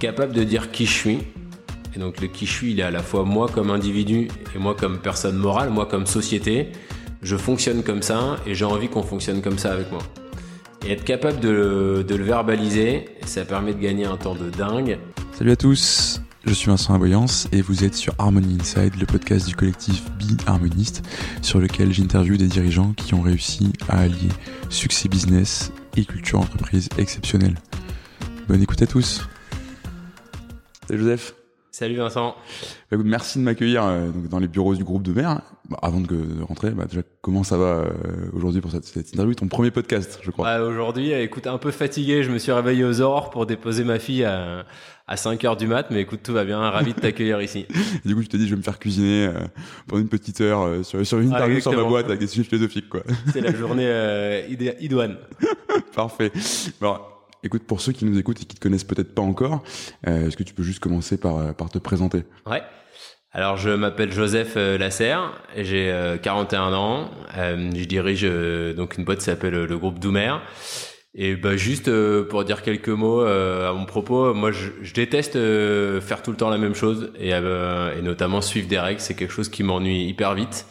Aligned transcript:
capable 0.00 0.32
de 0.32 0.42
dire 0.42 0.72
qui 0.72 0.86
je 0.86 0.92
suis. 0.92 1.18
Et 1.94 1.98
donc 1.98 2.20
le 2.20 2.26
qui 2.26 2.46
je 2.46 2.52
suis, 2.52 2.72
il 2.72 2.80
est 2.80 2.84
à 2.84 2.90
la 2.90 3.02
fois 3.02 3.24
moi 3.24 3.48
comme 3.48 3.70
individu 3.70 4.28
et 4.54 4.58
moi 4.58 4.74
comme 4.74 4.98
personne 4.98 5.36
morale, 5.36 5.70
moi 5.70 5.86
comme 5.86 6.06
société. 6.06 6.72
Je 7.22 7.36
fonctionne 7.36 7.82
comme 7.84 8.02
ça 8.02 8.36
et 8.46 8.54
j'ai 8.54 8.64
envie 8.64 8.88
qu'on 8.88 9.02
fonctionne 9.02 9.42
comme 9.42 9.58
ça 9.58 9.72
avec 9.72 9.92
moi. 9.92 10.00
Et 10.86 10.92
être 10.92 11.04
capable 11.04 11.38
de, 11.40 12.04
le 12.08 12.24
verbaliser, 12.24 13.04
ça 13.26 13.44
permet 13.44 13.74
de 13.74 13.78
gagner 13.78 14.06
un 14.06 14.16
temps 14.16 14.34
de 14.34 14.48
dingue. 14.48 14.98
Salut 15.32 15.50
à 15.50 15.56
tous, 15.56 16.22
je 16.46 16.54
suis 16.54 16.68
Vincent 16.68 16.94
Aboyance 16.94 17.48
et 17.52 17.60
vous 17.60 17.84
êtes 17.84 17.94
sur 17.94 18.14
Harmony 18.18 18.56
Inside, 18.58 18.94
le 18.98 19.04
podcast 19.04 19.46
du 19.46 19.54
collectif 19.54 20.02
Be 20.12 20.40
Harmoniste, 20.46 21.02
sur 21.42 21.58
lequel 21.58 21.92
j'interviewe 21.92 22.38
des 22.38 22.46
dirigeants 22.46 22.94
qui 22.94 23.12
ont 23.12 23.20
réussi 23.20 23.74
à 23.90 23.98
allier 23.98 24.30
succès 24.70 25.10
business 25.10 25.70
et 25.98 26.06
culture 26.06 26.40
entreprise 26.40 26.88
exceptionnelle. 26.96 27.56
Bonne 28.48 28.62
écoute 28.62 28.80
à 28.80 28.86
tous. 28.86 29.28
Salut 30.90 31.02
Joseph. 31.04 31.34
Salut 31.70 31.94
Vincent. 31.94 32.34
Bah, 32.90 32.96
merci 33.04 33.38
de 33.38 33.44
m'accueillir 33.44 33.84
euh, 33.84 34.10
dans 34.28 34.40
les 34.40 34.48
bureaux 34.48 34.74
du 34.74 34.82
groupe 34.82 35.04
de 35.04 35.12
mer. 35.12 35.40
Bah, 35.68 35.78
avant 35.82 36.00
de, 36.00 36.42
rentrer, 36.42 36.70
bah, 36.70 36.86
déjà 36.86 37.02
comment 37.20 37.44
ça 37.44 37.56
va 37.56 37.64
euh, 37.84 37.92
aujourd'hui 38.32 38.60
pour 38.60 38.72
cette, 38.72 38.84
cette, 38.86 39.12
interview, 39.12 39.36
ton 39.36 39.46
premier 39.46 39.70
podcast, 39.70 40.18
je 40.20 40.32
crois? 40.32 40.46
Bah, 40.46 40.64
aujourd'hui, 40.64 41.12
écoute, 41.12 41.46
un 41.46 41.58
peu 41.58 41.70
fatigué. 41.70 42.24
Je 42.24 42.32
me 42.32 42.38
suis 42.38 42.50
réveillé 42.50 42.82
aux 42.82 43.00
aurores 43.00 43.30
pour 43.30 43.46
déposer 43.46 43.84
ma 43.84 44.00
fille 44.00 44.24
à, 44.24 44.66
à 45.06 45.16
5 45.16 45.44
heures 45.44 45.56
du 45.56 45.68
mat, 45.68 45.86
mais 45.92 46.00
écoute, 46.00 46.24
tout 46.24 46.32
va 46.32 46.44
bien. 46.44 46.58
Ravi 46.58 46.92
de 46.92 46.98
t'accueillir 46.98 47.40
ici. 47.42 47.66
du 48.04 48.16
coup, 48.16 48.22
je 48.22 48.26
t'ai 48.26 48.38
dit, 48.38 48.46
je 48.46 48.50
vais 48.50 48.58
me 48.58 48.64
faire 48.64 48.80
cuisiner 48.80 49.26
euh, 49.26 49.34
pendant 49.86 50.02
une 50.02 50.08
petite 50.08 50.40
heure 50.40 50.84
sur, 50.84 51.06
sur 51.06 51.20
une 51.20 51.32
ah, 51.32 51.36
interview 51.36 51.60
sur 51.60 51.72
ma 51.72 51.84
boîte 51.84 52.06
avec 52.06 52.18
des 52.18 52.26
sujets 52.26 52.42
philosophiques, 52.42 52.88
quoi. 52.88 53.04
C'est 53.32 53.42
la 53.42 53.54
journée 53.54 54.44
idoine. 54.80 55.18
Parfait. 55.94 56.32
Bon, 56.80 56.96
Écoute, 57.42 57.62
pour 57.64 57.80
ceux 57.80 57.92
qui 57.92 58.04
nous 58.04 58.18
écoutent 58.18 58.42
et 58.42 58.44
qui 58.44 58.56
te 58.56 58.60
connaissent 58.60 58.84
peut-être 58.84 59.14
pas 59.14 59.22
encore, 59.22 59.62
euh, 60.06 60.26
est-ce 60.26 60.36
que 60.36 60.42
tu 60.42 60.52
peux 60.52 60.62
juste 60.62 60.80
commencer 60.80 61.18
par, 61.18 61.38
euh, 61.38 61.52
te 61.72 61.78
présenter? 61.78 62.24
Ouais. 62.46 62.62
Alors, 63.32 63.56
je 63.56 63.70
m'appelle 63.70 64.12
Joseph 64.12 64.54
euh, 64.56 64.76
Lasserre, 64.76 65.32
j'ai 65.56 66.18
41 66.22 66.72
ans, 66.74 67.10
je 67.36 67.84
dirige 67.84 68.24
donc 68.76 68.98
une 68.98 69.04
boîte 69.04 69.18
qui 69.18 69.24
s'appelle 69.24 69.64
le 69.64 69.78
groupe 69.78 69.98
Doumer. 69.98 70.34
Et 71.12 71.34
bah 71.34 71.56
juste 71.56 71.90
pour 72.28 72.44
dire 72.44 72.62
quelques 72.62 72.88
mots 72.88 73.22
à 73.22 73.72
mon 73.72 73.84
propos, 73.84 74.32
moi 74.32 74.52
je, 74.52 74.70
je 74.80 74.94
déteste 74.94 75.32
faire 75.34 76.22
tout 76.22 76.30
le 76.30 76.36
temps 76.36 76.50
la 76.50 76.58
même 76.58 76.74
chose 76.74 77.12
et, 77.18 77.30
et 77.30 78.02
notamment 78.02 78.40
suivre 78.40 78.68
des 78.68 78.78
règles, 78.78 79.00
c'est 79.00 79.14
quelque 79.14 79.32
chose 79.32 79.48
qui 79.48 79.64
m'ennuie 79.64 80.04
hyper 80.04 80.34
vite. 80.34 80.66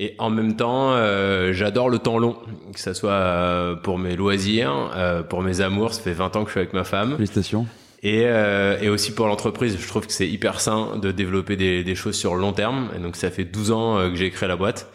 Et 0.00 0.14
en 0.18 0.30
même 0.30 0.54
temps, 0.54 0.92
euh, 0.92 1.52
j'adore 1.52 1.90
le 1.90 1.98
temps 1.98 2.18
long, 2.18 2.36
que 2.72 2.78
ça 2.78 2.94
soit 2.94 3.10
euh, 3.10 3.74
pour 3.74 3.98
mes 3.98 4.14
loisirs, 4.14 4.92
euh, 4.94 5.24
pour 5.24 5.42
mes 5.42 5.60
amours. 5.60 5.92
Ça 5.92 6.02
fait 6.02 6.12
20 6.12 6.36
ans 6.36 6.42
que 6.44 6.46
je 6.46 6.52
suis 6.52 6.60
avec 6.60 6.72
ma 6.72 6.84
femme. 6.84 7.16
Félicitations. 7.16 7.66
Et, 8.04 8.22
euh, 8.26 8.78
et 8.80 8.88
aussi 8.88 9.12
pour 9.12 9.26
l'entreprise, 9.26 9.76
je 9.76 9.88
trouve 9.88 10.06
que 10.06 10.12
c'est 10.12 10.28
hyper 10.28 10.60
sain 10.60 10.96
de 11.02 11.10
développer 11.10 11.56
des, 11.56 11.82
des, 11.82 11.94
choses 11.96 12.14
sur 12.14 12.36
le 12.36 12.40
long 12.40 12.52
terme. 12.52 12.90
Et 12.96 13.00
donc 13.00 13.16
ça 13.16 13.28
fait 13.32 13.44
12 13.44 13.72
ans 13.72 13.98
euh, 13.98 14.10
que 14.10 14.14
j'ai 14.14 14.30
créé 14.30 14.48
la 14.48 14.54
boîte. 14.54 14.88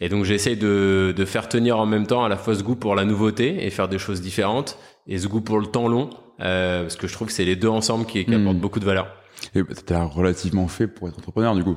Et 0.00 0.10
donc 0.10 0.24
j'essaye 0.24 0.58
de, 0.58 1.14
de 1.16 1.24
faire 1.24 1.48
tenir 1.48 1.78
en 1.78 1.86
même 1.86 2.06
temps 2.06 2.22
à 2.22 2.28
la 2.28 2.36
fois 2.36 2.54
ce 2.54 2.62
goût 2.62 2.76
pour 2.76 2.94
la 2.94 3.06
nouveauté 3.06 3.64
et 3.64 3.70
faire 3.70 3.88
des 3.88 3.98
choses 3.98 4.20
différentes, 4.20 4.76
et 5.06 5.16
ce 5.16 5.28
goût 5.28 5.40
pour 5.40 5.60
le 5.60 5.66
temps 5.66 5.88
long, 5.88 6.10
parce 6.38 6.96
que 6.96 7.06
je 7.06 7.12
trouve 7.12 7.28
que 7.28 7.32
c'est 7.32 7.44
les 7.44 7.54
deux 7.54 7.68
ensemble 7.68 8.04
qui, 8.04 8.24
qui 8.24 8.34
apportent 8.34 8.56
hmm. 8.56 8.60
beaucoup 8.60 8.80
de 8.80 8.84
valeur. 8.84 9.06
Et 9.54 9.62
t'as 9.86 10.02
relativement 10.02 10.66
fait 10.66 10.88
pour 10.88 11.08
être 11.08 11.18
entrepreneur 11.18 11.54
du 11.54 11.62
coup 11.62 11.76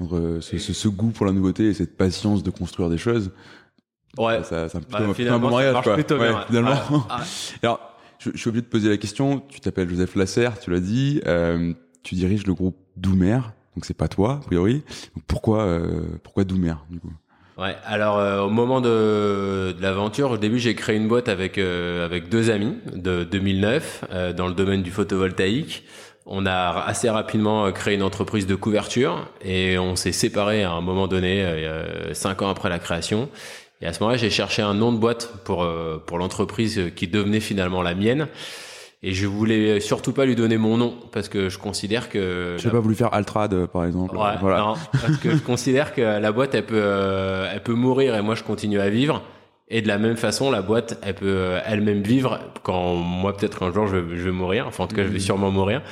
entre 0.00 0.38
ce, 0.40 0.58
ce, 0.58 0.72
ce, 0.72 0.88
goût 0.88 1.10
pour 1.10 1.26
la 1.26 1.32
nouveauté 1.32 1.66
et 1.66 1.74
cette 1.74 1.96
patience 1.96 2.42
de 2.42 2.50
construire 2.50 2.90
des 2.90 2.98
choses. 2.98 3.32
Ouais. 4.18 4.42
Ça, 4.44 4.68
ça, 4.68 4.80
plutôt, 4.80 5.12
bah, 5.12 5.34
un 5.34 5.38
bon 5.38 5.50
mariage, 5.50 5.82
quoi. 5.82 5.96
Ouais, 5.96 6.04
bien, 6.04 6.44
finalement. 6.46 7.06
Alors, 7.62 7.80
je, 8.18 8.30
je, 8.32 8.38
suis 8.38 8.48
obligé 8.48 8.62
de 8.62 8.68
poser 8.68 8.88
la 8.88 8.96
question. 8.96 9.42
Tu 9.48 9.60
t'appelles 9.60 9.88
Joseph 9.88 10.14
Lasserre, 10.14 10.58
tu 10.60 10.70
l'as 10.70 10.80
dit. 10.80 11.20
Euh, 11.26 11.72
tu 12.02 12.14
diriges 12.14 12.46
le 12.46 12.54
groupe 12.54 12.76
Doumer. 12.96 13.40
Donc 13.74 13.84
c'est 13.84 13.96
pas 13.96 14.08
toi, 14.08 14.34
a 14.34 14.46
priori. 14.46 14.84
Donc 15.16 15.24
pourquoi, 15.26 15.62
euh, 15.62 16.02
pourquoi 16.22 16.44
Doumer, 16.44 16.74
du 16.90 17.00
coup? 17.00 17.12
Ouais, 17.56 17.76
alors 17.84 18.18
euh, 18.18 18.40
au 18.40 18.50
moment 18.50 18.80
de, 18.80 19.72
de 19.76 19.82
l'aventure, 19.82 20.32
au 20.32 20.36
début 20.36 20.58
j'ai 20.58 20.74
créé 20.74 20.96
une 20.96 21.06
boîte 21.06 21.28
avec 21.28 21.56
euh, 21.56 22.04
avec 22.04 22.28
deux 22.28 22.50
amis 22.50 22.76
de 22.92 23.22
2009 23.22 24.04
euh, 24.10 24.32
dans 24.32 24.48
le 24.48 24.54
domaine 24.54 24.82
du 24.82 24.90
photovoltaïque. 24.90 25.84
On 26.26 26.46
a 26.46 26.82
assez 26.86 27.10
rapidement 27.10 27.66
euh, 27.66 27.70
créé 27.70 27.94
une 27.94 28.02
entreprise 28.02 28.46
de 28.46 28.54
couverture 28.54 29.28
et 29.44 29.78
on 29.78 29.94
s'est 29.94 30.12
séparé 30.12 30.62
à 30.62 30.72
un 30.72 30.80
moment 30.80 31.06
donné, 31.06 31.44
euh, 31.44 32.14
cinq 32.14 32.40
ans 32.40 32.48
après 32.48 32.70
la 32.70 32.78
création. 32.78 33.28
Et 33.82 33.86
à 33.86 33.92
ce 33.92 34.00
moment-là, 34.00 34.16
j'ai 34.16 34.30
cherché 34.30 34.62
un 34.62 34.72
nom 34.72 34.92
de 34.92 34.98
boîte 34.98 35.30
pour 35.44 35.62
euh, 35.62 36.02
pour 36.04 36.16
l'entreprise 36.16 36.92
qui 36.96 37.08
devenait 37.08 37.40
finalement 37.40 37.82
la 37.82 37.94
mienne. 37.94 38.28
Et 39.02 39.12
je 39.12 39.26
voulais 39.26 39.80
surtout 39.80 40.12
pas 40.12 40.24
lui 40.24 40.34
donner 40.34 40.56
mon 40.56 40.78
nom 40.78 40.94
parce 41.12 41.28
que 41.28 41.50
je 41.50 41.58
considère 41.58 42.08
que. 42.08 42.56
Je 42.58 42.64
n'ai 42.64 42.72
pas 42.72 42.80
voulu 42.80 42.94
faire 42.94 43.12
Altrad 43.12 43.66
par 43.66 43.84
exemple. 43.84 44.16
Ouais, 44.16 44.38
voilà. 44.40 44.58
Non, 44.60 44.74
parce 44.92 45.18
que 45.18 45.30
je 45.32 45.42
considère 45.42 45.92
que 45.92 46.00
la 46.00 46.32
boîte 46.32 46.54
elle 46.54 46.64
peut 46.64 47.44
elle 47.52 47.62
peut 47.62 47.74
mourir 47.74 48.14
et 48.14 48.22
moi 48.22 48.34
je 48.34 48.42
continue 48.42 48.80
à 48.80 48.88
vivre. 48.88 49.22
Et 49.68 49.80
de 49.80 49.88
la 49.88 49.98
même 49.98 50.16
façon, 50.16 50.50
la 50.50 50.62
boîte, 50.62 50.98
elle 51.02 51.14
peut 51.14 51.26
euh, 51.26 51.60
elle-même 51.64 52.02
vivre 52.02 52.38
quand 52.62 52.94
moi 52.94 53.36
peut-être 53.36 53.62
un 53.62 53.72
jour 53.72 53.86
je 53.86 53.96
vais, 53.96 54.16
je 54.16 54.24
vais 54.24 54.30
mourir. 54.30 54.66
Enfin, 54.66 54.84
en 54.84 54.86
tout 54.86 54.96
cas, 54.96 55.04
je 55.04 55.08
vais 55.08 55.18
mmh. 55.18 55.20
sûrement 55.20 55.50
mourir. 55.50 55.82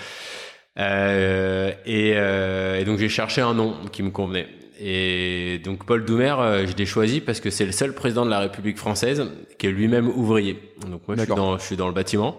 Euh, 0.78 1.72
et, 1.84 2.14
euh, 2.16 2.80
et, 2.80 2.84
donc 2.84 2.98
j'ai 2.98 3.08
cherché 3.08 3.40
un 3.40 3.54
nom 3.54 3.76
qui 3.90 4.02
me 4.02 4.10
convenait. 4.10 4.48
Et 4.80 5.60
donc 5.64 5.84
Paul 5.84 6.04
Doumer, 6.04 6.34
euh, 6.38 6.66
je 6.66 6.74
l'ai 6.76 6.86
choisi 6.86 7.20
parce 7.20 7.40
que 7.40 7.50
c'est 7.50 7.66
le 7.66 7.72
seul 7.72 7.94
président 7.94 8.24
de 8.24 8.30
la 8.30 8.40
République 8.40 8.78
française 8.78 9.30
qui 9.58 9.66
est 9.66 9.70
lui-même 9.70 10.08
ouvrier. 10.08 10.58
Donc 10.88 11.06
moi, 11.06 11.16
je 11.16 11.22
suis, 11.22 11.34
dans, 11.34 11.58
je 11.58 11.62
suis 11.62 11.76
dans 11.76 11.88
le 11.88 11.94
bâtiment. 11.94 12.38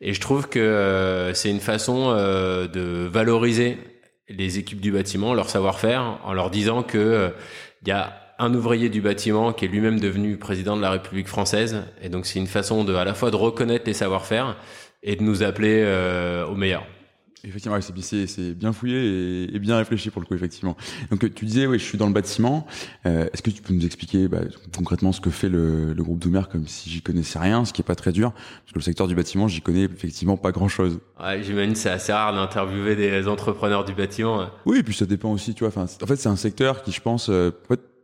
Et 0.00 0.12
je 0.12 0.20
trouve 0.20 0.48
que 0.48 0.58
euh, 0.58 1.34
c'est 1.34 1.50
une 1.50 1.60
façon 1.60 2.12
de 2.12 3.08
valoriser 3.10 3.78
les 4.28 4.58
équipes 4.58 4.80
du 4.80 4.92
bâtiment, 4.92 5.34
leur 5.34 5.48
savoir-faire, 5.48 6.18
en 6.24 6.32
leur 6.34 6.50
disant 6.50 6.82
que 6.82 7.32
il 7.82 7.88
y 7.88 7.92
a 7.92 8.27
un 8.38 8.54
ouvrier 8.54 8.88
du 8.88 9.00
bâtiment 9.00 9.52
qui 9.52 9.64
est 9.64 9.68
lui-même 9.68 9.98
devenu 9.98 10.36
président 10.36 10.76
de 10.76 10.82
la 10.82 10.90
République 10.90 11.28
française. 11.28 11.82
Et 12.02 12.08
donc 12.08 12.26
c'est 12.26 12.38
une 12.38 12.46
façon 12.46 12.84
de 12.84 12.94
à 12.94 13.04
la 13.04 13.14
fois 13.14 13.30
de 13.30 13.36
reconnaître 13.36 13.84
les 13.86 13.94
savoir-faire 13.94 14.56
et 15.02 15.16
de 15.16 15.22
nous 15.22 15.42
appeler 15.42 15.82
euh, 15.84 16.46
au 16.46 16.54
meilleur. 16.54 16.84
Effectivement, 17.44 17.78
c'est 17.80 18.54
bien 18.54 18.72
fouillé 18.72 19.54
et, 19.54 19.58
bien 19.60 19.76
réfléchi 19.76 20.10
pour 20.10 20.20
le 20.20 20.26
coup, 20.26 20.34
effectivement. 20.34 20.76
Donc 21.10 21.32
tu 21.34 21.44
disais, 21.44 21.66
oui, 21.66 21.78
je 21.78 21.84
suis 21.84 21.96
dans 21.96 22.08
le 22.08 22.12
bâtiment. 22.12 22.66
Euh, 23.06 23.28
Est-ce 23.32 23.42
que 23.42 23.50
tu 23.50 23.62
peux 23.62 23.72
nous 23.72 23.86
expliquer 23.86 24.26
bah, 24.26 24.40
concrètement 24.76 25.12
ce 25.12 25.20
que 25.20 25.30
fait 25.30 25.48
le, 25.48 25.92
le 25.92 26.02
groupe 26.02 26.18
Doumer, 26.18 26.42
comme 26.50 26.66
si 26.66 26.90
j'y 26.90 27.00
connaissais 27.00 27.38
rien, 27.38 27.64
ce 27.64 27.72
qui 27.72 27.80
est 27.80 27.84
pas 27.84 27.94
très 27.94 28.10
dur, 28.10 28.32
parce 28.32 28.72
que 28.72 28.78
le 28.78 28.82
secteur 28.82 29.06
du 29.06 29.14
bâtiment, 29.14 29.46
j'y 29.46 29.60
connais 29.60 29.84
effectivement 29.84 30.36
pas 30.36 30.50
grand-chose. 30.50 30.98
Ouais, 31.22 31.40
J'imagine 31.42 31.76
c'est 31.76 31.90
assez 31.90 32.12
rare 32.12 32.34
d'interviewer 32.34 32.96
des 32.96 33.28
entrepreneurs 33.28 33.84
du 33.84 33.94
bâtiment. 33.94 34.48
Oui, 34.66 34.78
et 34.78 34.82
puis 34.82 34.94
ça 34.94 35.06
dépend 35.06 35.30
aussi, 35.30 35.54
tu 35.54 35.64
vois. 35.64 35.82
En 35.82 36.06
fait, 36.06 36.16
c'est 36.16 36.28
un 36.28 36.36
secteur 36.36 36.82
qui, 36.82 36.90
je 36.90 37.00
pense, 37.00 37.30
euh, 37.30 37.52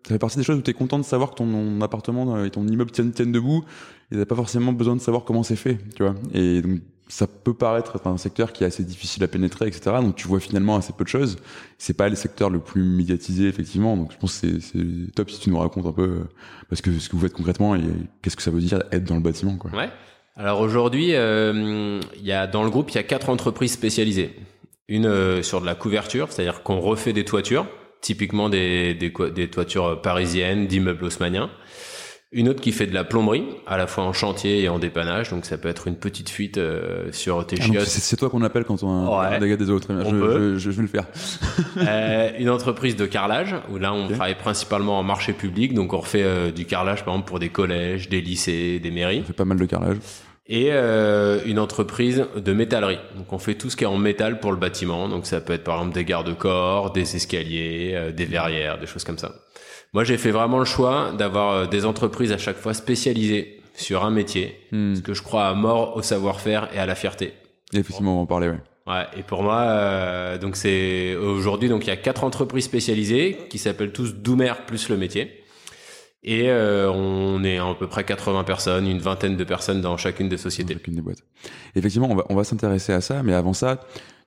ça 0.07 0.15
fait 0.15 0.19
partie 0.19 0.37
des 0.37 0.45
choses 0.45 0.59
où 0.59 0.63
tu 0.63 0.71
es 0.71 0.75
content 0.75 0.99
de 0.99 1.05
savoir 1.05 1.31
que 1.31 1.37
ton 1.37 1.81
appartement 1.81 2.45
et 2.45 2.51
ton 2.51 2.67
immeuble 2.67 2.91
tiennent, 2.91 3.13
tiennent 3.13 3.33
debout 3.33 3.65
et 4.13 4.17
t'as 4.17 4.27
pas 4.27 4.35
forcément 4.35 4.73
besoin 4.73 4.97
de 4.97 5.01
savoir 5.01 5.25
comment 5.25 5.43
c'est 5.43 5.57
fait, 5.57 5.79
tu 5.97 6.03
vois. 6.03 6.15
Et 6.35 6.61
donc, 6.61 6.81
ça 7.09 7.27
peut 7.27 7.55
paraître 7.55 7.97
être 7.97 8.07
un 8.07 8.17
secteur 8.17 8.53
qui 8.53 8.65
est 8.65 8.67
assez 8.67 8.83
difficile 8.83 9.23
à 9.25 9.29
pénétrer, 9.29 9.67
etc. 9.67 9.97
Donc, 10.01 10.17
tu 10.17 10.27
vois 10.27 10.41
finalement 10.41 10.77
assez 10.77 10.93
peu 10.93 11.05
de 11.05 11.09
choses. 11.09 11.37
C'est 11.79 11.95
pas 11.95 12.09
le 12.09 12.17
secteur 12.17 12.51
le 12.51 12.59
plus 12.59 12.83
médiatisé, 12.83 13.47
effectivement. 13.47 13.97
Donc, 13.97 14.13
je 14.13 14.19
pense 14.19 14.41
que 14.41 14.61
c'est 14.61 15.13
top 15.15 15.31
si 15.31 15.41
tu 15.41 15.51
nous 15.51 15.59
racontes 15.59 15.87
un 15.87 15.93
peu 15.93 16.03
euh, 16.03 16.29
parce 16.69 16.81
que 16.81 16.99
ce 16.99 17.09
que 17.09 17.17
vous 17.17 17.23
faites 17.23 17.33
concrètement 17.33 17.75
et 17.75 17.83
qu'est-ce 18.23 18.37
que 18.37 18.43
ça 18.43 18.51
veut 18.51 18.61
dire 18.61 18.83
être 18.91 19.05
dans 19.05 19.17
le 19.17 19.21
bâtiment, 19.21 19.57
quoi. 19.57 19.71
Ouais. 19.73 19.91
Alors 20.37 20.61
aujourd'hui, 20.61 21.15
euh, 21.15 22.01
il 22.17 22.27
y 22.27 22.33
a 22.33 22.49
dans 22.49 22.65
le 22.65 22.71
groupe, 22.71 22.91
il 22.91 22.97
y 22.97 22.99
a 22.99 23.05
quatre 23.05 23.29
entreprises 23.29 23.73
spécialisées. 23.73 24.35
Une 24.89 25.07
euh, 25.07 25.43
sur 25.43 25.61
de 25.61 25.67
la 25.67 25.77
couverture, 25.77 26.33
c'est-à-dire 26.33 26.63
qu'on 26.63 26.81
refait 26.81 27.13
des 27.13 27.25
toitures 27.25 27.67
typiquement 28.05 28.51
des, 28.51 28.93
des, 28.95 29.13
des 29.35 29.49
toitures 29.49 30.01
parisiennes, 30.03 30.67
d'immeubles 30.67 31.05
haussmanniens. 31.05 31.51
Une 32.33 32.49
autre 32.49 32.61
qui 32.61 32.73
fait 32.73 32.87
de 32.87 32.93
la 32.93 33.05
plomberie, 33.05 33.45
à 33.67 33.77
la 33.77 33.87
fois 33.87 34.05
en 34.05 34.13
chantier 34.13 34.61
et 34.61 34.69
en 34.69 34.81
dépannage, 34.81 35.31
donc 35.31 35.47
ça 35.47 35.57
peut 35.57 35.69
être 35.69 35.87
une 35.87 35.95
petite 35.95 36.29
fuite 36.29 36.59
euh, 36.59 37.13
sur 37.13 37.47
tes 37.47 37.57
ah, 37.61 37.85
C'est 37.85 38.17
toi 38.17 38.29
qu'on 38.29 38.43
appelle 38.43 38.65
quand 38.65 38.83
on 38.83 39.09
a 39.09 39.29
un 39.29 39.39
dégât 39.39 39.57
des 39.57 39.71
autres. 39.71 39.87
Je, 39.89 40.59
je, 40.59 40.59
je, 40.59 40.71
vais 40.71 40.83
le 40.83 40.89
faire. 40.89 41.07
euh, 41.79 42.31
une 42.37 42.51
entreprise 42.51 42.97
de 42.97 43.07
carrelage, 43.07 43.55
où 43.71 43.79
là 43.79 43.95
on 43.95 44.09
travaille 44.09 44.35
principalement 44.35 44.99
en 44.99 45.05
marché 45.05 45.33
public, 45.33 45.75
donc 45.75 45.93
on 45.93 45.99
refait 45.99 46.25
euh, 46.25 46.51
du 46.51 46.67
carrelage 46.67 47.05
par 47.05 47.15
exemple 47.15 47.29
pour 47.29 47.39
des 47.39 47.51
collèges, 47.51 48.09
des 48.09 48.21
lycées, 48.21 48.81
des 48.81 48.91
mairies. 48.91 49.21
On 49.23 49.27
fait 49.27 49.33
pas 49.33 49.45
mal 49.45 49.59
de 49.59 49.67
carrelage 49.67 49.99
et 50.47 50.69
euh, 50.73 51.41
une 51.47 51.59
entreprise 51.59 52.27
de 52.37 52.53
métallerie. 52.53 52.99
Donc 53.17 53.33
on 53.33 53.39
fait 53.39 53.55
tout 53.55 53.71
ce 53.71 53.77
qui 53.77 53.85
est 53.85 53.89
en 53.89 53.97
métal 53.97 54.41
pour 54.41 54.53
le 54.53 54.59
bâtiment. 54.59 55.09
Donc 55.09 55.27
ça 55.27 55.41
peut 55.41 55.55
être 55.55 55.65
par 55.65 55.79
exemple 55.79 55.95
des 55.95 56.05
garde-corps, 56.05 56.93
des 56.93 57.17
escaliers, 57.17 57.93
euh, 57.95 58.13
des 58.13 58.27
verrières, 58.27 58.79
des 58.79 58.87
choses 58.87 59.05
comme 59.05 59.19
ça. 59.19 59.33
Moi 59.93 60.05
j'ai 60.05 60.19
fait 60.19 60.31
vraiment 60.31 60.59
le 60.59 60.65
choix 60.65 61.13
d'avoir 61.17 61.53
euh, 61.53 61.67
des 61.67 61.87
entreprises 61.87 62.33
à 62.33 62.39
chaque 62.39 62.59
fois 62.59 62.75
spécialisées 62.75 63.61
sur 63.75 64.05
un 64.05 64.11
métier, 64.11 64.57
hmm. 64.71 64.93
parce 64.93 65.01
que 65.01 65.15
je 65.15 65.23
crois 65.23 65.47
à 65.47 65.55
mort 65.55 65.97
au 65.97 66.03
savoir-faire 66.03 66.69
et 66.75 66.79
à 66.79 66.87
la 66.87 66.95
fierté. 66.95 67.33
effectivement, 67.73 68.13
on 68.13 68.17
va 68.17 68.23
en 68.23 68.27
parler, 68.27 68.49
ouais. 68.49 68.61
Ouais, 68.87 69.07
et 69.17 69.23
pour 69.23 69.43
moi, 69.43 69.61
euh, 69.63 70.37
donc 70.37 70.57
c'est 70.57 71.17
aujourd'hui 71.17 71.71
donc 71.71 71.87
il 71.87 71.89
y 71.89 71.91
a 71.91 71.97
quatre 71.97 72.23
entreprises 72.23 72.65
spécialisées 72.65 73.39
qui 73.49 73.57
s'appellent 73.57 73.93
tous 73.93 74.15
Doumer 74.15 74.53
plus 74.67 74.91
le 74.91 74.99
métier. 74.99 75.44
Et 76.25 76.49
euh, 76.49 76.91
on 76.91 77.45
est 77.45 77.59
à 77.59 77.75
peu 77.79 77.87
près 77.87 78.05
80 78.05 78.45
personnes, 78.45 78.87
une 78.87 78.99
vingtaine 78.99 79.37
de 79.37 79.45
personnes 79.45 79.83
dans 79.83 79.97
chacune 79.99 80.29
des 80.29 80.39
sociétés. 80.39 80.75
Dans 80.75 80.81
chacune 80.81 80.95
des 80.95 81.03
boîtes. 81.03 81.23
Effectivement, 81.75 82.11
on 82.11 82.15
va, 82.15 82.25
on 82.31 82.35
va 82.35 82.45
s'intéresser 82.45 82.93
à 82.95 83.03
ça, 83.03 83.23
mais 83.23 83.35
avant 83.35 83.53
ça, 83.53 83.77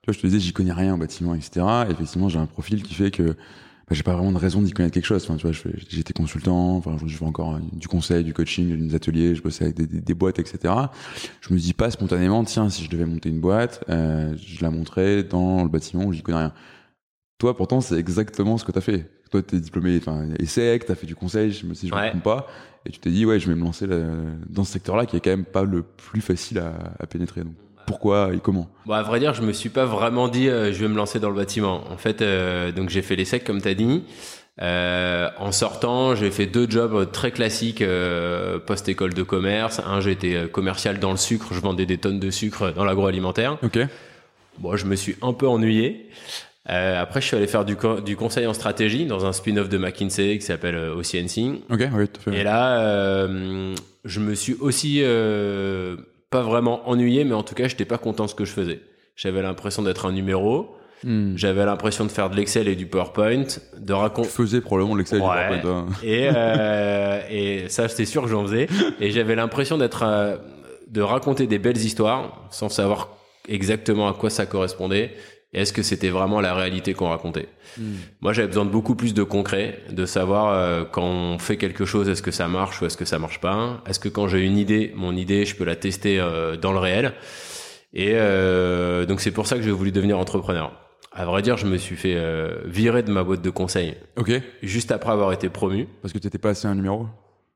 tu 0.01 0.05
vois, 0.05 0.13
je 0.13 0.19
te 0.19 0.27
disais, 0.27 0.39
j'y 0.39 0.53
connais 0.53 0.73
rien 0.73 0.93
en 0.93 0.97
bâtiment, 0.97 1.33
etc. 1.33 1.65
Et 1.87 1.91
effectivement, 1.91 2.29
j'ai 2.29 2.37
un 2.37 2.45
profil 2.45 2.83
qui 2.83 2.93
fait 2.93 3.09
que 3.09 3.35
bah, 3.87 3.95
j'ai 3.95 4.03
pas 4.03 4.13
vraiment 4.13 4.33
de 4.33 4.37
raison 4.37 4.61
d'y 4.61 4.71
connaître 4.71 4.93
quelque 4.93 5.05
chose. 5.05 5.23
Enfin, 5.23 5.37
tu 5.37 5.47
vois, 5.47 5.55
j'étais 5.89 6.13
consultant, 6.13 6.75
enfin, 6.75 6.97
je 7.05 7.15
fais 7.15 7.25
encore 7.25 7.55
euh, 7.55 7.59
du 7.71 7.87
conseil, 7.87 8.23
du 8.23 8.33
coaching, 8.33 8.87
des 8.87 8.95
ateliers, 8.95 9.33
je 9.33 9.41
bossais 9.41 9.63
avec 9.63 9.77
des, 9.77 9.87
des, 9.87 10.13
boîtes, 10.13 10.39
etc. 10.39 10.73
Je 11.41 11.53
me 11.53 11.57
dis 11.57 11.73
pas 11.73 11.89
spontanément, 11.89 12.43
tiens, 12.43 12.69
si 12.69 12.83
je 12.83 12.89
devais 12.89 13.05
monter 13.05 13.29
une 13.29 13.39
boîte, 13.39 13.83
euh, 13.89 14.35
je 14.37 14.61
la 14.61 14.71
montrais 14.71 15.23
dans 15.23 15.63
le 15.63 15.69
bâtiment 15.69 16.03
où 16.05 16.13
j'y 16.13 16.21
connais 16.21 16.37
rien. 16.37 16.53
Toi, 17.37 17.55
pourtant, 17.55 17.81
c'est 17.81 17.97
exactement 17.97 18.57
ce 18.57 18.65
que 18.65 18.71
tu 18.73 18.77
as 18.77 18.81
fait. 18.81 19.09
Toi, 19.29 19.41
tu 19.41 19.55
es 19.55 19.59
diplômé, 19.59 19.97
enfin, 19.97 20.27
ESSEC, 20.39 20.85
tu 20.85 20.91
as 20.91 20.95
fait 20.95 21.07
du 21.07 21.15
conseil, 21.15 21.53
si 21.53 21.87
je 21.87 21.93
me 21.93 22.09
trompe 22.09 22.23
pas, 22.23 22.47
et 22.85 22.89
tu 22.91 22.99
t'es 22.99 23.09
dit, 23.09 23.25
ouais, 23.25 23.39
je 23.39 23.47
vais 23.49 23.55
me 23.55 23.63
lancer 23.63 23.85
là, 23.87 23.97
dans 24.49 24.63
ce 24.63 24.71
secteur-là 24.73 25.05
qui 25.05 25.17
est 25.17 25.19
quand 25.19 25.29
même 25.31 25.45
pas 25.45 25.63
le 25.63 25.83
plus 25.83 26.21
facile 26.21 26.59
à, 26.59 26.73
à 26.99 27.05
pénétrer. 27.07 27.41
Donc, 27.41 27.53
pourquoi 27.85 28.33
et 28.33 28.39
comment? 28.39 28.69
Bon, 28.85 28.93
À 28.93 29.01
vrai 29.03 29.19
dire, 29.19 29.33
je 29.33 29.41
me 29.41 29.53
suis 29.53 29.69
pas 29.69 29.85
vraiment 29.85 30.27
dit, 30.27 30.49
euh, 30.49 30.73
je 30.73 30.79
vais 30.81 30.87
me 30.89 30.95
lancer 30.95 31.19
dans 31.19 31.29
le 31.29 31.35
bâtiment. 31.35 31.83
En 31.91 31.97
fait, 31.97 32.21
euh, 32.21 32.71
donc 32.71 32.89
j'ai 32.89 33.01
fait 33.01 33.15
l'ESSEC, 33.15 33.43
comme 33.43 33.61
tu 33.61 33.67
as 33.67 33.73
dit. 33.73 34.03
Euh, 34.61 35.29
en 35.37 35.51
sortant, 35.51 36.15
j'ai 36.15 36.31
fait 36.31 36.47
deux 36.47 36.69
jobs 36.69 37.11
très 37.11 37.31
classiques 37.31 37.81
euh, 37.81 38.57
post-école 38.59 39.13
de 39.13 39.23
commerce. 39.23 39.79
Un, 39.85 39.99
j'étais 40.01 40.49
commercial 40.51 40.99
dans 40.99 41.11
le 41.11 41.17
sucre, 41.17 41.53
je 41.53 41.59
vendais 41.59 41.85
des 41.85 41.97
tonnes 41.97 42.19
de 42.19 42.31
sucre 42.31 42.71
dans 42.71 42.83
l'agroalimentaire. 42.83 43.57
Ok. 43.63 43.79
Bon, 44.59 44.75
je 44.75 44.85
me 44.85 44.95
suis 44.95 45.15
un 45.21 45.33
peu 45.33 45.47
ennuyé. 45.47 46.09
Euh, 46.69 47.01
après, 47.01 47.21
je 47.21 47.27
suis 47.27 47.37
allé 47.37 47.47
faire 47.47 47.63
du, 47.63 47.77
du 48.03 48.15
conseil 48.17 48.45
en 48.45 48.53
stratégie 48.53 49.05
dans 49.05 49.25
un 49.25 49.31
spin-off 49.31 49.69
de 49.69 49.77
McKinsey 49.77 50.37
qui 50.37 50.45
s'appelle 50.45 50.75
euh, 50.75 50.95
OCNC. 50.95 51.61
Ok, 51.69 51.87
oui, 51.93 52.07
tout 52.07 52.29
à 52.29 52.31
fait. 52.31 52.39
Et 52.39 52.43
là, 52.43 52.81
euh, 52.81 53.73
je 54.03 54.19
me 54.19 54.35
suis 54.35 54.55
aussi 54.59 54.99
euh, 55.01 55.95
pas 56.29 56.41
vraiment 56.41 56.87
ennuyé, 56.89 57.23
mais 57.23 57.35
en 57.35 57.43
tout 57.43 57.55
cas, 57.55 57.67
j'étais 57.67 57.85
pas 57.85 57.97
content 57.97 58.25
de 58.25 58.29
ce 58.29 58.35
que 58.35 58.45
je 58.45 58.51
faisais. 58.51 58.81
J'avais 59.15 59.41
l'impression 59.41 59.81
d'être 59.81 60.05
un 60.05 60.11
numéro. 60.11 60.75
Hmm. 61.03 61.35
J'avais 61.35 61.63
l'impression 61.65 62.05
de 62.05 62.09
faire 62.09 62.29
de 62.29 62.35
l'Excel 62.35 62.67
et 62.67 62.75
du 62.75 62.87
PowerPoint, 62.87 63.45
de 63.77 63.93
raconter. 63.93 64.29
Tu 64.29 64.33
faisais 64.35 64.61
probablement 64.61 64.95
l'Excel 64.95 65.21
ouais. 65.21 65.27
et 65.27 65.55
du 65.55 65.61
PowerPoint. 65.61 65.87
Hein. 65.89 65.99
Et, 66.03 66.29
euh, 66.33 67.21
et 67.29 67.69
ça, 67.69 67.87
c'était 67.87 68.05
sûr 68.05 68.23
que 68.23 68.29
j'en 68.29 68.43
faisais. 68.45 68.67
Et 68.99 69.11
j'avais 69.11 69.35
l'impression 69.35 69.77
d'être, 69.77 70.03
euh, 70.03 70.37
de 70.87 71.01
raconter 71.01 71.45
des 71.45 71.59
belles 71.59 71.77
histoires 71.77 72.47
sans 72.49 72.69
savoir 72.69 73.09
exactement 73.47 74.07
à 74.09 74.13
quoi 74.13 74.29
ça 74.29 74.45
correspondait 74.45 75.13
est-ce 75.53 75.73
que 75.73 75.81
c'était 75.81 76.09
vraiment 76.09 76.41
la 76.41 76.53
réalité 76.53 76.93
qu'on 76.93 77.09
racontait 77.09 77.47
mmh. 77.77 77.83
Moi, 78.21 78.33
j'avais 78.33 78.47
besoin 78.47 78.65
de 78.65 78.69
beaucoup 78.69 78.95
plus 78.95 79.13
de 79.13 79.23
concret, 79.23 79.81
de 79.89 80.05
savoir 80.05 80.53
euh, 80.53 80.83
quand 80.83 81.05
on 81.05 81.39
fait 81.39 81.57
quelque 81.57 81.85
chose, 81.85 82.09
est-ce 82.09 82.21
que 82.21 82.31
ça 82.31 82.47
marche 82.47 82.81
ou 82.81 82.85
est-ce 82.85 82.97
que 82.97 83.05
ça 83.05 83.19
marche 83.19 83.39
pas? 83.39 83.81
Est-ce 83.87 83.99
que 83.99 84.09
quand 84.09 84.27
j'ai 84.27 84.41
une 84.45 84.57
idée, 84.57 84.91
mon 84.95 85.15
idée, 85.15 85.45
je 85.45 85.55
peux 85.55 85.63
la 85.63 85.75
tester 85.75 86.19
euh, 86.19 86.57
dans 86.57 86.73
le 86.73 86.79
réel? 86.79 87.13
Et 87.93 88.11
euh, 88.13 89.05
donc, 89.05 89.21
c'est 89.21 89.31
pour 89.31 89.47
ça 89.47 89.55
que 89.55 89.63
j'ai 89.63 89.71
voulu 89.71 89.91
devenir 89.91 90.19
entrepreneur. 90.19 90.71
À 91.11 91.25
vrai 91.25 91.41
dire, 91.41 91.57
je 91.57 91.65
me 91.65 91.77
suis 91.77 91.95
fait 91.95 92.13
euh, 92.15 92.59
virer 92.65 93.01
de 93.01 93.11
ma 93.11 93.23
boîte 93.23 93.41
de 93.41 93.49
conseil. 93.49 93.95
Ok. 94.17 94.31
Juste 94.61 94.91
après 94.91 95.11
avoir 95.11 95.33
été 95.33 95.49
promu. 95.49 95.87
Parce 96.03 96.13
que 96.13 96.19
tu 96.19 96.27
n'étais 96.27 96.37
pas 96.37 96.49
assez 96.49 96.67
un 96.67 96.75
numéro? 96.75 97.07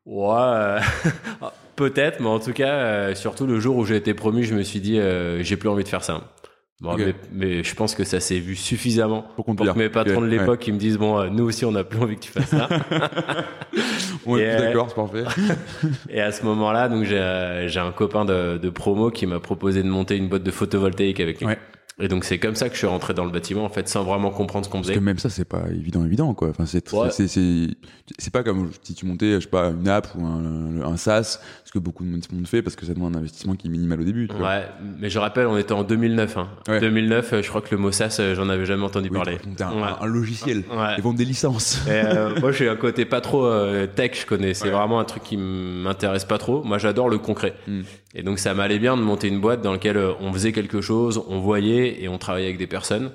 Ouais, 0.08 0.36
euh, 0.36 0.80
peut-être, 1.76 2.22
mais 2.22 2.28
en 2.28 2.40
tout 2.40 2.54
cas, 2.54 2.74
euh, 2.74 3.14
surtout 3.14 3.46
le 3.46 3.60
jour 3.60 3.76
où 3.76 3.86
j'ai 3.86 3.98
été 3.98 4.16
promu, 4.16 4.44
je 4.44 4.56
me 4.56 4.64
suis 4.64 4.80
dit, 4.80 5.00
j'ai 5.42 5.58
plus 5.58 5.70
envie 5.70 5.84
de 5.84 5.90
faire 5.90 6.04
ça. 6.04 6.32
Bon, 6.82 6.94
okay. 6.94 7.14
mais, 7.32 7.48
mais, 7.48 7.64
je 7.64 7.76
pense 7.76 7.94
que 7.94 8.04
ça 8.04 8.20
s'est 8.20 8.40
vu 8.40 8.56
suffisamment 8.56 9.24
pour, 9.36 9.46
pour 9.46 9.56
que 9.56 9.78
mes 9.78 9.90
patrons 9.90 10.16
okay. 10.16 10.22
de 10.22 10.32
l'époque 10.32 10.64
ouais. 10.66 10.74
me 10.74 10.80
disent 10.80 10.98
bon, 10.98 11.20
euh, 11.20 11.30
nous 11.30 11.44
aussi 11.44 11.64
on 11.64 11.72
n'a 11.72 11.84
plus 11.84 12.00
envie 12.00 12.16
que 12.16 12.22
tu 12.22 12.32
fasses 12.32 12.50
ça. 12.50 12.68
on 14.26 14.36
est 14.40 14.50
euh, 14.50 14.60
d'accord, 14.60 14.88
c'est 14.90 14.96
parfait. 14.96 15.24
et 16.10 16.20
à 16.22 16.32
ce 16.32 16.44
moment-là, 16.44 16.90
donc 16.90 17.04
j'ai 17.04 17.20
un 17.20 17.92
copain 17.92 18.26
de, 18.26 18.58
de 18.58 18.70
promo 18.72 19.12
qui 19.12 19.28
m'a 19.28 19.40
proposé 19.40 19.84
de 19.84 19.90
monter 19.90 20.18
une 20.18 20.28
boîte 20.28 20.42
de 20.42 20.50
photovoltaïque 20.50 21.20
avec 21.20 21.40
lui. 21.40 21.46
Ouais. 21.46 21.60
Et 22.00 22.08
donc 22.08 22.24
c'est 22.24 22.40
comme 22.40 22.56
ça 22.56 22.68
que 22.70 22.74
je 22.74 22.80
suis 22.80 22.88
rentré 22.88 23.14
dans 23.14 23.26
le 23.26 23.32
bâtiment 23.32 23.64
en 23.66 23.70
fait 23.70 23.88
sans 23.88 24.04
vraiment 24.04 24.32
comprendre 24.32 24.66
ce 24.66 24.72
qu'on 24.72 24.80
faisait. 24.82 24.94
Parce 24.94 25.00
que 25.00 25.06
même 25.06 25.20
ça 25.20 25.30
c'est 25.30 25.46
pas 25.46 25.64
évident 25.70 26.04
évident 26.06 26.34
quoi. 26.34 26.50
Enfin 26.50 26.66
c'est 26.66 26.92
ouais. 26.94 27.12
c'est 27.12 27.28
c'est 27.28 28.32
pas 28.34 28.44
comme 28.44 28.72
si 28.82 28.96
tu 28.96 29.06
montais 29.06 29.36
je 29.36 29.42
sais 29.42 29.48
pas 29.50 29.68
une 29.70 29.88
app 29.88 30.08
ou 30.16 30.26
un, 30.26 30.82
un 30.82 30.98
SaaS 30.98 31.40
ce 31.66 31.72
que 31.72 31.80
beaucoup 31.80 32.04
de 32.04 32.10
monde 32.10 32.48
fait 32.48 32.62
parce 32.62 32.76
que 32.76 32.86
ça 32.86 32.94
demande 32.94 33.16
un 33.16 33.20
investissement 33.20 33.56
qui 33.56 33.68
est 33.68 33.70
minimal 33.70 34.02
au 34.02 34.04
début. 34.04 34.28
Tu 34.28 34.34
ouais, 34.36 34.40
vois. 34.40 34.60
mais 35.00 35.10
je 35.10 35.20
rappelle 35.20 35.48
on 35.48 35.58
était 35.58 35.74
en 35.74 35.84
2009 35.84 36.38
hein. 36.38 36.48
Ouais. 36.68 36.80
2009 36.80 37.42
je 37.42 37.48
crois 37.50 37.62
que 37.62 37.74
le 37.76 37.78
mot 37.82 37.92
SaaS 37.92 38.20
j'en 38.36 38.50
avais 38.50 38.66
jamais 38.66 38.84
entendu 38.84 39.10
Oui, 39.12 39.18
parler. 39.18 39.38
un, 39.60 39.72
Ouais. 39.82 39.90
un 40.02 40.06
logiciel. 40.06 40.64
Ouais. 40.72 40.96
Ils 40.98 41.04
vendent 41.04 41.18
des 41.18 41.26
licences. 41.26 41.82
Et, 41.88 41.92
euh, 41.92 42.36
moi, 42.42 42.52
j'ai 42.52 42.70
un 42.70 42.76
côté 42.76 43.06
pas 43.06 43.22
trop 43.22 43.46
euh, 43.46 43.88
tech, 43.88 44.22
je 44.22 44.26
connais. 44.26 44.54
C'est 44.54 44.70
vraiment 44.70 45.00
un 45.00 45.04
truc 45.06 45.24
qui 45.24 45.38
m'intéresse 45.38 46.26
pas 46.26 46.38
trop. 46.38 46.64
Moi, 46.64 46.78
j'adore 46.78 47.10
le 47.10 47.18
concret. 47.18 47.54
Mm. 47.68 47.82
Et 48.14 48.24
donc, 48.24 48.40
ça 48.40 48.54
m'allait 48.54 48.80
bien 48.80 48.98
de 48.98 49.02
monter 49.02 49.28
une 49.28 49.40
boîte 49.40 49.62
dans 49.62 49.72
laquelle 49.72 49.98
euh, 49.98 50.14
on 50.20 50.34
faisait 50.34 50.52
quelque 50.52 50.82
chose, 50.82 51.24
on 51.28 51.40
voyait 51.40 52.02
et 52.02 52.10
on 52.10 52.18
travaillait 52.18 52.48
avec 52.48 52.58
des 52.58 52.68
personnes. 52.68 53.12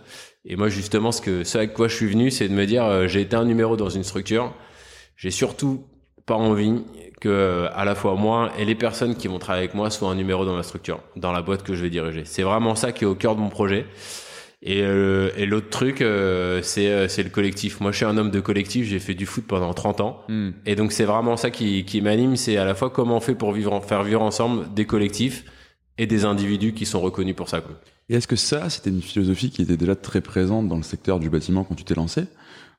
Et 0.46 0.56
moi, 0.56 0.68
justement, 0.68 1.12
ce 1.12 1.20
que, 1.20 1.44
ce 1.44 1.58
avec 1.58 1.74
quoi 1.74 1.88
je 1.88 1.94
suis 1.94 2.06
venu, 2.06 2.30
c'est 2.30 2.48
de 2.48 2.54
me 2.54 2.66
dire, 2.66 2.84
euh, 2.84 3.06
j'ai 3.06 3.20
été 3.20 3.36
un 3.36 3.44
numéro 3.44 3.76
dans 3.76 3.90
une 3.90 4.04
structure. 4.04 4.54
J'ai 5.16 5.30
surtout 5.30 5.84
pas 6.24 6.34
envie 6.34 6.82
que 7.20 7.28
euh, 7.28 7.68
à 7.74 7.84
la 7.84 7.94
fois 7.94 8.14
moi 8.14 8.52
et 8.58 8.64
les 8.64 8.74
personnes 8.74 9.16
qui 9.16 9.28
vont 9.28 9.38
travailler 9.38 9.64
avec 9.64 9.74
moi 9.74 9.90
soient 9.90 10.10
un 10.10 10.14
numéro 10.14 10.44
dans 10.44 10.54
ma 10.54 10.62
structure, 10.62 11.00
dans 11.14 11.32
la 11.32 11.40
boîte 11.40 11.62
que 11.62 11.74
je 11.74 11.82
vais 11.82 11.90
diriger. 11.90 12.24
C'est 12.24 12.42
vraiment 12.42 12.74
ça 12.74 12.92
qui 12.92 13.04
est 13.04 13.06
au 13.06 13.14
cœur 13.14 13.36
de 13.36 13.40
mon 13.40 13.48
projet. 13.48 13.86
Et, 14.62 14.82
euh, 14.82 15.30
et 15.36 15.46
l'autre 15.46 15.68
truc, 15.68 16.00
euh, 16.00 16.60
c'est 16.62 16.88
euh, 16.88 17.08
c'est 17.08 17.22
le 17.22 17.30
collectif. 17.30 17.80
Moi, 17.80 17.92
je 17.92 17.98
suis 17.98 18.06
un 18.06 18.16
homme 18.16 18.30
de 18.30 18.40
collectif. 18.40 18.86
J'ai 18.86 18.98
fait 18.98 19.14
du 19.14 19.26
foot 19.26 19.44
pendant 19.46 19.72
30 19.74 20.00
ans. 20.00 20.20
Mm. 20.28 20.50
Et 20.64 20.76
donc, 20.76 20.92
c'est 20.92 21.04
vraiment 21.04 21.36
ça 21.36 21.50
qui, 21.50 21.84
qui 21.84 22.00
m'anime. 22.00 22.36
C'est 22.36 22.56
à 22.56 22.64
la 22.64 22.74
fois 22.74 22.90
comment 22.90 23.18
on 23.18 23.20
fait 23.20 23.34
pour 23.34 23.52
vivre, 23.52 23.80
faire 23.84 24.02
vivre 24.02 24.22
ensemble 24.22 24.72
des 24.74 24.86
collectifs 24.86 25.44
et 25.98 26.06
des 26.06 26.24
individus 26.24 26.72
qui 26.72 26.86
sont 26.86 27.00
reconnus 27.00 27.36
pour 27.36 27.48
ça. 27.48 27.60
Quoi. 27.60 27.78
Et 28.08 28.14
est-ce 28.14 28.28
que 28.28 28.36
ça, 28.36 28.70
c'était 28.70 28.90
une 28.90 29.02
philosophie 29.02 29.50
qui 29.50 29.62
était 29.62 29.76
déjà 29.76 29.96
très 29.96 30.20
présente 30.20 30.68
dans 30.68 30.76
le 30.76 30.82
secteur 30.82 31.18
du 31.18 31.30
bâtiment 31.30 31.64
quand 31.64 31.74
tu 31.74 31.84
t'es 31.84 31.94
lancé? 31.94 32.24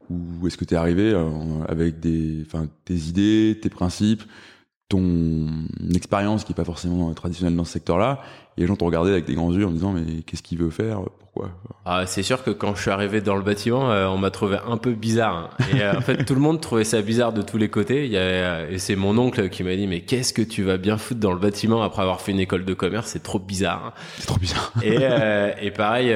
Ou 0.09 0.47
est-ce 0.47 0.57
que 0.57 0.65
tu 0.65 0.73
es 0.73 0.77
arrivé 0.77 1.12
euh, 1.13 1.30
avec 1.68 2.00
des, 2.00 2.44
enfin, 2.45 2.68
tes 2.85 2.95
idées, 2.95 3.59
tes 3.62 3.69
principes, 3.69 4.23
ton 4.88 5.47
expérience 5.94 6.45
qui 6.45 6.53
est 6.53 6.56
pas 6.56 6.63
forcément 6.63 7.13
traditionnelle 7.13 7.57
dans 7.57 7.65
ce 7.65 7.73
secteur-là, 7.73 8.21
et 8.57 8.62
les 8.62 8.68
gens 8.68 8.75
t'ont 8.75 8.86
regardé 8.88 9.12
avec 9.12 9.25
des 9.25 9.33
grands 9.36 9.54
yeux 9.54 9.65
en 9.65 9.71
disant 9.71 9.94
mais 9.94 10.21
qu'est-ce 10.25 10.44
qu'il 10.44 10.57
veut 10.57 10.69
faire? 10.69 11.00
Pourquoi? 11.19 11.51
Ah, 11.86 12.06
c'est 12.07 12.24
sûr 12.24 12.44
que 12.44 12.50
quand 12.50 12.74
je 12.75 12.81
suis 12.81 12.89
arrivé 12.92 13.21
dans 13.21 13.36
le 13.36 13.44
bâtiment, 13.44 13.92
euh, 13.92 14.07
on 14.07 14.18
m'a 14.18 14.31
trouvé 14.31 14.57
un 14.68 14.77
peu 14.77 14.92
bizarre. 14.92 15.51
hein. 15.59 15.65
Et 15.74 15.81
euh, 15.81 15.95
en 15.98 16.01
fait, 16.01 16.25
tout 16.25 16.33
le 16.33 16.42
monde 16.42 16.59
trouvait 16.59 16.83
ça 16.83 17.01
bizarre 17.01 17.31
de 17.31 17.42
tous 17.44 17.57
les 17.57 17.69
côtés. 17.69 18.06
Il 18.06 18.12
y 18.12 18.18
avait, 18.18 18.25
euh, 18.42 18.71
et 18.71 18.80
c'est 18.80 18.95
mon 18.95 19.15
oncle 19.19 19.48
qui 19.50 19.63
m'a 19.63 19.75
dit 19.75 19.86
mais 19.88 20.01
qu'est-ce 20.01 20.33
que 20.33 20.42
tu 20.42 20.63
vas 20.63 20.77
bien 20.77 20.98
foutre 20.98 21.19
dans 21.19 21.31
le 21.33 21.39
bâtiment 21.39 21.83
après 21.83 22.01
avoir 22.01 22.19
fait 22.21 22.31
une 22.31 22.39
école 22.39 22.65
de 22.65 22.74
commerce? 22.74 23.07
C'est 23.12 23.21
trop 23.24 23.38
bizarre. 23.39 23.83
hein. 23.95 24.01
C'est 24.18 24.25
trop 24.25 24.39
bizarre. 24.39 24.74
Et, 24.83 24.98
euh, 25.01 25.51
et 25.62 25.69
pareil 25.71 26.07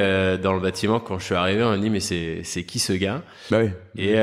dans 0.42 0.54
le 0.54 0.60
bâtiment, 0.60 1.00
quand 1.00 1.20
je 1.20 1.26
suis 1.26 1.36
arrivé, 1.36 1.64
on 1.64 1.69
m'a 1.69 1.78
dit 1.78 1.90
mais 1.92 2.00
c'est 2.00 2.42
c'est 2.44 2.64
qui 2.64 2.80
ce 2.80 2.94
gars? 2.94 3.21
Bah 3.52 3.60
oui. 3.62 3.69
Et, 3.98 4.14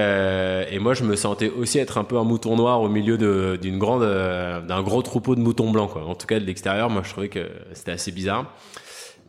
et 0.75 0.79
moi, 0.79 0.95
je 0.95 1.05
me 1.05 1.15
sentais 1.15 1.51
aussi 1.51 1.79
être 1.79 1.99
un 1.99 2.05
peu 2.05 2.17
un 2.19 2.25
mouton 2.25 2.57
noir 2.57 2.81
au 2.81 2.89
milieu 2.89 3.19
de- 3.19 3.59
d'une 3.61 3.79
grande, 3.79 4.01
d'un 4.03 4.83
gros 4.83 5.03
troupeau 5.03 5.35
de 5.35 5.41
moutons 5.41 5.71
blancs, 5.71 5.91
quoi. 5.93 6.07
En 6.07 6.15
tout 6.15 6.27
cas, 6.27 6.41
de 6.41 6.45
l'extérieur, 6.47 6.89
moi, 6.91 7.03
je 7.05 7.11
trouvais 7.11 7.29
que 7.29 7.47
c'était 7.75 7.93
assez 7.93 8.08
bizarre. 8.13 8.55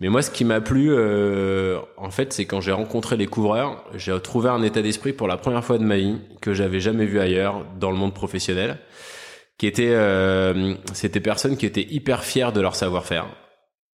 Mais 0.02 0.08
moi, 0.08 0.22
ce 0.22 0.32
qui 0.32 0.46
m'a 0.46 0.62
plu, 0.62 0.92
euh, 0.92 1.80
en 1.98 2.10
fait, 2.10 2.32
c'est 2.32 2.46
quand 2.46 2.62
j'ai 2.62 2.72
rencontré 2.72 3.18
les 3.18 3.28
couvreurs, 3.28 3.84
j'ai 3.96 4.18
trouvé 4.22 4.50
un 4.50 4.62
état 4.64 4.82
d'esprit 4.82 5.12
pour 5.12 5.28
la 5.28 5.36
première 5.36 5.64
fois 5.64 5.78
de 5.78 5.84
ma 5.84 5.98
vie 5.98 6.18
que 6.42 6.54
j'avais 6.54 6.80
jamais 6.80 7.06
vu 7.06 7.20
ailleurs 7.20 7.66
dans 7.80 7.92
le 7.92 7.98
monde 7.98 8.14
professionnel, 8.14 8.78
qui 9.58 9.68
était, 9.68 9.92
euh, 9.92 10.74
c'était 10.94 11.20
personnes 11.20 11.58
qui 11.58 11.66
étaient 11.66 11.86
hyper 11.90 12.24
fières 12.24 12.54
de 12.54 12.62
leur 12.62 12.76
savoir-faire. 12.76 13.28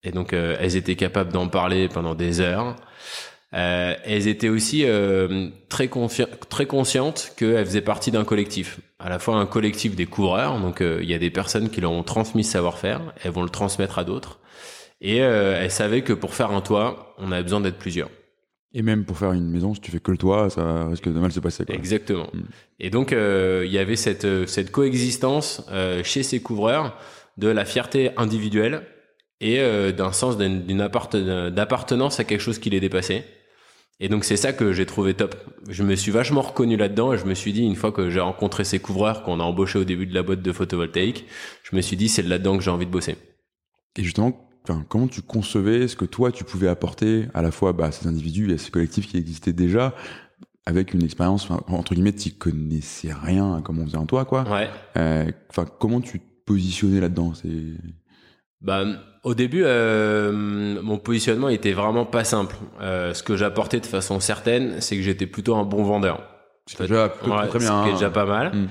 Et 0.04 0.12
donc, 0.12 0.34
euh, 0.34 0.56
elles 0.60 0.76
étaient 0.76 0.96
capables 0.96 1.34
d'en 1.34 1.48
parler 1.48 1.90
pendant 1.90 2.14
des 2.14 2.40
heures. 2.40 2.76
Elles 3.52 4.28
étaient 4.28 4.50
aussi 4.50 4.86
très, 5.70 5.90
très 6.50 6.66
conscientes 6.66 7.32
qu'elles 7.38 7.66
faisaient 7.66 7.80
partie 7.80 8.12
d'un 8.12 8.26
collectif. 8.26 8.82
À 9.00 9.08
la 9.08 9.18
fois 9.18 9.38
un 9.38 9.46
collectif 9.46 9.96
des 9.96 10.06
coureurs, 10.06 10.60
donc 10.60 10.82
il 10.82 11.10
y 11.10 11.14
a 11.14 11.18
des 11.18 11.30
personnes 11.30 11.70
qui 11.70 11.80
leur 11.80 11.94
ont 11.94 12.04
transmis 12.04 12.44
ce 12.44 12.52
savoir-faire, 12.52 13.14
elles 13.24 13.32
vont 13.32 13.44
le 13.44 13.50
transmettre 13.50 13.98
à 13.98 14.04
d'autres. 14.04 14.42
Et 15.06 15.22
euh, 15.22 15.62
elles 15.62 15.70
savaient 15.70 16.02
que 16.02 16.14
pour 16.14 16.34
faire 16.34 16.50
un 16.50 16.62
toit, 16.62 17.14
on 17.20 17.32
avait 17.32 17.44
besoin 17.44 17.62
d'être 17.62 17.78
plusieurs. 17.78 18.10
Et 18.74 18.82
même 18.82 19.06
pour 19.06 19.20
faire 19.20 19.32
une 19.34 19.50
maison, 19.50 19.76
si 19.76 19.80
tu 19.80 19.92
fais 19.92 20.00
que 20.02 20.12
le 20.12 20.18
toit, 20.18 20.50
ça 20.50 20.88
risque 20.90 21.06
de 21.06 21.18
mal 21.18 21.32
se 21.32 21.40
passer. 21.40 21.64
Quoi. 21.64 21.76
Exactement. 21.76 22.28
Mm. 22.34 22.42
Et 22.82 22.90
donc, 22.90 23.14
euh, 23.14 23.64
il 23.66 23.72
y 23.72 23.78
avait 23.78 23.96
cette, 23.96 24.26
euh, 24.26 24.46
cette 24.48 24.70
coexistence 24.72 25.66
euh, 25.72 26.04
chez 26.04 26.24
ces 26.24 26.42
couvreurs 26.42 26.98
de 27.38 27.48
la 27.48 27.66
fierté 27.66 28.12
individuelle 28.18 28.82
et 29.42 29.60
d'un 29.92 30.14
sens 30.14 30.38
d'une 30.38 30.78
d'appartenance 30.78 32.22
à 32.22 32.24
quelque 32.24 32.40
chose 32.40 32.58
qui 32.58 32.70
les 32.70 32.80
dépassait. 32.80 33.26
Et 34.00 34.08
donc, 34.08 34.24
c'est 34.24 34.38
ça 34.38 34.54
que 34.54 34.72
j'ai 34.72 34.86
trouvé 34.86 35.14
top. 35.14 35.36
Je 35.70 35.84
me 35.84 35.94
suis 35.96 36.10
vachement 36.10 36.42
reconnu 36.42 36.78
là-dedans 36.78 37.12
et 37.12 37.18
je 37.18 37.26
me 37.26 37.34
suis 37.34 37.52
dit, 37.52 37.62
une 37.62 37.76
fois 37.76 37.92
que 37.92 38.10
j'ai 38.10 38.22
rencontré 38.22 38.64
ces 38.64 38.80
couvreurs 38.80 39.24
qu'on 39.24 39.42
a 39.42 39.44
embauchés 39.44 39.78
au 39.78 39.84
début 39.84 40.08
de 40.08 40.16
la 40.16 40.24
boîte 40.24 40.42
de 40.42 40.52
photovoltaïque, 40.54 41.26
je 41.64 41.76
me 41.76 41.82
suis 41.82 41.98
dit, 41.98 42.08
c'est 42.08 42.22
là-dedans 42.22 42.58
que 42.58 42.64
j'ai 42.64 42.72
envie 42.72 42.86
de 42.86 42.92
bosser. 42.92 43.18
Et 43.98 44.04
justement, 44.04 44.50
enfin, 44.70 44.84
comment 44.90 45.08
tu 45.08 45.22
concevais 45.22 45.88
ce 45.88 45.96
que 45.96 46.06
toi 46.06 46.32
tu 46.32 46.44
pouvais 46.44 46.68
apporter 46.68 47.28
à 47.34 47.42
la 47.42 47.52
fois 47.52 47.74
bah, 47.74 47.86
à 47.86 47.92
ces 47.92 48.08
individus 48.08 48.50
et 48.52 48.56
à 48.56 48.58
ces 48.58 48.72
collectifs 48.72 49.08
qui 49.08 49.18
existaient 49.18 49.54
déjà 49.54 49.94
avec 50.68 50.94
une 50.96 51.04
expérience, 51.04 51.48
entre 51.68 51.94
guillemets, 51.94 52.12
tu 52.14 52.32
connaissais 52.32 53.12
rien 53.14 53.56
à 53.58 53.62
comment 53.62 53.84
on 53.84 53.86
faisait 53.86 53.98
un 54.00 54.08
toit, 54.08 54.26
quoi. 54.26 54.44
Ouais. 54.50 54.68
Euh, 54.98 55.30
Enfin, 55.52 55.66
comment 55.80 56.02
tu 56.02 56.20
te 56.20 56.26
positionnais 56.48 57.00
là-dedans? 57.00 57.34
C'est 57.36 57.50
Bah, 58.62 58.84
au 59.24 59.36
début, 59.36 59.62
euh, 59.64 60.32
mon 60.82 60.98
positionnement 60.98 61.50
était 61.50 61.74
vraiment 61.74 62.06
pas 62.06 62.24
simple. 62.24 62.56
Euh, 62.82 63.14
ce 63.14 63.22
que 63.22 63.36
j'apportais 63.36 63.80
de 63.80 63.86
façon 63.86 64.20
certaine, 64.20 64.82
c'est 64.82 64.96
que 64.96 65.04
j'étais 65.04 65.28
plutôt 65.28 65.56
un 65.56 65.64
bon 65.66 65.84
vendeur. 65.84 66.24
c'est 66.66 66.82
déjà 66.82 67.14
Ouais, 67.28 67.48
très 67.48 67.60
bien. 67.60 67.82
hein. 67.84 67.92
déjà 67.94 68.10
pas 68.10 68.26
mal. 68.26 68.56
Mm. 68.56 68.68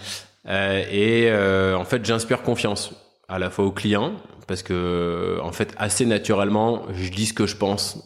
Euh, 0.48 0.84
et 0.90 1.74
en 1.76 1.84
fait, 1.84 2.04
j'inspire 2.04 2.42
confiance 2.42 2.92
à 3.28 3.38
la 3.38 3.50
fois 3.50 3.64
aux 3.66 3.72
clients 3.72 4.14
parce 4.46 4.62
que 4.62 5.38
en 5.42 5.52
fait, 5.52 5.74
assez 5.78 6.06
naturellement, 6.06 6.82
je 6.92 7.10
dis 7.10 7.26
ce 7.26 7.32
que 7.34 7.46
je 7.46 7.56
pense 7.56 7.98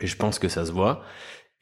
et 0.00 0.06
je 0.06 0.16
pense 0.16 0.38
que 0.38 0.48
ça 0.48 0.64
se 0.64 0.72
voit. 0.72 1.02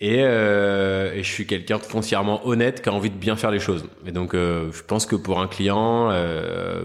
Et, 0.01 0.17
euh, 0.23 1.13
et 1.15 1.23
je 1.23 1.31
suis 1.31 1.47
quelqu'un 1.47 1.79
de 1.79 1.85
foncièrement 1.85 2.45
honnête 2.47 2.83
qui 2.83 2.89
a 2.89 2.93
envie 2.93 3.11
de 3.11 3.17
bien 3.17 3.37
faire 3.37 3.53
les 3.53 3.61
choses. 3.61 3.85
Et 4.05 4.11
donc, 4.11 4.35
euh, 4.35 4.73
je 4.73 4.83
pense 4.83 5.07
que 5.07 5.15
pour 5.15 5.39
un 5.41 5.47
client, 5.47 6.09
euh, 6.11 6.85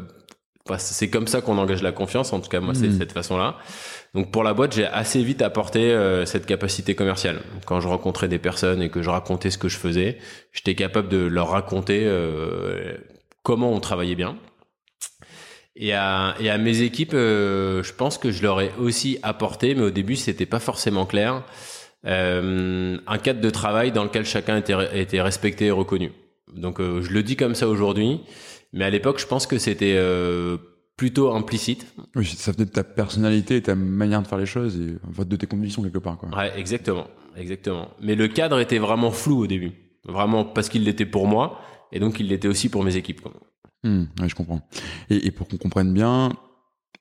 bah, 0.70 0.78
c'est 0.78 1.10
comme 1.10 1.26
ça 1.26 1.42
qu'on 1.42 1.58
engage 1.58 1.82
la 1.82 1.92
confiance. 1.92 2.32
En 2.32 2.40
tout 2.42 2.50
cas, 2.50 2.60
moi, 2.60 2.76
c'est 2.76 2.90
Mhm. 2.90 3.00
cette 3.00 3.14
façon-là. 3.14 3.58
Donc, 4.14 4.32
pour 4.32 4.44
la 4.44 4.54
boîte, 4.54 4.76
j'ai 4.76 4.86
assez 4.86 5.24
vite 5.24 5.42
apporté 5.42 5.96
cette 6.26 6.46
capacité 6.46 6.94
commerciale. 6.96 7.42
Quand 7.66 7.80
je 7.82 7.88
rencontrais 7.88 8.28
des 8.28 8.40
personnes 8.40 8.82
et 8.84 8.90
que 8.90 9.02
je 9.02 9.10
racontais 9.10 9.50
ce 9.50 9.58
que 9.58 9.68
je 9.68 9.78
faisais, 9.78 10.20
j'étais 10.54 10.76
capable 10.76 11.10
de 11.10 11.18
leur 11.18 11.50
raconter 11.50 12.08
comment 13.44 13.72
on 13.72 13.80
travaillait 13.80 14.16
bien. 14.16 14.38
Et 15.80 15.94
à, 15.94 16.36
et 16.40 16.50
à 16.50 16.58
mes 16.58 16.82
équipes, 16.82 17.14
euh, 17.14 17.84
je 17.84 17.94
pense 17.94 18.18
que 18.18 18.32
je 18.32 18.42
leur 18.42 18.60
ai 18.62 18.72
aussi 18.80 19.20
apporté, 19.22 19.76
mais 19.76 19.84
au 19.84 19.92
début, 19.92 20.16
c'était 20.16 20.48
pas 20.48 20.60
forcément 20.60 21.06
clair, 21.06 21.44
euh, 22.06 22.98
un 23.06 23.18
cadre 23.20 23.42
de 23.42 23.50
travail 23.50 23.92
dans 23.92 24.04
lequel 24.04 24.26
chacun 24.26 24.58
était, 24.58 24.74
était 25.00 25.22
respecté 25.22 25.66
et 25.66 25.72
reconnu. 25.72 26.12
Donc, 26.56 26.80
euh, 26.80 27.02
je 27.02 27.12
le 27.12 27.22
dis 27.22 27.36
comme 27.36 27.54
ça 27.54 27.68
aujourd'hui, 27.68 28.22
mais 28.74 28.86
à 28.86 28.90
l'époque, 28.90 29.20
je 29.20 29.28
pense 29.28 29.46
que 29.46 29.60
c'était 29.60 29.96
euh, 29.98 30.58
plutôt 30.96 31.32
implicite. 31.32 31.86
Oui, 32.16 32.26
ça 32.26 32.52
venait 32.52 32.66
de 32.66 32.72
ta 32.72 32.84
personnalité 32.84 33.58
et 33.58 33.62
ta 33.62 33.76
manière 33.76 34.22
de 34.24 34.28
faire 34.28 34.38
les 34.40 34.46
choses 34.46 34.80
et 34.80 34.96
en 35.08 35.14
fait, 35.14 35.28
de 35.28 35.36
tes 35.36 35.48
convictions 35.48 35.84
quelque 35.84 36.00
part, 36.00 36.18
quoi. 36.18 36.30
Ouais, 36.36 36.52
exactement, 36.58 37.08
exactement. 37.36 37.90
Mais 38.02 38.16
le 38.16 38.28
cadre 38.28 38.60
était 38.60 38.80
vraiment 38.80 39.12
flou 39.12 39.44
au 39.44 39.48
début, 39.48 39.74
vraiment 40.06 40.44
parce 40.44 40.70
qu'il 40.70 40.86
l'était 40.86 41.06
pour 41.06 41.28
moi, 41.28 41.60
et 41.92 42.00
donc 42.00 42.20
il 42.20 42.30
l'était 42.30 42.48
aussi 42.48 42.70
pour 42.70 42.84
mes 42.84 42.96
équipes. 42.96 43.22
quoi. 43.22 43.34
Ouais, 44.20 44.30
je 44.30 44.36
comprends. 44.36 44.62
Et, 45.10 45.32
pour 45.32 45.48
qu'on 45.48 45.58
comprenne 45.58 45.94
bien, 45.94 46.34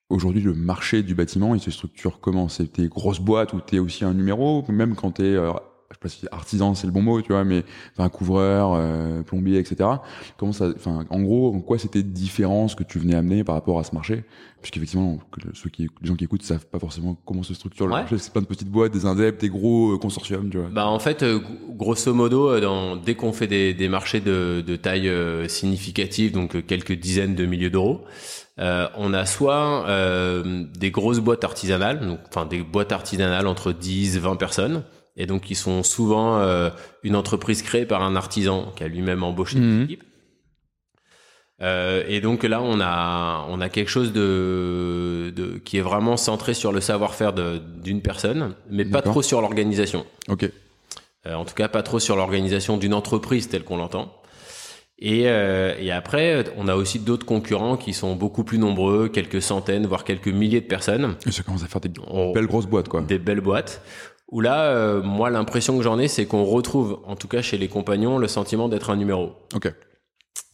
aujourd'hui, 0.08 0.42
le 0.42 0.54
marché 0.54 1.02
du 1.02 1.14
bâtiment, 1.14 1.54
il 1.54 1.60
se 1.60 1.70
structure 1.70 2.20
comment? 2.20 2.48
C'est 2.48 2.80
des 2.80 2.88
grosses 2.88 3.20
boîtes 3.20 3.52
où 3.52 3.60
t'es 3.60 3.78
aussi 3.78 4.04
un 4.04 4.14
numéro, 4.14 4.64
même 4.68 4.94
quand 4.94 5.12
t'es, 5.12 5.22
euh, 5.24 5.52
je 5.90 5.94
sais 5.94 6.00
pas 6.00 6.08
si 6.08 6.26
artisan, 6.32 6.74
c'est 6.74 6.86
le 6.86 6.92
bon 6.92 7.02
mot, 7.02 7.20
tu 7.22 7.32
vois, 7.32 7.44
mais 7.44 7.64
enfin, 7.96 8.08
couvreur, 8.08 8.72
euh, 8.74 9.22
plombier, 9.22 9.58
etc. 9.58 9.88
Comment 10.36 10.52
ça, 10.52 10.68
enfin, 10.74 11.04
en 11.10 11.20
gros, 11.22 11.54
en 11.54 11.60
quoi 11.60 11.78
c'était 11.78 12.02
différent 12.02 12.66
ce 12.68 12.74
que 12.76 12.82
tu 12.84 12.98
venais 12.98 13.14
amener 13.14 13.44
par 13.44 13.54
rapport 13.54 13.78
à 13.78 13.84
ce 13.84 13.94
marché? 13.94 14.24
Puisqu'effectivement, 14.62 15.18
ceux 15.54 15.70
qui, 15.70 15.82
les 16.02 16.08
gens 16.08 16.16
qui 16.16 16.24
écoutent 16.24 16.42
savent 16.42 16.66
pas 16.66 16.80
forcément 16.80 17.16
comment 17.24 17.44
se 17.44 17.54
structure 17.54 17.86
le 17.86 17.92
Ouais. 17.92 18.00
marché. 18.00 18.18
C'est 18.18 18.32
plein 18.32 18.42
de 18.42 18.46
petites 18.48 18.68
boîtes, 18.70 18.92
des 18.92 19.06
indeps, 19.06 19.38
des 19.40 19.48
gros 19.48 19.92
euh, 19.94 19.98
consortiums, 19.98 20.50
tu 20.50 20.58
vois. 20.58 20.68
Bah 20.72 20.88
en 20.88 20.98
fait, 20.98 21.22
euh, 21.22 21.38
grosso 21.70 22.12
modo, 22.12 22.50
euh, 22.50 22.60
dans, 22.60 22.96
dès 22.96 23.14
qu'on 23.14 23.32
fait 23.32 23.46
des, 23.46 23.74
des 23.74 23.88
marchés 23.88 24.18
de, 24.20 24.64
de 24.66 24.74
taille 24.76 25.08
significative, 25.48 26.32
donc 26.32 26.66
quelques 26.66 26.92
dizaines 26.94 27.34
de 27.34 27.46
milliers 27.46 27.70
d'euros, 27.70 28.00
euh, 28.58 28.88
on 28.96 29.12
a 29.14 29.24
soit 29.26 29.86
euh, 29.88 30.64
des 30.78 30.90
grosses 30.90 31.20
boîtes 31.20 31.44
artisanales, 31.44 32.00
donc 32.06 32.18
enfin 32.28 32.46
des 32.46 32.62
boîtes 32.62 32.90
artisanales 32.92 33.46
entre 33.46 33.72
10, 33.72 34.18
20 34.18 34.36
personnes, 34.36 34.82
et 35.16 35.26
donc 35.26 35.42
qui 35.42 35.54
sont 35.54 35.82
souvent 35.82 36.38
euh, 36.38 36.70
une 37.02 37.16
entreprise 37.16 37.62
créée 37.62 37.86
par 37.86 38.02
un 38.02 38.16
artisan 38.16 38.72
qui 38.76 38.84
a 38.84 38.88
lui-même 38.88 39.22
embauché 39.22 39.58
Mhm. 39.58 39.78
des 39.78 39.84
équipes. 39.84 40.04
Euh, 41.62 42.04
et 42.06 42.20
donc 42.20 42.42
là, 42.42 42.60
on 42.60 42.80
a 42.82 43.46
on 43.48 43.62
a 43.62 43.70
quelque 43.70 43.88
chose 43.88 44.12
de, 44.12 45.32
de 45.34 45.56
qui 45.64 45.78
est 45.78 45.82
vraiment 45.82 46.18
centré 46.18 46.52
sur 46.52 46.70
le 46.70 46.82
savoir-faire 46.82 47.32
d'une 47.32 48.02
personne, 48.02 48.54
mais 48.70 48.84
pas 48.84 49.00
trop 49.00 49.22
sur 49.22 49.40
l'organisation. 49.40 50.04
Ok. 50.28 50.50
Euh, 51.26 51.34
en 51.34 51.44
tout 51.46 51.54
cas, 51.54 51.68
pas 51.68 51.82
trop 51.82 51.98
sur 51.98 52.14
l'organisation 52.14 52.76
d'une 52.76 52.92
entreprise 52.92 53.48
telle 53.48 53.64
qu'on 53.64 53.78
l'entend. 53.78 54.12
Et, 54.98 55.24
euh, 55.28 55.74
et 55.78 55.90
après, 55.92 56.44
on 56.56 56.68
a 56.68 56.74
aussi 56.74 56.98
d'autres 56.98 57.26
concurrents 57.26 57.76
qui 57.76 57.92
sont 57.94 58.16
beaucoup 58.16 58.44
plus 58.44 58.58
nombreux, 58.58 59.08
quelques 59.08 59.42
centaines, 59.42 59.86
voire 59.86 60.04
quelques 60.04 60.28
milliers 60.28 60.60
de 60.62 60.66
personnes, 60.66 61.16
Et 61.26 61.32
ça 61.32 61.42
commence 61.42 61.64
à 61.64 61.66
faire 61.68 61.80
des 61.82 61.90
On- 62.06 62.32
belles 62.32 62.46
grosses 62.46 62.66
boîtes, 62.66 62.88
quoi. 62.88 63.00
des 63.02 63.18
belles 63.18 63.40
boîtes. 63.42 63.82
Où 64.28 64.40
là, 64.40 64.70
euh, 64.70 65.02
moi, 65.02 65.30
l'impression 65.30 65.76
que 65.76 65.84
j'en 65.84 65.98
ai, 65.98 66.08
c'est 66.08 66.26
qu'on 66.26 66.44
retrouve, 66.44 67.00
en 67.06 67.14
tout 67.14 67.28
cas 67.28 67.42
chez 67.42 67.58
les 67.58 67.68
compagnons, 67.68 68.18
le 68.18 68.28
sentiment 68.28 68.68
d'être 68.68 68.90
un 68.90 68.96
numéro. 68.96 69.34
Ok. 69.54 69.72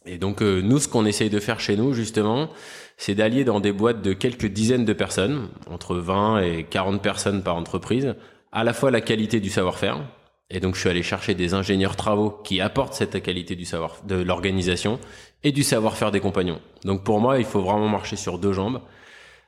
Et 0.05 0.17
donc, 0.17 0.41
euh, 0.41 0.61
nous, 0.61 0.79
ce 0.79 0.87
qu'on 0.87 1.05
essaye 1.05 1.29
de 1.29 1.39
faire 1.39 1.59
chez 1.59 1.75
nous, 1.75 1.93
justement, 1.93 2.49
c'est 2.97 3.15
d'allier 3.15 3.45
dans 3.45 3.59
des 3.59 3.71
boîtes 3.71 4.01
de 4.01 4.13
quelques 4.13 4.45
dizaines 4.45 4.85
de 4.85 4.93
personnes, 4.93 5.49
entre 5.69 5.95
20 5.95 6.41
et 6.41 6.63
40 6.65 7.01
personnes 7.01 7.41
par 7.41 7.55
entreprise, 7.55 8.15
à 8.51 8.63
la 8.63 8.73
fois 8.73 8.91
la 8.91 9.01
qualité 9.01 9.39
du 9.39 9.49
savoir-faire. 9.49 10.01
Et 10.49 10.59
donc, 10.59 10.75
je 10.75 10.81
suis 10.81 10.89
allé 10.89 11.01
chercher 11.01 11.33
des 11.33 11.53
ingénieurs 11.53 11.95
travaux 11.95 12.29
qui 12.29 12.61
apportent 12.61 12.93
cette 12.93 13.23
qualité 13.23 13.55
du 13.55 13.65
savoir, 13.65 14.01
de 14.05 14.15
l'organisation 14.15 14.99
et 15.43 15.51
du 15.51 15.63
savoir-faire 15.63 16.11
des 16.11 16.19
compagnons. 16.19 16.59
Donc, 16.83 17.03
pour 17.03 17.19
moi, 17.19 17.39
il 17.39 17.45
faut 17.45 17.61
vraiment 17.61 17.89
marcher 17.89 18.17
sur 18.17 18.37
deux 18.37 18.53
jambes. 18.53 18.81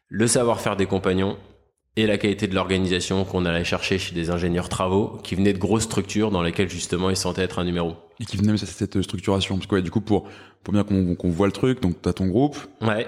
Le 0.08 0.26
savoir-faire 0.26 0.76
des 0.76 0.88
compagnons 0.88 1.38
et 1.98 2.08
la 2.08 2.18
qualité 2.18 2.48
de 2.48 2.56
l'organisation 2.56 3.24
qu'on 3.26 3.46
allait 3.46 3.64
chercher 3.64 3.98
chez 3.98 4.14
des 4.14 4.30
ingénieurs 4.30 4.70
travaux 4.70 5.18
qui 5.24 5.36
venaient 5.36 5.54
de 5.54 5.58
grosses 5.60 5.84
structures 5.84 6.32
dans 6.32 6.42
lesquelles, 6.42 6.70
justement, 6.70 7.10
ils 7.10 7.16
sentaient 7.18 7.44
être 7.44 7.60
un 7.60 7.64
numéro. 7.64 7.96
Et 8.20 8.26
qui 8.26 8.38
venait 8.38 8.50
même 8.50 8.58
cette 8.58 9.02
structuration. 9.02 9.56
Parce 9.56 9.68
que, 9.68 9.76
ouais, 9.76 9.82
du 9.82 9.92
coup, 9.92 10.02
pour, 10.02 10.28
pour 10.64 10.74
bien 10.74 10.84
qu'on 10.84 11.16
qu'on 11.16 11.30
voit 11.30 11.48
le 11.48 11.54
truc, 11.54 11.82
donc 11.82 12.02
t'as 12.02 12.14
ton 12.14 12.28
groupe, 12.28 12.58
Ouais, 12.82 13.08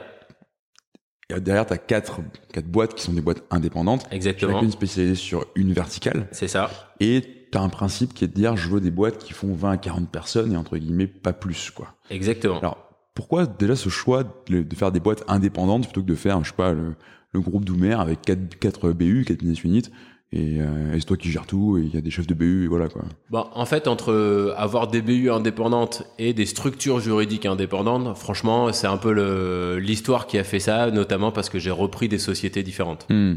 et 1.30 1.42
derrière 1.42 1.66
t'as 1.66 1.78
quatre, 1.78 2.22
quatre 2.54 2.68
boîtes 2.68 2.94
qui 2.94 3.04
sont 3.04 3.12
des 3.12 3.22
boîtes 3.22 3.44
indépendantes, 3.50 4.08
exactement. 4.12 4.54
chacune 4.54 4.72
spécialisée 4.72 5.16
sur 5.16 5.46
une 5.56 5.74
verticale. 5.74 6.28
C'est 6.32 6.48
ça. 6.48 6.70
Et 7.02 7.22
t'as 7.52 7.60
un 7.60 7.70
principe 7.70 8.14
qui 8.14 8.24
est 8.24 8.28
de 8.28 8.34
dire, 8.34 8.56
je 8.56 8.70
veux 8.70 8.80
des 8.80 8.92
boîtes 8.92 9.18
qui 9.18 9.34
font 9.34 9.54
20 9.54 9.72
à 9.72 9.78
40 9.78 10.10
personnes 10.10 10.54
et 10.54 10.58
entre 10.58 10.78
guillemets, 10.78 11.08
pas 11.08 11.34
plus, 11.34 11.70
quoi. 11.70 11.96
Exactement. 12.10 12.60
Alors, 12.60 12.78
pourquoi 13.14 13.46
déjà 13.46 13.76
ce 13.76 13.90
choix 13.90 14.24
de, 14.24 14.62
de 14.62 14.76
faire 14.76 14.94
des 14.94 15.02
boîtes 15.02 15.26
indépendantes 15.28 15.84
plutôt 15.84 16.02
que 16.02 16.08
de 16.08 16.16
faire, 16.16 16.42
je 16.46 16.50
sais 16.52 16.56
pas, 16.56 16.72
le, 16.72 16.96
le 17.32 17.42
groupe 17.42 17.66
Doumer 17.66 17.94
avec 17.94 18.22
4, 18.22 18.58
4 18.60 18.92
BU, 18.92 19.26
4 19.26 19.40
business 19.40 19.64
units, 19.64 19.92
et, 20.34 20.58
euh, 20.60 20.94
et 20.94 21.00
c'est 21.00 21.06
toi 21.06 21.16
qui 21.16 21.32
gères 21.32 21.46
tout, 21.46 21.78
et 21.78 21.84
il 21.84 21.94
y 21.94 21.98
a 21.98 22.02
des 22.02 22.10
chefs 22.10 22.28
de 22.28 22.34
BU, 22.34 22.66
et 22.66 22.68
voilà, 22.68 22.90
quoi. 22.90 23.04
Bon, 23.30 23.46
en 23.54 23.66
fait, 23.66 23.88
entre 23.88 24.54
avoir 24.58 24.88
des 24.88 25.02
BU 25.02 25.32
indépendantes 25.32 26.04
et 26.20 26.34
des 26.34 26.46
structures 26.46 27.00
juridiques 27.00 27.46
indépendantes, 27.46 28.18
franchement, 28.18 28.74
c'est 28.74 28.88
un 28.88 28.98
peu 28.98 29.78
l'histoire 29.78 30.28
qui 30.28 30.38
a 30.38 30.44
fait 30.44 30.60
ça, 30.60 30.92
notamment 30.92 31.32
parce 31.32 31.50
que 31.50 31.60
j'ai 31.60 31.72
repris 31.72 32.10
des 32.10 32.20
sociétés 32.20 32.64
différentes. 32.64 33.06
Hmm. 33.10 33.36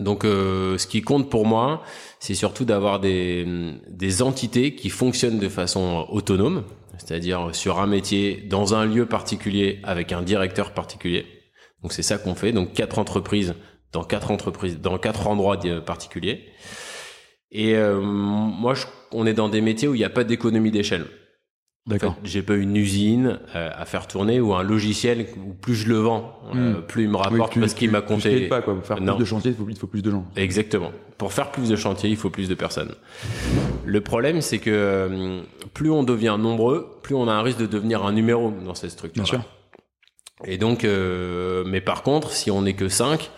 Donc, 0.00 0.24
euh, 0.24 0.76
ce 0.78 0.86
qui 0.86 1.00
compte 1.00 1.30
pour 1.30 1.46
moi, 1.46 1.82
c'est 2.18 2.34
surtout 2.34 2.64
d'avoir 2.64 3.00
des, 3.00 3.46
des 3.88 4.22
entités 4.22 4.74
qui 4.74 4.90
fonctionnent 4.90 5.38
de 5.38 5.48
façon 5.48 6.06
autonome, 6.10 6.64
c'est-à-dire 6.98 7.50
sur 7.52 7.80
un 7.80 7.86
métier, 7.86 8.44
dans 8.48 8.74
un 8.74 8.84
lieu 8.84 9.06
particulier, 9.06 9.80
avec 9.84 10.12
un 10.12 10.22
directeur 10.22 10.72
particulier. 10.72 11.24
Donc, 11.86 11.92
c'est 11.92 12.02
ça 12.02 12.18
qu'on 12.18 12.34
fait. 12.34 12.50
Donc, 12.50 12.72
quatre 12.72 12.98
entreprises 12.98 13.54
dans 13.92 14.02
quatre 14.02 14.32
entreprises, 14.32 14.80
dans 14.80 14.98
quatre 14.98 15.28
endroits 15.28 15.56
di- 15.56 15.70
particuliers. 15.86 16.46
Et 17.52 17.76
euh, 17.76 18.00
moi, 18.00 18.74
je- 18.74 18.86
on 19.12 19.24
est 19.24 19.34
dans 19.34 19.48
des 19.48 19.60
métiers 19.60 19.86
où 19.86 19.94
il 19.94 19.98
n'y 19.98 20.04
a 20.04 20.10
pas 20.10 20.24
d'économie 20.24 20.72
d'échelle. 20.72 21.02
En 21.02 21.04
fait, 21.04 21.98
D'accord. 21.98 22.16
j'ai 22.24 22.42
pas 22.42 22.56
une 22.56 22.76
usine 22.76 23.38
euh, 23.54 23.70
à 23.72 23.84
faire 23.84 24.08
tourner 24.08 24.40
ou 24.40 24.52
un 24.54 24.64
logiciel 24.64 25.28
où 25.46 25.54
plus 25.54 25.76
je 25.76 25.88
le 25.88 25.98
vends, 25.98 26.40
euh, 26.56 26.80
plus 26.80 27.04
il 27.04 27.08
me 27.10 27.16
rapporte 27.18 27.52
tu- 27.52 27.60
parce 27.60 27.74
qu'il 27.74 27.92
m'a 27.92 28.00
compté. 28.00 28.48
pas, 28.48 28.62
quoi. 28.62 28.74
Pour 28.74 28.84
faire 28.84 29.00
Non. 29.00 29.14
plus 29.14 29.20
de 29.20 29.28
chantiers, 29.28 29.52
il 29.52 29.56
faut, 29.56 29.66
il 29.70 29.76
faut 29.78 29.86
plus 29.86 30.02
de 30.02 30.10
gens. 30.10 30.24
Exactement. 30.34 30.90
Pour 31.18 31.32
faire 31.32 31.52
plus 31.52 31.68
de 31.68 31.76
chantiers, 31.76 32.10
il 32.10 32.16
faut 32.16 32.30
plus 32.30 32.48
de 32.48 32.56
personnes. 32.56 32.96
Le 33.84 34.00
problème, 34.00 34.40
c'est 34.40 34.58
que 34.58 34.70
euh, 34.72 35.40
plus 35.72 35.90
on 35.92 36.02
devient 36.02 36.36
nombreux, 36.40 36.98
plus 37.04 37.14
on 37.14 37.28
a 37.28 37.32
un 37.32 37.42
risque 37.42 37.58
de 37.60 37.66
devenir 37.66 38.04
un 38.04 38.10
numéro 38.12 38.50
dans 38.64 38.74
cette 38.74 38.90
structure. 38.90 39.22
Bien 39.22 39.30
sûr. 39.30 39.44
Et 40.44 40.58
donc, 40.58 40.84
euh, 40.84 41.64
mais 41.66 41.80
par 41.80 42.02
contre, 42.02 42.32
si 42.32 42.50
on 42.50 42.62
n'est 42.62 42.74
que 42.74 42.88
5, 42.88 43.30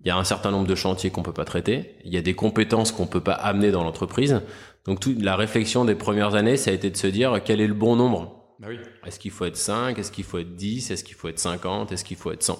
il 0.00 0.08
y 0.08 0.10
a 0.10 0.16
un 0.16 0.24
certain 0.24 0.50
nombre 0.50 0.66
de 0.66 0.74
chantiers 0.74 1.10
qu'on 1.10 1.22
peut 1.22 1.32
pas 1.32 1.44
traiter. 1.44 1.96
Il 2.04 2.12
y 2.12 2.16
a 2.16 2.22
des 2.22 2.34
compétences 2.34 2.92
qu'on 2.92 3.06
peut 3.06 3.20
pas 3.20 3.32
amener 3.32 3.70
dans 3.70 3.84
l'entreprise. 3.84 4.40
Donc, 4.86 5.00
toute 5.00 5.20
la 5.22 5.36
réflexion 5.36 5.84
des 5.84 5.94
premières 5.94 6.34
années, 6.34 6.56
ça 6.56 6.70
a 6.70 6.74
été 6.74 6.90
de 6.90 6.96
se 6.96 7.06
dire 7.06 7.40
quel 7.44 7.60
est 7.60 7.66
le 7.66 7.74
bon 7.74 7.96
nombre? 7.96 8.54
Bah 8.58 8.68
oui. 8.70 8.78
Est-ce 9.04 9.18
qu'il 9.18 9.30
faut 9.30 9.44
être 9.44 9.56
5 9.56 9.98
Est-ce 9.98 10.10
qu'il 10.10 10.24
faut 10.24 10.38
être 10.38 10.54
10 10.54 10.90
Est-ce 10.90 11.04
qu'il 11.04 11.14
faut 11.14 11.28
être 11.28 11.38
50 11.38 11.92
Est-ce 11.92 12.04
qu'il 12.04 12.16
faut 12.16 12.32
être 12.32 12.42
100 12.42 12.58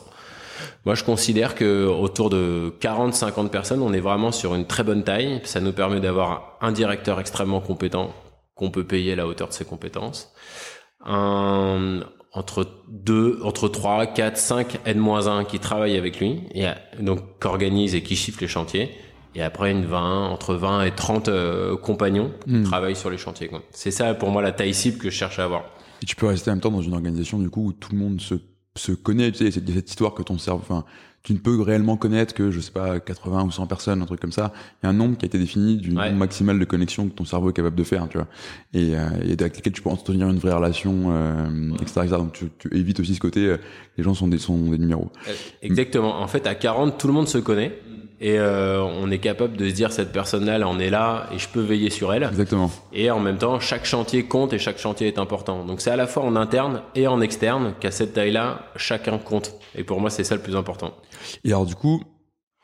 Moi, 0.85 0.95
je 0.95 1.05
considère 1.05 1.55
que 1.55 1.87
autour 1.87 2.29
de 2.29 2.75
40-50 2.81 3.49
personnes, 3.49 3.81
on 3.81 3.93
est 3.93 4.01
vraiment 4.01 4.33
sur 4.33 4.55
une 4.55 4.67
très 4.67 4.83
bonne 4.83 5.05
taille. 5.05 5.41
Ça 5.45 5.61
nous 5.61 5.73
permet 5.73 6.01
d'avoir 6.01 6.59
un 6.61 6.73
directeur 6.73 7.19
extrêmement 7.19 7.61
compétent 7.61 8.13
qu'on 8.55 8.71
peut 8.71 8.85
payer 8.85 9.13
à 9.13 9.17
la 9.17 9.27
hauteur 9.27 9.49
de 9.49 9.53
ses 9.53 9.65
compétences. 9.65 10.33
Un, 11.05 12.01
entre 12.37 12.69
2, 12.89 13.41
entre 13.43 13.69
3, 13.69 14.07
4, 14.07 14.37
5 14.37 14.81
N-1 14.85 15.47
qui 15.47 15.59
travaillent 15.59 15.97
avec 15.97 16.21
lui 16.21 16.43
et 16.55 16.67
euh, 16.69 16.73
donc 17.01 17.21
qui 17.41 17.47
organisent 17.47 17.95
et 17.95 18.03
qui 18.03 18.15
chiffrent 18.15 18.41
les 18.41 18.49
chantiers 18.49 18.91
et 19.35 19.43
après 19.43 19.71
une 19.73 19.85
20, 19.85 20.29
entre 20.29 20.55
20 20.55 20.85
et 20.85 20.91
30 20.93 21.29
euh, 21.29 21.77
compagnons 21.77 22.31
qui 22.47 22.51
Hmm. 22.55 22.63
travaillent 22.63 22.97
sur 22.97 23.11
les 23.11 23.19
chantiers. 23.19 23.51
C'est 23.71 23.91
ça 23.91 24.15
pour 24.15 24.31
moi 24.31 24.41
la 24.43 24.53
taille 24.53 24.73
cible 24.75 24.99
que 24.99 25.11
je 25.11 25.17
cherche 25.17 25.39
à 25.39 25.45
avoir. 25.45 25.65
Et 26.03 26.07
tu 26.07 26.15
peux 26.17 26.27
rester 26.27 26.51
en 26.51 26.55
même 26.55 26.61
temps 26.61 26.71
dans 26.71 26.83
une 26.83 26.95
organisation 26.95 27.39
du 27.39 27.51
coup 27.51 27.67
où 27.69 27.73
tout 27.73 27.91
le 27.93 27.99
monde 27.99 28.21
se, 28.21 28.35
se 28.77 28.93
connaît. 28.93 29.33
Tu 29.33 29.39
sais, 29.39 29.49
a 29.49 29.51
cette 29.75 29.89
histoire 29.91 30.15
que 30.15 30.23
ton 30.23 30.39
cerveau, 30.39 30.61
enfin, 30.63 30.85
tu 31.27 31.33
ne 31.33 31.39
peux 31.39 31.61
réellement 31.61 31.97
connaître 31.97 32.33
que, 32.35 32.53
je 32.53 32.61
sais 32.61 32.71
pas, 32.71 33.01
80 33.01 33.43
ou 33.47 33.51
100 33.51 33.67
personnes, 33.67 34.01
un 34.01 34.07
truc 34.07 34.21
comme 34.21 34.31
ça. 34.31 34.53
Il 34.81 34.87
y 34.87 34.87
a 34.87 34.91
un 34.91 34.93
nombre 34.93 35.19
qui 35.19 35.25
a 35.25 35.27
été 35.27 35.39
défini 35.41 35.77
du 35.77 35.89
Ouais. 35.91 36.07
nombre 36.07 36.19
maximal 36.19 36.57
de 36.57 36.65
connexions 36.65 37.09
que 37.09 37.15
ton 37.15 37.25
cerveau 37.25 37.51
est 37.51 37.53
capable 37.53 37.75
de 37.75 37.83
faire, 37.83 38.07
tu 38.09 38.17
vois. 38.17 38.29
Et, 38.73 38.95
euh, 38.97 39.09
et 39.25 39.33
avec 39.33 39.57
lesquelles 39.57 39.73
tu 39.73 39.83
peux 39.83 39.91
entretenir 39.91 40.29
une 40.29 40.39
vraie 40.39 40.53
relation, 40.53 41.07
euh, 41.09 41.73
etc., 41.83 42.03
etc. 42.05 42.17
Donc 42.19 42.33
tu, 42.33 42.47
tu 42.61 42.73
évites 42.77 43.01
aussi 43.01 43.17
ce 43.17 43.21
côté, 43.21 43.41
euh, 43.45 43.57
les 43.99 44.05
gens 44.05 44.15
sont 44.15 44.29
des, 44.29 44.39
sont 44.39 44.57
des 44.71 44.79
numéros. 44.79 45.11
Euh, 45.29 45.33
Exactement. 45.63 46.21
En 46.23 46.29
fait, 46.29 46.47
à 46.47 46.55
40, 46.55 46.97
tout 46.97 47.09
le 47.09 47.13
monde 47.13 47.27
se 47.27 47.39
connaît 47.39 47.77
et 48.19 48.39
euh, 48.39 48.81
on 48.83 49.11
est 49.11 49.19
capable 49.19 49.59
de 49.59 49.69
se 49.69 49.75
dire 49.75 49.93
cette 49.93 50.11
personne-là, 50.13 50.55
elle 50.55 50.65
en 50.65 50.79
est 50.79 50.89
là 50.89 51.29
et 51.35 51.39
je 51.39 51.49
peux 51.49 51.61
veiller 51.61 51.91
sur 51.91 52.15
elle. 52.15 52.23
Exactement. 52.23 52.71
Et 52.95 53.11
en 53.11 53.21
même 53.21 53.37
temps, 53.37 53.61
chaque 53.61 53.85
chantier 53.85 54.23
compte 54.25 54.53
et 54.55 54.59
chaque 54.59 54.79
chantier 54.79 55.07
est 55.09 55.19
important. 55.19 55.65
Donc 55.67 55.83
c'est 55.83 55.91
à 55.91 55.97
la 55.97 56.07
fois 56.07 56.23
en 56.23 56.35
interne 56.37 56.81
et 56.95 57.07
en 57.09 57.21
externe 57.21 57.75
qu'à 57.79 57.91
cette 57.91 58.15
taille-là, 58.15 58.71
chacun 58.77 59.19
compte. 59.19 59.57
Et 59.75 59.85
pour 59.85 60.01
moi, 60.01 60.09
c'est 60.09 60.25
ça 60.25 60.35
le 60.35 60.41
plus 60.41 60.57
important. 60.57 60.95
Et 61.45 61.51
alors 61.51 61.67
du 61.67 61.75
coup, 61.75 62.03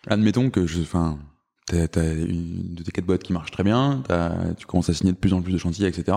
admettons 0.07 0.51
que 0.51 0.67
je, 0.67 0.81
enfin, 0.83 1.19
t'as, 1.67 2.15
une 2.15 2.75
de 2.75 2.83
tes 2.83 2.93
quatre 2.93 3.07
boîtes 3.07 3.23
qui 3.23 3.33
marche 3.33 3.51
très 3.51 3.65
bien, 3.65 4.03
tu 4.59 4.67
commences 4.67 4.91
à 4.91 4.95
signer 4.95 5.13
de 5.13 5.19
plus 5.19 5.33
en 5.33 5.43
plus 5.43 5.53
de 5.53 5.59
chantiers, 5.59 5.87
etc. 5.87 6.17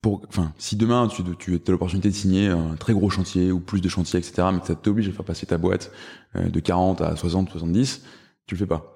Pour, 0.00 0.20
enfin, 0.28 0.52
si 0.58 0.76
demain 0.76 1.08
tu, 1.08 1.22
as 1.22 1.70
l'opportunité 1.70 2.10
de 2.10 2.14
signer 2.14 2.48
un 2.48 2.76
très 2.76 2.92
gros 2.92 3.08
chantier 3.08 3.50
ou 3.50 3.60
plus 3.60 3.80
de 3.80 3.88
chantiers, 3.88 4.18
etc., 4.18 4.48
mais 4.52 4.60
que 4.60 4.66
ça 4.66 4.74
t'oblige 4.74 5.08
à 5.08 5.12
faire 5.12 5.24
passer 5.24 5.46
ta 5.46 5.56
boîte 5.56 5.92
euh, 6.36 6.50
de 6.50 6.60
40 6.60 7.00
à 7.00 7.16
60, 7.16 7.48
70, 7.48 8.04
tu 8.46 8.54
le 8.54 8.58
fais 8.58 8.66
pas. 8.66 8.94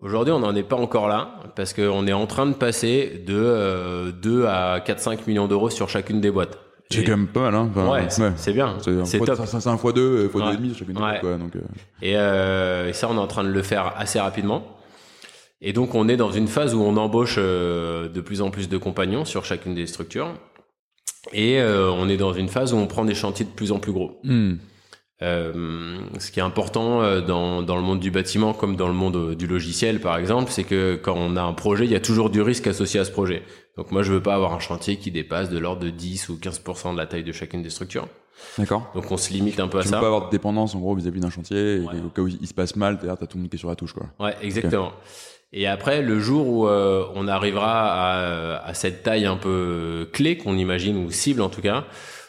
Aujourd'hui, 0.00 0.32
on 0.32 0.40
n'en 0.40 0.54
est 0.54 0.62
pas 0.62 0.76
encore 0.76 1.08
là 1.08 1.40
parce 1.54 1.74
qu'on 1.74 2.06
est 2.06 2.12
en 2.12 2.26
train 2.26 2.46
de 2.46 2.54
passer 2.54 3.24
de 3.26 3.34
euh, 3.34 4.12
2 4.12 4.46
à 4.46 4.78
4-5 4.80 5.26
millions 5.26 5.48
d'euros 5.48 5.68
sur 5.68 5.88
chacune 5.88 6.20
des 6.20 6.30
boîtes. 6.30 6.58
C'est 6.90 7.02
quand 7.04 7.16
même 7.16 7.26
pas 7.26 7.50
mal, 7.50 7.54
hein. 7.54 7.68
Enfin, 7.70 7.90
Ouais, 7.90 8.04
c'est- 8.08 8.32
c'est 8.36 8.52
bien. 8.52 8.76
C'est, 8.80 9.18
fois- 9.18 9.26
top. 9.26 9.40
C'est 9.46 9.66
un 9.66 9.76
fois 9.76 9.92
deux, 9.92 10.28
fois 10.28 10.40
deux 10.42 10.46
Ouais. 10.48 10.54
et 10.54 10.56
demi 10.56 10.68
sur 10.70 10.78
chacune 10.78 10.96
Ouais. 11.02 11.18
quoi. 11.20 11.36
Donc, 11.36 11.56
euh, 11.56 11.60
Et, 12.00 12.16
euh, 12.16 12.88
et 12.88 12.92
ça, 12.92 13.08
on 13.10 13.16
est 13.16 13.20
en 13.20 13.26
train 13.26 13.42
de 13.44 13.48
le 13.50 13.62
faire 13.62 13.92
assez 13.96 14.20
rapidement. 14.20 14.64
Et 15.60 15.72
donc, 15.72 15.94
on 15.94 16.08
est 16.08 16.16
dans 16.16 16.30
une 16.30 16.46
phase 16.48 16.74
où 16.74 16.82
on 16.82 16.96
embauche 16.96 17.36
euh, 17.38 18.08
de 18.08 18.20
plus 18.20 18.40
en 18.42 18.50
plus 18.50 18.68
de 18.68 18.78
compagnons 18.78 19.24
sur 19.24 19.44
chacune 19.44 19.74
des 19.74 19.86
structures. 19.86 20.28
Et 21.32 21.60
euh, 21.60 21.90
on 21.90 22.08
est 22.08 22.16
dans 22.18 22.32
une 22.32 22.48
phase 22.48 22.72
où 22.72 22.76
on 22.76 22.86
prend 22.86 23.04
des 23.04 23.14
chantiers 23.14 23.46
de 23.46 23.50
plus 23.50 23.72
en 23.72 23.78
plus 23.80 23.92
gros. 23.92 24.20
hmm. 24.22 24.54
Euh, 25.22 25.96
ce 26.18 26.30
qui 26.30 26.40
est 26.40 26.42
important 26.42 27.00
euh, 27.00 27.22
dans, 27.22 27.62
dans 27.62 27.76
le 27.76 27.82
monde 27.82 28.00
du 28.00 28.10
bâtiment 28.10 28.52
comme 28.52 28.76
dans 28.76 28.86
le 28.88 28.92
monde 28.92 29.16
euh, 29.16 29.34
du 29.34 29.46
logiciel 29.46 29.98
par 29.98 30.18
exemple, 30.18 30.50
c'est 30.50 30.64
que 30.64 30.96
quand 30.96 31.14
on 31.16 31.36
a 31.36 31.42
un 31.42 31.54
projet, 31.54 31.86
il 31.86 31.90
y 31.90 31.94
a 31.96 32.00
toujours 32.00 32.28
du 32.28 32.42
risque 32.42 32.66
associé 32.66 33.00
à 33.00 33.04
ce 33.06 33.10
projet. 33.10 33.42
Donc 33.78 33.92
moi 33.92 34.02
je 34.02 34.12
veux 34.12 34.22
pas 34.22 34.34
avoir 34.34 34.52
un 34.52 34.58
chantier 34.58 34.98
qui 34.98 35.10
dépasse 35.10 35.48
de 35.48 35.58
l'ordre 35.58 35.82
de 35.82 35.88
10 35.88 36.28
ou 36.28 36.34
15% 36.36 36.92
de 36.92 36.98
la 36.98 37.06
taille 37.06 37.24
de 37.24 37.32
chacune 37.32 37.62
des 37.62 37.70
structures. 37.70 38.08
D'accord. 38.58 38.90
Donc 38.94 39.10
on 39.10 39.16
se 39.16 39.32
limite 39.32 39.58
un 39.58 39.68
peu 39.68 39.78
à 39.78 39.82
Tu 39.82 39.88
veux 39.88 39.94
ça. 39.94 40.00
pas 40.00 40.06
avoir 40.06 40.26
de 40.26 40.30
dépendance, 40.30 40.74
en 40.74 40.80
gros, 40.80 40.94
vis-à-vis 40.94 41.20
d'un 41.20 41.30
chantier, 41.30 41.76
et 41.76 41.80
au 42.04 42.10
cas 42.10 42.20
où 42.20 42.28
il 42.28 42.46
se 42.46 42.52
passe 42.52 42.76
mal, 42.76 42.98
t'as 43.00 43.16
t'as 43.16 43.26
tout 43.26 43.38
le 43.38 43.42
monde 43.44 43.50
qui 43.50 43.56
est 43.56 43.58
sur 43.58 43.70
la 43.70 43.76
touche, 43.76 43.94
quoi. 43.94 44.08
Ouais, 44.20 44.34
exactement. 44.42 44.92
Et 45.54 45.66
après, 45.66 46.02
le 46.02 46.18
jour 46.20 46.46
où 46.46 46.68
euh, 46.68 47.06
on 47.14 47.26
arrivera 47.28 47.88
à, 47.90 48.66
à 48.66 48.74
cette 48.74 49.02
taille 49.02 49.24
un 49.24 49.36
peu 49.38 50.06
clé 50.12 50.36
qu'on 50.36 50.58
imagine 50.58 50.98
ou 50.98 51.10
cible 51.10 51.40
en 51.40 51.48
tout 51.48 51.62
cas, 51.62 51.84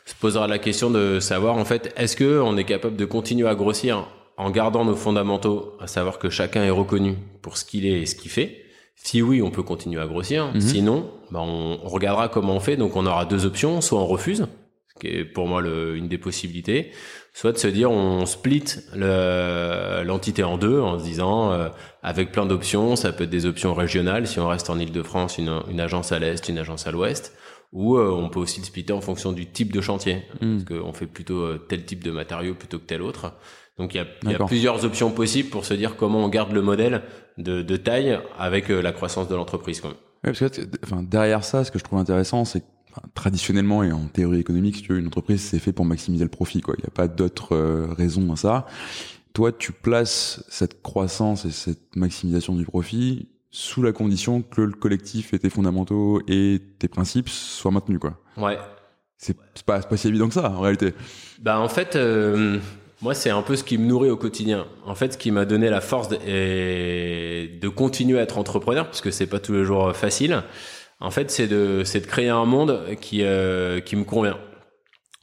se 0.07 0.15
posera 0.15 0.47
la 0.47 0.57
question 0.57 0.89
de 0.89 1.19
savoir 1.19 1.57
en 1.57 1.65
fait 1.65 1.93
est-ce 1.97 2.15
que 2.15 2.39
on 2.39 2.57
est 2.57 2.63
capable 2.63 2.95
de 2.95 3.05
continuer 3.05 3.47
à 3.47 3.53
grossir 3.55 4.07
en 4.37 4.49
gardant 4.51 4.85
nos 4.85 4.95
fondamentaux, 4.95 5.73
à 5.79 5.87
savoir 5.87 6.17
que 6.17 6.29
chacun 6.29 6.63
est 6.63 6.69
reconnu 6.71 7.15
pour 7.41 7.57
ce 7.57 7.65
qu'il 7.65 7.85
est 7.85 8.01
et 8.01 8.05
ce 8.05 8.15
qu'il 8.15 8.31
fait? 8.31 8.63
Si 8.95 9.21
oui, 9.21 9.41
on 9.41 9.51
peut 9.51 9.63
continuer 9.63 10.01
à 10.01 10.07
grossir. 10.07 10.51
Mhm. 10.53 10.61
Sinon, 10.61 11.11
bah, 11.31 11.39
on, 11.41 11.79
on 11.83 11.87
regardera 11.87 12.29
comment 12.29 12.55
on 12.55 12.59
fait. 12.59 12.77
Donc, 12.77 12.95
on 12.95 13.05
aura 13.05 13.25
deux 13.25 13.45
options. 13.45 13.79
Soit 13.81 13.99
on 13.99 14.07
refuse, 14.07 14.47
ce 14.95 14.99
qui 14.99 15.07
est 15.07 15.23
pour 15.23 15.47
moi 15.47 15.61
le- 15.61 15.95
une 15.95 16.07
des 16.07 16.17
possibilités, 16.17 16.91
soit 17.33 17.51
de 17.51 17.57
se 17.57 17.67
dire 17.67 17.91
on 17.91 18.25
split 18.25 18.63
le- 18.95 20.03
l'entité 20.03 20.43
en 20.43 20.57
deux 20.57 20.79
en 20.79 20.97
se 20.99 21.03
disant 21.03 21.51
euh, 21.51 21.69
avec 22.03 22.31
plein 22.31 22.45
d'options, 22.45 22.95
ça 22.95 23.11
peut 23.11 23.25
être 23.25 23.29
des 23.29 23.45
options 23.45 23.73
régionales 23.73 24.27
si 24.27 24.39
on 24.39 24.47
reste 24.47 24.69
en 24.69 24.79
Ile-de-France, 24.79 25.37
une, 25.37 25.61
une 25.69 25.79
agence 25.79 26.11
à 26.11 26.19
l'est, 26.19 26.47
une 26.49 26.57
agence 26.57 26.87
à 26.87 26.91
l'ouest, 26.91 27.33
ou 27.73 27.97
euh, 27.97 28.09
on 28.11 28.29
peut 28.29 28.39
aussi 28.39 28.59
le 28.59 28.65
splitter 28.65 28.93
en 28.93 29.01
fonction 29.01 29.31
du 29.33 29.45
type 29.51 29.71
de 29.73 29.81
chantier, 29.81 30.23
Mm. 30.41 30.57
parce 30.57 30.63
qu'on 30.81 30.93
fait 30.93 31.05
plutôt 31.07 31.39
euh, 31.41 31.57
tel 31.69 31.85
type 31.85 32.03
de 32.03 32.11
matériau 32.11 32.53
plutôt 32.55 32.79
que 32.79 32.85
tel 32.85 33.01
autre. 33.01 33.33
Donc 33.77 33.93
il 33.93 33.97
y 33.97 33.99
a, 33.99 34.07
il 34.23 34.31
y 34.31 34.35
a 34.35 34.45
plusieurs 34.45 34.83
options 34.85 35.11
possibles 35.11 35.49
pour 35.49 35.65
se 35.65 35.73
dire 35.75 35.95
comment 35.97 36.23
on 36.25 36.29
garde 36.29 36.51
le 36.51 36.61
modèle 36.63 37.03
de, 37.37 37.61
de 37.61 37.77
taille 37.77 38.19
avec 38.39 38.71
euh, 38.71 38.81
la 38.81 38.91
croissance 38.91 39.27
de 39.27 39.35
l'entreprise. 39.35 39.81
Ouais, 39.83 39.91
parce 40.23 40.39
que 40.39 40.47
enfin, 40.83 41.03
derrière 41.03 41.43
ça, 41.43 41.63
ce 41.63 41.69
que 41.71 41.77
je 41.77 41.83
trouve 41.83 41.99
intéressant, 41.99 42.43
c'est 42.45 42.61
que 42.61 42.65
traditionnellement 43.13 43.83
et 43.83 43.91
en 43.91 44.07
théorie 44.07 44.39
économique, 44.39 44.77
si 44.77 44.81
tu 44.81 44.93
veux, 44.93 44.99
une 44.99 45.05
entreprise, 45.07 45.41
c'est 45.41 45.59
fait 45.59 45.71
pour 45.73 45.85
maximiser 45.85 46.23
le 46.23 46.31
profit. 46.31 46.61
quoi. 46.61 46.73
Il 46.79 46.81
n'y 46.81 46.87
a 46.87 46.91
pas 46.91 47.07
d'autre 47.07 47.53
euh, 47.55 47.87
raison 47.95 48.31
à 48.33 48.35
ça. 48.35 48.65
Toi, 49.33 49.51
tu 49.51 49.71
places 49.71 50.43
cette 50.49 50.81
croissance 50.81 51.45
et 51.45 51.51
cette 51.51 51.95
maximisation 51.95 52.55
du 52.55 52.65
profit 52.65 53.27
sous 53.49 53.81
la 53.81 53.91
condition 53.91 54.41
que 54.41 54.61
le 54.61 54.73
collectif 54.73 55.33
et 55.33 55.39
tes 55.39 55.49
fondamentaux 55.49 56.21
et 56.27 56.61
tes 56.79 56.87
principes 56.87 57.29
soient 57.29 57.71
maintenus. 57.71 57.99
quoi. 57.99 58.19
Ouais. 58.37 58.57
C'est 59.17 59.35
pas, 59.65 59.79
pas 59.79 59.97
si 59.97 60.07
évident 60.07 60.27
que 60.27 60.35
ça, 60.35 60.51
en 60.51 60.59
réalité. 60.59 60.93
Bah 61.39 61.59
en 61.59 61.69
fait, 61.69 61.95
euh, 61.95 62.59
moi 63.01 63.15
c'est 63.15 63.31
un 63.31 63.41
peu 63.41 63.55
ce 63.55 63.63
qui 63.63 63.79
me 63.79 63.85
nourrit 63.85 64.11
au 64.11 64.17
quotidien. 64.17 64.67
En 64.85 64.93
fait, 64.93 65.13
ce 65.13 65.17
qui 65.17 65.31
m'a 65.31 65.45
donné 65.45 65.69
la 65.69 65.81
force 65.81 66.09
de, 66.09 66.17
et 66.27 67.57
de 67.59 67.67
continuer 67.67 68.19
à 68.19 68.21
être 68.21 68.37
entrepreneur, 68.37 68.85
parce 68.85 69.01
que 69.01 69.09
c'est 69.09 69.25
pas 69.25 69.39
tous 69.39 69.53
les 69.53 69.63
jours 69.63 69.95
facile. 69.95 70.43
En 70.99 71.09
fait, 71.09 71.31
c'est 71.31 71.47
de 71.47 71.83
de 71.83 72.05
créer 72.05 72.29
un 72.29 72.45
monde 72.45 72.83
qui 73.01 73.23
euh, 73.23 73.79
qui 73.79 73.95
me 73.95 74.03
convient. 74.03 74.37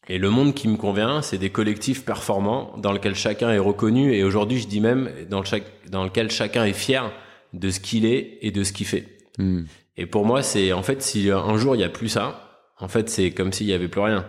Et 0.09 0.19
le 0.19 0.29
monde 0.29 0.55
qui 0.55 0.69
me 0.69 0.77
convient, 0.77 1.23
c'est 1.23 1.39
des 1.39 1.51
collectifs 1.51 2.05
performants 2.05 2.75
dans 2.77 2.93
lequel 2.93 3.15
chacun 3.15 3.51
est 3.51 3.59
reconnu 3.59 4.13
et 4.13 4.23
aujourd'hui, 4.23 4.59
je 4.59 4.67
dis 4.67 4.81
même 4.81 5.09
dans 5.31 5.39
le 5.39 5.47
chaque 5.47 5.65
dans 5.89 6.05
lequel 6.05 6.31
chacun 6.31 6.65
est 6.65 6.75
fier 6.75 7.11
de 7.55 7.71
ce 7.71 7.81
qu'il 7.81 8.05
est 8.05 8.39
et 8.43 8.51
de 8.51 8.65
ce 8.65 8.73
qu'il 8.73 8.87
fait. 8.87 9.07
Hmm. 9.39 9.63
Et 9.97 10.07
pour 10.07 10.27
moi, 10.27 10.43
c'est 10.43 10.73
en 10.73 10.83
fait 10.83 11.03
si 11.03 11.31
un 11.31 11.57
jour 11.57 11.77
il 11.77 11.81
y 11.81 11.85
a 11.85 11.89
plus 11.89 12.09
ça, 12.09 12.63
en 12.79 12.89
fait 12.89 13.09
c'est 13.09 13.31
comme 13.31 13.53
s'il 13.53 13.67
y 13.67 13.73
avait 13.73 13.89
plus 13.89 14.01
rien. 14.01 14.27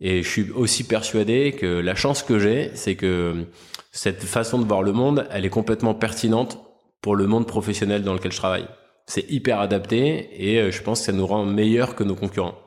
Et 0.00 0.22
je 0.22 0.28
suis 0.28 0.50
aussi 0.50 0.84
persuadé 0.84 1.52
que 1.52 1.66
la 1.66 1.94
chance 1.94 2.22
que 2.22 2.38
j'ai, 2.38 2.70
c'est 2.74 2.96
que 2.96 3.46
cette 3.92 4.22
façon 4.22 4.58
de 4.58 4.66
voir 4.66 4.82
le 4.82 4.92
monde, 4.92 5.26
elle 5.30 5.46
est 5.46 5.50
complètement 5.50 5.94
pertinente 5.94 6.58
pour 7.00 7.16
le 7.16 7.26
monde 7.26 7.46
professionnel 7.46 8.02
dans 8.02 8.12
lequel 8.12 8.32
je 8.32 8.36
travaille. 8.36 8.66
C'est 9.06 9.30
hyper 9.30 9.60
adapté 9.60 10.28
et 10.36 10.60
euh, 10.60 10.70
je 10.70 10.82
pense 10.82 11.00
que 11.00 11.06
ça 11.06 11.12
nous 11.12 11.26
rend 11.26 11.44
meilleurs 11.46 11.94
que 11.94 12.04
nos 12.04 12.16
concurrents. 12.16 12.58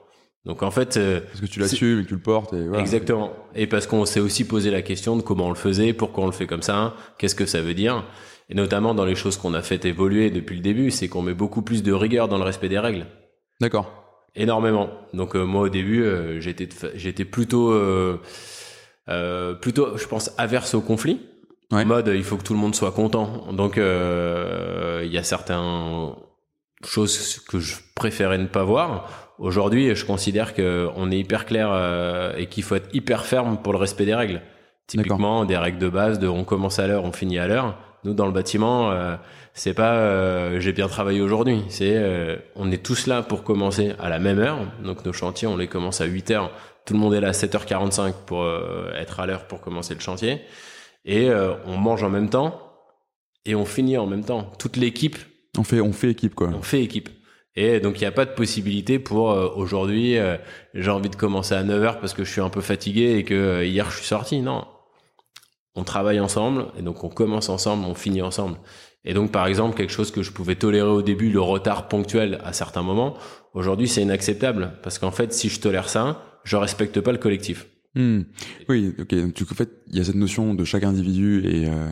Donc 0.46 0.64
en 0.64 0.72
fait, 0.72 0.98
euh, 0.98 1.20
Parce 1.20 1.42
que 1.42 1.46
tu 1.46 1.60
l'assumes 1.60 2.00
et 2.00 2.04
que 2.04 2.08
tu 2.08 2.16
le 2.16 2.22
portes. 2.22 2.54
Et 2.54 2.68
voilà. 2.68 2.82
Exactement. 2.82 3.34
Et 3.56 3.68
parce 3.68 3.86
qu'on 3.88 4.06
s'est 4.06 4.22
aussi 4.22 4.46
posé 4.46 4.72
la 4.72 4.82
question 4.82 5.18
de 5.18 5.22
comment 5.22 5.48
on 5.48 5.50
le 5.50 5.56
faisait, 5.56 5.94
pourquoi 5.94 6.24
on 6.24 6.28
le 6.28 6.34
fait 6.34 6.48
comme 6.48 6.62
ça, 6.62 6.96
qu'est-ce 7.18 7.36
que 7.36 7.46
ça 7.46 7.62
veut 7.62 7.74
dire. 7.74 8.06
Et 8.50 8.56
notamment 8.56 8.94
dans 8.96 9.06
les 9.06 9.16
choses 9.16 9.38
qu'on 9.38 9.54
a 9.54 9.62
fait 9.62 9.86
évoluer 9.86 10.32
depuis 10.32 10.56
le 10.56 10.62
début, 10.62 10.92
c'est 10.92 11.08
qu'on 11.08 11.22
met 11.22 11.36
beaucoup 11.36 11.62
plus 11.62 11.84
de 11.84 11.94
rigueur 11.94 12.28
dans 12.28 12.38
le 12.38 12.44
respect 12.44 12.70
des 12.70 12.80
règles. 12.80 13.06
D'accord. 13.62 13.92
Énormément. 14.36 14.90
Donc 15.14 15.36
euh, 15.36 15.44
moi 15.44 15.64
au 15.64 15.70
début, 15.70 16.04
euh, 16.04 16.40
j'étais 16.40 16.68
j'étais 16.96 17.26
plutôt 17.26 17.72
euh, 17.72 18.20
euh, 19.10 19.54
plutôt, 19.54 19.98
je 19.98 20.08
pense, 20.08 20.32
averse 20.38 20.74
au 20.74 20.82
conflit. 20.82 21.20
Ouais. 21.72 21.84
En 21.84 21.86
mode, 21.86 22.12
il 22.16 22.24
faut 22.24 22.38
que 22.38 22.44
tout 22.44 22.54
le 22.54 22.60
monde 22.60 22.76
soit 22.76 22.92
content. 22.92 23.52
Donc 23.54 23.78
euh, 23.78 25.04
il 25.06 25.12
y 25.12 25.18
a 25.18 25.24
certaines 25.24 26.12
choses 26.84 27.40
que 27.48 27.60
je 27.60 27.76
préférais 27.96 28.38
ne 28.38 28.48
pas 28.48 28.64
voir. 28.64 29.10
Aujourd'hui, 29.38 29.96
je 29.96 30.06
considère 30.06 30.54
que 30.54 30.90
on 30.96 31.12
est 31.12 31.20
hyper 31.20 31.46
clair 31.46 31.70
euh, 31.72 32.34
et 32.36 32.48
qu'il 32.48 32.64
faut 32.64 32.76
être 32.76 32.90
hyper 32.94 33.26
ferme 33.26 33.58
pour 33.62 33.74
le 33.74 33.80
respect 33.80 34.06
des 34.06 34.16
règles. 34.16 34.42
Typiquement, 34.88 35.46
des 35.46 35.58
règles 35.58 35.78
de 35.78 35.90
base 35.90 36.18
de 36.18 36.28
on 36.28 36.44
commence 36.44 36.80
à 36.80 36.88
l'heure, 36.88 37.04
on 37.04 37.12
finit 37.12 37.38
à 37.38 37.48
l'heure. 37.48 37.78
Nous, 38.04 38.14
dans 38.14 38.26
le 38.26 38.32
bâtiment, 38.32 38.92
euh, 38.92 39.16
c'est 39.54 39.74
pas 39.74 39.96
euh, 39.96 40.60
j'ai 40.60 40.72
bien 40.72 40.88
travaillé 40.88 41.22
aujourd'hui. 41.22 41.64
C'est 41.70 41.96
euh, 41.96 42.38
on 42.56 42.72
est 42.72 42.84
tous 42.84 43.08
là 43.08 43.22
pour 43.22 43.44
commencer 43.44 43.94
à 44.00 44.10
la 44.10 44.20
même 44.20 44.40
heure. 44.40 44.60
Donc 44.84 45.06
nos 45.06 45.14
chantiers, 45.14 45.48
on 45.48 45.58
les 45.58 45.68
commence 45.68 46.02
à 46.02 46.06
8 46.06 46.32
heures. 46.32 46.52
Tout 46.86 46.94
le 46.94 47.00
monde 47.00 47.14
est 47.14 47.22
là 47.22 47.30
à 47.30 47.32
7h45 47.32 48.14
pour 48.26 48.50
être 48.96 49.20
à 49.20 49.28
l'heure 49.28 49.46
pour 49.46 49.62
commencer 49.62 49.94
le 49.94 50.00
chantier. 50.00 50.42
Et 51.06 51.30
on 51.68 51.78
mange 51.78 52.02
en 52.04 52.10
même 52.10 52.30
temps 52.30 52.70
et 53.46 53.54
on 53.54 53.66
finit 53.66 53.98
en 53.98 54.08
même 54.08 54.24
temps. 54.24 54.52
Toute 54.58 54.76
l'équipe, 54.76 55.18
On 55.58 55.64
fait, 55.64 55.82
on 55.82 55.92
fait 55.92 56.10
équipe, 56.10 56.34
quoi. 56.34 56.48
on 56.48 56.64
fait 56.64 56.82
équipe. 56.82 57.10
Et 57.56 57.80
donc 57.80 57.98
il 57.98 58.02
n'y 58.02 58.08
a 58.08 58.12
pas 58.12 58.26
de 58.26 58.32
possibilité 58.32 59.00
pour 59.00 59.32
euh, 59.32 59.50
aujourd'hui, 59.54 60.18
euh, 60.18 60.38
j'ai 60.74 60.92
envie 60.92 61.10
de 61.10 61.16
commencer 61.16 61.56
à 61.56 61.64
9h 61.64 62.00
parce 62.00 62.14
que 62.14 62.24
je 62.24 62.32
suis 62.32 62.42
un 62.42 62.50
peu 62.50 62.62
fatigué 62.62 63.18
et 63.18 63.24
que 63.24 63.34
euh, 63.34 63.66
hier 63.66 63.90
je 63.90 63.98
suis 63.98 64.06
sorti. 64.06 64.42
Non. 64.42 64.66
On 65.76 65.84
travaille 65.84 66.20
ensemble 66.20 66.68
et 66.78 66.82
donc 66.82 67.04
on 67.04 67.10
commence 67.10 67.50
ensemble, 67.50 67.86
on 67.86 67.96
finit 67.96 68.22
ensemble. 68.22 68.58
Et 69.06 69.14
donc 69.14 69.32
par 69.32 69.48
exemple, 69.48 69.78
quelque 69.78 69.92
chose 69.92 70.12
que 70.12 70.24
je 70.24 70.32
pouvais 70.32 70.56
tolérer 70.56 70.90
au 70.90 71.02
début, 71.02 71.30
le 71.30 71.42
retard 71.42 71.88
ponctuel 71.88 72.40
à 72.44 72.54
certains 72.54 72.84
moments, 72.84 73.18
aujourd'hui 73.54 73.88
c'est 73.88 74.02
inacceptable 74.02 74.74
parce 74.84 75.00
qu'en 75.00 75.12
fait 75.12 75.34
si 75.34 75.50
je 75.50 75.60
tolère 75.60 75.90
ça, 75.90 76.24
je 76.44 76.56
respecte 76.56 77.00
pas 77.02 77.12
le 77.12 77.18
collectif. 77.18 77.68
Hmm. 77.96 78.22
Oui, 78.68 78.94
ok. 79.00 79.16
Donc, 79.16 79.52
en 79.52 79.56
fait, 79.56 79.70
il 79.88 79.98
y 79.98 80.00
a 80.00 80.04
cette 80.04 80.16
notion 80.16 80.54
de 80.54 80.64
chaque 80.64 80.84
individu 80.84 81.44
et, 81.46 81.68
euh, 81.68 81.90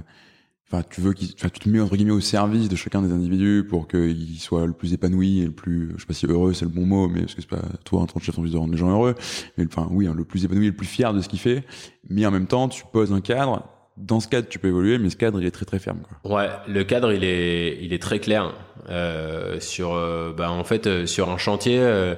enfin 0.72 0.84
tu 0.90 1.00
veux 1.02 1.14
qu'il 1.14 1.30
enfin 1.38 1.50
tu 1.50 1.60
te 1.62 1.70
mets 1.70 1.80
entre 1.80 1.96
guillemets 1.96 2.12
au 2.12 2.20
service 2.20 2.68
de 2.70 2.76
chacun 2.76 3.02
des 3.02 3.12
individus 3.14 3.66
pour 3.70 3.88
qu'il 3.88 4.38
soit 4.40 4.66
le 4.66 4.74
plus 4.74 4.94
épanoui 4.94 5.40
et 5.42 5.46
le 5.46 5.52
plus 5.52 5.92
je 5.96 6.02
sais 6.02 6.08
pas 6.08 6.14
si 6.14 6.26
heureux 6.26 6.54
c'est 6.54 6.66
le 6.66 6.72
bon 6.72 6.86
mot 6.86 7.08
mais 7.08 7.22
parce 7.22 7.36
que 7.36 7.42
c'est 7.42 7.50
pas 7.50 7.62
toi 7.86 8.02
en 8.02 8.06
tant 8.06 8.20
que 8.20 8.26
chef 8.26 8.38
envie 8.38 8.52
de 8.52 8.58
rendre 8.58 8.72
les 8.74 8.78
gens 8.78 8.90
heureux. 8.92 9.16
Mais 9.58 9.66
enfin 9.66 9.88
oui 9.92 10.08
hein, 10.08 10.14
le 10.16 10.26
plus 10.26 10.44
épanoui 10.46 10.66
et 10.66 10.70
le 10.72 10.76
plus 10.76 10.88
fier 10.88 11.14
de 11.14 11.22
ce 11.22 11.30
qu'il 11.30 11.40
fait. 11.40 11.64
Mais 12.10 12.26
en 12.26 12.32
même 12.32 12.48
temps 12.48 12.68
tu 12.70 12.84
poses 12.92 13.12
un 13.14 13.22
cadre. 13.22 13.64
Dans 13.96 14.20
ce 14.20 14.28
cadre 14.28 14.48
tu 14.48 14.60
peux 14.60 14.68
évoluer 14.68 14.98
mais 15.00 15.10
ce 15.10 15.16
cadre 15.18 15.42
il 15.42 15.48
est 15.48 15.52
très 15.52 15.66
très 15.66 15.80
ferme 15.80 16.00
quoi. 16.22 16.38
Ouais, 16.38 16.50
le 16.68 16.84
cadre 16.84 17.12
il 17.14 17.24
est 17.24 17.80
il 17.82 17.94
est 17.94 18.02
très 18.02 18.20
clair. 18.20 18.54
Euh, 18.90 19.60
sur 19.60 19.94
euh, 19.96 20.32
bah 20.38 20.50
en 20.52 20.64
fait 20.64 20.88
euh, 20.88 21.06
sur 21.06 21.30
un 21.30 21.38
chantier 21.38 21.78
euh, 21.80 22.16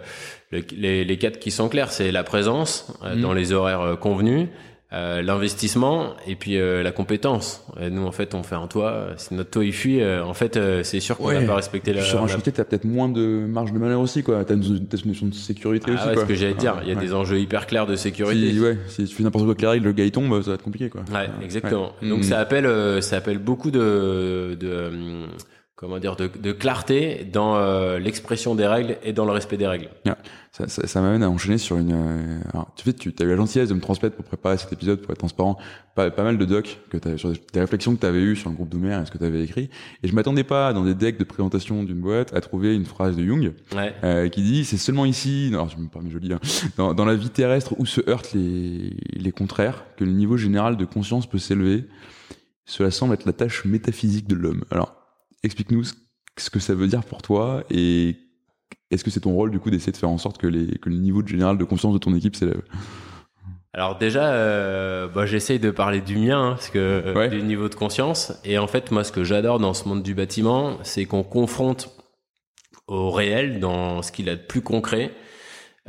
le- 0.51 0.62
les 0.75 1.03
les 1.05 1.17
cadres 1.17 1.39
qui 1.39 1.49
sont 1.51 1.67
clairs 1.69 1.91
c'est 1.91 2.12
la 2.12 2.23
présence 2.23 2.93
euh, 3.03 3.15
Mhm. 3.15 3.21
dans 3.21 3.33
les 3.33 3.53
horaires 3.53 3.81
euh, 3.81 3.95
convenus 3.95 4.49
euh, 4.91 5.21
l'investissement 5.21 6.15
et 6.25 6.36
puis 6.36 6.58
euh, 6.58 6.82
la 6.82 6.91
compétence. 6.91 7.63
Et 7.80 7.91
nous 7.91 8.06
en 8.08 8.12
fait 8.12 8.34
on 8.34 8.41
fait 8.41 8.56
un 8.56 8.65
toit, 8.65 8.89
euh, 8.91 9.13
si 9.17 9.36
notre 9.36 9.52
toit 9.52 9.63
il 9.63 9.71
fuit, 9.73 10.02
euh, 10.02 10.23
en 10.25 10.34
fait 10.34 10.58
euh, 10.58 10.82
c'est 10.82 10.99
sûr 10.99 11.15
qu'on 11.17 11.28
Ouais. 11.28 11.39
va 11.41 11.45
pas 11.45 11.56
respecter 11.58 11.93
la. 11.93 12.02
sur 12.02 12.23
un 12.23 12.28
chantier 12.28 12.52
t'as 12.52 12.63
peut-être 12.63 12.86
moins 12.86 13.08
de 13.08 13.45
marge 13.47 13.71
de 13.71 13.78
manœuvre 13.78 14.02
aussi 14.02 14.23
quoi 14.23 14.43
t'as 14.45 14.56
une, 14.56 14.63
une 14.63 14.88
notion 15.06 15.28
de 15.28 15.34
sécurité 15.36 15.91
Ah 15.91 15.93
aussi 15.99 16.08
ouais, 16.08 16.13
quoi. 16.15 16.23
ce 16.23 16.28
que 16.28 16.34
j'allais 16.36 16.56
dire, 16.56 16.78
il 16.82 16.89
y 16.89 16.91
a 16.91 16.95
Ouais. 16.95 17.02
des 17.02 17.13
enjeux 17.13 17.39
hyper 17.39 17.67
clairs 17.67 17.86
de 17.86 17.95
sécurité. 17.95 18.52
si, 18.52 18.60
ouais 18.60 18.78
si 18.88 19.06
tu 19.06 19.13
fais 19.15 19.23
n'importe 19.23 19.43
quoi 19.45 19.52
avec 19.52 19.62
les 19.62 19.67
règles 19.67 19.86
le 19.86 19.91
gars 19.93 20.06
il 20.06 20.12
tombe 20.12 20.41
ça 20.41 20.49
va 20.49 20.56
être 20.56 20.63
compliqué 20.63 20.89
quoi 20.89 21.02
Ouais, 21.13 21.30
exactement. 21.43 21.91
Donc 22.02 22.17
Mhm. 22.19 22.23
ça 22.23 22.39
appelle, 22.39 22.65
euh, 22.65 22.99
ça 23.02 23.17
appelle 23.17 23.38
beaucoup 23.38 23.69
de, 23.71 24.58
de 24.60 24.91
comment 25.80 25.98
dire, 25.98 26.18
de, 26.18 26.28
de 26.28 26.52
clarté 26.52 27.26
dans 27.32 27.56
euh, 27.56 28.00
l'expression 28.00 28.54
des 28.54 28.68
règles 28.68 28.98
et 29.02 29.13
dans 29.13 29.24
le 29.24 29.32
respect 29.32 29.56
des 29.56 29.65
règles. 29.65 29.88
Ça, 30.52 30.68
ça, 30.68 30.86
ça 30.88 31.00
m'amène 31.00 31.24
à 31.24 31.30
enchaîner 31.30 31.58
sur 31.58 31.78
une. 31.78 31.94
euh, 31.94 32.39
alors, 32.54 32.74
tu 32.76 32.84
sais, 32.84 32.92
tu 32.92 33.13
as 33.18 33.24
eu 33.24 33.30
la 33.30 33.38
gentillesse 33.38 33.70
de 33.70 33.74
me 33.76 33.80
transmettre 33.80 34.18
pour 34.18 34.26
préparer 34.26 34.58
cet 34.58 34.74
épisode, 34.74 35.00
pour 35.00 35.12
être 35.12 35.20
transparent, 35.20 35.58
pas, 35.96 36.12
pas 36.12 36.24
mal 36.24 36.38
de 36.38 36.44
docs 36.44 36.80
que 36.89 36.98
t'avais 36.98 37.18
sur 37.18 37.32
des, 37.32 37.60
réflexions 37.62 37.96
que 37.96 38.02
tu 38.02 38.06
avais 38.06 38.20
eues 38.20 38.36
sur 38.36 38.50
le 38.50 38.56
groupe 38.58 38.68
d'Omer 38.68 39.00
et 39.02 39.06
ce 39.06 39.12
que 39.12 39.18
tu 39.18 39.24
avais 39.24 39.42
écrit. 39.42 39.70
Et 40.04 40.10
je 40.10 40.13
m'attendais 40.15 40.44
pas 40.44 40.74
dans 40.74 40.84
des 40.84 40.96
decks 40.96 41.18
de 41.18 41.24
présentation 41.24 41.84
d'une 41.84 42.02
boîte 42.02 42.34
à 42.36 42.42
trouver 42.42 42.76
une 42.76 42.84
phrase 42.86 43.15
de 43.15 43.24
Jung 43.24 43.54
Ouais. 43.74 43.94
euh, 44.04 44.28
qui 44.28 44.42
dit 44.42 44.65
c'est 44.65 44.76
seulement 44.78 45.06
ici, 45.06 45.48
non, 45.50 45.70
je 45.70 45.78
me 45.78 45.88
permets 45.88 46.10
joli, 46.10 46.34
hein, 46.34 46.39
dans, 46.76 46.94
dans 46.94 47.06
la 47.06 47.15
vie 47.15 47.30
terrestre 47.30 47.74
où 47.78 47.86
se 47.86 48.02
heurtent 48.10 48.34
les, 48.34 48.98
les 49.13 49.32
contraires 49.32 49.86
que 49.96 50.04
le 50.04 50.12
niveau 50.12 50.36
général 50.36 50.76
de 50.76 50.84
conscience 50.84 51.26
peut 51.26 51.39
s'élever. 51.39 51.86
Cela 52.65 52.92
semble 52.92 53.13
être 53.13 53.26
la 53.26 53.34
tâche 53.34 53.63
métaphysique 53.65 54.28
de 54.28 54.36
l'homme. 54.36 54.65
Alors, 54.72 54.98
explique-nous 55.43 55.84
ce, 55.84 56.49
que 56.49 56.60
ça 56.60 56.73
veut 56.73 56.88
dire 56.88 57.04
pour 57.04 57.21
toi 57.21 57.63
et 57.69 58.15
est-ce 58.91 59.04
que 59.04 59.12
c'est 59.12 59.21
ton 59.21 59.34
rôle 59.34 59.52
du 59.52 59.60
coup 59.60 59.69
d'essayer 59.69 59.91
de 59.91 59.97
faire 59.97 60.10
en 60.10 60.17
sorte 60.17 60.38
que, 60.38 60.47
les, 60.47 60.78
que 60.80 60.89
le 60.89 60.95
niveau 60.95 61.21
de 61.21 61.28
général 61.28 61.58
de 61.58 61.63
conscience 61.63 61.93
de 61.93 61.99
ton 61.99 62.13
équipe 62.15 62.36
s'élève? 62.36 62.62
Alors 63.73 63.97
déjà, 63.99 64.34
euh, 64.34 65.08
bah, 65.08 65.28
j'essaye 65.28 65.60
de 65.60 65.69
parler 65.69 66.02
du 66.02 66.17
mien, 66.17 66.41
hein, 66.41 66.49
parce 66.52 66.69
que 66.69 66.80
euh, 66.80 67.13
Ouais. 67.13 67.30
du 67.30 67.43
niveau 67.43 67.69
de 67.69 67.75
conscience. 67.75 68.34
Et 68.43 68.58
en 68.58 68.65
fait, 68.67 68.89
moi, 68.91 69.04
ce 69.04 69.12
que 69.12 69.23
j'adore 69.23 69.60
dans 69.60 69.75
ce 69.75 69.88
monde 69.88 70.02
du 70.02 70.15
bâtiment, 70.15 70.80
c'est 70.84 71.06
qu'on 71.06 71.23
confronte 71.23 71.95
au 72.88 73.12
réel, 73.12 73.60
dans 73.60 74.02
ce 74.02 74.12
qu'il 74.12 74.28
a 74.30 74.36
de 74.36 74.41
plus 74.41 74.62
concret, 74.62 75.12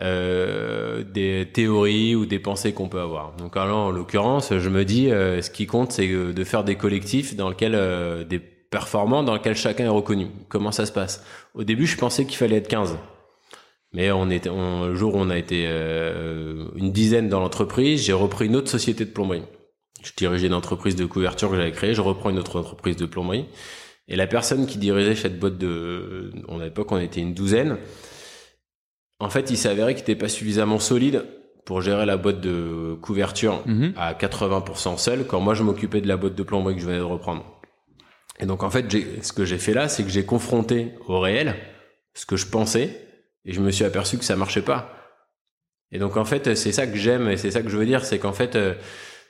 euh, 0.02 1.02
des 1.04 1.48
théories 1.50 2.14
ou 2.14 2.26
des 2.26 2.38
pensées 2.38 2.74
qu'on 2.74 2.90
peut 2.90 3.00
avoir. 3.00 3.34
Donc 3.36 3.56
alors, 3.56 3.86
en 3.86 3.90
l'occurrence, 3.90 4.56
je 4.58 4.68
me 4.68 4.84
dis, 4.84 5.10
euh, 5.10 5.40
ce 5.40 5.50
qui 5.50 5.66
compte, 5.66 5.90
c'est 5.92 6.06
de 6.08 6.44
faire 6.44 6.64
des 6.64 6.76
collectifs 6.76 7.34
dans 7.34 7.48
lesquels 7.48 8.26
des 8.28 8.42
performants, 8.70 9.22
dans 9.22 9.34
lesquels 9.34 9.56
chacun 9.56 9.84
est 9.84 9.88
reconnu. 9.88 10.28
Comment 10.48 10.72
ça 10.72 10.86
se 10.86 10.92
passe? 10.92 11.24
Au 11.54 11.64
début, 11.64 11.86
je 11.86 11.96
pensais 11.96 12.24
qu'il 12.24 12.36
fallait 12.36 12.56
être 12.56 12.68
15. 12.68 12.96
Mais 13.92 14.12
on 14.12 14.30
était, 14.30 14.48
on, 14.48 14.86
le 14.86 14.94
jour 14.94 15.16
où 15.16 15.18
on 15.18 15.30
a 15.30 15.36
été 15.36 15.64
euh, 15.66 16.66
une 16.76 16.92
dizaine 16.92 17.28
dans 17.28 17.40
l'entreprise, 17.40 18.04
j'ai 18.04 18.12
repris 18.12 18.46
une 18.46 18.54
autre 18.54 18.70
société 18.70 19.04
de 19.04 19.10
plomberie. 19.10 19.42
Je 20.02 20.12
dirigeais 20.16 20.46
une 20.46 20.54
entreprise 20.54 20.94
de 20.96 21.04
couverture 21.04 21.50
que 21.50 21.56
j'avais 21.56 21.72
créée, 21.72 21.92
je 21.92 22.00
reprends 22.00 22.30
une 22.30 22.38
autre 22.38 22.58
entreprise 22.60 22.96
de 22.96 23.06
plomberie. 23.06 23.46
Et 24.06 24.14
la 24.16 24.26
personne 24.28 24.66
qui 24.66 24.78
dirigeait 24.78 25.16
cette 25.16 25.38
boîte 25.38 25.58
de, 25.58 26.32
on 26.48 26.60
à 26.60 26.64
l'époque 26.64 26.90
on 26.92 26.98
était 26.98 27.20
une 27.20 27.34
douzaine. 27.34 27.78
En 29.18 29.28
fait, 29.28 29.50
il 29.50 29.56
s'est 29.58 29.68
avéré 29.68 29.94
qu'il 29.94 30.02
n'était 30.02 30.16
pas 30.16 30.28
suffisamment 30.28 30.78
solide 30.78 31.24
pour 31.66 31.82
gérer 31.82 32.06
la 32.06 32.16
boîte 32.16 32.40
de 32.40 32.96
couverture 33.02 33.60
Mhm. 33.66 33.92
à 33.96 34.14
80% 34.14 34.96
seul 34.98 35.26
quand 35.26 35.40
moi 35.40 35.54
je 35.54 35.62
m'occupais 35.62 36.00
de 36.00 36.08
la 36.08 36.16
boîte 36.16 36.34
de 36.34 36.42
plomberie 36.42 36.74
que 36.76 36.80
je 36.80 36.86
venais 36.86 36.98
de 36.98 37.02
reprendre. 37.04 37.44
Et 38.38 38.46
donc 38.46 38.62
en 38.62 38.70
fait, 38.70 38.90
ce 39.22 39.32
que 39.32 39.44
j'ai 39.44 39.58
fait 39.58 39.74
là, 39.74 39.88
c'est 39.88 40.02
que 40.02 40.10
j'ai 40.10 40.24
confronté 40.24 40.92
au 41.08 41.20
réel 41.20 41.56
ce 42.14 42.26
que 42.26 42.36
je 42.36 42.46
pensais 42.46 43.06
et 43.44 43.52
je 43.52 43.60
me 43.60 43.70
suis 43.70 43.84
aperçu 43.84 44.18
que 44.18 44.24
ça 44.24 44.36
marchait 44.36 44.62
pas. 44.62 44.94
Et 45.92 45.98
donc 45.98 46.16
en 46.16 46.24
fait, 46.24 46.54
c'est 46.54 46.72
ça 46.72 46.86
que 46.86 46.96
j'aime 46.96 47.28
et 47.28 47.36
c'est 47.36 47.50
ça 47.50 47.62
que 47.62 47.68
je 47.68 47.76
veux 47.76 47.86
dire, 47.86 48.04
c'est 48.04 48.18
qu'en 48.18 48.32
fait, 48.32 48.56
euh, 48.56 48.74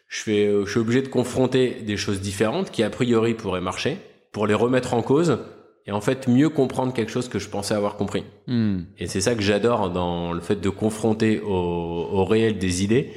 je 0.08 0.20
fais, 0.20 0.46
euh, 0.46 0.66
je 0.66 0.70
suis 0.70 0.80
obligé 0.80 1.02
de 1.02 1.08
confronter 1.08 1.82
des 1.82 1.96
choses 1.96 2.20
différentes 2.20 2.70
qui 2.70 2.82
a 2.82 2.90
priori 2.90 3.34
pourraient 3.34 3.60
marcher 3.60 3.96
pour 4.32 4.46
les 4.46 4.54
remettre 4.54 4.94
en 4.94 5.02
cause 5.02 5.38
et 5.86 5.92
en 5.92 6.00
fait 6.00 6.28
mieux 6.28 6.50
comprendre 6.50 6.92
quelque 6.92 7.10
chose 7.10 7.28
que 7.28 7.38
je 7.38 7.48
pensais 7.48 7.74
avoir 7.74 7.96
compris. 7.96 8.24
Hmm. 8.46 8.82
Et 8.98 9.06
c'est 9.06 9.20
ça 9.20 9.34
que 9.34 9.42
j'adore 9.42 9.90
dans 9.90 10.32
le 10.32 10.40
fait 10.40 10.56
de 10.56 10.68
confronter 10.68 11.40
au, 11.40 11.48
au 11.48 12.24
réel 12.24 12.58
des 12.58 12.84
idées, 12.84 13.12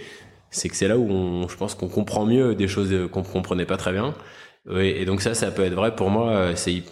c'est 0.49 0.69
que 0.69 0.75
c'est 0.75 0.87
là 0.87 0.97
où 0.97 1.09
on, 1.09 1.47
je 1.47 1.57
pense 1.57 1.75
qu'on 1.75 1.89
comprend 1.89 2.25
mieux 2.25 2.55
des 2.55 2.67
choses 2.67 2.93
qu'on 3.11 3.23
comprenait 3.23 3.65
pas 3.65 3.77
très 3.77 3.91
bien. 3.91 4.13
Oui, 4.69 4.87
et 4.95 5.05
donc 5.05 5.21
ça, 5.21 5.33
ça 5.33 5.51
peut 5.51 5.63
être 5.63 5.73
vrai 5.73 5.95
pour 5.95 6.09
moi. 6.09 6.29
euh, 6.31 6.53
C'est 6.55 6.83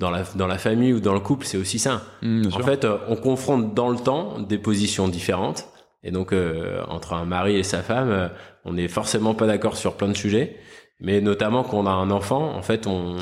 dans 0.00 0.10
la 0.10 0.24
dans 0.34 0.46
la 0.46 0.58
famille 0.58 0.92
ou 0.92 1.00
dans 1.00 1.14
le 1.14 1.20
couple, 1.20 1.46
c'est 1.46 1.56
aussi 1.56 1.78
ça. 1.78 2.02
Bien 2.22 2.46
En 2.48 2.56
sûr. 2.56 2.64
fait, 2.64 2.84
euh, 2.84 2.98
on 3.08 3.16
confronte 3.16 3.74
dans 3.74 3.88
le 3.88 3.96
temps 3.98 4.38
des 4.40 4.58
positions 4.58 5.08
différentes. 5.08 5.66
Et 6.02 6.10
donc, 6.10 6.32
euh, 6.34 6.82
entre 6.88 7.14
un 7.14 7.24
mari 7.24 7.56
et 7.56 7.62
sa 7.62 7.82
femme, 7.82 8.10
euh, 8.10 8.28
on 8.66 8.74
n'est 8.74 8.88
forcément 8.88 9.34
pas 9.34 9.46
d'accord 9.46 9.76
sur 9.76 9.94
plein 9.94 10.08
de 10.08 10.16
sujets. 10.16 10.56
Mais 11.00 11.20
notamment 11.22 11.64
quand 11.64 11.78
on 11.78 11.86
a 11.86 11.90
un 11.90 12.10
enfant, 12.10 12.54
en 12.54 12.60
fait, 12.62 12.86
on, 12.86 13.16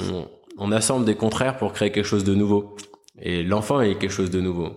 on 0.59 0.73
assemble 0.73 1.05
des 1.05 1.15
contraires 1.15 1.57
pour 1.59 1.73
créer 1.73 1.93
quelque 1.93 2.05
chose 2.07 2.25
de 2.25 2.35
nouveau. 2.35 2.77
Et 3.21 3.45
l'enfant 3.45 3.81
est 3.81 3.95
quelque 3.99 4.11
chose 4.11 4.31
de 4.31 4.41
nouveau, 4.41 4.71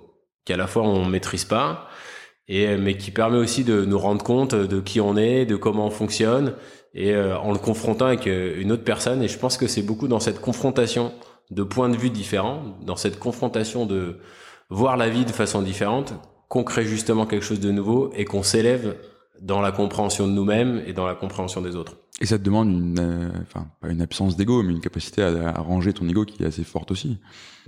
qu'à 0.46 0.56
la 0.56 0.68
fois 0.68 0.84
on 0.84 1.04
maîtrise 1.06 1.46
pas, 1.46 1.88
et 2.48 2.78
mais 2.78 2.96
qui 2.96 3.10
permet 3.10 3.38
aussi 3.38 3.64
de 3.64 3.86
nous 3.86 3.98
rendre 3.98 4.24
compte 4.24 4.54
de 4.54 4.80
qui 4.82 5.02
on 5.02 5.18
est, 5.18 5.46
de 5.46 5.56
comment 5.56 5.88
on 5.88 5.90
fonctionne, 5.92 6.54
et 6.96 7.14
euh, 7.14 7.38
en 7.38 7.52
le 7.52 7.60
confrontant 7.60 8.06
avec 8.08 8.26
euh, 8.26 8.60
une 8.60 8.72
autre 8.72 8.84
personne. 8.84 9.22
Et 9.22 9.28
je 9.28 9.38
pense 9.38 9.58
que 9.58 9.68
c'est 9.68 9.82
beaucoup 9.84 10.08
dans 10.08 10.20
cette 10.20 10.42
confrontation 10.42 11.12
de 11.52 11.62
points 11.62 11.90
de 11.90 11.98
vue 11.98 12.10
différents, 12.10 12.64
dans 12.84 12.96
cette 12.96 13.20
confrontation 13.20 13.86
de 13.86 14.18
voir 14.70 14.98
la 14.98 15.10
vie 15.10 15.26
de 15.26 15.32
façon 15.32 15.62
différente, 15.62 16.14
qu'on 16.48 16.64
crée 16.64 16.86
justement 16.86 17.26
quelque 17.28 17.44
chose 17.46 17.60
de 17.60 17.72
nouveau 17.72 18.12
et 18.16 18.26
qu'on 18.26 18.42
s'élève 18.44 18.96
dans 19.42 19.62
la 19.62 19.72
compréhension 19.72 20.28
de 20.28 20.32
nous-mêmes 20.32 20.82
et 20.88 20.94
dans 20.94 21.06
la 21.06 21.14
compréhension 21.14 21.62
des 21.62 21.76
autres. 21.76 21.98
Et 22.22 22.26
ça 22.26 22.38
te 22.40 22.44
demande 22.44 22.70
une, 22.70 22.98
euh, 23.00 23.30
enfin, 23.42 23.68
pas 23.82 23.90
une 23.90 24.02
absence 24.02 24.38
d'ego, 24.38 24.64
mais 24.64 24.72
une 24.72 24.80
capacité 24.80 25.22
à, 25.22 25.50
à 25.50 25.60
ranger 25.60 25.92
ton 25.92 26.08
ego 26.08 26.24
qui 26.24 26.42
est 26.42 26.46
assez 26.46 26.64
forte 26.64 26.92
aussi. 26.92 27.18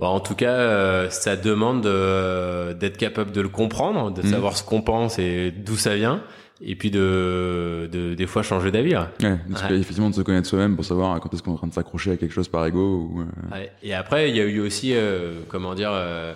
Bon, 0.00 0.06
en 0.06 0.20
tout 0.20 0.34
cas, 0.34 0.52
euh, 0.54 1.10
ça 1.10 1.36
demande 1.36 1.84
euh, 1.84 2.72
d'être 2.72 2.96
capable 2.96 3.30
de 3.32 3.42
le 3.42 3.50
comprendre, 3.50 4.10
de 4.10 4.22
Mhm. 4.22 4.30
savoir 4.30 4.56
ce 4.56 4.62
qu'on 4.64 4.80
pense 4.80 5.18
et 5.18 5.50
d'où 5.50 5.76
ça 5.76 5.94
vient, 5.96 6.22
et 6.60 6.74
puis 6.76 6.90
de, 6.90 7.88
de 7.92 8.14
des 8.14 8.26
fois 8.26 8.42
changer 8.42 8.70
d'avis. 8.70 8.96
ouais. 8.96 9.02
Ouais, 9.22 9.30
Ouais. 9.30 9.76
effectivement 9.78 10.10
de 10.10 10.14
se 10.14 10.22
connaître 10.22 10.48
soi-même 10.48 10.74
pour 10.76 10.84
savoir 10.84 11.18
quand 11.20 11.32
est-ce 11.32 11.42
qu'on 11.42 11.52
est 11.52 11.54
en 11.54 11.58
train 11.58 11.66
de 11.68 11.72
s'accrocher 11.74 12.12
à 12.12 12.16
quelque 12.16 12.32
chose 12.32 12.48
par 12.48 12.66
ego 12.66 12.80
ou. 13.12 13.20
euh, 13.20 13.54
Ouais. 13.56 13.72
Et 13.82 13.94
après, 13.94 14.28
il 14.30 14.36
y 14.36 14.40
a 14.40 14.44
eu 14.44 14.60
aussi, 14.60 14.92
euh, 14.94 15.40
comment 15.48 15.74
dire, 15.74 15.90
euh, 15.92 16.34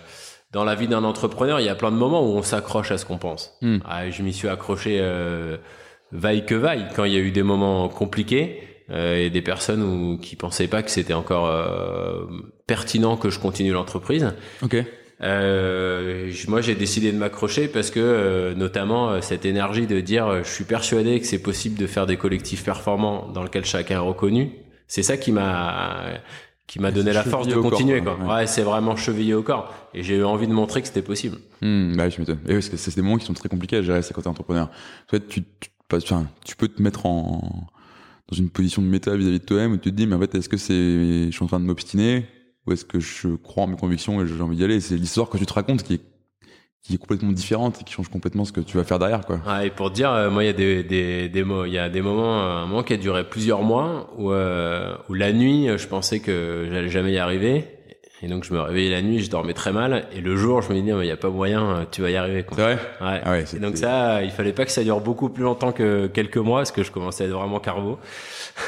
dans 0.53 0.65
la 0.65 0.75
vie 0.75 0.87
d'un 0.89 1.05
entrepreneur, 1.05 1.61
il 1.61 1.67
y 1.67 1.69
a 1.69 1.75
plein 1.75 1.91
de 1.91 1.97
moments 1.97 2.23
où 2.23 2.37
on 2.37 2.43
s'accroche 2.43 2.91
à 2.93 2.99
ce 2.99 3.05
qu'on 3.07 3.19
pense. 3.19 3.57
Hmm. 3.63 3.79
Ah, 3.85 4.09
je 4.11 4.23
m'y 4.23 4.33
suis 4.33 4.49
accroché 4.49 4.99
euh, 5.01 5.57
vaille 6.13 6.45
que 6.45 6.55
vaille 6.55 6.87
quand 6.95 7.05
il 7.05 7.13
y 7.13 7.17
a 7.17 7.21
eu 7.21 7.31
des 7.31 7.43
moments 7.43 7.89
compliqués 7.89 8.63
euh, 8.91 9.17
et 9.17 9.31
des 9.31 9.41
personnes 9.43 9.83
où, 9.83 10.19
qui 10.19 10.37
pensaient 10.37 10.69
pas 10.69 10.83
que 10.83 10.91
c'était 10.91 11.15
encore 11.15 11.47
euh, 11.49 12.27
pertinent 12.67 13.17
que 13.17 13.31
je 13.31 13.39
continue 13.39 13.73
l'entreprise. 13.73 14.31
Ok. 14.63 14.77
Euh, 15.23 16.33
moi, 16.49 16.61
j'ai 16.61 16.75
décidé 16.75 17.13
de 17.13 17.17
m'accrocher 17.17 17.69
parce 17.69 17.91
que, 17.91 18.01
euh, 18.01 18.55
notamment, 18.55 19.11
euh, 19.11 19.21
cette 19.21 19.45
énergie 19.45 19.87
de 19.87 20.01
dire, 20.01 20.27
euh, 20.27 20.43
je 20.43 20.51
suis 20.51 20.65
persuadé 20.65 21.21
que 21.21 21.27
c'est 21.27 21.43
possible 21.43 21.79
de 21.79 21.87
faire 21.87 22.07
des 22.07 22.17
collectifs 22.17 22.65
performants 22.65 23.29
dans 23.29 23.43
lesquels 23.43 23.65
chacun 23.65 23.97
est 23.97 23.99
reconnu. 23.99 24.51
C'est 24.89 25.03
ça 25.03 25.17
qui 25.17 25.33
m'a 25.33 26.05
qui 26.67 26.79
m'a 26.79 26.91
donné 26.91 27.13
la 27.13 27.23
force 27.23 27.49
de 27.49 27.55
corps, 27.55 27.71
continuer. 27.71 28.01
quoi, 28.01 28.17
ouais. 28.17 28.35
Ouais, 28.35 28.47
c'est 28.47 28.63
vraiment 28.63 28.97
chevillé 28.97 29.35
au 29.35 29.43
corps. 29.43 29.75
Et 29.93 30.03
j'ai 30.03 30.17
eu 30.17 30.25
envie 30.25 30.47
de 30.47 30.55
montrer 30.55 30.81
que 30.81 30.89
c'était 30.89 31.03
possible. 31.03 31.37
Hmm, 31.61 31.95
bah, 31.97 32.09
je 32.09 32.19
m'étonne. 32.19 32.39
Et 32.47 32.51
oui, 32.51 32.55
parce 32.55 32.71
que 32.71 32.77
c'est 32.79 32.95
des 32.97 33.03
moments 33.03 33.19
qui 33.19 33.27
sont 33.27 33.35
très 33.35 33.51
compliqués 33.51 33.77
à 33.77 33.83
gérer, 33.83 34.01
c'est 34.01 34.15
quand 34.15 34.23
t'es 34.23 34.29
entrepreneur. 34.29 34.69
En 35.07 35.11
fait, 35.11 35.29
tu, 35.29 35.43
tu, 35.61 35.71
enfin, 35.93 36.27
tu 36.45 36.57
peux 36.57 36.69
te 36.69 36.81
mettre 36.81 37.05
en, 37.05 37.69
dans 38.31 38.37
une 38.37 38.49
position 38.49 38.81
de 38.81 38.87
méta 38.87 39.15
vis-à-vis 39.15 39.41
de 39.41 39.45
toi-même 39.45 39.73
où 39.73 39.77
tu 39.77 39.91
te 39.91 39.95
dis, 39.95 40.07
mais 40.07 40.15
en 40.17 40.21
fait, 40.21 40.35
est-ce 40.35 40.49
que 40.49 40.57
c'est, 40.57 41.27
je 41.27 41.31
suis 41.31 41.45
en 41.45 41.47
train 41.47 41.61
de 41.61 41.67
m'obstiner? 41.67 42.27
Ou 42.67 42.73
est-ce 42.73 42.85
que 42.85 43.01
je 43.01 43.29
crois 43.37 43.65
en 43.65 43.67
mes 43.67 43.77
convictions 43.77 44.23
et 44.23 44.27
j'ai 44.27 44.41
envie 44.41 44.57
d'y 44.57 44.65
aller? 44.65 44.81
C'est 44.81 44.97
l'histoire 44.97 45.29
que 45.29 45.39
tu 45.39 45.47
te 45.47 45.53
racontes 45.53 45.83
qui 45.83 45.95
est, 45.95 46.01
qui 46.83 46.95
est 46.95 46.99
complètement 46.99 47.33
différente 47.33 47.81
et 47.81 47.85
qui 47.85 47.93
change 47.93 48.09
complètement 48.09 48.45
ce 48.45 48.53
que 48.53 48.61
tu 48.61 48.77
vas 48.77 48.85
faire 48.85 48.99
derrière, 48.99 49.25
quoi. 49.25 49.41
Ouais, 49.47 49.69
et 49.69 49.71
pour 49.71 49.91
te 49.91 49.95
dire, 49.95 50.11
euh, 50.13 50.31
moi, 50.31 50.45
il 50.45 50.47
y 50.47 50.51
a 50.51 50.53
des, 50.53 50.83
des, 50.83 51.29
des 51.29 51.45
y 51.69 51.79
a 51.79 51.89
des 51.89 52.03
moments, 52.03 52.41
euh, 52.41 52.63
un 52.63 52.67
moment 52.67 52.83
qui 52.83 52.93
a 52.93 52.97
duré 52.97 53.29
plusieurs 53.29 53.63
mois 53.63 54.13
où, 54.17 54.33
euh, 54.33 54.95
où 55.09 55.15
la 55.15 55.33
nuit, 55.33 55.69
euh, 55.69 55.79
je 55.79 55.87
pensais 55.89 56.21
que 56.21 56.69
j'allais 56.71 56.89
jamais 56.89 57.13
y 57.13 57.19
arriver. 57.19 57.67
Et 58.25 58.29
donc 58.29 58.45
je 58.45 58.53
me 58.55 58.61
réveillais 58.61 58.91
la 58.91 59.03
nuit, 59.03 59.19
je 59.19 59.29
dormais 59.29 59.53
très 59.53 59.73
mal. 59.73 60.07
Et 60.13 60.21
le 60.21 60.37
jour, 60.37 60.63
je 60.63 60.69
me 60.69 60.81
disais, 60.81 60.93
il 60.93 60.99
n'y 61.01 61.11
a 61.11 61.17
pas 61.17 61.29
moyen, 61.29 61.89
tu 61.91 62.03
vas 62.03 62.11
y 62.11 62.15
arriver. 62.15 62.45
C'est 62.49 62.61
vrai? 62.61 62.79
Ouais. 63.01 63.21
Ah 63.25 63.31
ouais, 63.33 63.45
et 63.53 63.59
donc 63.59 63.77
ça, 63.77 64.23
il 64.23 64.31
fallait 64.31 64.53
pas 64.53 64.65
que 64.65 64.71
ça 64.71 64.85
dure 64.85 65.01
beaucoup 65.01 65.29
plus 65.29 65.43
longtemps 65.43 65.73
que 65.73 66.07
quelques 66.07 66.37
mois, 66.37 66.61
parce 66.61 66.71
que 66.71 66.85
je 66.85 66.93
commençais 66.93 67.25
à 67.25 67.27
être 67.27 67.33
vraiment 67.33 67.59
carbo. 67.59 67.99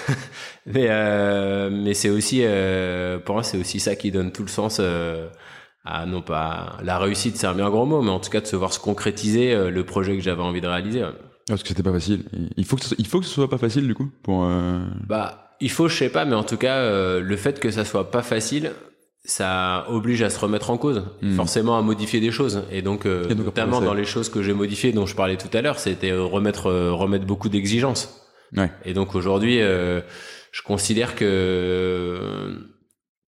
mais 0.66 0.86
euh, 0.88 1.70
mais 1.72 1.94
c'est 1.94 2.10
aussi, 2.10 2.40
euh, 2.44 3.18
pour 3.18 3.34
moi, 3.34 3.42
c'est 3.42 3.58
aussi 3.58 3.80
ça 3.80 3.96
qui 3.96 4.10
donne 4.10 4.32
tout 4.32 4.42
le 4.42 4.48
sens 4.48 4.78
euh, 4.80 5.28
à 5.84 6.06
non 6.06 6.22
pas 6.22 6.78
la 6.82 6.98
réussite, 6.98 7.36
c'est 7.36 7.46
un 7.46 7.54
bien 7.54 7.68
gros 7.70 7.84
mot, 7.86 8.00
mais 8.02 8.10
en 8.10 8.20
tout 8.20 8.30
cas 8.30 8.40
de 8.40 8.46
se 8.46 8.56
voir 8.56 8.72
se 8.72 8.80
concrétiser 8.80 9.52
euh, 9.54 9.70
le 9.70 9.84
projet 9.84 10.16
que 10.16 10.22
j'avais 10.22 10.42
envie 10.42 10.60
de 10.60 10.66
réaliser. 10.68 11.02
ouais. 11.02 11.10
Parce 11.46 11.62
que 11.62 11.68
c'était 11.68 11.82
pas 11.82 11.92
facile. 11.92 12.24
Il 12.56 12.64
faut 12.64 12.76
que 12.76 12.84
ce, 12.84 12.94
il 12.96 13.06
faut 13.06 13.20
que 13.20 13.26
ce 13.26 13.32
soit 13.34 13.50
pas 13.50 13.58
facile 13.58 13.86
du 13.86 13.94
coup 13.94 14.08
pour. 14.22 14.44
euh, 14.46 14.78
Bah, 15.06 15.50
il 15.60 15.70
faut, 15.70 15.88
je 15.88 15.96
sais 15.96 16.08
pas, 16.08 16.24
mais 16.24 16.34
en 16.34 16.42
tout 16.44 16.56
cas, 16.56 16.76
euh, 16.76 17.20
le 17.20 17.36
fait 17.36 17.60
que 17.60 17.70
ça 17.70 17.84
soit 17.84 18.10
pas 18.10 18.22
facile, 18.22 18.72
ça 19.26 19.86
oblige 19.90 20.22
à 20.22 20.30
se 20.30 20.38
remettre 20.38 20.70
en 20.70 20.76
cause, 20.78 21.04
Mm. 21.22 21.34
forcément 21.36 21.78
à 21.78 21.82
modifier 21.82 22.20
des 22.20 22.30
choses. 22.30 22.62
Et 22.70 22.82
donc, 22.82 23.06
euh, 23.06 23.24
Et 23.28 23.34
donc, 23.34 23.46
notamment 23.46 23.80
dans 23.80 23.94
les 23.94 24.04
choses 24.04 24.28
que 24.30 24.42
j'ai 24.42 24.52
modifiées, 24.54 24.92
dont 24.92 25.06
je 25.06 25.14
parlais 25.14 25.36
tout 25.36 25.54
à 25.56 25.60
l'heure, 25.62 25.78
c'était 25.78 26.12
remettre 26.12 26.66
euh, 26.66 26.92
remettre 26.92 27.24
beaucoup 27.26 27.48
d'exigences. 27.48 28.26
Ouais. 28.56 28.70
Et 28.84 28.92
donc 28.94 29.14
aujourd'hui, 29.14 29.60
euh, 29.60 30.00
je 30.54 30.62
considère 30.62 31.16
que 31.16 32.70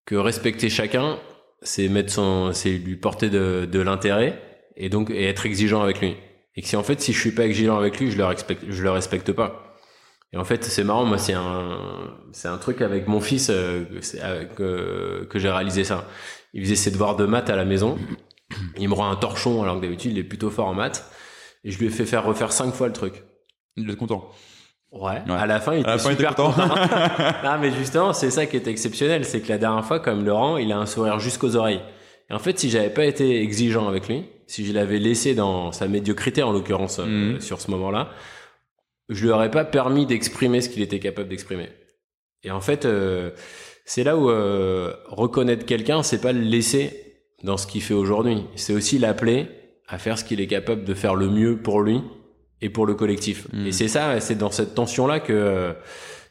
que 0.05 0.15
respecter 0.15 0.69
chacun, 0.69 1.19
c'est 1.61 1.89
mettre 1.89 2.13
son, 2.13 2.53
c'est 2.53 2.71
lui 2.71 2.95
porter 2.95 3.29
de, 3.31 3.67
de 3.71 3.81
l'intérêt 3.81 4.41
et 4.77 4.89
donc 4.89 5.11
et 5.11 5.25
être 5.25 5.45
exigeant 5.45 5.83
avec 5.83 6.01
lui. 6.01 6.15
Et 6.55 6.63
que 6.63 6.69
si 6.69 6.77
en 6.77 6.85
fait 6.85 7.01
si 7.01 7.13
je 7.13 7.19
suis 7.19 7.33
pas 7.33 7.45
exigeant 7.45 7.77
avec 7.77 7.99
lui, 7.99 8.13
je 8.13 8.17
le 8.17 8.25
respecte, 8.25 8.63
je 8.69 8.81
le 8.81 8.91
respecte 8.91 9.33
pas. 9.33 9.75
Et 10.33 10.37
en 10.37 10.45
fait, 10.45 10.65
c'est 10.65 10.85
marrant, 10.85 11.05
moi, 11.05 11.19
c'est 11.19 11.33
un, 11.33 12.19
c'est 12.33 12.49
un 12.49 12.59
truc 12.59 12.81
avec 12.83 13.07
mon 13.07 13.21
fils 13.21 13.49
euh, 13.49 13.85
euh, 14.61 15.25
que 15.25 15.39
j'ai 15.39 15.49
réalisé 15.49 15.85
ça. 15.85 16.09
Il 16.53 16.63
faisait 16.63 16.75
ses 16.77 16.91
devoirs 16.91 17.17
de 17.17 17.27
maths 17.27 17.49
à 17.49 17.57
la 17.57 17.65
maison. 17.65 17.97
Il 18.77 18.89
me 18.89 18.95
rend 18.95 19.11
un 19.11 19.17
torchon 19.17 19.63
alors 19.63 19.77
que 19.77 19.83
d'habitude 19.83 20.13
il 20.13 20.19
est 20.19 20.25
plutôt 20.25 20.51
fort 20.51 20.67
en 20.67 20.75
maths. 20.75 21.11
Et 21.65 21.71
je 21.71 21.79
lui 21.79 21.87
ai 21.87 21.91
fait 21.91 22.07
faire 22.07 22.25
refaire 22.25 22.53
cinq 22.53 22.75
fois 22.75 22.87
le 22.87 22.93
truc. 22.93 23.25
Il 23.77 23.89
est 23.89 23.97
content. 23.97 24.31
Ouais. 25.01 25.23
Ouais. 25.27 25.33
À 25.39 25.47
la 25.47 25.61
fin, 25.61 25.75
il 25.75 25.85
À 25.85 25.89
la 25.89 25.95
était 25.95 26.03
fin, 26.05 26.11
il 26.11 26.15
était 26.15 26.23
super 26.25 26.35
content. 26.35 26.53
content. 26.53 26.75
non, 27.45 27.59
mais 27.61 27.71
justement, 27.73 28.13
c'est 28.13 28.31
ça 28.31 28.47
qui 28.47 28.57
est 28.57 28.67
exceptionnel, 28.67 29.25
c'est 29.25 29.41
que 29.41 29.49
la 29.49 29.59
dernière 29.59 29.85
fois, 29.85 30.01
comme 30.01 30.25
Laurent, 30.25 30.57
il 30.57 30.73
a 30.73 30.79
un 30.79 30.87
sourire 30.87 31.19
jusqu'aux 31.19 31.57
oreilles. 31.57 31.81
Et 32.31 32.35
en 32.35 32.39
fait, 32.39 32.59
si 32.59 32.71
j'avais 32.71 32.91
pas 32.91 33.05
été 33.05 33.41
exigeant 33.43 33.89
avec 33.89 34.09
lui, 34.09 34.25
si 34.47 34.65
je 34.67 34.73
l'avais 34.73 34.99
laissé 34.99 35.35
dans 35.35 35.73
sa 35.73 35.87
médiocrité, 35.89 36.43
en 36.43 36.53
l'occurrence, 36.53 36.99
euh, 36.99 37.05
Mhm. 37.35 37.41
sur 37.41 37.61
ce 37.61 37.71
moment-là, 37.73 38.09
je 39.09 39.23
lui 39.25 39.31
aurais 39.31 39.51
pas 39.51 39.65
permis 39.65 40.07
d'exprimer 40.07 40.61
ce 40.61 40.69
qu'il 40.69 40.83
était 40.83 40.99
capable 40.99 41.29
d'exprimer. 41.29 41.69
Et 42.43 42.51
en 42.51 42.61
fait, 42.61 42.85
euh, 42.85 43.31
c'est 43.85 44.03
là 44.05 44.17
où 44.17 44.31
euh, 44.31 44.93
reconnaître 45.07 45.65
quelqu'un, 45.67 46.03
c'est 46.03 46.21
pas 46.21 46.33
le 46.33 46.41
laisser 46.41 47.23
dans 47.45 47.57
ce 47.57 47.67
qu'il 47.67 47.83
fait 47.83 47.95
aujourd'hui. 47.95 48.45
C'est 48.57 48.73
aussi 48.73 48.99
l'appeler 48.99 49.47
à 49.89 49.99
faire 49.99 50.19
ce 50.19 50.25
qu'il 50.25 50.41
est 50.41 50.47
capable 50.49 50.85
de 50.85 50.95
faire 50.95 51.15
le 51.15 51.29
mieux 51.29 51.59
pour 51.59 51.81
lui 51.83 52.01
et 52.63 52.71
pour 52.71 52.87
le 52.87 52.95
collectif. 52.95 53.47
Et 53.67 53.73
c'est 53.73 53.89
ça, 53.89 54.21
c'est 54.21 54.37
dans 54.37 54.51
cette 54.51 54.75
tension-là 54.75 55.21
que 55.21 55.33
euh, 55.33 55.73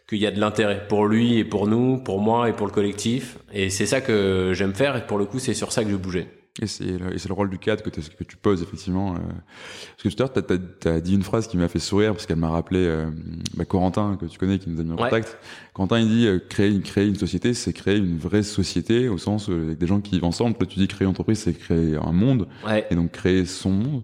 qu'il 0.07 0.19
y 0.19 0.27
a 0.27 0.31
de 0.31 0.39
l'intérêt 0.39 0.85
pour 0.87 1.07
lui 1.07 1.37
et 1.39 1.43
pour 1.43 1.67
nous, 1.67 1.97
pour 1.97 2.19
moi 2.19 2.49
et 2.49 2.53
pour 2.53 2.67
le 2.67 2.73
collectif. 2.73 3.37
Et 3.53 3.69
c'est 3.69 3.85
ça 3.85 4.01
que 4.01 4.51
j'aime 4.53 4.73
faire. 4.73 4.95
Et 4.97 5.05
pour 5.07 5.17
le 5.17 5.25
coup, 5.25 5.39
c'est 5.39 5.53
sur 5.53 5.71
ça 5.71 5.83
que 5.83 5.89
je 5.89 5.95
bougeais. 5.95 6.27
Et 6.61 6.67
c'est 6.67 6.85
le, 6.85 7.13
et 7.13 7.17
c'est 7.17 7.27
le 7.27 7.33
rôle 7.33 7.49
du 7.49 7.57
cadre 7.59 7.83
que, 7.83 7.89
que 7.89 8.23
tu 8.23 8.37
poses 8.37 8.61
effectivement. 8.61 9.15
euh. 9.15 9.17
Parce 9.17 10.03
que 10.03 10.07
tout 10.09 10.15
à 10.23 10.25
l'heure, 10.25 10.31
t'as, 10.33 10.41
t'as, 10.41 10.57
t'as 10.79 10.99
dit 11.01 11.13
une 11.15 11.23
phrase 11.23 11.47
qui 11.47 11.57
m'a 11.57 11.67
fait 11.67 11.79
sourire 11.79 12.13
parce 12.13 12.25
qu'elle 12.25 12.37
m'a 12.37 12.47
rappelé 12.49 12.79
euh, 12.85 13.09
bah, 13.55 13.65
Corentin 13.65 14.15
que 14.21 14.25
tu 14.25 14.37
connais 14.37 14.57
qui 14.57 14.69
nous 14.69 14.79
a 14.79 14.83
mis 14.83 14.91
en 14.91 14.95
Ouais. 14.95 15.09
contact. 15.09 15.37
Corentin 15.73 15.99
il 15.99 16.07
dit 16.07 16.27
euh, 16.27 16.39
créer 16.47 16.69
une 16.69 16.81
créer 16.81 17.07
une 17.07 17.15
société, 17.15 17.53
c'est 17.53 17.73
créer 17.73 17.97
une 17.97 18.17
vraie 18.17 18.43
société 18.43 19.09
au 19.09 19.17
sens 19.17 19.49
euh, 19.49 19.65
avec 19.65 19.79
des 19.79 19.87
gens 19.87 19.99
qui 19.99 20.11
vivent 20.11 20.23
ensemble. 20.23 20.55
Toi 20.55 20.65
tu 20.65 20.79
dis 20.79 20.87
créer 20.87 21.03
une 21.05 21.11
entreprise, 21.11 21.39
c'est 21.39 21.53
créer 21.53 21.97
un 21.97 22.13
monde 22.13 22.47
Ouais. 22.65 22.85
et 22.89 22.95
donc 22.95 23.11
créer 23.11 23.45
son 23.45 23.71
monde. 23.71 24.03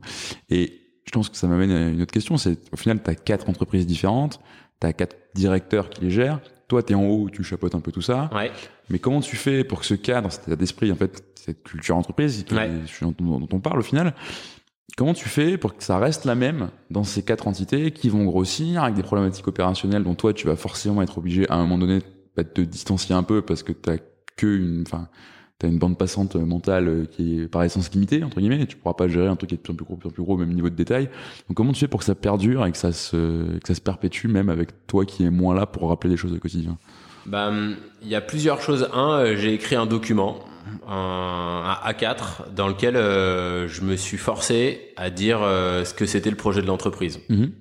Et 0.50 0.74
je 1.06 1.12
pense 1.12 1.30
que 1.30 1.38
ça 1.38 1.48
m'amène 1.48 1.72
à 1.72 1.90
une 1.90 2.02
autre 2.02 2.12
question. 2.12 2.38
C'est 2.38 2.58
au 2.74 2.78
final 2.78 3.02
t'as 3.04 3.16
quatre 3.16 3.50
entreprises 3.50 3.86
différentes, 3.88 4.40
t'as 4.80 4.94
quatre 4.94 5.16
directeurs 5.36 5.90
qui 5.90 6.02
les 6.02 6.12
gèrent. 6.12 6.40
Toi 6.68 6.84
t'es 6.84 6.94
en 6.94 7.06
haut, 7.06 7.30
tu 7.30 7.44
chapeautes 7.44 7.76
un 7.76 7.80
peu 7.82 7.92
tout 7.92 8.02
ça. 8.02 8.30
Ouais. 8.34 8.52
Mais 8.90 9.00
comment 9.00 9.20
tu 9.22 9.36
fais 9.36 9.64
pour 9.64 9.80
que 9.82 9.86
ce 9.86 9.94
cadre, 9.96 10.32
cet 10.32 10.48
état 10.48 10.56
d'esprit, 10.56 10.92
en 10.92 10.96
fait, 10.96 11.24
cette 11.36 11.64
culture 11.64 11.96
entreprise 11.98 12.46
Ouais. 12.52 12.70
dont, 13.02 13.16
on- 13.22 13.40
dont 13.40 13.48
on 13.54 13.60
parle 13.60 13.80
au 13.80 13.84
final, 13.84 14.14
comment 14.98 15.14
tu 15.14 15.28
fais 15.30 15.58
pour 15.58 15.76
que 15.76 15.84
ça 15.84 15.98
reste 15.98 16.26
la 16.26 16.36
même 16.36 16.70
dans 16.90 17.04
ces 17.04 17.24
quatre 17.24 17.48
entités 17.48 17.92
qui 17.92 18.10
vont 18.10 18.24
grossir 18.26 18.84
avec 18.84 18.96
des 18.96 19.04
problématiques 19.04 19.48
opérationnelles 19.48 20.04
dont 20.04 20.16
toi 20.16 20.34
tu 20.34 20.48
vas 20.48 20.56
forcément 20.56 21.02
être 21.02 21.18
obligé 21.18 21.50
à 21.50 21.56
un 21.56 21.62
moment 21.62 21.78
donné 21.78 22.00
bah, 22.36 22.44
de 22.44 22.50
te 22.50 22.62
distancier 22.62 23.16
un 23.16 23.24
peu 23.24 23.42
parce 23.42 23.64
que 23.64 23.72
t'as 23.72 23.98
que 24.38 24.48
une, 24.48 24.84
enfin, 24.86 25.08
t'as 25.62 25.68
une 25.68 25.78
bande 25.78 25.98
passante 25.98 26.36
mentale 26.36 26.88
euh, 26.88 27.06
qui 27.06 27.42
est 27.42 27.48
par 27.48 27.64
essence 27.64 27.92
limitée 27.94 28.24
entre 28.24 28.40
guillemets. 28.40 28.62
Et 28.62 28.66
tu 28.66 28.76
pourras 28.78 28.96
pas 28.96 29.08
gérer 29.08 29.28
un 29.28 29.36
truc 29.36 29.50
qui 29.50 29.56
est 29.56 29.58
de 29.58 29.62
plus 29.62 29.74
en 29.74 29.76
plus 29.76 29.86
gros, 29.86 29.96
de 29.96 30.00
plus 30.00 30.10
en 30.10 30.12
plus 30.12 30.24
gros, 30.24 30.34
au 30.34 30.38
même 30.38 30.54
niveau 30.54 30.70
de 30.70 30.76
détail. 30.76 31.10
Donc 31.48 31.58
comment 31.58 31.72
tu 31.72 31.80
fais 31.80 31.88
pour 31.88 32.00
que 32.00 32.06
ça 32.06 32.16
perdure 32.16 32.66
et 32.66 32.72
que 32.72 32.78
ça 32.78 32.92
se, 32.92 33.58
que 33.60 33.68
ça 33.68 33.76
se 33.76 33.82
perpétue 33.82 34.28
même 34.28 34.50
avec 34.50 34.88
toi 34.88 35.06
qui 35.06 35.24
est 35.24 35.30
moins 35.30 35.54
là 35.54 35.68
pour 35.68 35.88
rappeler 35.90 36.10
des 36.10 36.18
choses 36.18 36.34
au 36.34 36.40
quotidien? 36.40 36.78
Ben, 37.28 37.76
il 38.02 38.08
y 38.08 38.16
a 38.16 38.22
plusieurs 38.22 38.62
choses. 38.62 38.90
Un, 38.94 39.20
euh, 39.20 39.36
j'ai 39.38 39.54
écrit 39.54 39.76
un 39.76 39.86
document, 39.86 40.40
un, 40.88 41.78
un 41.84 41.92
A4, 41.92 42.52
dans 42.56 42.68
lequel 42.68 42.96
euh, 42.96 43.68
je 43.68 43.82
me 43.82 43.96
suis 43.96 44.18
forcé 44.18 44.94
à 44.98 45.12
dire 45.12 45.42
euh, 45.44 45.86
ce 45.86 45.94
que 45.94 46.08
c'était 46.08 46.32
le 46.32 46.38
projet 46.38 46.62
de 46.62 46.68
l'entreprise. 46.68 47.20
Mhm. 47.30 47.52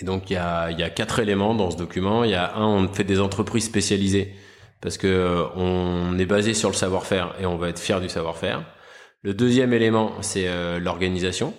Et 0.00 0.04
donc 0.04 0.30
il 0.30 0.34
y 0.34 0.36
a, 0.36 0.70
il 0.70 0.78
y 0.78 0.82
a 0.82 0.90
quatre 0.90 1.18
éléments 1.18 1.54
dans 1.54 1.70
ce 1.70 1.76
document. 1.76 2.24
Il 2.24 2.30
y 2.30 2.34
a 2.34 2.56
un, 2.56 2.66
on 2.66 2.88
fait 2.92 3.04
des 3.04 3.20
entreprises 3.20 3.64
spécialisées 3.64 4.34
parce 4.80 4.98
que 4.98 5.06
euh, 5.06 5.44
on 5.56 6.18
est 6.18 6.26
basé 6.26 6.54
sur 6.54 6.68
le 6.68 6.74
savoir-faire 6.74 7.34
et 7.40 7.46
on 7.46 7.56
va 7.56 7.68
être 7.68 7.80
fier 7.80 8.00
du 8.00 8.08
savoir-faire. 8.08 8.64
Le 9.22 9.34
deuxième 9.34 9.72
élément, 9.72 10.12
c'est 10.20 10.48
euh, 10.48 10.78
l'organisation. 10.78 11.54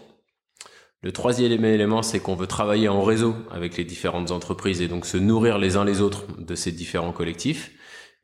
Le 1.02 1.12
troisième 1.12 1.64
élément, 1.64 2.02
c'est 2.02 2.20
qu'on 2.20 2.36
veut 2.36 2.48
travailler 2.48 2.90
en 2.90 3.04
réseau 3.04 3.36
avec 3.52 3.78
les 3.78 3.84
différentes 3.84 4.32
entreprises 4.32 4.82
et 4.82 4.88
donc 4.88 5.06
se 5.06 5.18
nourrir 5.18 5.58
les 5.58 5.78
uns 5.78 5.86
les 5.86 6.02
autres 6.02 6.26
de 6.38 6.56
ces 6.56 6.72
différents 6.72 7.14
collectifs. 7.14 7.72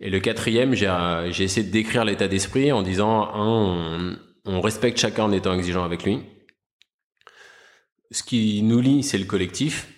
Et 0.01 0.09
le 0.09 0.19
quatrième, 0.19 0.73
j'ai 0.73 0.87
euh, 0.87 1.29
essayé 1.31 1.65
de 1.65 1.71
décrire 1.71 2.03
l'état 2.03 2.27
d'esprit 2.27 2.71
en 2.71 2.81
disant 2.81 3.29
un, 3.33 4.17
on 4.45 4.61
respecte 4.61 4.99
chacun 4.99 5.23
en 5.23 5.31
étant 5.31 5.53
exigeant 5.53 5.83
avec 5.83 6.03
lui. 6.03 6.19
Ce 8.11 8.23
qui 8.23 8.61
nous 8.61 8.79
lie, 8.79 9.03
c'est 9.03 9.17
le 9.17 9.25
collectif 9.25 9.94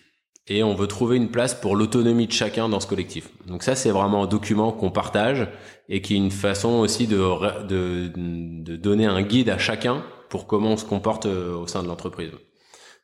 et 0.48 0.64
on 0.64 0.74
veut 0.76 0.88
trouver 0.88 1.18
une 1.18 1.30
place 1.30 1.54
pour 1.54 1.76
l'autonomie 1.76 2.28
de 2.28 2.32
chacun 2.32 2.70
dans 2.70 2.80
ce 2.80 2.88
collectif. 2.88 3.30
Donc 3.46 3.64
ça, 3.64 3.76
c'est 3.76 3.92
vraiment 3.92 4.24
un 4.24 4.28
document 4.28 4.72
qu'on 4.72 4.92
partage 4.92 5.48
et 5.90 6.02
qui 6.02 6.14
est 6.14 6.18
une 6.18 6.32
façon 6.32 6.80
aussi 6.80 7.08
de, 7.08 7.18
de, 7.66 8.12
de 8.16 8.76
donner 8.76 9.06
un 9.06 9.22
guide 9.22 9.50
à 9.50 9.58
chacun 9.58 10.04
pour 10.30 10.48
comment 10.48 10.72
on 10.72 10.78
se 10.78 10.86
comporte 10.86 11.26
euh, 11.26 11.56
au 11.56 11.68
sein 11.68 11.84
de 11.84 11.88
l'entreprise. 11.88 12.32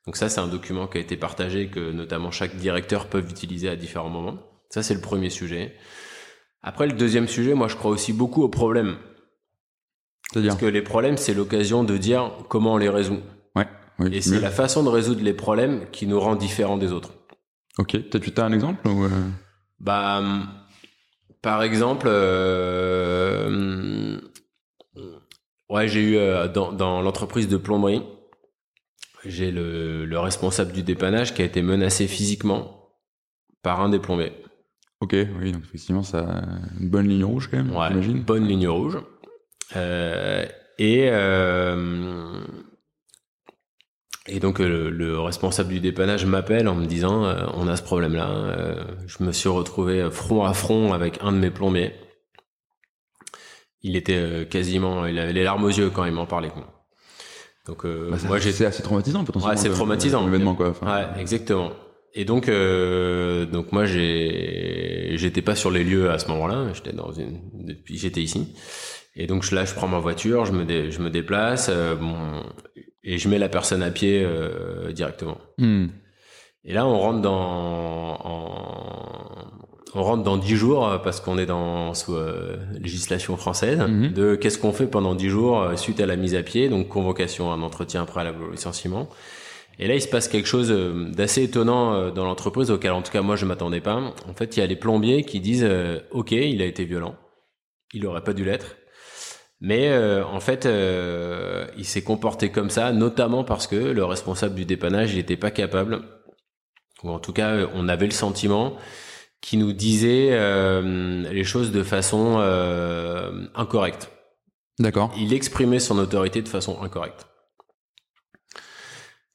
Donc 0.05 0.17
ça, 0.17 0.29
c'est 0.29 0.41
un 0.41 0.47
document 0.47 0.87
qui 0.87 0.97
a 0.97 1.01
été 1.01 1.15
partagé 1.15 1.67
que 1.67 1.91
notamment 1.91 2.31
chaque 2.31 2.55
directeur 2.57 3.07
peut 3.07 3.23
utiliser 3.29 3.69
à 3.69 3.75
différents 3.75 4.09
moments. 4.09 4.37
Ça, 4.69 4.83
c'est 4.83 4.93
le 4.93 5.01
premier 5.01 5.29
sujet. 5.29 5.75
Après, 6.61 6.87
le 6.87 6.93
deuxième 6.93 7.27
sujet, 7.27 7.53
moi, 7.53 7.67
je 7.67 7.75
crois 7.75 7.91
aussi 7.91 8.11
beaucoup 8.11 8.43
aux 8.43 8.49
problèmes. 8.49 8.97
C'est-à-dire, 10.31 10.51
Parce 10.51 10.61
que 10.61 10.65
les 10.65 10.81
problèmes, 10.81 11.17
c'est 11.17 11.33
l'occasion 11.33 11.83
de 11.83 11.95
dire 11.97 12.31
comment 12.49 12.73
on 12.73 12.77
les 12.77 12.89
résout. 12.89 13.19
ouais, 13.55 13.67
oui, 13.99 14.15
Et 14.15 14.21
c'est 14.21 14.39
la 14.39 14.49
façon 14.49 14.83
de 14.83 14.89
résoudre 14.89 15.21
les 15.23 15.33
problèmes 15.33 15.85
qui 15.91 16.07
nous 16.07 16.19
rend 16.19 16.35
différents 16.35 16.77
des 16.77 16.91
autres. 16.91 17.11
Ok, 17.77 17.91
peut-être 17.91 18.33
tu 18.33 18.39
as 18.41 18.45
un 18.45 18.51
exemple 18.53 18.87
ou 18.87 19.05
euh, 19.05 19.09
Bah, 19.79 20.19
hum, 20.19 20.47
par 21.41 21.63
exemple, 21.63 22.07
euh, 22.09 23.47
hum, 23.47 24.21
ouais, 25.69 25.87
j'ai 25.87 26.01
eu 26.01 26.17
euh, 26.17 26.47
dans, 26.47 26.71
dans 26.71 27.01
l'entreprise 27.01 27.47
de 27.47 27.57
plomberie, 27.57 28.01
j'ai 29.25 29.51
le, 29.51 30.05
le 30.05 30.19
responsable 30.19 30.71
du 30.71 30.83
dépannage 30.83 31.33
qui 31.33 31.41
a 31.41 31.45
été 31.45 31.61
menacé 31.61 32.07
physiquement 32.07 32.89
par 33.61 33.81
un 33.81 33.89
des 33.89 33.99
plombiers. 33.99 34.33
Ok, 35.01 35.15
oui, 35.39 35.51
donc 35.51 35.63
effectivement, 35.63 36.03
ça 36.03 36.19
a 36.19 36.41
une 36.79 36.89
bonne 36.89 37.07
ligne 37.07 37.25
rouge 37.25 37.49
quand 37.49 37.57
même, 37.57 37.75
Ouais, 37.75 37.87
j'imagine. 37.89 38.21
bonne 38.21 38.45
ligne 38.47 38.67
rouge. 38.67 38.97
Euh, 39.75 40.45
et 40.77 41.07
euh, 41.09 42.43
et 44.27 44.39
donc 44.39 44.59
euh, 44.61 44.67
le, 44.67 44.89
le 44.89 45.19
responsable 45.19 45.69
du 45.69 45.79
dépannage 45.79 46.25
m'appelle 46.25 46.67
en 46.67 46.75
me 46.75 46.85
disant 46.85 47.25
euh, 47.25 47.45
on 47.55 47.67
a 47.67 47.75
ce 47.75 47.83
problème-là. 47.83 48.29
Euh, 48.29 48.83
je 49.07 49.23
me 49.23 49.31
suis 49.31 49.49
retrouvé 49.49 50.09
front 50.11 50.43
à 50.45 50.53
front 50.53 50.93
avec 50.93 51.19
un 51.21 51.31
de 51.31 51.37
mes 51.37 51.49
plombiers. 51.51 51.93
Il 53.81 53.95
était 53.97 54.15
euh, 54.15 54.45
quasiment, 54.45 55.05
il 55.05 55.19
avait 55.19 55.33
les 55.33 55.43
larmes 55.43 55.63
aux 55.65 55.69
yeux 55.69 55.89
quand 55.89 56.05
il 56.05 56.13
m'en 56.13 56.25
parlait. 56.25 56.49
quoi. 56.49 56.85
Donc 57.67 57.85
euh, 57.85 58.09
Bah, 58.11 58.17
moi 58.27 58.39
c'est 58.39 58.65
assez 58.65 58.83
traumatisant 58.83 59.23
potentiellement. 59.25 59.53
Ouais, 59.55 59.57
c'est 59.61 59.69
traumatisant. 59.69 60.19
comme 60.19 60.29
événement 60.29 60.55
quoi. 60.55 60.69
Enfin, 60.69 60.85
Ouais, 61.15 61.21
exactement. 61.21 61.71
Et 62.15 62.25
donc, 62.25 62.47
euh, 62.47 63.47
donc 63.47 63.71
moi, 63.71 63.85
j'ai, 63.85 65.13
j'étais 65.15 65.41
pas 65.41 65.55
sur 65.55 65.71
les 65.71 65.83
lieux 65.83 66.11
à 66.11 66.19
ce 66.19 66.27
moment-là. 66.27 66.71
J'étais 66.73 66.93
dans 66.93 67.11
une, 67.11 67.39
depuis, 67.65 67.97
j'étais 67.97 68.21
ici. 68.21 68.53
Et 69.15 69.25
donc 69.25 69.49
là, 69.49 69.65
je 69.65 69.73
prends 69.73 69.87
ma 69.87 69.97
voiture, 69.97 70.45
je 70.45 70.51
me, 70.51 70.63
dé- 70.63 70.91
je 70.91 70.99
me 71.01 71.09
déplace, 71.09 71.69
euh, 71.71 71.95
bon, 71.95 72.15
et 73.03 73.17
je 73.17 73.27
mets 73.29 73.39
la 73.39 73.49
personne 73.49 73.83
à 73.83 73.91
pied 73.91 74.23
euh, 74.23 74.91
directement. 74.91 75.37
Hmm. 75.57 75.87
Et 76.65 76.73
là, 76.73 76.87
on 76.87 76.97
rentre 76.97 77.21
dans, 77.21 78.17
en, 78.23 79.51
on 79.95 80.03
rentre 80.03 80.23
dans 80.23 80.37
10 80.37 80.55
jours 80.55 80.87
euh, 80.87 80.97
parce 80.97 81.19
qu'on 81.19 81.37
est 81.37 81.45
dans 81.45 81.93
sous 81.93 82.15
euh, 82.15 82.55
législation 82.79 83.35
française 83.37 83.79
Mhm. 83.79 84.13
de 84.13 84.35
qu'est-ce 84.35 84.57
qu'on 84.57 84.71
fait 84.71 84.87
pendant 84.87 85.13
10 85.15 85.29
jours 85.29 85.61
euh, 85.61 85.75
suite 85.75 85.99
à 85.99 86.05
la 86.05 86.15
mise 86.15 86.35
à 86.35 86.43
pied, 86.43 86.69
donc 86.69 86.87
convocation, 86.87 87.51
un 87.51 87.61
entretien 87.61 88.05
préalable 88.05 88.43
au 88.43 88.51
licenciement. 88.51 89.09
Et 89.79 89.87
là, 89.87 89.95
il 89.95 90.01
se 90.01 90.07
passe 90.07 90.27
quelque 90.27 90.47
chose 90.47 90.71
euh, 90.71 91.09
d'assez 91.11 91.43
étonnant 91.43 92.11
dans 92.11 92.25
l'entreprise 92.25 92.71
auquel, 92.71 92.91
en 92.91 93.01
tout 93.01 93.11
cas, 93.11 93.21
moi, 93.21 93.35
je 93.35 93.45
m'attendais 93.45 93.81
pas. 93.81 93.95
En 93.95 94.33
fait, 94.33 94.55
il 94.55 94.59
y 94.61 94.63
a 94.63 94.67
les 94.67 94.75
plombiers 94.77 95.23
qui 95.23 95.39
disent 95.41 95.65
euh, 95.67 95.99
OK, 96.11 96.31
il 96.31 96.61
a 96.61 96.65
été 96.65 96.85
violent, 96.85 97.15
il 97.93 98.05
aurait 98.07 98.23
pas 98.23 98.33
dû 98.33 98.45
l'être. 98.45 98.77
Mais 99.63 99.87
euh, 99.87 100.25
en 100.25 100.41
fait, 100.41 100.65
euh, 100.65 101.65
il 101.77 101.85
s'est 101.85 102.03
comporté 102.03 102.51
comme 102.51 102.69
ça, 102.69 102.91
notamment 102.91 103.45
parce 103.45 103.65
que 103.65 103.77
le 103.77 104.03
responsable 104.03 104.55
du 104.55 104.65
dépannage, 104.65 105.15
n'était 105.15 105.37
pas 105.37 105.51
capable, 105.51 106.01
ou 107.01 107.09
en 107.09 107.19
tout 107.19 107.31
cas, 107.31 107.51
euh, 107.51 107.67
on 107.73 107.87
avait 107.87 108.05
le 108.05 108.11
sentiment 108.11 108.75
qu'il 109.39 109.59
nous 109.59 109.71
disait 109.71 110.31
euh, 110.31 111.23
les 111.31 111.45
choses 111.45 111.71
de 111.71 111.81
façon 111.81 112.39
incorrecte. 113.55 114.11
D'accord. 114.79 115.13
Il 115.17 115.33
exprimait 115.33 115.79
son 115.79 115.97
autorité 115.97 116.41
de 116.41 116.49
façon 116.49 116.81
incorrecte. 116.81 117.27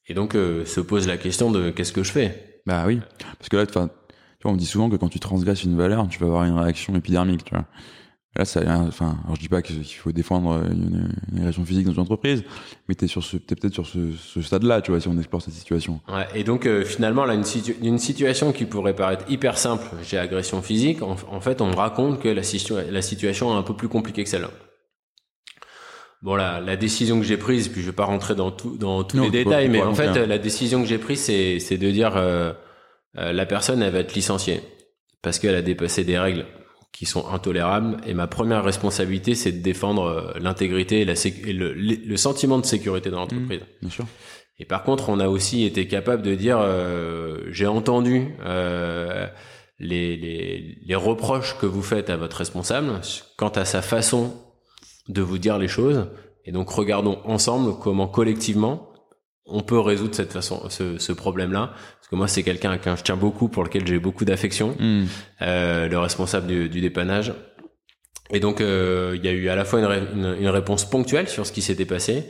Et 0.09 0.15
donc 0.15 0.33
se 0.33 0.81
pose 0.81 1.07
la 1.07 1.19
question 1.19 1.51
de 1.51 1.71
qu'est-ce 1.71 1.93
que 1.93 2.03
je 2.03 2.13
fais? 2.13 2.61
Bah 2.67 2.85
oui. 2.87 3.01
Parce 3.39 3.49
que 3.51 3.57
là, 3.57 3.67
tu 3.67 3.75
vois, 3.75 3.91
on 4.45 4.53
me 4.53 4.59
dit 4.59 4.67
souvent 4.67 4.89
que 4.89 4.97
quand 4.97 5.11
tu 5.11 5.21
transgresses 5.21 5.65
une 5.65 5.77
valeur, 5.77 6.07
tu 6.09 6.19
vas 6.19 6.27
avoir 6.27 6.45
une 6.45 6.59
réaction 6.59 6.95
épidermique, 6.97 7.45
tu 7.45 7.55
vois. 7.55 7.67
Là, 8.39 8.45
ça, 8.45 8.61
enfin, 8.87 9.19
alors 9.25 9.35
je 9.35 9.41
dis 9.41 9.49
pas 9.49 9.63
qu'il 9.63 9.85
faut 9.85 10.13
défendre 10.13 10.63
une, 10.71 11.13
une 11.33 11.39
agression 11.41 11.65
physique 11.65 11.87
dans 11.87 11.93
une 11.93 12.01
entreprise, 12.01 12.45
mais 12.89 12.95
t'es 12.95 13.09
sur 13.09 13.25
ce, 13.25 13.37
t'es 13.37 13.57
peut-être 13.57 13.75
sur 13.75 13.85
ce, 13.85 14.13
ce 14.13 14.41
stade-là, 14.43 14.81
tu 14.81 14.93
vois, 14.93 15.01
si 15.01 15.09
on 15.09 15.19
explore 15.19 15.43
cette 15.43 15.55
situation. 15.55 16.01
Ouais, 16.09 16.25
et 16.37 16.45
donc 16.45 16.65
euh, 16.65 16.85
finalement 16.85 17.25
là 17.25 17.35
une, 17.35 17.43
situ- 17.43 17.77
une 17.83 17.99
situation 17.99 18.53
qui 18.53 18.65
pourrait 18.65 18.95
paraître 18.95 19.25
hyper 19.29 19.59
simple, 19.59 19.85
j'ai 20.09 20.19
agression 20.19 20.63
physique, 20.63 21.03
en, 21.03 21.17
en 21.33 21.41
fait 21.41 21.61
on 21.61 21.67
me 21.67 21.75
raconte 21.75 22.21
que 22.21 22.29
la, 22.29 22.45
situ- 22.45 22.75
la 22.89 23.03
situation 23.03 23.53
est 23.53 23.59
un 23.59 23.63
peu 23.65 23.75
plus 23.75 23.89
compliquée 23.89 24.23
que 24.23 24.31
celle-là. 24.31 24.51
Bon 26.23 26.35
la, 26.37 26.61
la 26.61 26.77
décision 26.77 27.19
que 27.19 27.25
j'ai 27.27 27.37
prise, 27.37 27.69
puis 27.69 27.81
je 27.81 27.87
vais 27.87 27.93
pas 27.93 28.05
rentrer 28.05 28.35
dans 28.37 28.51
tout 28.53 28.77
dans 28.77 29.03
tous 29.05 29.17
Non, 29.17 29.25
les 29.25 29.31
pas- 29.31 29.51
détails, 29.51 29.69
mais 29.69 29.83
en 29.83 29.95
fait 29.95 30.09
hein. 30.09 30.17
euh, 30.17 30.27
la 30.27 30.39
décision 30.39 30.81
que 30.83 30.87
j'ai 30.89 30.99
prise 30.99 31.21
c'est 31.21 31.59
c'est 31.61 31.77
de 31.79 31.91
dire 31.91 32.17
euh, 32.17 32.53
euh, 33.17 33.33
la 33.33 33.47
personne 33.47 33.83
elle 33.83 33.93
va 33.93 33.99
être 34.01 34.15
licenciée 34.15 34.61
parce 35.23 35.39
qu'elle 35.41 35.55
a 35.55 35.63
dépassé 35.63 36.05
des 36.05 36.19
règles 36.19 36.45
qui 36.93 37.07
sont 37.07 37.27
intolérables 37.29 37.99
et 38.07 38.15
ma 38.15 38.27
première 38.27 38.65
responsabilité 38.65 39.35
c'est 39.35 39.53
de 39.53 39.63
défendre 39.63 40.03
euh, 40.05 40.33
l'intégrité 40.41 41.01
et, 41.03 41.05
la 41.05 41.15
sé- 41.17 41.43
et 41.47 41.53
le, 41.53 42.17
sentiment 42.17 42.59
de 42.59 42.67
sécurité 42.67 43.11
dans 43.11 43.21
l'entreprise. 43.21 43.61
Bien 43.81 43.91
sûr. 43.91 44.07
Et 44.59 44.65
par 44.65 44.83
contre, 44.83 45.09
on 45.09 45.21
a 45.21 45.29
aussi 45.29 45.65
été 45.65 45.87
capable 45.87 46.23
de 46.23 46.35
dire, 46.35 46.59
euh, 46.61 47.45
j'ai 47.51 47.69
entendu 47.69 48.35
euh, 48.45 49.29
les, 49.79 50.17
les, 50.17 50.79
les 50.85 50.95
reproches 50.97 51.57
que 51.59 51.67
vous 51.67 51.83
faites 51.83 52.11
à 52.11 52.17
votre 52.17 52.39
responsable 52.39 52.91
quant 53.37 53.51
à 53.51 53.65
sa 53.65 53.83
façon 53.83 54.35
de 55.09 55.23
vous 55.23 55.39
dire 55.39 55.59
les 55.59 55.69
choses. 55.69 56.09
Et 56.45 56.51
donc, 56.51 56.71
regardons 56.71 57.21
ensemble 57.25 57.79
comment 57.79 58.09
collectivement 58.09 58.88
on 59.49 59.63
peut 59.63 59.79
résoudre 59.81 60.15
cette 60.15 60.33
façon, 60.33 60.69
ce, 60.69 60.99
ce 60.99 61.13
problème-là. 61.13 61.73
Parce 61.97 62.09
que 62.11 62.17
moi, 62.17 62.29
c'est 62.29 62.43
quelqu'un 62.43 62.71
à 62.73 62.79
qui 62.79 62.89
je 62.97 63.03
tiens 63.03 63.17
beaucoup, 63.17 63.49
pour 63.49 63.65
lequel 63.65 63.87
j'ai 63.87 63.99
beaucoup 63.99 64.25
d'affection, 64.25 64.77
Hmm. 64.79 65.05
euh, 65.43 65.89
le 65.89 65.99
responsable 65.99 66.47
du, 66.47 66.69
du 66.69 66.81
dépannage. 66.81 67.33
Et 68.31 68.41
donc, 68.41 68.61
euh, 68.61 69.15
il 69.17 69.25
y 69.25 69.29
a 69.29 69.33
eu 69.33 69.49
à 69.49 69.57
la 69.57 69.65
fois 69.65 69.79
une, 69.81 69.87
ré- 69.87 70.03
une, 70.15 70.37
une 70.41 70.49
réponse 70.49 70.89
ponctuelle 70.89 71.29
sur 71.29 71.47
ce 71.47 71.53
qui 71.53 71.63
s'était 71.63 71.87
passé 71.87 72.25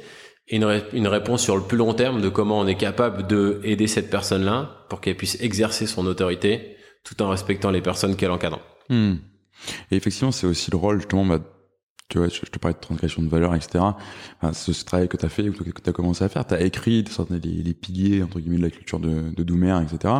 et 0.47 0.57
une, 0.57 0.65
ré- 0.65 0.85
une 0.93 1.09
réponse 1.09 1.43
sur 1.43 1.57
le 1.57 1.63
plus 1.63 1.77
long 1.77 1.93
terme 1.93 2.21
de 2.23 2.29
comment 2.29 2.59
on 2.61 2.67
est 2.69 2.77
capable 2.77 3.27
de 3.27 3.61
aider 3.65 3.87
cette 3.89 4.09
personne-là 4.11 4.87
pour 4.89 5.01
qu'elle 5.01 5.17
puisse 5.17 5.41
exercer 5.41 5.87
son 5.87 6.07
autorité 6.07 6.77
tout 7.05 7.21
en 7.23 7.29
respectant 7.29 7.71
les 7.73 7.81
personnes 7.83 8.15
qu'elle 8.17 8.31
encadre. 8.31 8.61
Hmm. 8.89 9.15
Et 9.91 9.97
effectivement, 9.97 10.31
c'est 10.31 10.47
aussi 10.47 10.71
le 10.71 10.77
rôle, 10.77 10.99
justement, 10.99 11.25
bah, 11.25 11.41
tu 12.09 12.19
vois, 12.19 12.29
je, 12.29 12.41
te 12.41 12.59
parlais 12.59 12.75
de 12.75 12.81
transgression 12.81 13.23
de 13.23 13.29
valeur, 13.29 13.55
etc. 13.55 13.85
Ce, 14.53 14.85
travail 14.85 15.09
que 15.09 15.17
tu 15.17 15.27
as 15.27 15.29
fait, 15.29 15.45
que 15.51 15.63
tu 15.63 15.91
as 15.91 15.93
commencé 15.93 16.25
à 16.25 16.29
faire, 16.29 16.47
tu 16.47 16.55
as 16.55 16.61
écrit 16.63 17.05
les, 17.31 17.39
les, 17.39 17.75
piliers, 17.75 18.23
entre 18.23 18.41
guillemets, 18.41 18.57
de 18.57 18.63
la 18.63 18.71
culture 18.71 18.99
de, 18.99 19.31
de 19.31 19.43
Doumer, 19.43 19.79
etc. 19.83 20.15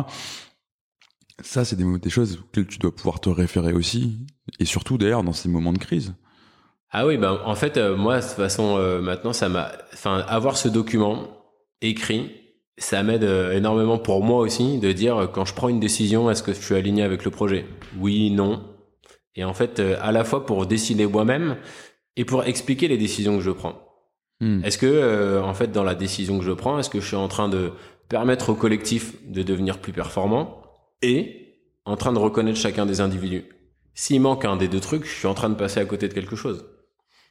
Ça, 1.41 1.65
c'est 1.65 1.77
des, 1.77 2.09
choses 2.09 2.39
auxquelles 2.39 2.67
tu 2.67 2.79
dois 2.79 2.93
pouvoir 2.93 3.19
te 3.19 3.29
référer 3.29 3.73
aussi, 3.73 4.19
et 4.59 4.65
surtout, 4.65 4.97
d'ailleurs, 4.97 5.23
dans 5.23 5.33
ces 5.33 5.49
moments 5.49 5.73
de 5.73 5.79
crise. 5.79 6.13
Ah 6.91 7.05
oui, 7.05 7.17
ben 7.17 7.39
en 7.45 7.55
fait, 7.55 7.77
euh, 7.77 7.95
moi, 7.95 8.17
de 8.17 8.25
toute 8.25 8.31
façon, 8.31 8.77
euh, 8.77 8.99
maintenant, 8.99 9.33
ça 9.33 9.47
m'a, 9.47 9.71
enfin, 9.93 10.23
avoir 10.27 10.57
ce 10.57 10.67
document 10.67 11.27
écrit, 11.81 12.31
ça 12.77 13.03
m'aide 13.03 13.23
euh, 13.23 13.51
énormément 13.51 13.99
pour 13.99 14.23
moi 14.23 14.39
aussi 14.39 14.79
de 14.79 14.91
dire 14.91 15.29
quand 15.31 15.45
je 15.45 15.53
prends 15.53 15.69
une 15.69 15.79
décision, 15.79 16.31
est-ce 16.31 16.41
que 16.41 16.53
je 16.53 16.59
suis 16.59 16.75
aligné 16.75 17.03
avec 17.03 17.25
le 17.25 17.31
projet? 17.31 17.65
Oui, 17.99 18.31
non. 18.31 18.63
Et 19.35 19.43
en 19.43 19.53
fait, 19.53 19.79
euh, 19.79 19.97
à 20.01 20.11
la 20.11 20.23
fois 20.23 20.45
pour 20.45 20.65
décider 20.65 21.05
moi-même 21.05 21.57
et 22.15 22.25
pour 22.25 22.43
expliquer 22.43 22.87
les 22.87 22.97
décisions 22.97 23.37
que 23.37 23.43
je 23.43 23.51
prends. 23.51 23.75
Hmm. 24.41 24.63
Est-ce 24.63 24.77
que, 24.77 24.85
euh, 24.85 25.41
en 25.43 25.53
fait, 25.53 25.71
dans 25.71 25.83
la 25.83 25.95
décision 25.95 26.39
que 26.39 26.45
je 26.45 26.51
prends, 26.51 26.79
est-ce 26.79 26.89
que 26.89 26.99
je 26.99 27.07
suis 27.07 27.15
en 27.15 27.27
train 27.27 27.49
de 27.49 27.71
permettre 28.07 28.49
au 28.49 28.55
collectif 28.55 29.15
de 29.29 29.43
devenir 29.43 29.79
plus 29.79 29.93
performant 29.93 30.63
et 31.01 31.55
en 31.85 31.95
train 31.95 32.13
de 32.13 32.19
reconnaître 32.19 32.59
chacun 32.59 32.85
des 32.85 33.01
individus? 33.01 33.45
S'il 33.93 34.21
manque 34.21 34.45
un 34.45 34.55
des 34.55 34.67
deux 34.67 34.79
trucs, 34.79 35.05
je 35.05 35.13
suis 35.13 35.27
en 35.27 35.33
train 35.33 35.49
de 35.49 35.55
passer 35.55 35.79
à 35.79 35.85
côté 35.85 36.07
de 36.07 36.13
quelque 36.13 36.35
chose. 36.35 36.65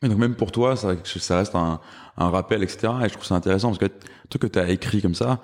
Et 0.03 0.09
donc 0.09 0.19
même 0.19 0.37
pour 0.37 0.53
toi, 0.53 0.77
ça, 0.77 0.95
ça 1.05 1.39
reste 1.39 1.55
un, 1.55 1.81
un 2.17 2.31
rappel, 2.31 2.63
etc. 2.63 2.93
Et 3.03 3.09
je 3.09 3.15
trouve 3.15 3.25
ça 3.25 3.35
intéressant 3.35 3.69
parce 3.69 3.79
que 3.79 3.91
truc 4.29 4.43
que 4.43 4.47
tu 4.47 4.59
as 4.59 4.69
écrit 4.69 5.03
comme 5.03 5.15
ça, 5.15 5.41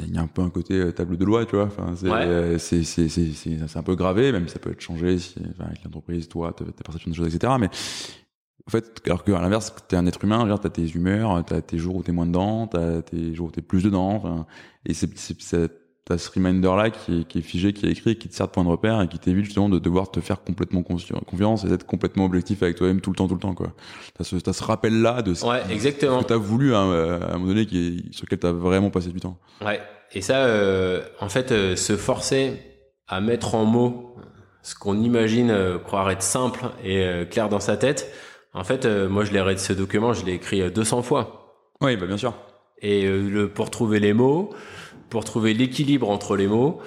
il 0.00 0.14
y 0.14 0.18
a 0.18 0.20
un 0.20 0.26
peu 0.26 0.42
un 0.42 0.50
côté 0.50 0.74
euh, 0.74 0.92
table 0.92 1.16
de 1.16 1.24
loi, 1.24 1.46
tu 1.46 1.56
vois. 1.56 1.66
Enfin, 1.66 1.94
c'est 1.96 2.08
Ouais. 2.08 2.26
euh, 2.26 2.58
c'est 2.58 2.82
c'est 2.82 3.08
c'est 3.08 3.32
c'est 3.32 3.56
c'est 3.68 3.78
un 3.78 3.82
peu 3.82 3.94
gravé, 3.94 4.32
même 4.32 4.48
si 4.48 4.54
ça 4.54 4.58
peut 4.58 4.70
être 4.70 4.80
changé 4.80 5.18
si, 5.18 5.36
enfin, 5.50 5.66
avec 5.66 5.84
l'entreprise, 5.84 6.28
toi, 6.28 6.52
ta, 6.52 6.64
perception 6.64 7.10
des 7.10 7.16
choses, 7.16 7.34
etc. 7.34 7.54
Mais 7.60 7.68
en 8.66 8.70
fait, 8.70 9.00
alors 9.06 9.22
que 9.22 9.32
à 9.32 9.40
l'inverse, 9.40 9.72
t'es 9.88 9.96
un 9.96 10.06
être 10.06 10.24
humain, 10.24 10.46
genre 10.46 10.60
t'as 10.60 10.70
tes 10.70 10.86
humeurs, 10.88 11.44
t'as 11.44 11.60
tes 11.60 11.78
jours 11.78 11.96
où 11.96 12.02
t'es 12.02 12.12
moins 12.12 12.26
dedans, 12.26 12.66
t'as 12.66 13.02
tes 13.02 13.34
jours 13.34 13.48
où 13.48 13.50
t'es 13.52 13.62
plus 13.62 13.84
dedans. 13.84 14.14
Enfin, 14.14 14.46
et 14.84 14.94
c'est 14.94 15.08
c'est- 16.10 16.16
t'as 16.16 16.18
ce 16.18 16.30
reminder 16.30 16.74
là 16.76 16.90
qui 16.90 17.20
est, 17.20 17.24
qui 17.24 17.38
est 17.38 17.42
figé, 17.42 17.72
qui 17.72 17.86
est 17.86 17.90
écrit, 17.90 18.16
qui 18.16 18.28
te 18.28 18.34
sert 18.34 18.46
de 18.46 18.52
point 18.52 18.64
de 18.64 18.68
repère 18.68 19.00
et 19.02 19.08
qui 19.08 19.18
t'évite 19.18 19.44
justement 19.44 19.68
de 19.68 19.78
devoir 19.78 20.10
te 20.10 20.20
faire 20.20 20.42
complètement 20.42 20.82
confiance 20.82 21.64
et 21.64 21.68
d'être 21.68 21.86
complètement 21.86 22.24
objectif 22.24 22.62
avec 22.62 22.76
toi-même 22.76 23.00
tout 23.00 23.10
le 23.10 23.16
temps, 23.16 23.28
tout 23.28 23.34
le 23.34 23.40
temps, 23.40 23.54
quoi. 23.54 23.72
T'as 24.16 24.24
ce, 24.24 24.36
t'as 24.36 24.52
ce 24.52 24.64
rappel 24.64 25.00
là 25.02 25.22
de 25.22 25.34
ce 25.34 25.44
Ouais, 25.46 25.62
exactement. 25.70 26.20
que 26.22 26.28
t'as 26.28 26.36
voulu 26.36 26.74
hein, 26.74 26.90
à 26.90 27.30
un 27.30 27.32
moment 27.34 27.46
donné, 27.48 27.66
qui 27.66 27.78
est, 28.10 28.14
sur 28.14 28.24
lequel 28.26 28.38
t'as 28.38 28.52
vraiment 28.52 28.90
passé 28.90 29.10
du 29.10 29.20
temps. 29.20 29.38
Ouais. 29.64 29.80
Et 30.12 30.22
ça, 30.22 30.44
euh, 30.44 31.02
en 31.20 31.28
fait, 31.28 31.52
euh, 31.52 31.76
se 31.76 31.96
forcer 31.96 32.60
à 33.06 33.20
mettre 33.20 33.54
en 33.54 33.64
mots 33.64 34.16
ce 34.62 34.74
qu'on 34.74 35.00
imagine 35.00 35.50
euh, 35.50 35.78
croire 35.78 36.10
être 36.10 36.22
simple 36.22 36.64
et 36.84 37.04
euh, 37.04 37.24
clair 37.24 37.48
dans 37.48 37.60
sa 37.60 37.76
tête. 37.76 38.12
En 38.52 38.64
fait, 38.64 38.84
euh, 38.84 39.08
moi, 39.08 39.24
je 39.24 39.32
l'ai 39.32 39.56
ce 39.56 39.72
document, 39.72 40.12
je 40.12 40.24
l'ai 40.26 40.32
écrit 40.32 40.62
euh, 40.62 40.70
200 40.70 41.02
fois. 41.02 41.54
Oui, 41.80 41.96
bah 41.96 42.06
bien 42.06 42.16
sûr. 42.16 42.34
Et 42.82 43.04
euh, 43.06 43.28
le, 43.30 43.48
pour 43.48 43.70
trouver 43.70 44.00
les 44.00 44.12
mots, 44.12 44.50
pour 45.10 45.24
trouver 45.24 45.52
l'équilibre 45.54 46.08
entre 46.08 46.36
les 46.36 46.46
mots, 46.46 46.78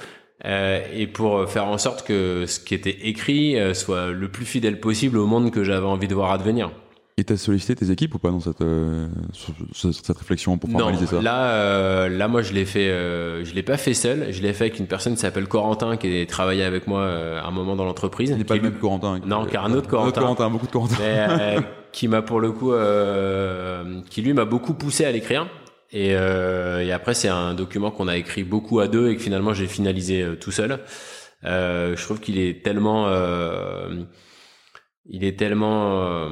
euh, 0.46 0.82
et 0.94 1.08
pour 1.08 1.48
faire 1.50 1.66
en 1.68 1.78
sorte 1.78 2.06
que 2.08 2.46
ce 2.48 2.60
qui 2.60 2.74
était 2.74 2.98
écrit 3.04 3.58
euh, 3.60 3.74
soit 3.74 4.08
le 4.12 4.28
plus 4.30 4.46
fidèle 4.46 4.80
possible 4.80 5.18
au 5.18 5.26
monde 5.28 5.52
que 5.52 5.64
j'avais 5.64 5.86
envie 5.86 6.08
de 6.08 6.16
voir 6.16 6.32
advenir. 6.32 6.72
Et 7.16 7.24
t'as 7.24 7.38
sollicité 7.38 7.76
tes 7.76 7.92
équipes 7.92 8.16
ou 8.16 8.18
pas 8.18 8.32
dans 8.32 8.40
cette 8.40 8.62
euh, 8.62 9.08
sur, 9.34 9.94
cette 9.94 10.18
réflexion 10.18 10.58
pour 10.58 10.68
Non, 10.72 10.80
formaliser 10.80 11.06
ça? 11.06 11.22
là, 11.22 11.46
euh, 11.52 12.10
là, 12.10 12.28
moi, 12.28 12.42
je 12.42 12.54
l'ai 12.54 12.66
fait, 12.66 12.90
euh, 12.90 13.46
je 13.46 13.54
l'ai 13.54 13.62
pas 13.62 13.78
fait 13.78 13.94
seul. 13.94 14.34
Je 14.34 14.42
l'ai 14.42 14.52
fait 14.52 14.64
avec 14.66 14.80
une 14.80 14.88
personne 14.88 15.14
qui 15.14 15.20
s'appelle 15.20 15.48
Corentin, 15.48 15.96
qui 15.96 16.22
a 16.22 16.26
travaillé 16.26 16.64
avec 16.64 16.88
moi 16.88 17.02
euh, 17.02 17.40
un 17.40 17.52
moment 17.52 17.76
dans 17.76 17.86
l'entreprise. 17.86 18.32
Il 18.32 18.38
n'est 18.40 18.44
pas 18.44 18.56
le 18.56 18.62
même 18.64 18.80
Corentin. 18.80 19.20
Non, 19.28 19.46
qui- 19.46 19.52
car 19.52 19.66
un 19.66 19.74
autre 19.74 19.88
Corentin. 19.88 20.22
Corentin, 20.22 20.50
beaucoup 20.50 20.66
de 20.66 20.72
Corentin. 20.72 20.96
mais, 21.00 21.28
euh, 21.40 21.62
qui 21.92 22.08
m'a 22.08 22.24
pour 22.24 22.40
le 22.40 22.52
coup, 22.52 22.74
euh, 22.74 24.02
qui 24.10 24.24
lui 24.24 24.34
m'a 24.34 24.46
beaucoup 24.46 24.74
poussé 24.74 25.06
à 25.06 25.12
l'écrire. 25.12 25.48
Et, 25.93 26.15
euh, 26.15 26.84
et 26.84 26.91
après, 26.91 27.13
c'est 27.13 27.29
un 27.29 27.53
document 27.53 27.91
qu'on 27.91 28.08
a 28.08 28.17
écrit 28.17 28.43
beaucoup 28.43 28.79
à 28.79 28.88
deux 28.88 29.10
et 29.10 29.15
que 29.15 29.21
finalement 29.21 29.53
j'ai 29.53 29.67
finalisé 29.67 30.23
euh, 30.23 30.36
tout 30.36 30.51
seul. 30.51 30.79
Euh, 31.45 31.95
je 31.95 32.03
trouve 32.03 32.19
qu'il 32.19 32.39
est 32.39 32.63
tellement, 32.65 33.08
euh, 33.08 34.03
il 35.06 35.23
est 35.23 35.38
tellement 35.38 36.29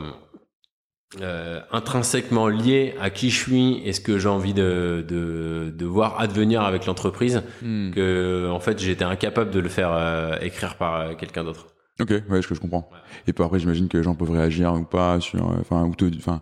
intrinsèquement 1.71 2.47
lié 2.47 2.95
à 3.02 3.10
qui 3.10 3.30
je 3.30 3.38
suis 3.38 3.82
et 3.86 3.91
ce 3.91 4.00
que 4.00 4.17
j'ai 4.17 4.30
envie 4.30 4.54
de, 4.54 5.06
de, 5.08 5.69
de 5.76 5.86
voir 5.86 6.19
advenir 6.21 6.62
avec 6.62 6.86
l'entreprise 6.86 7.43
Hmm. 7.62 7.91
que 7.91 8.50
en 8.50 8.62
fait 8.62 8.80
j'étais 8.80 9.04
incapable 9.04 9.52
de 9.52 9.60
le 9.60 9.67
faire 9.67 10.38
écrire 10.41 10.78
par 10.78 11.17
quelqu'un 11.17 11.43
d'autre. 11.43 11.67
Ok, 12.00 12.13
ouais, 12.30 12.41
ce 12.41 12.47
que 12.47 12.56
je 12.56 12.62
comprends. 12.62 12.89
Et 13.28 13.34
puis 13.34 13.43
après, 13.43 13.60
j'imagine 13.60 13.89
que 13.89 13.97
les 13.97 14.04
gens 14.04 14.15
peuvent 14.15 14.32
réagir 14.32 14.74
ou 14.74 14.86
pas 14.86 15.19
sur, 15.19 15.45
enfin, 15.60 15.84
ou 15.84 15.93
te, 15.93 16.06
enfin, 16.15 16.41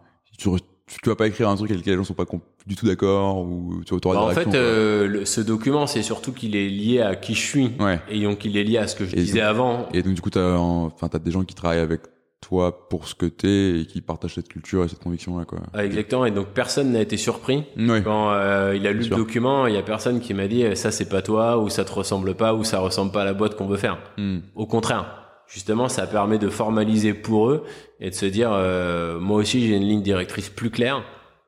tu, 0.90 0.98
tu 1.02 1.10
vas 1.10 1.16
pas 1.16 1.28
écrire 1.28 1.48
un 1.50 1.56
truc 1.56 1.70
avec 1.70 1.82
lequel 1.82 1.94
les 1.94 1.98
gens 1.98 2.04
sont 2.04 2.14
pas 2.14 2.26
du 2.66 2.76
tout 2.76 2.86
d'accord 2.88 3.40
ou 3.42 3.82
tu 3.86 3.94
auras 3.94 4.16
Bah, 4.16 4.22
en 4.22 4.30
fait, 4.32 4.54
euh, 4.56 5.08
le- 5.08 5.26
ce 5.26 5.40
document, 5.42 5.88
c'est 5.88 6.02
surtout 6.04 6.32
qu'il 6.34 6.56
est 6.56 6.68
lié 6.70 7.02
à 7.02 7.16
qui 7.16 7.36
je 7.36 7.42
suis 7.42 7.72
Ouais. 7.80 8.00
et 8.10 8.22
donc 8.24 8.44
il 8.46 8.58
est 8.58 8.64
lié 8.64 8.78
à 8.80 8.88
ce 8.88 8.96
que 8.96 9.06
je 9.06 9.14
Et 9.16 9.20
disais 9.20 9.40
donc- 9.40 9.48
avant. 9.50 9.90
Et 9.94 10.02
donc 10.04 10.14
du 10.16 10.22
coup, 10.22 10.30
t'as, 10.30 10.56
en- 10.58 10.86
enfin, 10.88 11.08
t'as 11.08 11.20
des 11.20 11.32
gens 11.32 11.44
qui 11.44 11.56
travaillent 11.56 11.80
avec 11.80 12.02
toi 12.42 12.88
pour 12.90 13.06
ce 13.08 13.16
que 13.16 13.26
t'es 13.26 13.82
et 13.82 13.86
qui 13.86 14.00
partagent 14.02 14.36
cette 14.36 14.48
culture 14.48 14.86
et 14.86 14.88
cette 14.88 15.00
conviction 15.04 15.38
là 15.38 15.44
quoi. 15.46 15.60
Ah, 15.74 15.84
exactement. 15.86 16.26
Et 16.26 16.32
donc 16.32 16.48
personne 16.48 16.94
n'a 16.94 17.02
été 17.02 17.18
surpris 17.18 17.66
Oui. 17.78 18.02
quand 18.02 18.32
euh, 18.32 18.74
il 18.78 18.88
a 18.88 18.92
lu 18.94 19.00
le 19.00 19.04
sûr. 19.04 19.18
document. 19.18 19.68
Il 19.68 19.76
y 19.76 19.78
a 19.78 19.82
personne 19.84 20.22
qui 20.22 20.34
m'a 20.34 20.48
dit 20.48 20.62
eh, 20.64 20.76
ça 20.76 20.90
c'est 20.92 21.10
pas 21.10 21.22
toi 21.22 21.58
ou 21.60 21.68
ça 21.70 21.84
te 21.84 21.92
ressemble 21.92 22.36
pas 22.36 22.54
ou 22.56 22.64
ça 22.64 22.80
ressemble 22.80 23.12
pas 23.12 23.24
à 23.24 23.26
la 23.26 23.34
boîte 23.34 23.56
qu'on 23.58 23.68
veut 23.68 23.76
faire. 23.78 23.98
Hmm. 24.18 24.40
Au 24.56 24.66
contraire, 24.66 25.29
justement, 25.50 25.90
ça 25.90 26.08
permet 26.08 26.38
de 26.38 26.48
formaliser 26.50 27.14
pour 27.14 27.50
eux 27.50 27.64
et 28.00 28.10
de 28.12 28.16
se 28.16 28.26
dire 28.26 28.52
euh, 28.54 29.20
moi 29.20 29.38
aussi 29.38 29.66
j'ai 29.68 29.76
une 29.76 29.84
ligne 29.84 30.02
directrice 30.02 30.50
plus 30.50 30.70
claire 30.70 31.04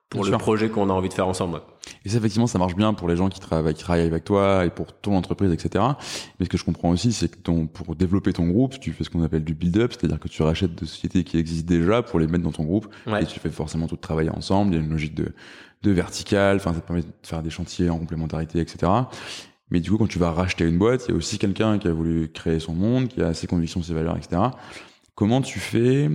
pour 0.09 0.21
Bien 0.23 0.31
le 0.31 0.37
sûr. 0.37 0.39
projet 0.39 0.69
qu'on 0.69 0.89
a 0.89 0.93
envie 0.93 1.07
de 1.07 1.13
faire 1.13 1.27
ensemble. 1.27 1.61
Et 2.03 2.09
ça, 2.09 2.17
effectivement, 2.17 2.45
ça 2.47 2.59
marche 2.59 2.75
bien 2.75 2.93
pour 2.93 3.07
les 3.07 3.15
gens 3.15 3.29
qui 3.29 3.39
travaillent, 3.39 3.73
qui 3.73 3.83
travaillent 3.83 4.05
avec 4.05 4.25
toi 4.25 4.65
et 4.65 4.69
pour 4.69 4.87
ton 4.93 5.15
entreprise, 5.15 5.51
etc. 5.53 5.85
Mais 6.37 6.45
ce 6.45 6.49
que 6.49 6.57
je 6.57 6.65
comprends 6.65 6.89
aussi, 6.89 7.13
c'est 7.13 7.29
que 7.29 7.37
ton, 7.37 7.65
pour 7.65 7.95
développer 7.95 8.33
ton 8.33 8.45
groupe, 8.49 8.77
tu 8.79 8.91
fais 8.91 9.05
ce 9.05 9.09
qu'on 9.09 9.23
appelle 9.23 9.45
du 9.45 9.53
build-up, 9.53 9.93
c'est-à-dire 9.93 10.19
que 10.19 10.27
tu 10.27 10.43
rachètes 10.43 10.75
des 10.75 10.85
sociétés 10.85 11.23
qui 11.23 11.37
existent 11.37 11.67
déjà 11.73 12.01
pour 12.01 12.19
les 12.19 12.27
mettre 12.27 12.43
dans 12.43 12.51
ton 12.51 12.65
groupe 12.65 12.87
Ouais. 13.07 13.23
et 13.23 13.25
tu 13.25 13.39
fais 13.39 13.49
forcément 13.49 13.87
tout 13.87 13.95
travailler 13.95 14.29
ensemble. 14.31 14.73
Il 14.73 14.77
y 14.79 14.81
a 14.81 14.83
une 14.83 14.91
logique 14.91 15.15
de, 15.15 15.33
de 15.83 15.91
verticale, 15.91 16.57
enfin, 16.57 16.73
ça 16.73 16.81
te 16.81 16.85
permet 16.87 17.03
de 17.03 17.07
faire 17.23 17.41
des 17.41 17.49
chantiers 17.49 17.89
en 17.89 17.97
complémentarité, 17.97 18.59
etc. 18.59 18.91
Mais 19.71 19.79
du 19.79 19.89
coup, 19.89 19.97
quand 19.97 20.07
tu 20.07 20.19
vas 20.19 20.31
racheter 20.31 20.65
une 20.65 20.77
boîte, 20.77 21.05
il 21.07 21.11
y 21.11 21.13
a 21.13 21.17
aussi 21.17 21.37
quelqu'un 21.39 21.79
qui 21.79 21.87
a 21.87 21.93
voulu 21.93 22.29
créer 22.31 22.59
son 22.59 22.73
monde, 22.73 23.07
qui 23.07 23.21
a 23.21 23.33
ses 23.33 23.47
convictions, 23.47 23.81
ses 23.81 23.93
valeurs, 23.93 24.17
etc. 24.17 24.41
Comment 25.15 25.41
tu 25.41 25.59
fais 25.59 26.09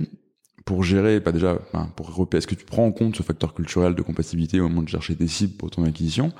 pour 0.65 0.83
gérer, 0.83 1.19
pas 1.21 1.31
déjà, 1.31 1.57
enfin, 1.73 1.89
pour 1.95 2.13
repérer, 2.13 2.39
est-ce 2.39 2.47
que 2.47 2.55
tu 2.55 2.65
prends 2.65 2.85
en 2.85 2.91
compte 2.91 3.15
ce 3.15 3.23
facteur 3.23 3.53
culturel 3.53 3.95
de 3.95 4.01
compatibilité 4.01 4.59
au 4.59 4.67
moment 4.69 4.83
de 4.83 4.89
chercher 4.89 5.15
des 5.15 5.27
cibles 5.27 5.55
pour 5.57 5.71
ton 5.71 5.83
acquisition? 5.85 6.33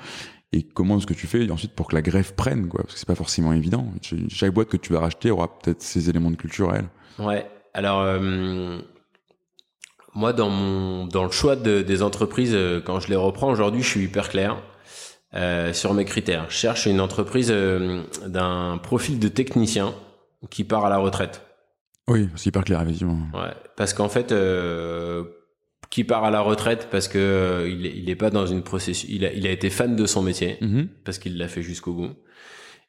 Et 0.52 0.62
comment 0.62 0.98
est-ce 0.98 1.06
que 1.06 1.14
tu 1.14 1.26
fais 1.26 1.50
ensuite 1.50 1.72
pour 1.74 1.88
que 1.88 1.94
la 1.94 2.02
greffe 2.02 2.32
prenne, 2.34 2.68
quoi? 2.68 2.82
Parce 2.82 2.94
que 2.94 3.00
c'est 3.00 3.06
pas 3.08 3.14
forcément 3.14 3.52
évident. 3.52 3.86
Ch- 4.02 4.20
Chaque 4.28 4.52
boîte 4.54 4.68
que 4.68 4.76
tu 4.76 4.92
vas 4.92 5.00
racheter 5.00 5.30
aura 5.30 5.58
peut-être 5.58 5.82
ses 5.82 6.08
éléments 6.08 6.30
de 6.30 6.36
culture 6.36 6.70
à 6.70 6.76
elle. 6.76 6.88
Ouais. 7.18 7.46
Alors, 7.74 8.00
euh, 8.00 8.78
moi, 10.14 10.32
dans 10.32 10.50
mon 10.50 11.06
dans 11.06 11.24
le 11.24 11.30
choix 11.30 11.54
de- 11.56 11.82
des 11.82 12.02
entreprises, 12.02 12.52
euh, 12.54 12.80
quand 12.80 13.00
je 13.00 13.08
les 13.08 13.16
reprends 13.16 13.50
aujourd'hui, 13.50 13.82
je 13.82 13.88
suis 13.88 14.02
hyper 14.04 14.28
clair 14.28 14.56
euh, 15.34 15.72
sur 15.72 15.94
mes 15.94 16.04
critères. 16.04 16.46
Je 16.48 16.54
cherche 16.56 16.86
une 16.86 17.00
entreprise 17.00 17.50
euh, 17.50 18.02
d'un 18.26 18.78
profil 18.82 19.18
de 19.18 19.28
technicien 19.28 19.94
qui 20.50 20.64
part 20.64 20.84
à 20.84 20.90
la 20.90 20.98
retraite. 20.98 21.42
Oui, 22.06 22.28
c'est 22.36 22.46
hyper 22.48 22.64
clair, 22.64 22.80
effectivement. 22.82 23.18
Ouais. 23.34 23.52
Parce 23.76 23.92
qu'en 23.92 24.08
fait, 24.08 24.32
euh, 24.32 25.24
qui 25.90 26.04
part 26.04 26.24
à 26.24 26.30
la 26.30 26.40
retraite 26.40 26.88
parce 26.90 27.08
que 27.08 27.18
euh, 27.18 27.68
il, 27.68 27.86
est, 27.86 27.92
il 27.96 28.08
est 28.10 28.16
pas 28.16 28.30
dans 28.30 28.46
une 28.46 28.62
processus. 28.62 29.08
Il 29.10 29.24
a, 29.24 29.32
il 29.32 29.46
a 29.46 29.50
été 29.50 29.70
fan 29.70 29.96
de 29.96 30.06
son 30.06 30.22
métier 30.22 30.58
Mhm. 30.60 30.88
parce 31.04 31.18
qu'il 31.18 31.36
l'a 31.38 31.48
fait 31.48 31.62
jusqu'au 31.62 31.92
bout. 31.94 32.10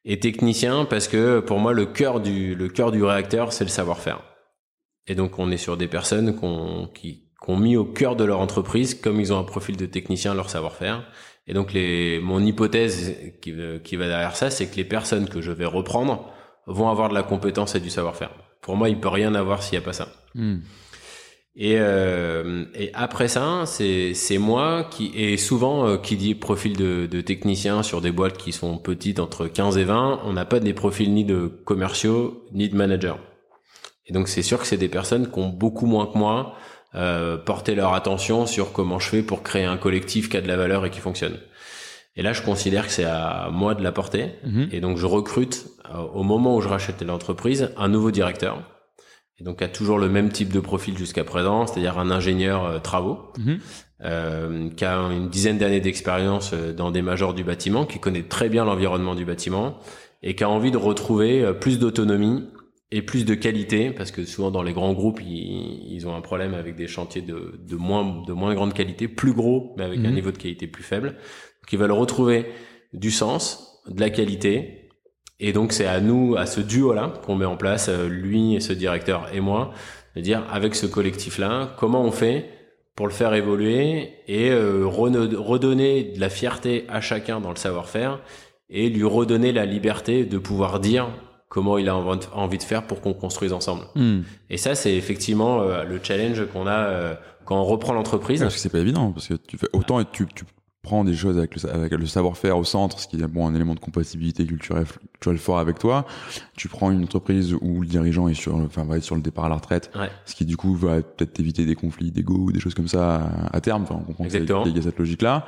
Et 0.06 0.20
technicien 0.20 0.86
parce 0.86 1.08
que 1.10 1.40
pour 1.42 1.60
moi 1.60 1.74
le 1.74 1.86
cœur 1.86 2.20
du 2.22 2.56
le 2.56 2.70
cœur 2.70 2.92
du 2.92 3.04
réacteur 3.04 3.52
c'est 3.54 3.66
le 3.66 3.70
savoir-faire. 3.70 4.22
Et 5.08 5.16
donc 5.16 5.40
on 5.40 5.52
est 5.52 5.58
sur 5.58 5.76
des 5.78 5.88
personnes 5.88 6.36
qu'on 6.36 6.88
qui 6.94 7.26
qui 7.44 7.50
ont 7.50 7.58
mis 7.58 7.76
au 7.78 7.86
cœur 7.86 8.16
de 8.16 8.24
leur 8.26 8.40
entreprise 8.40 8.96
comme 8.96 9.20
ils 9.20 9.32
ont 9.34 9.40
un 9.40 9.44
profil 9.44 9.76
de 9.78 9.86
technicien 9.86 10.34
leur 10.34 10.50
savoir-faire. 10.50 11.06
Et 11.50 11.54
donc 11.54 11.74
les 11.74 12.20
mon 12.20 12.40
hypothèse 12.40 13.16
qui 13.42 13.54
qui 13.84 13.96
va 13.98 14.08
derrière 14.08 14.36
ça 14.36 14.50
c'est 14.50 14.68
que 14.68 14.78
les 14.78 14.86
personnes 14.86 15.28
que 15.28 15.42
je 15.42 15.52
vais 15.52 15.66
reprendre 15.66 16.32
vont 16.68 16.90
avoir 16.90 17.10
de 17.10 17.16
la 17.16 17.24
compétence 17.24 17.76
et 17.76 17.80
du 17.80 17.90
savoir-faire. 17.90 18.32
Pour 18.62 18.76
moi, 18.76 18.90
il 18.90 19.00
peut 19.00 19.10
rien 19.10 19.34
avoir 19.36 19.64
s'il 19.64 19.74
y 19.74 19.78
a 19.78 19.82
pas 19.82 19.94
ça. 19.94 20.10
Mhm. 20.36 20.62
Et, 21.56 21.76
euh, 21.78 22.66
et 22.74 22.92
après 22.94 23.28
ça, 23.28 23.64
c'est 23.66 24.14
c'est 24.14 24.38
moi 24.38 24.88
qui 24.90 25.12
et 25.16 25.36
souvent 25.36 25.88
euh, 25.88 25.98
qui 25.98 26.16
dit 26.16 26.36
profil 26.36 26.78
de, 26.78 27.06
de 27.06 27.22
technicien 27.22 27.84
sur 27.84 28.00
des 28.00 28.12
boîtes 28.12 28.38
qui 28.38 28.54
sont 28.54 28.78
petites 28.78 29.20
entre 29.20 29.48
15 29.48 29.78
et 29.78 29.84
20, 29.84 30.22
on 30.24 30.34
n'a 30.34 30.46
pas 30.46 30.60
des 30.60 30.74
profils 30.74 31.12
ni 31.12 31.26
de 31.26 31.48
commerciaux 31.66 32.46
ni 32.54 32.70
de 32.70 32.76
managers. 32.76 33.20
Et 34.06 34.14
donc 34.14 34.30
c'est 34.30 34.44
sûr 34.44 34.60
que 34.60 34.68
c'est 34.68 34.78
des 34.78 34.88
personnes 34.88 35.30
qui 35.30 35.40
ont 35.40 35.50
beaucoup 35.50 35.86
moins 35.86 36.06
que 36.06 36.18
moi 36.18 36.54
euh, 36.96 37.38
porté 37.38 37.76
leur 37.76 37.94
attention 37.94 38.46
sur 38.46 38.72
comment 38.72 39.00
je 39.00 39.10
fais 39.10 39.22
pour 39.22 39.44
créer 39.44 39.66
un 39.66 39.78
collectif 39.78 40.30
qui 40.30 40.38
a 40.38 40.42
de 40.42 40.48
la 40.48 40.58
valeur 40.58 40.86
et 40.86 40.90
qui 40.90 41.00
fonctionne. 41.00 41.38
Et 42.16 42.22
là, 42.22 42.34
je 42.34 42.42
considère 42.42 42.88
que 42.88 42.92
c'est 42.92 43.06
à 43.06 43.50
moi 43.52 43.76
de 43.76 43.82
l'apporter. 43.82 44.32
Mhm. 44.44 44.68
Et 44.72 44.82
donc 44.82 44.98
je 44.98 45.06
recrute 45.06 45.68
euh, 45.94 46.00
au 46.14 46.24
moment 46.24 46.56
où 46.56 46.62
je 46.62 46.68
rachète 46.68 47.02
l'entreprise 47.02 47.72
un 47.78 47.88
nouveau 47.88 48.12
directeur. 48.12 48.62
Et 49.40 49.46
donc 49.46 49.62
a 49.62 49.70
toujours 49.70 50.00
le 50.00 50.10
même 50.10 50.30
type 50.30 50.52
de 50.52 50.60
profil 50.60 50.98
jusqu'à 50.98 51.24
présent, 51.24 51.66
c'est-à-dire 51.66 51.98
un 51.98 52.12
ingénieur 52.12 52.66
euh, 52.66 52.80
travaux 52.80 53.32
euh, 54.04 54.70
qui 54.72 54.84
a 54.84 54.98
une 54.98 55.30
dizaine 55.30 55.58
d'années 55.58 55.80
d'expérience 55.80 56.54
dans 56.54 56.92
des 56.92 57.02
majors 57.02 57.34
du 57.34 57.46
bâtiment, 57.46 57.86
qui 57.86 58.00
connaît 58.00 58.24
très 58.24 58.50
bien 58.50 58.66
l'environnement 58.66 59.16
du 59.16 59.24
bâtiment 59.24 59.78
et 60.22 60.36
qui 60.36 60.44
a 60.44 60.50
envie 60.50 60.72
de 60.72 60.78
retrouver 60.78 61.54
plus 61.62 61.80
d'autonomie 61.80 62.44
et 62.92 63.02
plus 63.04 63.24
de 63.26 63.36
qualité, 63.36 63.92
parce 63.92 64.12
que 64.12 64.26
souvent 64.26 64.52
dans 64.52 64.64
les 64.64 64.74
grands 64.74 64.94
groupes, 64.94 65.22
ils, 65.22 65.94
ils 65.94 66.08
ont 66.08 66.16
un 66.16 66.22
problème 66.22 66.54
avec 66.56 66.76
des 66.76 66.88
chantiers 66.88 67.22
de, 67.22 67.60
de 67.60 67.76
moins 67.76 68.24
de 68.26 68.34
moins 68.34 68.54
grande 68.56 68.74
qualité, 68.74 69.08
plus 69.08 69.34
gros, 69.34 69.76
mais 69.78 69.84
avec 69.84 70.00
un 70.06 70.10
Mhm. 70.10 70.16
niveau 70.16 70.32
de 70.32 70.38
qualité 70.38 70.68
plus 70.68 70.84
faible. 70.84 71.10
Donc 71.10 71.72
ils 71.74 71.78
veulent 71.80 71.92
retrouver 71.92 72.48
du 72.94 73.12
sens, 73.12 73.82
de 73.88 74.00
la 74.00 74.10
qualité, 74.10 74.90
et 75.40 75.54
donc 75.54 75.72
c'est 75.72 75.86
à 75.86 76.02
nous, 76.02 76.36
à 76.36 76.46
ce 76.46 76.62
duo-là, 76.62 77.14
qu'on 77.26 77.36
met 77.36 77.46
en 77.46 77.58
place, 77.58 77.90
euh, 77.90 78.08
lui 78.10 78.56
et 78.56 78.60
ce 78.60 78.74
directeur 78.74 79.30
et 79.34 79.40
moi, 79.40 79.72
de 80.16 80.22
dire 80.22 80.44
avec 80.52 80.76
ce 80.76 80.86
collectif-là, 80.88 81.76
comment 81.78 82.02
on 82.04 82.12
fait 82.12 82.50
pour 82.96 83.08
le 83.08 83.14
faire 83.14 83.34
évoluer 83.34 84.16
et 84.28 84.50
euh, 84.52 84.86
redonner 84.86 86.04
de 86.04 86.20
la 86.20 86.30
fierté 86.30 86.86
à 86.90 87.00
chacun 87.02 87.40
dans 87.40 87.52
le 87.52 87.56
savoir-faire 87.56 88.20
et 88.70 88.90
lui 88.90 89.04
redonner 89.04 89.52
la 89.54 89.66
liberté 89.66 90.26
de 90.26 90.38
pouvoir 90.38 90.80
dire 90.80 91.08
comment 91.50 91.78
il 91.78 91.90
a 91.90 91.96
env- 91.96 92.20
envie 92.34 92.58
de 92.58 92.64
faire 92.64 92.84
pour 92.88 93.02
qu'on 93.02 93.14
construise 93.14 93.52
ensemble. 93.54 93.84
Mhm. 93.96 94.24
Et 94.50 94.58
ça, 94.58 94.76
c'est 94.76 94.96
effectivement 94.96 95.62
euh, 95.62 95.84
le 95.84 96.00
challenge 96.02 96.46
qu'on 96.54 96.68
a 96.68 96.72
euh, 96.72 97.16
quand 97.46 97.60
on 97.60 97.66
reprend 97.66 97.94
l'entreprise. 97.94 98.40
Parce 98.42 98.54
que 98.56 98.60
c'est 98.62 98.70
pas 98.70 98.80
évident, 98.80 99.12
parce 99.12 99.28
que 99.28 99.34
tu 99.34 99.58
fais 99.58 99.68
autant 99.74 100.00
et 100.00 100.06
tu, 100.12 100.26
tu 100.28 100.46
prends 100.82 101.04
des 101.04 101.14
choses 101.14 101.38
avec 101.38 101.62
le, 101.62 101.70
avec 101.70 101.92
le 101.92 102.06
savoir-faire 102.06 102.58
au 102.58 102.64
centre, 102.64 103.00
ce 103.00 103.08
qui 103.08 103.18
est 103.22 103.28
bon 103.28 103.46
un 103.46 103.54
élément 103.54 103.76
de 103.76 103.80
compatibilité 103.82 104.46
culturelle, 104.46 104.86
culturelle 105.14 105.38
fort 105.38 105.60
avec 105.60 105.78
toi. 105.78 106.06
Tu 106.56 106.70
prends 106.70 106.90
une 106.92 107.04
entreprise 107.04 107.54
où 107.62 107.82
le 107.82 107.86
dirigeant 107.88 108.28
est 108.30 108.34
sur, 108.34 108.56
enfin 108.56 108.86
va 108.86 108.98
être 108.98 109.04
sur 109.04 109.16
le 109.16 109.22
départ 109.22 109.46
à 109.46 109.50
la 109.50 109.56
retraite, 109.56 109.92
Ouais. 109.96 110.10
ce 110.26 110.36
qui 110.36 110.46
du 110.46 110.56
coup 110.56 110.74
va 110.76 111.02
peut-être 111.02 111.38
éviter 111.40 111.66
des 111.66 111.76
conflits 111.76 112.12
d'ego 112.12 112.36
ou 112.36 112.52
des 112.54 112.60
choses 112.62 112.74
comme 112.76 112.88
ça 112.88 113.16
à, 113.52 113.58
à 113.58 113.62
terme. 113.62 113.84
Enfin, 113.84 113.96
on 114.00 114.04
comprend 114.04 114.24
Exactement. 114.24 114.64
qu'il 114.64 114.76
y 114.76 114.80
a 114.80 114.82
cette 114.82 114.98
logique-là, 115.00 115.46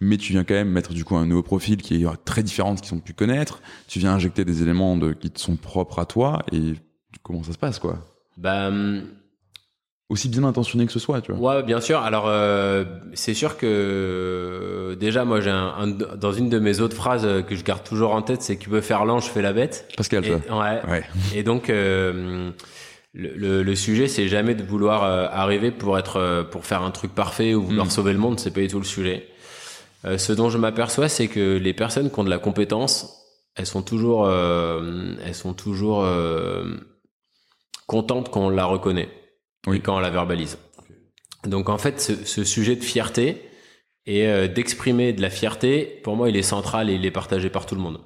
mais 0.00 0.16
tu 0.18 0.32
viens 0.32 0.44
quand 0.44 0.54
même 0.54 0.68
mettre 0.70 0.92
du 0.92 1.04
coup 1.04 1.16
un 1.16 1.24
nouveau 1.26 1.42
profil 1.42 1.78
qui 1.80 2.02
est 2.04 2.06
très 2.26 2.42
différent 2.42 2.74
de 2.74 2.78
ce 2.78 2.82
qu'ils 2.82 2.94
ont 2.94 3.00
pu 3.00 3.14
connaître. 3.14 3.62
Tu 3.88 3.98
viens 4.00 4.12
injecter 4.12 4.44
des 4.44 4.62
éléments 4.62 4.96
de, 4.98 5.12
qui 5.14 5.30
te 5.30 5.40
sont 5.40 5.56
propres 5.56 5.98
à 5.98 6.04
toi 6.06 6.42
et 6.52 6.74
comment 7.22 7.42
ça 7.42 7.52
se 7.52 7.58
passe 7.58 7.78
quoi? 7.78 7.98
Bah, 8.36 8.68
hum, 8.68 9.04
Aussi 10.14 10.28
bien 10.28 10.44
intentionné 10.44 10.86
que 10.86 10.92
ce 10.92 11.00
soit, 11.00 11.20
tu 11.20 11.32
vois. 11.32 11.56
Ouais, 11.56 11.62
bien 11.64 11.80
sûr. 11.80 11.98
Alors, 11.98 12.26
euh, 12.28 12.84
c'est 13.14 13.34
sûr 13.34 13.56
que 13.56 13.66
euh, 13.66 14.94
déjà, 14.94 15.24
moi, 15.24 15.40
j'ai 15.40 15.50
un, 15.50 15.74
un- 15.76 15.88
dans 15.88 16.32
une 16.32 16.48
de 16.48 16.60
mes 16.60 16.78
autres 16.80 16.94
phrases 16.94 17.24
euh, 17.24 17.42
que 17.42 17.56
je 17.56 17.64
garde 17.64 17.82
toujours 17.82 18.12
en 18.14 18.22
tête, 18.22 18.40
c'est 18.40 18.56
tu 18.56 18.70
veux 18.70 18.80
faire 18.80 19.04
l'ange, 19.06 19.24
fais 19.24 19.42
la 19.42 19.52
bête. 19.52 19.88
Pascal, 19.96 20.24
Et, 20.24 20.30
ouais. 20.30 20.80
Ouais. 20.88 21.02
Et 21.34 21.42
donc, 21.42 21.68
euh, 21.68 22.50
le, 23.12 23.32
le, 23.34 23.62
le 23.64 23.74
sujet, 23.74 24.06
c'est 24.06 24.28
jamais 24.28 24.54
de 24.54 24.62
vouloir 24.62 25.02
euh, 25.02 25.26
arriver 25.32 25.72
pour 25.72 25.98
être, 25.98 26.46
pour 26.52 26.64
faire 26.64 26.82
un 26.82 26.92
truc 26.92 27.12
parfait 27.12 27.54
ou 27.54 27.62
vouloir 27.64 27.86
Mm. 27.86 27.90
sauver 27.90 28.12
le 28.12 28.20
monde. 28.20 28.38
C'est 28.38 28.52
pas 28.52 28.60
du 28.60 28.68
tout 28.68 28.78
le 28.78 28.84
sujet. 28.84 29.26
Ce 30.18 30.32
dont 30.32 30.48
je 30.50 30.58
m'aperçois, 30.58 31.08
c'est 31.08 31.26
que 31.28 31.56
les 31.56 31.72
personnes 31.72 32.10
qui 32.10 32.20
ont 32.20 32.24
de 32.24 32.30
la 32.30 32.38
compétence, 32.38 33.20
elles 33.56 33.66
sont 33.66 33.82
toujours, 33.82 34.30
elles 34.30 35.34
sont 35.34 35.54
toujours 35.54 36.06
contentes 37.86 38.30
quand 38.30 38.42
on 38.46 38.50
la 38.50 38.64
reconnaît 38.66 39.08
Oui. 39.66 39.76
et 39.78 39.80
quand 39.80 39.96
on 39.96 40.00
la 40.00 40.10
verbalise. 40.10 40.58
Donc 41.46 41.68
en 41.68 41.78
fait, 41.78 42.00
ce, 42.00 42.12
ce 42.24 42.44
sujet 42.44 42.76
de 42.76 42.84
fierté 42.84 43.42
et 44.06 44.26
euh, 44.26 44.48
d'exprimer 44.48 45.12
de 45.12 45.22
la 45.22 45.30
fierté, 45.30 46.00
pour 46.02 46.16
moi, 46.16 46.28
il 46.28 46.36
est 46.36 46.42
central 46.42 46.90
et 46.90 46.94
il 46.94 47.04
est 47.06 47.10
partagé 47.10 47.50
par 47.50 47.66
tout 47.66 47.74
le 47.74 47.80
monde. 47.80 48.00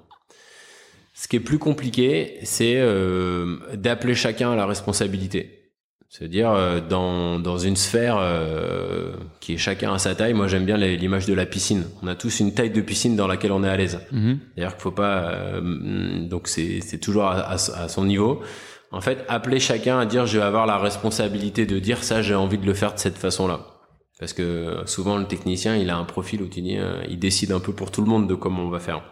Ce 1.15 1.27
qui 1.27 1.37
est 1.37 1.41
plus 1.41 1.59
compliqué, 1.59 2.39
c'est 2.45 2.77
euh, 2.77 3.57
d'appeler 3.75 4.15
chacun 4.15 4.53
à 4.53 4.57
la 4.57 4.67
responsabilité. 4.67 5.55
C'est-à-dire 6.11 6.51
euh, 6.53 6.81
dans, 6.81 7.39
dans 7.39 7.59
une 7.59 7.77
sphère 7.77 8.19
qui 9.41 9.55
est 9.55 9.57
chacun 9.59 9.93
à 9.93 9.99
sa 9.99 10.15
taille. 10.15 10.33
Moi, 10.35 10.47
j'aime 10.49 10.65
bien 10.65 10.77
l'image 10.77 11.27
de 11.27 11.35
la 11.35 11.45
piscine. 11.45 11.85
On 12.03 12.07
a 12.07 12.15
tous 12.15 12.41
une 12.41 12.55
taille 12.55 12.71
de 12.71 12.81
piscine 12.81 13.15
dans 13.17 13.27
laquelle 13.27 13.53
on 13.53 13.63
est 13.65 13.69
à 13.69 13.77
l'aise. 13.77 14.01
Mhm. 14.13 14.39
D'ailleurs 14.57 14.75
qu'il 14.75 14.83
faut 14.83 14.91
pas. 14.93 15.61
donc 15.61 16.49
c'est 16.49 16.81
c'est 16.81 16.99
toujours 16.99 17.25
à, 17.25 17.41
à- 17.41 17.55
à 17.55 17.89
son 17.89 18.05
niveau. 18.05 18.41
En 18.91 19.01
fait, 19.01 19.25
appeler 19.29 19.61
chacun 19.61 19.99
à 19.99 20.07
dire 20.07 20.27
je 20.27 20.39
vais 20.39 20.45
avoir 20.45 20.67
la 20.67 20.79
responsabilité 20.79 21.67
de 21.67 21.79
dire 21.79 22.03
ça, 22.03 22.23
j'ai 22.23 22.35
envie 22.35 22.59
de 22.59 22.67
le 22.67 22.75
faire 22.75 22.95
de 22.95 22.99
cette 22.99 23.19
façon-là. 23.19 23.61
Parce 24.19 24.33
que 24.33 24.43
euh, 24.43 24.87
souvent 24.87 25.17
le 25.17 25.27
technicien, 25.27 25.77
il 25.77 25.91
a 25.91 25.97
un 25.97 26.05
profil 26.05 26.43
où 26.43 26.49
tu 26.49 26.63
dis, 26.63 26.77
euh, 26.79 27.03
il 27.09 27.19
décide 27.19 27.53
un 27.53 27.61
peu 27.61 27.73
pour 27.73 27.91
tout 27.91 28.01
le 28.01 28.09
monde 28.09 28.29
de 28.29 28.35
comment 28.35 28.63
on 28.63 28.71
va 28.71 28.81
faire. 28.81 29.03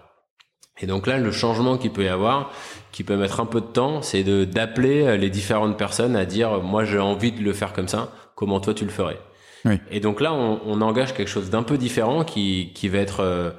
Et 0.78 0.86
donc 0.86 1.06
là, 1.06 1.18
le 1.18 1.30
changement 1.30 1.78
qu'il 1.78 1.92
peut 1.92 2.04
y 2.04 2.08
avoir, 2.08 2.50
qui 2.92 3.04
peut 3.04 3.16
mettre 3.16 3.40
un 3.40 3.46
peu 3.46 3.60
de 3.60 3.66
temps, 3.66 4.02
c'est 4.02 4.24
de 4.24 4.44
d'appeler 4.44 5.02
euh, 5.02 5.16
les 5.16 5.30
différentes 5.30 5.78
personnes 5.78 6.16
à 6.16 6.24
dire 6.24 6.62
moi 6.62 6.84
j'ai 6.84 6.98
envie 6.98 7.32
de 7.32 7.42
le 7.42 7.52
faire 7.52 7.72
comme 7.72 7.88
ça. 7.88 8.12
Comment 8.34 8.60
toi 8.60 8.74
tu 8.74 8.84
le 8.84 8.90
ferais? 8.90 9.18
Oui. 9.64 9.80
Et 9.90 10.00
donc 10.00 10.20
là, 10.20 10.32
on, 10.34 10.60
on 10.66 10.80
engage 10.80 11.14
quelque 11.14 11.28
chose 11.28 11.50
d'un 11.50 11.62
peu 11.62 11.78
différent 11.78 12.24
qui 12.24 12.72
qui 12.74 12.88
va 12.88 12.98
être 12.98 13.20
euh, 13.20 13.50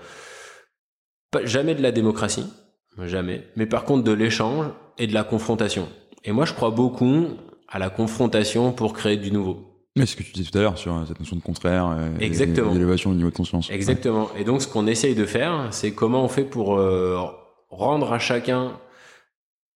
pas, 1.31 1.45
jamais 1.45 1.75
de 1.75 1.81
la 1.81 1.91
démocratie, 1.91 2.45
jamais, 3.05 3.47
mais 3.55 3.65
par 3.65 3.83
contre 3.83 4.03
de 4.03 4.11
l'échange 4.11 4.67
et 4.97 5.07
de 5.07 5.13
la 5.13 5.23
confrontation. 5.23 5.89
Et 6.27 6.31
moi, 6.33 6.45
je 6.45 6.53
crois 6.53 6.71
beaucoup 6.71 7.27
à 7.69 7.79
la 7.79 7.89
confrontation 7.89 8.73
pour 8.73 8.91
créer 8.93 9.15
du 9.17 9.31
nouveau. 9.31 9.63
Mais 9.95 10.05
ce 10.05 10.15
que 10.15 10.23
tu 10.23 10.33
disais 10.33 10.51
tout 10.51 10.57
à 10.57 10.61
l'heure 10.61 10.77
sur 10.77 10.93
cette 11.07 11.19
notion 11.19 11.37
de 11.37 11.41
contraire, 11.41 11.87
euh, 11.97 12.09
Exactement. 12.19 12.71
d'élévation 12.73 13.11
du 13.11 13.17
niveau 13.17 13.31
de 13.31 13.35
conscience. 13.35 13.69
Exactement. 13.71 14.29
Et 14.37 14.43
donc, 14.43 14.61
ce 14.61 14.67
qu'on 14.67 14.85
essaye 14.87 15.15
de 15.15 15.25
faire, 15.25 15.69
c'est 15.71 15.93
comment 15.93 16.23
on 16.23 16.27
fait 16.27 16.43
pour 16.43 16.77
euh, 16.77 17.17
rendre 17.69 18.11
à 18.13 18.19
chacun, 18.19 18.73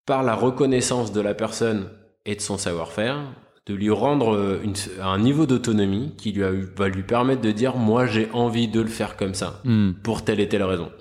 par 0.05 0.23
la 0.23 0.35
reconnaissance 0.35 1.11
de 1.13 1.21
la 1.21 1.33
personne 1.33 1.89
et 2.25 2.35
de 2.35 2.41
son 2.41 2.57
savoir-faire, 2.57 3.17
de 3.65 3.73
lui 3.73 3.89
rendre 3.89 4.35
euh, 4.35 4.59
une, 4.63 4.73
un 5.01 5.17
niveau 5.19 5.45
d'autonomie 5.45 6.13
qui 6.17 6.33
lui 6.33 6.43
a, 6.43 6.51
va 6.75 6.89
lui 6.89 7.03
permettre 7.03 7.41
de 7.41 7.51
dire 7.51 7.77
moi 7.77 8.05
j'ai 8.07 8.29
envie 8.33 8.67
de 8.67 8.81
le 8.81 8.87
faire 8.89 9.15
comme 9.15 9.33
ça 9.35 9.61
Hmm. 9.63 9.91
pour 10.03 10.23
telle 10.23 10.39
et 10.41 10.49
telle 10.49 10.63
raison. 10.63 10.91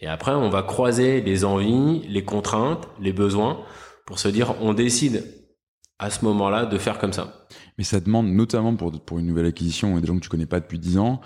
Et 0.00 0.06
après 0.08 0.32
on 0.32 0.50
va 0.50 0.62
croiser 0.62 1.20
les 1.20 1.44
envies, 1.44 2.02
les 2.08 2.24
contraintes, 2.24 2.88
les 3.00 3.12
besoins 3.12 3.60
pour 4.06 4.18
se 4.18 4.28
dire 4.28 4.54
on 4.60 4.74
décide 4.74 5.24
à 5.98 6.10
ce 6.10 6.24
moment-là 6.24 6.66
de 6.66 6.78
faire 6.78 6.98
comme 6.98 7.12
ça. 7.12 7.46
Mais 7.78 7.84
ça 7.84 8.00
demande 8.00 8.26
notamment 8.28 8.74
pour, 8.74 8.90
pour 9.04 9.18
une 9.18 9.26
nouvelle 9.26 9.46
acquisition 9.46 9.96
et 9.96 10.00
des 10.00 10.06
gens 10.06 10.16
que 10.16 10.20
tu 10.24 10.28
connais 10.28 10.46
pas 10.46 10.60
depuis 10.60 10.78
10 10.78 10.98
ans, 10.98 11.20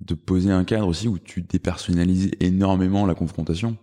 de 0.00 0.14
poser 0.14 0.50
un 0.50 0.64
cadre 0.64 0.86
aussi 0.88 1.08
où 1.08 1.18
tu 1.18 1.42
dépersonnalises 1.42 2.30
énormément 2.40 3.06
la 3.06 3.14
confrontation. 3.14 3.76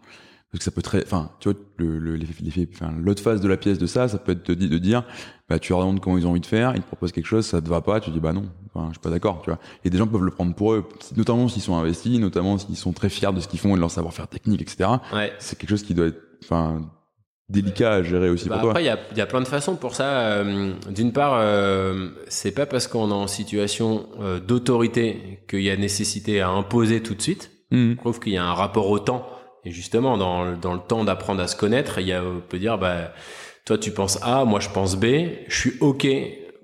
Parce 0.52 0.60
que 0.60 0.64
ça 0.66 0.72
peut 0.72 0.82
très, 0.82 1.04
enfin, 1.04 1.32
tu 1.42 1.50
vois, 1.50 1.60
le, 1.78 2.00
le, 2.00 2.16
l'effet- 2.16 2.42
l'effet- 2.44 2.70
enfin, 2.74 2.94
l'autre 2.98 3.22
face 3.22 3.42
de 3.42 3.48
la 3.48 3.58
pièce 3.58 3.78
de 3.78 3.86
ça, 3.88 4.08
ça 4.08 4.18
peut 4.18 4.32
être 4.34 4.48
de, 4.52 4.68
de 4.68 4.78
dire, 4.78 5.04
bah, 5.50 5.60
tu 5.60 5.74
leur 5.74 5.82
demandes 5.82 6.00
comment 6.00 6.18
ils 6.18 6.26
ont 6.26 6.30
envie 6.32 6.40
de 6.40 6.46
faire, 6.46 6.74
ils 6.76 6.82
te 6.82 6.88
proposent 6.88 7.12
quelque 7.12 7.26
chose, 7.26 7.46
ça 7.46 7.62
te 7.62 7.68
va 7.68 7.82
pas, 7.82 8.00
tu 8.00 8.10
dis, 8.12 8.22
bah 8.22 8.32
non, 8.32 8.46
enfin, 8.74 8.88
je 8.88 8.94
suis 8.94 9.02
pas 9.02 9.10
d'accord, 9.10 9.42
tu 9.44 9.50
vois. 9.50 9.60
Et 9.84 9.90
des 9.90 9.98
gens 9.98 10.08
peuvent 10.08 10.24
le 10.24 10.32
prendre 10.32 10.56
pour 10.56 10.72
eux, 10.74 10.88
notamment 11.18 11.50
s'ils 11.50 11.62
sont 11.62 11.76
investis, 11.76 12.20
notamment 12.20 12.58
s'ils 12.58 12.78
sont 12.78 12.94
très 12.94 13.10
fiers 13.10 13.34
de 13.34 13.42
ce 13.42 13.50
qu'ils 13.50 13.60
font 13.60 13.72
et 13.72 13.76
de 13.76 13.80
leur 13.82 13.92
savoir-faire 13.92 14.30
technique, 14.30 14.62
etc. 14.62 14.90
Ouais. 15.14 15.34
C'est 15.40 15.58
quelque 15.58 15.72
chose 15.72 15.84
qui 15.84 15.94
doit 15.94 16.06
être, 16.08 16.22
enfin, 16.44 16.90
délicat 17.50 17.93
à 17.93 18.04
gérer 18.04 18.30
aussi 18.30 18.50
Bah 18.50 18.56
pour 18.56 18.62
toi. 18.64 18.72
après, 18.72 18.84
il 18.84 18.88
y 19.16 19.18
y 19.18 19.22
a 19.22 19.26
plein 19.26 19.41
de 19.41 19.48
façons 19.48 19.76
pour 19.76 19.96
ça. 19.96 20.20
Euh, 20.22 20.74
D'une 20.89 21.12
part, 21.14 21.38
euh, 21.39 22.10
c'est 22.28 22.52
pas 22.52 22.66
parce 22.66 22.88
qu'on 22.88 23.10
est 23.12 23.14
en 23.14 23.28
situation 23.28 24.08
euh, 24.20 24.39
d'autorité 24.39 25.39
qu'il 25.50 25.62
y 25.62 25.70
a 25.70 25.78
nécessité 25.78 26.41
à 26.41 26.50
imposer 26.50 27.02
tout 27.02 27.14
de 27.16 27.22
suite. 27.22 27.52
Mhm. 27.72 27.91
Je 27.93 27.98
trouve 27.98 28.20
qu'il 28.20 28.34
y 28.34 28.38
a 28.38 28.43
un 28.43 28.54
rapport 28.54 28.89
au 28.89 29.00
temps. 29.00 29.28
Et 29.64 29.72
justement, 29.72 30.18
dans, 30.18 30.43
le- 30.46 30.56
dans 30.58 30.74
le 30.74 30.80
temps 30.80 31.04
d'apprendre 31.04 31.41
à 31.41 31.48
se 31.48 31.56
connaître, 31.56 32.00
il 32.00 32.08
y 32.08 32.14
a, 32.14 32.24
on 32.24 32.39
peut 32.39 32.60
dire, 32.60 32.78
bah, 32.78 33.12
toi 33.66 33.78
tu 33.78 33.91
penses 33.91 34.20
A, 34.22 34.46
moi 34.46 34.60
je 34.60 34.70
pense 34.70 34.96
B. 34.96 35.06
Je 35.48 35.56
suis 35.60 35.74
OK 35.82 36.08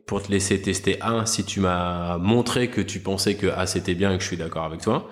pour 0.07 0.21
te 0.21 0.31
laisser 0.31 0.61
tester 0.61 0.97
A 1.01 1.25
si 1.25 1.43
tu 1.45 1.59
m'as 1.61 2.17
montré 2.17 2.67
que 2.69 2.81
tu 2.81 2.99
pensais 2.99 3.35
que 3.35 3.47
A 3.47 3.65
c'était 3.65 3.95
bien 3.95 4.11
et 4.13 4.17
que 4.17 4.21
je 4.23 4.27
suis 4.27 4.37
d'accord 4.37 4.65
avec 4.65 4.81
toi. 4.81 5.07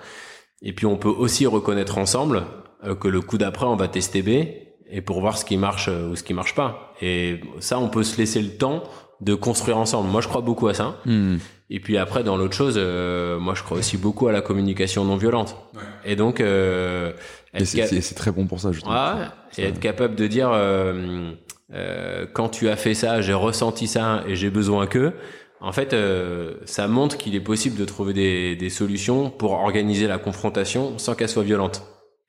Et 0.62 0.72
puis 0.72 0.86
on 0.86 0.96
peut 0.96 1.08
aussi 1.08 1.46
reconnaître 1.46 1.96
ensemble 1.98 2.42
euh, 2.84 2.94
que 2.94 3.08
le 3.08 3.20
coup 3.22 3.38
d'après 3.38 3.66
on 3.66 3.76
va 3.76 3.88
tester 3.88 4.22
B 4.22 4.46
et 4.90 5.00
pour 5.00 5.20
voir 5.20 5.38
ce 5.38 5.44
qui 5.44 5.56
marche 5.56 5.88
euh, 5.88 6.10
ou 6.10 6.16
ce 6.16 6.22
qui 6.22 6.34
marche 6.34 6.54
pas. 6.54 6.94
Et 7.00 7.40
ça, 7.60 7.78
on 7.78 7.88
peut 7.88 8.02
se 8.02 8.18
laisser 8.18 8.42
le 8.42 8.50
temps 8.50 8.82
de 9.20 9.34
construire 9.34 9.78
ensemble. 9.78 10.08
Moi, 10.08 10.20
je 10.20 10.28
crois 10.28 10.40
beaucoup 10.40 10.68
à 10.68 10.74
ça. 10.74 10.96
Mhm. 11.04 11.38
Et 11.72 11.78
puis 11.78 11.98
après, 11.98 12.24
dans 12.24 12.36
l'autre 12.36 12.54
chose, 12.54 12.74
euh, 12.76 13.38
moi, 13.38 13.54
je 13.54 13.62
crois 13.62 13.78
aussi 13.78 13.96
beaucoup 13.96 14.26
à 14.26 14.32
la 14.32 14.40
communication 14.40 15.04
non 15.04 15.16
violente. 15.16 15.56
Et 16.04 16.16
donc, 16.16 16.40
euh, 16.40 17.12
c'est, 17.62 18.14
très 18.14 18.32
bon 18.32 18.46
pour 18.46 18.58
ça, 18.58 18.72
justement. 18.72 18.92
Ouais, 18.92 19.26
et 19.56 19.64
être 19.64 19.78
capable 19.78 20.16
de 20.16 20.26
dire, 20.26 20.50
euh, 20.52 21.32
euh, 21.72 22.26
quand 22.32 22.48
tu 22.48 22.68
as 22.68 22.76
fait 22.76 22.94
ça, 22.94 23.20
j'ai 23.20 23.34
ressenti 23.34 23.86
ça 23.86 24.22
et 24.26 24.34
j'ai 24.34 24.50
besoin 24.50 24.86
que. 24.86 25.12
En 25.60 25.72
fait, 25.72 25.92
euh, 25.92 26.54
ça 26.64 26.88
montre 26.88 27.18
qu'il 27.18 27.34
est 27.34 27.40
possible 27.40 27.78
de 27.78 27.84
trouver 27.84 28.14
des, 28.14 28.56
des 28.56 28.70
solutions 28.70 29.30
pour 29.30 29.52
organiser 29.52 30.06
la 30.06 30.18
confrontation 30.18 30.98
sans 30.98 31.14
qu'elle 31.14 31.28
soit 31.28 31.42
violente. 31.42 31.82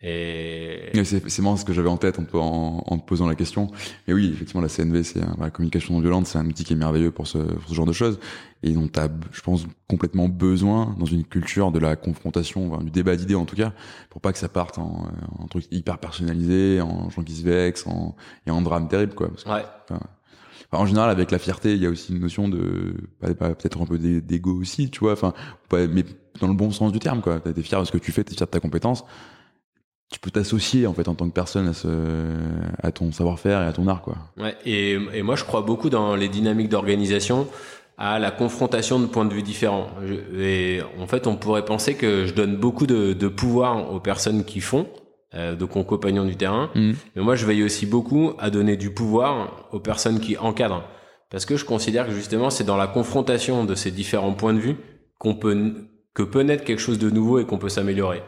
Et 0.04 1.04
C'est, 1.04 1.40
marrant 1.42 1.58
ce 1.58 1.66
que 1.66 1.74
j'avais 1.74 1.90
en 1.90 1.98
tête 1.98 2.18
en, 2.18 2.24
te- 2.26 2.36
en, 2.36 2.84
en 2.86 2.98
te 2.98 3.06
posant 3.06 3.28
la 3.28 3.36
question. 3.36 3.70
Mais 4.08 4.14
oui, 4.14 4.32
effectivement, 4.34 4.62
la 4.62 4.68
CNV, 4.70 5.04
c'est 5.04 5.22
la 5.40 5.50
communication 5.52 5.94
non 5.94 6.00
violente, 6.00 6.26
c'est 6.26 6.40
un 6.40 6.46
outil 6.48 6.64
qui 6.64 6.74
est 6.74 6.78
merveilleux 6.78 7.12
pour 7.12 7.28
ce, 7.28 7.38
pour 7.38 7.70
ce 7.70 7.74
genre 7.76 7.86
de 7.86 7.94
choses 7.94 8.20
et 8.64 8.74
dont 8.74 8.88
tu 8.88 9.00
as, 9.00 9.10
je 9.32 9.42
pense, 9.42 9.66
complètement 9.88 10.28
besoin 10.30 10.96
dans 11.00 11.06
une 11.06 11.24
culture 11.24 11.72
de 11.72 11.80
la 11.80 11.96
confrontation, 11.96 12.72
enfin, 12.74 12.84
du 12.84 12.92
débat 12.92 13.16
d'idées 13.16 13.36
en 13.36 13.46
tout 13.46 13.56
cas, 13.56 13.74
pour 14.10 14.22
pas 14.22 14.32
que 14.32 14.38
ça 14.40 14.50
parte 14.50 14.78
en, 14.78 15.08
en 15.40 15.48
truc 15.48 15.66
hyper 15.72 15.98
personnalisé, 15.98 16.80
en 16.82 17.10
gens 17.10 17.24
qui 17.24 17.34
se 17.34 17.44
vexent, 17.44 17.88
en, 17.88 18.16
et 18.46 18.52
en 18.52 18.62
drame 18.62 18.88
terrible, 18.88 19.14
quoi. 19.16 19.30
Parce 19.30 19.44
que, 19.44 19.50
ouais, 19.50 19.64
enfin, 19.90 20.00
en 20.74 20.86
général, 20.86 21.10
avec 21.10 21.32
la 21.32 21.40
fierté, 21.40 21.74
il 21.74 21.82
y 21.82 21.88
a 21.88 21.90
aussi 21.90 22.14
une 22.14 22.20
notion 22.20 22.48
de, 22.50 22.94
peut-être 23.20 23.82
un 23.82 23.86
peu 23.86 23.98
d'ego 23.98 24.54
aussi, 24.60 24.90
tu 24.92 25.00
vois, 25.00 25.14
enfin, 25.14 25.34
mais 25.72 26.06
dans 26.40 26.48
le 26.48 26.54
bon 26.54 26.70
sens 26.72 26.92
du 26.92 27.00
terme, 27.00 27.22
quoi. 27.22 27.40
T'es 27.40 27.60
fier 27.64 27.80
de 27.80 27.86
ce 27.86 27.92
que 27.92 27.98
tu 27.98 28.12
fais, 28.12 28.24
t'es 28.24 28.36
fier 28.36 28.46
de 28.46 28.52
ta 28.52 28.60
compétence. 28.60 29.04
Tu 30.12 30.20
peux 30.20 30.30
t'associer, 30.30 30.88
en 30.88 30.94
fait, 30.94 31.08
en 31.08 31.16
tant 31.16 31.28
que 31.28 31.34
personne 31.34 31.68
à 31.70 31.74
ce, 31.74 31.88
à 32.84 32.92
ton 32.92 33.12
savoir-faire 33.12 33.62
et 33.62 33.66
à 33.66 33.72
ton 33.74 33.88
art, 33.88 34.02
quoi. 34.02 34.18
Ouais, 34.38 34.56
et, 34.66 34.98
et 35.14 35.22
moi 35.24 35.36
je 35.36 35.46
crois 35.46 35.62
beaucoup 35.62 35.90
dans 35.90 36.16
les 36.16 36.28
dynamiques 36.28 36.68
d'organisation 36.70 37.48
à 37.98 38.20
la 38.20 38.30
confrontation 38.32 39.00
de 39.00 39.06
points 39.06 39.26
de 39.26 39.34
vue 39.34 39.42
différents. 39.44 39.88
Je- 40.06 40.40
et 40.42 40.82
en 41.00 41.08
fait, 41.08 41.28
on 41.28 41.36
pourrait 41.38 41.64
penser 41.66 41.96
que 41.96 42.26
je 42.26 42.34
donne 42.34 42.58
beaucoup 42.58 42.88
de, 42.88 43.14
de 43.14 43.28
pouvoir 43.30 43.94
aux 43.94 44.00
personnes 44.02 44.44
qui 44.44 44.60
font, 44.60 44.88
euh, 45.34 45.56
de 45.56 45.64
compagnons 45.66 46.26
du 46.26 46.36
terrain, 46.36 46.70
Mhm. 46.76 46.96
mais 47.16 47.22
moi 47.22 47.36
je 47.36 47.46
veille 47.46 47.64
aussi 47.64 47.86
beaucoup 47.86 48.34
à 48.38 48.50
donner 48.50 48.76
du 48.76 48.94
pouvoir 48.94 49.70
aux 49.72 49.80
personnes 49.80 50.20
qui 50.20 50.38
encadrent. 50.38 50.84
Parce 51.30 51.46
que 51.46 51.56
je 51.56 51.64
considère 51.64 52.06
que 52.08 52.12
justement 52.12 52.50
c'est 52.50 52.66
dans 52.66 52.76
la 52.76 52.88
confrontation 52.88 53.64
de 53.64 53.76
ces 53.76 53.92
différents 53.92 54.34
points 54.34 54.54
de 54.54 54.60
vue 54.60 54.76
qu'on 55.20 55.36
peut 55.36 55.88
que 56.14 56.24
peut 56.24 56.42
naître 56.42 56.66
quelque 56.66 56.80
chose 56.82 57.00
de 57.00 57.10
nouveau 57.10 57.40
et 57.40 57.46
qu'on 57.46 57.58
peut 57.58 57.70
s'améliorer. 57.70 58.22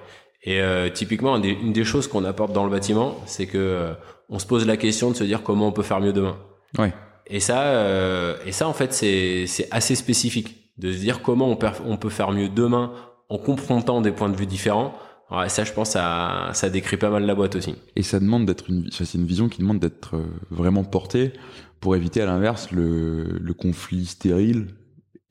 Et 0.44 0.62
euh, 0.62 0.90
typiquement, 0.90 1.36
une 1.38 1.42
des, 1.42 1.52
une 1.52 1.74
des 1.74 1.84
choses 1.84 2.08
qu'on 2.08 2.26
apporte 2.26 2.52
dans 2.52 2.66
le 2.66 2.70
bâtiment, 2.72 3.18
c'est 3.26 3.48
que 3.48 3.58
euh, 3.58 3.94
on 4.30 4.40
se 4.40 4.46
pose 4.46 4.66
la 4.66 4.78
question 4.78 5.10
de 5.10 5.16
se 5.16 5.24
dire 5.24 5.44
comment 5.44 5.68
on 5.68 5.72
peut 5.72 5.84
faire 5.84 6.02
mieux 6.02 6.14
demain. 6.14 6.38
Ouais. 6.78 6.94
Et 7.28 7.40
ça, 7.40 7.62
euh, 7.62 8.36
et 8.46 8.52
ça 8.52 8.68
en 8.68 8.74
fait, 8.74 8.94
c'est 8.94 9.48
c'est 9.48 9.68
assez 9.72 9.96
spécifique 9.96 10.72
de 10.78 10.92
se 10.92 10.98
dire 10.98 11.22
comment 11.22 11.58
on, 11.86 11.98
peut 11.98 12.10
faire 12.10 12.32
mieux 12.32 12.50
demain 12.50 12.92
en 13.30 13.38
confrontant 13.38 14.02
des 14.02 14.12
points 14.12 14.30
de 14.30 14.36
vue 14.36 14.48
différents. 14.48 14.94
Ouais, 15.32 15.48
ça, 15.50 15.64
je 15.64 15.72
pense, 15.72 15.92
ça, 15.92 16.50
ça 16.54 16.70
décrit 16.70 16.98
pas 16.98 17.10
mal 17.10 17.26
la 17.26 17.36
boîte 17.36 17.56
aussi. 17.56 17.76
Et 17.96 18.04
ça 18.04 18.20
demande 18.20 18.46
d'être 18.46 18.70
une, 18.70 18.92
ça, 18.92 19.06
c'est 19.06 19.18
une 19.18 19.26
vision 19.26 19.50
qui 19.50 19.62
demande 19.62 19.80
d'être 19.80 20.18
euh, 20.18 20.26
vraiment 20.52 20.84
portée 20.84 21.32
pour 21.80 21.96
éviter 21.96 22.22
à 22.22 22.26
l'inverse 22.26 22.72
le, 22.72 23.24
le 23.40 23.54
conflit 23.54 24.06
stérile 24.06 24.68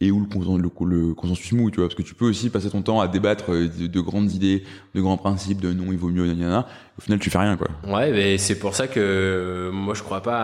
et 0.04 0.10
ou 0.10 0.20
le, 0.20 0.26
consen- 0.26 0.58
le, 0.60 0.70
le 1.08 1.14
consensus 1.14 1.52
mou, 1.52 1.70
tu 1.70 1.76
vois, 1.76 1.86
parce 1.88 1.94
que 1.94 2.02
tu 2.02 2.14
peux 2.14 2.24
aussi 2.24 2.50
passer 2.50 2.68
ton 2.70 2.82
temps 2.82 3.00
à 3.00 3.06
débattre 3.06 3.52
euh, 3.52 3.68
de, 3.68 3.86
de 3.86 4.00
grandes 4.00 4.32
idées, 4.32 4.64
de 4.94 5.00
grands 5.00 5.16
principes, 5.16 5.60
de 5.60 5.72
non, 5.72 5.92
il 5.92 5.98
vaut 5.98 6.08
mieux, 6.08 6.26
gna. 6.34 6.66
Au 6.98 7.00
final, 7.00 7.18
tu 7.20 7.30
fais 7.30 7.38
rien, 7.38 7.56
quoi. 7.56 7.68
Ouais, 7.86 8.10
mais 8.10 8.36
c'est 8.36 8.58
pour 8.58 8.74
ça 8.74 8.88
que 8.88 8.98
euh, 9.00 9.70
moi 9.70 9.94
je 9.94 10.02
crois 10.02 10.20
pas, 10.22 10.40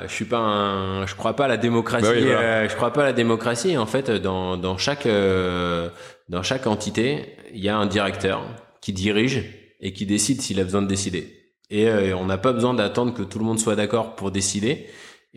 à, 0.00 0.06
je 0.06 0.12
suis 0.12 0.24
pas 0.24 0.38
un, 0.38 1.06
je 1.06 1.14
crois 1.14 1.36
pas 1.36 1.44
à 1.44 1.48
la 1.48 1.58
démocratie. 1.58 2.06
Bah 2.06 2.12
oui, 2.14 2.24
voilà. 2.24 2.40
euh, 2.40 2.68
je 2.68 2.74
crois 2.74 2.92
pas 2.92 3.02
à 3.02 3.06
la 3.06 3.12
démocratie. 3.12 3.76
En 3.76 3.86
fait, 3.86 4.10
dans 4.10 4.56
dans 4.56 4.78
chaque 4.78 5.06
euh, 5.06 5.90
dans 6.28 6.42
chaque 6.42 6.66
entité, 6.66 7.36
il 7.54 7.62
y 7.62 7.68
a 7.68 7.76
un 7.76 7.86
directeur 7.86 8.42
qui 8.80 8.92
dirige 8.94 9.44
et 9.80 9.92
qui 9.92 10.06
décide 10.06 10.40
s'il 10.40 10.58
a 10.58 10.64
besoin 10.64 10.80
de 10.82 10.88
décider. 10.88 11.34
Et 11.68 11.88
euh, 11.88 12.16
on 12.16 12.24
n'a 12.26 12.38
pas 12.38 12.52
besoin 12.52 12.72
d'attendre 12.72 13.12
que 13.12 13.22
tout 13.22 13.38
le 13.38 13.44
monde 13.44 13.58
soit 13.58 13.76
d'accord 13.76 14.16
pour 14.16 14.30
décider. 14.30 14.86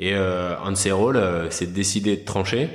Et 0.01 0.13
un 0.13 0.71
de 0.71 0.77
ses 0.77 0.93
rôles, 0.93 1.19
c'est 1.49 1.65
de 1.65 1.73
décider, 1.73 2.15
de 2.15 2.23
trancher. 2.23 2.69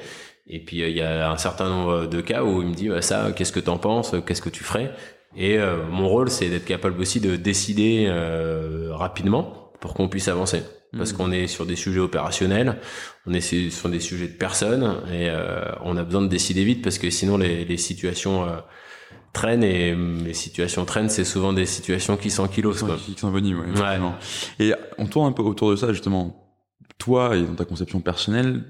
Et 0.47 0.63
puis 0.65 0.83
euh, 0.83 0.89
il 0.89 0.97
y 0.97 1.01
a 1.01 1.31
un 1.31 1.39
certain 1.39 1.69
nombre 1.69 2.07
de 2.07 2.21
cas 2.21 2.43
où 2.45 2.61
il 2.63 2.69
me 2.69 2.75
dit 2.75 2.89
bah, 2.89 3.01
ça, 3.03 3.33
qu'est-ce 3.35 3.53
que 3.53 3.61
t'en 3.61 3.79
penses, 3.79 4.15
qu'est-ce 4.27 4.43
que 4.43 4.51
tu 4.51 4.63
ferais? 4.65 4.93
Et 5.37 5.59
euh, 5.59 5.85
mon 5.91 6.09
rôle, 6.09 6.31
c'est 6.31 6.49
d'être 6.49 6.65
capable 6.67 7.01
aussi 7.01 7.21
de 7.21 7.35
décider 7.37 8.05
euh, 8.09 8.91
rapidement 8.93 9.73
pour 9.81 9.95
qu'on 9.95 10.09
puisse 10.09 10.29
avancer. 10.29 10.63
Parce 10.97 11.11
Mhm. 11.13 11.17
qu'on 11.19 11.33
est 11.33 11.47
sur 11.49 11.67
des 11.67 11.75
sujets 11.75 11.99
opérationnels, 11.99 12.77
on 13.27 13.33
est 13.35 13.41
su- 13.41 13.73
sur 13.73 13.89
des 13.89 13.99
sujets 13.99 14.29
de 14.29 14.35
personnes 14.35 14.85
et 15.13 15.29
euh, 15.29 15.65
on 15.83 15.97
a 15.97 16.05
besoin 16.05 16.23
de 16.23 16.29
décider 16.29 16.63
vite 16.63 16.83
parce 16.85 16.99
que 16.99 17.11
sinon 17.11 17.37
les, 17.37 17.65
les 17.65 17.77
situations 17.79 18.45
euh, 18.45 18.51
traînent 19.33 19.65
et 19.65 19.91
euh, 19.93 20.19
les 20.25 20.35
situations 20.35 20.85
traînent, 20.85 21.09
c'est 21.09 21.25
souvent 21.25 21.53
des 21.53 21.67
situations 21.67 22.17
qui 22.17 22.31
s'enquilosent. 22.31 22.85
quoi. 22.85 22.97
Qui 23.05 23.17
s'envenime, 23.19 23.59
ouais, 23.59 23.67
effectivement. 23.73 24.15
Et 24.61 24.73
on 24.99 25.07
tourne 25.07 25.27
un 25.29 25.33
peu 25.33 25.43
autour 25.43 25.71
de 25.73 25.77
ça, 25.77 25.93
justement. 25.93 26.41
Toi, 26.99 27.37
et 27.37 27.43
dans 27.43 27.57
ta 27.57 27.65
conception 27.65 27.99
personnelle, 28.01 28.63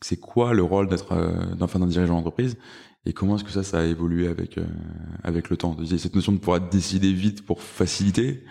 c'est, 0.00 0.18
quoi 0.18 0.52
le 0.54 0.62
rôle 0.62 0.88
d'être, 0.88 1.12
euh, 1.12 1.54
d'un 1.54 1.86
dirigeant 1.86 2.14
d'entreprise 2.14 2.56
et 3.06 3.12
comment 3.12 3.36
est-ce 3.36 3.44
que 3.44 3.50
ça, 3.50 3.62
ça 3.62 3.78
a 3.80 3.84
évolué 3.84 4.28
avec, 4.28 4.58
euh, 4.58 4.64
avec 5.22 5.50
le 5.50 5.56
temps? 5.56 5.76
Cette 5.96 6.14
notion 6.14 6.32
de 6.32 6.38
pouvoir 6.38 6.60
décider 6.60 7.12
vite 7.12 7.46
pour 7.46 7.62
faciliter. 7.62 8.44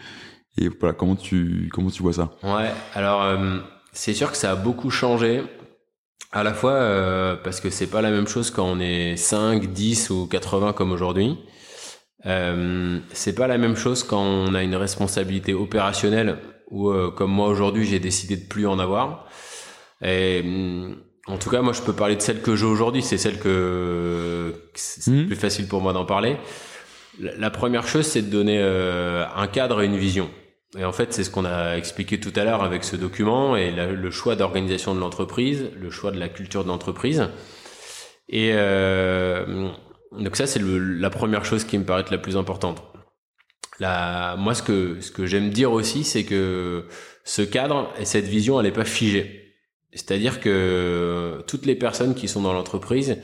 Et 0.57 0.69
voilà, 0.69 0.95
comment 0.95 1.15
tu, 1.15 1.69
comment 1.71 1.91
tu 1.91 2.01
vois 2.01 2.13
ça? 2.13 2.31
Ouais, 2.41 2.71
alors 2.95 3.21
euh, 3.23 3.59
c'est 3.91 4.13
sûr 4.13 4.31
que 4.31 4.37
ça 4.37 4.51
a 4.51 4.55
beaucoup 4.55 4.89
changé. 4.89 5.43
À 6.33 6.43
la 6.43 6.53
fois 6.53 7.39
parce 7.43 7.61
que 7.61 7.69
c'est 7.69 7.87
pas 7.87 8.01
la 8.01 8.11
même 8.11 8.27
chose 8.27 8.51
quand 8.51 8.65
on 8.65 8.79
est 8.81 9.15
5, 9.15 9.71
10 9.71 10.09
ou 10.09 10.27
80 10.27 10.73
comme 10.73 10.91
aujourd'hui. 10.91 11.37
C'est 12.23 13.35
pas 13.35 13.47
la 13.47 13.57
même 13.57 13.77
chose 13.77 14.03
quand 14.03 14.21
on 14.21 14.53
a 14.53 14.61
une 14.61 14.75
responsabilité 14.75 15.53
opérationnelle 15.53 16.37
ou 16.69 16.91
comme 17.15 17.31
moi 17.31 17.47
aujourd'hui 17.47 17.85
j'ai 17.85 17.99
décidé 17.99 18.35
de 18.35 18.45
plus 18.45 18.67
en 18.67 18.77
avoir. 18.77 19.29
Et 20.01 20.41
hum, 20.43 20.97
en 21.27 21.37
tout 21.37 21.49
cas 21.49 21.61
moi 21.61 21.73
je 21.73 21.81
peux 21.81 21.93
parler 21.93 22.15
de 22.15 22.21
celle 22.21 22.41
que 22.41 22.55
j'ai 22.55 22.65
aujourd'hui, 22.65 23.01
c'est 23.01 23.17
celle 23.17 23.39
que 23.39 24.53
c'est 24.73 25.11
Mhm. 25.11 25.27
plus 25.27 25.35
facile 25.35 25.67
pour 25.67 25.81
moi 25.81 25.93
d'en 25.93 26.05
parler. 26.05 26.37
La 27.19 27.49
première 27.49 27.87
chose 27.87 28.05
c'est 28.05 28.21
de 28.21 28.29
donner 28.29 28.59
euh, 28.61 29.25
un 29.35 29.47
cadre 29.47 29.81
et 29.81 29.85
une 29.85 29.97
vision. 29.97 30.29
et 30.77 30.83
en 30.85 30.91
fait, 30.91 31.13
c'est 31.13 31.23
ce 31.23 31.29
qu'on 31.31 31.45
a 31.45 31.75
expliqué 31.77 32.19
tout 32.19 32.33
à 32.35 32.43
l'heure 32.43 32.61
avec 32.61 32.83
ce 32.83 32.95
document 32.97 33.55
et 33.55 33.71
le 33.71 34.11
choix 34.11 34.35
d'organisation 34.35 34.93
de 34.93 34.99
l'entreprise, 34.99 35.69
le 35.79 35.89
choix 35.89 36.11
de 36.11 36.19
la 36.19 36.27
culture 36.29 36.63
de 36.63 36.67
l'entreprise. 36.69 37.29
Et 38.29 38.51
euh, 38.53 39.69
donc 40.11 40.35
ça, 40.35 40.45
c'est 40.45 40.61
la 40.61 41.09
première 41.09 41.45
chose 41.45 41.63
qui 41.63 41.77
me 41.77 41.85
paraît 41.85 42.01
être 42.01 42.11
la 42.11 42.17
plus 42.17 42.35
importante. 42.35 42.83
La, 43.79 44.35
moi, 44.37 44.53
ce 44.53 44.61
que 44.61 44.99
ce 44.99 45.09
que 45.11 45.25
j'aime 45.25 45.49
dire 45.51 45.71
aussi, 45.71 46.03
c'est 46.03 46.25
que 46.25 46.85
ce 47.23 47.41
cadre 47.43 47.89
et 47.99 48.05
cette 48.05 48.25
vision, 48.25 48.59
elle 48.59 48.65
n'est 48.65 48.71
pas 48.73 48.85
figée. 48.85 49.46
C'est-à-dire 49.97 50.39
que 50.39 51.43
toutes 51.47 51.65
les 51.65 51.75
personnes 51.75 52.15
qui 52.15 52.27
sont 52.27 52.41
dans 52.41 52.53
l'entreprise, 52.53 53.17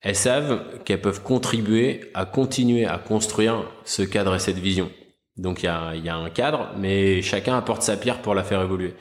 elles 0.00 0.16
savent 0.16 0.82
qu'elles 0.84 1.00
peuvent 1.00 1.22
contribuer 1.22 2.10
à 2.14 2.24
continuer 2.24 2.86
à 2.86 2.98
construire 2.98 3.64
ce 3.84 4.02
cadre 4.02 4.34
et 4.34 4.38
cette 4.38 4.58
vision. 4.58 4.90
Donc 5.36 5.62
il 5.62 5.66
y 5.66 5.68
a, 5.68 5.94
y 5.94 6.08
a 6.08 6.16
un 6.16 6.30
cadre, 6.30 6.70
mais 6.78 7.22
chacun 7.22 7.56
apporte 7.56 7.82
sa 7.82 7.96
pierre 7.96 8.22
pour 8.22 8.34
la 8.34 8.44
faire 8.44 8.62
évoluer. 8.62 8.94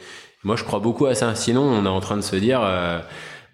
Moi, 0.44 0.56
je 0.56 0.64
crois 0.64 0.80
beaucoup 0.80 1.06
à 1.06 1.16
ça. 1.16 1.36
Sinon, 1.36 1.62
on 1.62 1.86
est 1.86 1.90
en 1.90 2.02
train 2.02 2.18
de 2.18 2.22
se 2.22 2.36
dire, 2.36 2.62
euh, 2.64 3.00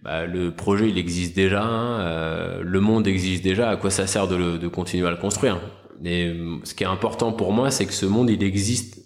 bah, 0.02 0.26
le 0.26 0.52
projet, 0.52 0.90
il 0.90 0.98
existe 0.98 1.36
déjà, 1.36 1.62
hein, 1.62 2.00
euh, 2.02 2.62
le 2.64 2.80
monde 2.80 3.08
existe 3.08 3.44
déjà. 3.44 3.70
À 3.70 3.78
quoi 3.78 3.92
ça 3.92 4.08
sert 4.08 4.28
de, 4.28 4.36
le, 4.36 4.58
de 4.58 4.68
continuer 4.68 5.08
à 5.08 5.12
le 5.12 5.18
construire? 5.18 5.60
Et 6.04 6.34
ce 6.64 6.74
qui 6.74 6.84
est 6.84 6.88
important 6.88 7.32
pour 7.32 7.52
moi, 7.52 7.70
c'est 7.72 7.86
que 7.86 7.94
ce 7.94 8.06
monde, 8.06 8.30
il 8.30 8.44
existe 8.44 9.00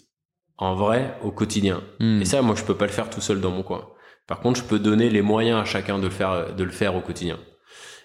en 0.56 0.74
vrai 0.74 1.18
au 1.22 1.30
quotidien. 1.30 1.82
Hmm. 2.00 2.22
Et 2.22 2.24
ça, 2.24 2.40
moi, 2.40 2.54
je 2.54 2.62
peux 2.62 2.76
pas 2.76 2.86
le 2.86 2.92
faire 2.92 3.10
tout 3.10 3.20
seul 3.20 3.40
dans 3.40 3.50
mon 3.50 3.62
coin. 3.62 3.88
Par 4.26 4.40
contre, 4.40 4.60
je 4.60 4.64
peux 4.64 4.78
donner 4.78 5.10
les 5.10 5.22
moyens 5.22 5.60
à 5.60 5.64
chacun 5.64 5.98
de 5.98 6.04
le 6.04 6.10
faire, 6.10 6.54
de 6.54 6.64
le 6.64 6.70
faire 6.70 6.96
au 6.96 7.00
quotidien. 7.00 7.38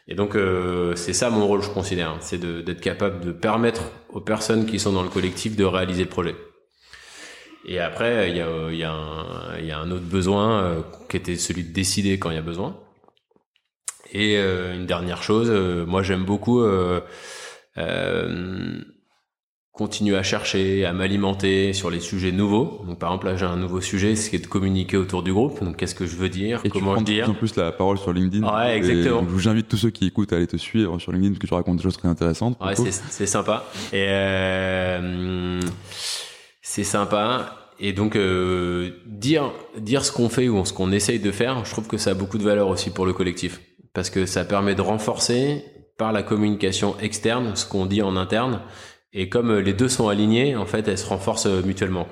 Et 0.09 0.15
donc 0.15 0.35
euh, 0.35 0.95
c'est 0.95 1.13
ça 1.13 1.29
mon 1.29 1.45
rôle, 1.45 1.61
je 1.61 1.69
considère, 1.69 2.17
c'est 2.19 2.39
d'être 2.39 2.81
capable 2.81 3.23
de 3.23 3.31
permettre 3.31 3.91
aux 4.09 4.21
personnes 4.21 4.65
qui 4.65 4.79
sont 4.79 4.91
dans 4.91 5.03
le 5.03 5.09
collectif 5.09 5.55
de 5.55 5.63
réaliser 5.63 6.03
le 6.03 6.09
projet. 6.09 6.35
Et 7.65 7.79
après, 7.79 8.31
il 8.31 8.37
y 8.37 8.83
a, 8.83 8.91
un, 8.91 9.91
autre 9.91 10.05
besoin 10.05 10.63
euh, 10.63 10.81
qui 11.09 11.17
était 11.17 11.35
celui 11.35 11.63
de 11.63 11.71
décider 11.71 12.17
quand 12.17 12.31
il 12.31 12.35
y 12.35 12.39
a 12.39 12.41
besoin. 12.41 12.79
Et 14.11 14.37
euh, 14.37 14.73
une 14.73 14.87
dernière 14.87 15.21
chose, 15.21 15.51
moi 15.85 16.01
j'aime 16.01 16.23
beaucoup 16.25 16.63
continuer 19.79 20.17
à 20.17 20.23
chercher, 20.23 20.83
à 20.83 20.91
m'alimenter 20.91 21.71
sur 21.71 21.89
les 21.89 22.01
sujets 22.01 22.33
nouveaux. 22.33 22.81
Donc 22.85 22.99
par 22.99 23.11
exemple 23.11 23.27
là 23.27 23.37
j'ai 23.37 23.45
un 23.45 23.55
nouveau 23.55 23.79
sujet, 23.79 24.17
c'est 24.17 24.37
de 24.37 24.45
communiquer 24.45 24.97
autour 24.97 25.23
du 25.23 25.31
groupe. 25.31 25.63
Donc 25.63 25.77
qu'est-ce 25.77 25.95
que 25.95 26.05
je 26.05 26.17
veux 26.17 26.27
dire, 26.27 26.59
et 26.65 26.69
comment 26.69 26.95
tu 26.95 26.99
je 26.99 27.05
dire? 27.05 27.29
En 27.29 27.33
plus 27.33 27.55
la 27.55 27.71
parole 27.71 27.97
sur 27.97 28.11
LinkedIn. 28.11 28.45
Ouais 28.45 28.75
exactement. 28.75 29.25
J'invite 29.37 29.69
tous 29.69 29.77
ceux 29.77 29.89
qui 29.89 30.05
écoutent 30.05 30.33
à 30.33 30.35
aller 30.35 30.47
te 30.47 30.57
suivre 30.57 30.99
sur 30.99 31.13
LinkedIn 31.13 31.31
parce 31.31 31.39
que 31.39 31.47
tu 31.47 31.53
racontes 31.53 31.77
des 31.77 31.83
choses 31.83 31.95
très 31.95 32.09
intéressantes. 32.09 32.57
Ouais 32.61 32.75
c'est 32.75 33.25
sympa. 33.25 33.63
Et 33.93 34.07
euh, 34.09 35.61
c'est 36.61 36.83
sympa. 36.83 37.55
Et 37.79 37.93
donc 37.93 38.17
euh, 38.17 38.89
dire 39.05 39.49
dire 39.77 40.03
ce 40.03 40.11
qu'on 40.11 40.27
fait 40.27 40.49
ou 40.49 40.65
ce 40.65 40.73
qu'on 40.73 40.91
essaye 40.91 41.19
de 41.19 41.31
faire, 41.31 41.63
je 41.63 41.71
trouve 41.71 41.87
que 41.87 41.95
ça 41.97 42.09
a 42.09 42.15
beaucoup 42.15 42.37
de 42.37 42.43
valeur 42.43 42.67
aussi 42.67 42.89
pour 42.89 43.05
le 43.05 43.13
collectif 43.13 43.61
parce 43.93 44.09
que 44.09 44.25
ça 44.25 44.43
permet 44.43 44.75
de 44.75 44.81
renforcer 44.81 45.63
par 45.97 46.11
la 46.11 46.21
communication 46.21 46.99
externe 46.99 47.55
ce 47.55 47.65
qu'on 47.65 47.85
dit 47.85 48.01
en 48.01 48.17
interne 48.17 48.59
et 49.13 49.29
comme 49.29 49.51
euh, 49.51 49.61
les 49.61 49.73
deux 49.73 49.89
sont 49.89 50.07
alignés, 50.07 50.55
en 50.55 50.65
fait, 50.65 50.87
elles 50.87 50.97
se 50.97 51.07
renforcent 51.07 51.47
euh, 51.47 51.61
mutuellement. 51.63 52.07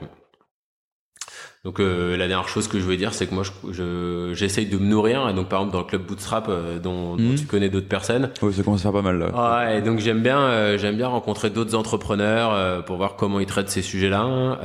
Donc 1.64 1.80
euh, 1.80 2.16
la 2.16 2.28
dernière 2.28 2.48
chose 2.48 2.68
que 2.68 2.80
je 2.80 2.84
voulais 2.84 2.98
dire, 2.98 3.14
c'est 3.14 3.28
que 3.28 3.36
moi, 3.36 3.44
je, 3.72 4.32
j'essaye 4.34 4.68
de 4.68 4.78
me 4.78 4.86
nourrir. 4.86 5.28
Et 5.28 5.34
donc 5.34 5.50
par 5.50 5.60
exemple 5.60 5.74
dans 5.74 5.82
le 5.82 5.88
club 5.88 6.06
Bootstrap, 6.06 6.50
dont, 6.82 7.18
mhm. 7.18 7.36
tu 7.36 7.46
connais 7.46 7.70
d'autres 7.70 7.90
personnes. 7.90 8.30
Oui, 8.42 8.54
ça 8.54 8.64
commence 8.64 8.80
à 8.82 8.84
faire 8.84 8.94
pas 8.94 9.02
mal 9.02 9.20
là. 9.20 9.66
Ouais, 9.66 9.80
et 9.80 9.82
donc 9.82 10.00
j'aime 10.00 10.22
bien, 10.22 10.78
j'aime 10.78 10.96
bien 10.96 11.10
rencontrer 11.10 11.50
d'autres 11.50 11.76
entrepreneurs 11.76 12.86
pour 12.86 12.96
voir 12.96 13.18
comment 13.18 13.42
ils 13.42 13.48
traitent 13.48 13.70
ces 13.70 13.82
sujets-là, 13.82 14.60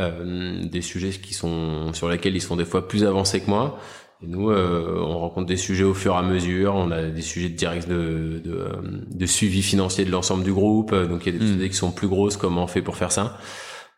des 0.62 0.80
sujets 0.80 1.11
qui 1.11 1.35
sont 1.35 1.93
sur 1.93 2.09
lesquels 2.09 2.37
ils 2.37 2.43
sont 2.43 2.57
des 2.57 2.66
fois 2.66 2.87
plus 2.87 3.05
avancés 3.05 3.41
que 3.41 3.51
moi. 3.51 3.80
Et 4.22 4.26
nous, 4.28 4.50
euh, 4.50 4.98
on 5.00 5.18
rencontre 5.18 5.46
des 5.46 5.56
sujets 5.56 5.84
au 5.84 5.94
fur 5.94 6.14
et 6.14 6.18
à 6.18 6.22
mesure. 6.22 6.74
On 6.74 6.90
a 6.90 7.02
des 7.02 7.22
sujets 7.22 7.48
de 7.48 7.56
direct 7.56 7.88
de, 7.88 8.40
de, 8.44 8.68
de 9.10 9.26
suivi 9.26 9.62
financier 9.62 10.04
de 10.04 10.10
l'ensemble 10.10 10.44
du 10.44 10.52
groupe. 10.52 10.94
Donc 10.94 11.26
il 11.26 11.32
y 11.32 11.36
a 11.36 11.38
des 11.38 11.46
sujets 11.46 11.68
qui 11.68 11.76
sont 11.76 11.90
plus 11.90 12.08
grosses. 12.08 12.36
Comment 12.36 12.64
on 12.64 12.68
fait 12.68 12.82
pour 12.82 12.96
faire 12.96 13.10
ça 13.10 13.38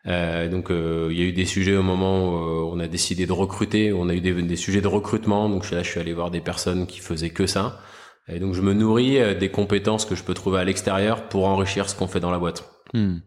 euh, 0.07 0.49
Donc 0.49 0.71
euh, 0.71 1.09
il 1.11 1.19
y 1.19 1.21
a 1.21 1.25
eu 1.25 1.33
des 1.33 1.45
sujets 1.45 1.77
au 1.77 1.83
moment 1.83 2.29
où 2.29 2.37
euh, 2.37 2.71
on 2.71 2.79
a 2.79 2.87
décidé 2.87 3.25
de 3.25 3.31
recruter. 3.33 3.93
On 3.93 4.09
a 4.09 4.15
eu 4.15 4.21
des, 4.21 4.33
des 4.33 4.55
sujets 4.55 4.81
de 4.81 4.87
recrutement. 4.87 5.47
Donc 5.49 5.69
là, 5.69 5.83
je 5.83 5.89
suis 5.89 5.99
allé 5.99 6.13
voir 6.13 6.31
des 6.31 6.41
personnes 6.41 6.87
qui 6.87 6.99
faisaient 6.99 7.29
que 7.29 7.45
ça. 7.45 7.79
Et 8.27 8.39
donc 8.39 8.53
je 8.53 8.61
me 8.61 8.73
nourris 8.73 9.19
euh, 9.19 9.35
des 9.35 9.49
compétences 9.49 10.05
que 10.05 10.15
je 10.15 10.23
peux 10.23 10.33
trouver 10.33 10.59
à 10.59 10.63
l'extérieur 10.63 11.27
pour 11.29 11.47
enrichir 11.47 11.89
ce 11.89 11.95
qu'on 11.95 12.07
fait 12.07 12.19
dans 12.19 12.31
la 12.31 12.39
boîte. 12.39 12.69
Hmm. 12.93 13.17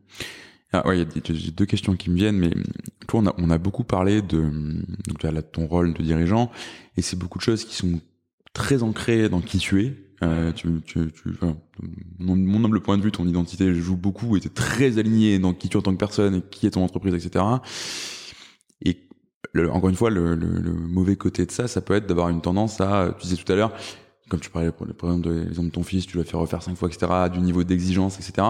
Ah 0.73 0.87
ouais, 0.87 1.01
a 1.01 1.05
deux 1.05 1.66
questions 1.66 1.97
qui 1.97 2.11
me 2.11 2.16
viennent, 2.16 2.37
mais 2.37 2.51
toi, 3.07 3.21
on 3.21 3.27
a, 3.27 3.35
on 3.39 3.51
a 3.51 3.57
beaucoup 3.57 3.85
parlé 3.85 4.21
de, 4.21 4.51
donc, 5.07 5.25
de 5.25 5.41
ton 5.41 5.66
rôle 5.66 5.95
de 5.95 6.03
dirigeant, 6.03 6.51
et 6.97 7.03
c'est 7.03 7.19
beaucoup 7.19 7.39
de 7.39 7.43
choses 7.43 7.64
qui 7.64 7.75
sont 7.75 8.01
très 8.53 8.83
ancrées 8.83 9.29
dans 9.29 9.41
qui 9.41 9.59
tu 9.59 9.85
es. 9.85 9.97
Euh, 10.23 10.53
tu, 10.53 10.69
tu, 10.85 11.12
tu 11.12 11.31
enfin, 11.31 11.57
mon, 12.19 12.37
mon, 12.37 12.64
humble 12.64 12.81
point 12.81 12.99
de 12.99 13.03
vue, 13.03 13.12
ton 13.12 13.27
identité 13.27 13.73
joue 13.73 13.97
beaucoup, 13.97 14.37
et 14.37 14.41
t'es 14.41 14.49
très 14.51 14.99
aligné 14.99 15.39
dans 15.39 15.55
qui 15.55 15.69
tu 15.69 15.77
es 15.77 15.79
en 15.79 15.83
tant 15.83 15.93
que 15.93 15.99
personne, 15.99 16.43
qui 16.51 16.66
est 16.66 16.71
ton 16.71 16.83
entreprise, 16.83 17.14
etc. 17.14 17.45
Et 18.85 18.99
le, 19.53 19.71
encore 19.71 19.89
une 19.89 19.97
fois, 19.97 20.11
le, 20.11 20.35
le, 20.35 20.49
le, 20.61 20.73
mauvais 20.73 21.16
côté 21.16 21.47
de 21.47 21.51
ça, 21.51 21.66
ça 21.66 21.81
peut 21.81 21.95
être 21.95 22.07
d'avoir 22.07 22.29
une 22.29 22.43
tendance 22.43 22.81
à, 22.81 23.14
tu 23.19 23.29
disais 23.29 23.43
tout 23.43 23.51
à 23.51 23.57
l'heure, 23.57 23.73
comme 24.29 24.41
tu 24.41 24.51
parlais 24.51 24.70
par 24.70 25.11
exemple 25.11 25.29
de 25.29 25.41
l'exemple 25.41 25.68
de 25.68 25.72
ton 25.72 25.83
fils, 25.83 26.07
tu 26.07 26.18
vas 26.18 26.24
faire 26.24 26.41
refaire 26.41 26.62
cinq 26.62 26.76
fois, 26.76 26.89
etc., 26.89 27.11
du 27.33 27.41
niveau 27.41 27.64
d'exigence, 27.64 28.18
etc., 28.18 28.47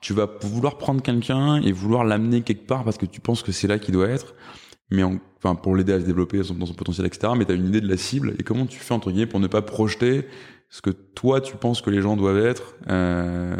tu 0.00 0.12
vas 0.12 0.28
vouloir 0.42 0.78
prendre 0.78 1.02
quelqu'un 1.02 1.60
et 1.62 1.72
vouloir 1.72 2.04
l'amener 2.04 2.42
quelque 2.42 2.66
part 2.66 2.84
parce 2.84 2.98
que 2.98 3.06
tu 3.06 3.20
penses 3.20 3.42
que 3.42 3.52
c'est 3.52 3.68
là 3.68 3.78
qu'il 3.78 3.94
doit 3.94 4.08
être, 4.08 4.34
mais 4.90 5.02
enfin, 5.02 5.54
pour 5.54 5.74
l'aider 5.74 5.92
à 5.92 6.00
se 6.00 6.04
développer 6.04 6.38
dans 6.38 6.66
son 6.66 6.74
potentiel, 6.74 7.06
etc., 7.06 7.32
mais 7.36 7.44
tu 7.44 7.52
as 7.52 7.54
une 7.54 7.68
idée 7.68 7.80
de 7.80 7.88
la 7.88 7.96
cible 7.96 8.34
et 8.38 8.42
comment 8.42 8.66
tu 8.66 8.78
fais, 8.78 8.94
entre 8.94 9.10
guillemets, 9.10 9.26
pour 9.26 9.40
ne 9.40 9.46
pas 9.46 9.62
projeter 9.62 10.26
ce 10.72 10.80
que 10.80 10.90
toi, 10.90 11.42
tu 11.42 11.56
penses 11.56 11.82
que 11.82 11.90
les 11.90 12.00
gens 12.00 12.16
doivent 12.16 12.44
être 12.44 12.76
euh, 12.88 13.54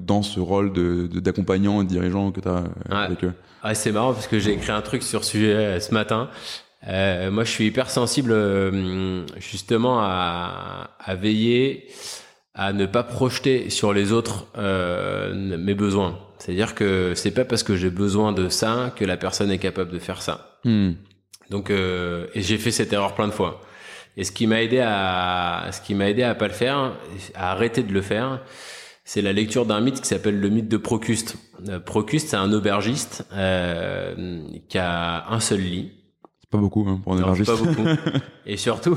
dans 0.00 0.22
ce 0.22 0.38
rôle 0.38 0.70
de, 0.72 1.06
d'accompagnant 1.06 1.80
et 1.80 1.84
de 1.84 1.88
dirigeant 1.88 2.30
que 2.30 2.40
tu 2.40 2.48
as 2.48 2.58
euh, 2.58 3.06
avec 3.06 3.24
eux? 3.24 3.32
Ah, 3.62 3.74
c'est 3.74 3.90
marrant 3.90 4.12
parce 4.12 4.26
que 4.26 4.38
j'ai 4.38 4.52
écrit 4.52 4.70
un 4.70 4.82
truc 4.82 5.02
sur 5.02 5.24
ce 5.24 5.30
sujet 5.30 5.54
euh, 5.54 5.80
ce 5.80 5.94
matin 5.94 6.28
euh, 6.86 7.30
moi, 7.30 7.44
je 7.44 7.50
suis 7.50 7.66
hyper 7.66 7.90
sensible 7.90 8.30
euh, 8.32 9.26
justement 9.38 10.00
à, 10.00 10.90
à, 11.00 11.14
veiller 11.16 11.88
à 12.54 12.72
ne 12.72 12.86
pas 12.86 13.02
projeter 13.02 13.70
sur 13.70 13.92
les 13.92 14.12
autres 14.12 14.46
euh, 14.56 15.34
mes 15.34 15.74
besoins. 15.74 16.18
C'est-à-dire 16.38 16.74
que 16.74 17.14
c'est 17.14 17.32
pas 17.32 17.44
parce 17.44 17.62
que 17.62 17.76
j'ai 17.76 17.90
besoin 17.90 18.32
de 18.32 18.48
ça 18.48 18.92
que 18.94 19.04
la 19.04 19.16
personne 19.16 19.50
est 19.50 19.58
capable 19.58 19.90
de 19.90 19.98
faire 19.98 20.22
ça. 20.22 20.58
Hmm. 20.64 20.92
Donc, 21.50 21.70
euh, 21.70 22.26
et 22.34 22.42
j'ai 22.42 22.58
fait 22.58 22.70
cette 22.70 22.92
erreur 22.92 23.14
plein 23.14 23.26
de 23.26 23.32
fois. 23.32 23.60
Et 24.16 24.24
ce 24.24 24.32
qui 24.32 24.46
m'a 24.46 24.62
aidé 24.62 24.80
à, 24.80 25.70
ce 25.72 25.80
qui 25.80 25.94
m'a 25.94 26.08
aidé 26.08 26.22
à 26.22 26.34
pas 26.34 26.48
le 26.48 26.52
faire, 26.52 26.96
à 27.34 27.52
arrêter 27.52 27.82
de 27.82 27.92
le 27.92 28.02
faire, 28.02 28.40
c'est 29.04 29.22
la 29.22 29.32
lecture 29.32 29.64
d'un 29.64 29.80
mythe 29.80 30.00
qui 30.00 30.08
s'appelle 30.08 30.38
le 30.38 30.48
mythe 30.48 30.68
de 30.68 30.76
Procuste. 30.76 31.36
Euh, 31.68 31.80
Procuste, 31.80 32.28
c'est 32.28 32.36
un 32.36 32.52
aubergiste 32.52 33.26
euh, 33.32 34.42
qui 34.68 34.78
a 34.78 35.30
un 35.30 35.40
seul 35.40 35.60
lit 35.60 35.92
pas 36.50 36.58
beaucoup 36.58 36.86
hein, 36.88 37.00
pour 37.02 37.12
un 37.12 37.22
aubergiste. 37.22 37.50
Pas 37.50 37.62
beaucoup. 37.62 37.86
et 38.46 38.56
surtout, 38.56 38.96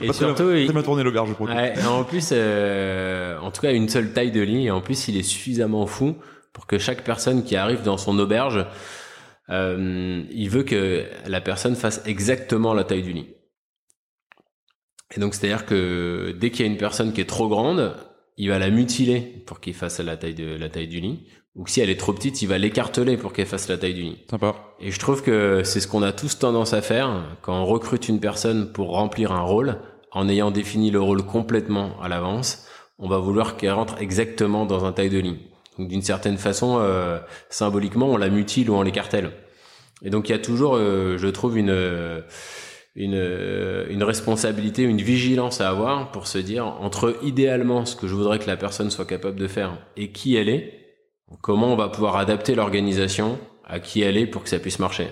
et 0.00 0.12
surtout, 0.12 0.50
il 0.52 0.72
tourné 0.82 1.02
l'auberge. 1.02 1.34
Ouais, 1.40 1.74
en 1.84 2.04
plus, 2.04 2.30
euh, 2.32 3.38
en 3.38 3.50
tout 3.50 3.60
cas, 3.60 3.72
une 3.72 3.88
seule 3.88 4.12
taille 4.12 4.32
de 4.32 4.40
lit. 4.40 4.66
Et 4.66 4.70
en 4.70 4.80
plus, 4.80 5.08
il 5.08 5.16
est 5.18 5.22
suffisamment 5.22 5.86
fou 5.86 6.16
pour 6.52 6.66
que 6.66 6.78
chaque 6.78 7.04
personne 7.04 7.44
qui 7.44 7.56
arrive 7.56 7.82
dans 7.82 7.98
son 7.98 8.18
auberge, 8.18 8.66
euh, 9.50 10.22
il 10.30 10.48
veut 10.48 10.62
que 10.62 11.04
la 11.26 11.40
personne 11.40 11.76
fasse 11.76 12.02
exactement 12.06 12.72
la 12.72 12.84
taille 12.84 13.02
du 13.02 13.12
lit. 13.12 13.28
Et 15.14 15.20
donc, 15.20 15.34
c'est-à-dire 15.34 15.66
que 15.66 16.34
dès 16.38 16.50
qu'il 16.50 16.64
y 16.64 16.68
a 16.68 16.72
une 16.72 16.78
personne 16.78 17.12
qui 17.12 17.20
est 17.20 17.28
trop 17.28 17.48
grande, 17.48 17.94
il 18.38 18.48
va 18.48 18.58
la 18.58 18.70
mutiler 18.70 19.20
pour 19.46 19.60
qu'il 19.60 19.74
fasse 19.74 20.00
la 20.00 20.16
taille 20.16 20.34
de 20.34 20.56
la 20.56 20.70
taille 20.70 20.88
du 20.88 21.00
lit 21.00 21.26
ou 21.56 21.64
que 21.64 21.70
si 21.70 21.80
elle 21.80 21.90
est 21.90 21.98
trop 21.98 22.12
petite, 22.12 22.42
il 22.42 22.46
va 22.48 22.58
l'écarteler 22.58 23.16
pour 23.16 23.32
qu'elle 23.32 23.46
fasse 23.46 23.68
la 23.68 23.76
taille 23.76 23.94
du 23.94 24.04
nid. 24.04 24.18
Sympa. 24.30 24.54
Et 24.80 24.90
je 24.90 24.98
trouve 24.98 25.22
que 25.22 25.62
c'est 25.64 25.80
ce 25.80 25.88
qu'on 25.88 26.02
a 26.02 26.12
tous 26.12 26.38
tendance 26.38 26.72
à 26.72 26.82
faire 26.82 27.36
quand 27.42 27.60
on 27.60 27.66
recrute 27.66 28.08
une 28.08 28.20
personne 28.20 28.72
pour 28.72 28.90
remplir 28.90 29.32
un 29.32 29.42
rôle, 29.42 29.78
en 30.12 30.28
ayant 30.28 30.50
défini 30.50 30.90
le 30.90 31.00
rôle 31.00 31.22
complètement 31.22 32.00
à 32.02 32.08
l'avance, 32.08 32.66
on 32.98 33.08
va 33.08 33.18
vouloir 33.18 33.56
qu'elle 33.56 33.72
rentre 33.72 34.00
exactement 34.00 34.66
dans 34.66 34.84
un 34.84 34.92
taille 34.92 35.10
de 35.10 35.18
ligne. 35.18 35.38
Donc 35.78 35.88
d'une 35.88 36.02
certaine 36.02 36.36
façon, 36.36 36.78
euh, 36.80 37.18
symboliquement, 37.48 38.08
on 38.08 38.16
la 38.16 38.28
mutile 38.28 38.70
ou 38.70 38.74
on 38.74 38.82
l'écartèle. 38.82 39.30
Et 40.02 40.10
donc 40.10 40.28
il 40.28 40.32
y 40.32 40.34
a 40.34 40.38
toujours, 40.38 40.76
euh, 40.76 41.16
je 41.18 41.28
trouve, 41.28 41.58
une 41.58 42.22
une, 42.96 43.86
une 43.88 44.02
responsabilité, 44.02 44.82
une 44.82 45.00
vigilance 45.00 45.60
à 45.60 45.68
avoir 45.68 46.10
pour 46.10 46.26
se 46.26 46.38
dire 46.38 46.66
entre 46.66 47.16
idéalement 47.22 47.84
ce 47.86 47.94
que 47.94 48.08
je 48.08 48.14
voudrais 48.14 48.38
que 48.38 48.48
la 48.48 48.56
personne 48.56 48.90
soit 48.90 49.04
capable 49.04 49.38
de 49.38 49.46
faire 49.46 49.78
et 49.96 50.10
qui 50.10 50.36
elle 50.36 50.48
est, 50.48 50.79
Comment 51.40 51.72
on 51.72 51.76
va 51.76 51.88
pouvoir 51.88 52.16
adapter 52.16 52.56
l'organisation 52.56 53.38
à 53.64 53.78
qui 53.78 54.02
elle 54.02 54.16
est 54.16 54.26
pour 54.26 54.42
que 54.42 54.48
ça 54.48 54.58
puisse 54.58 54.80
marcher? 54.80 55.08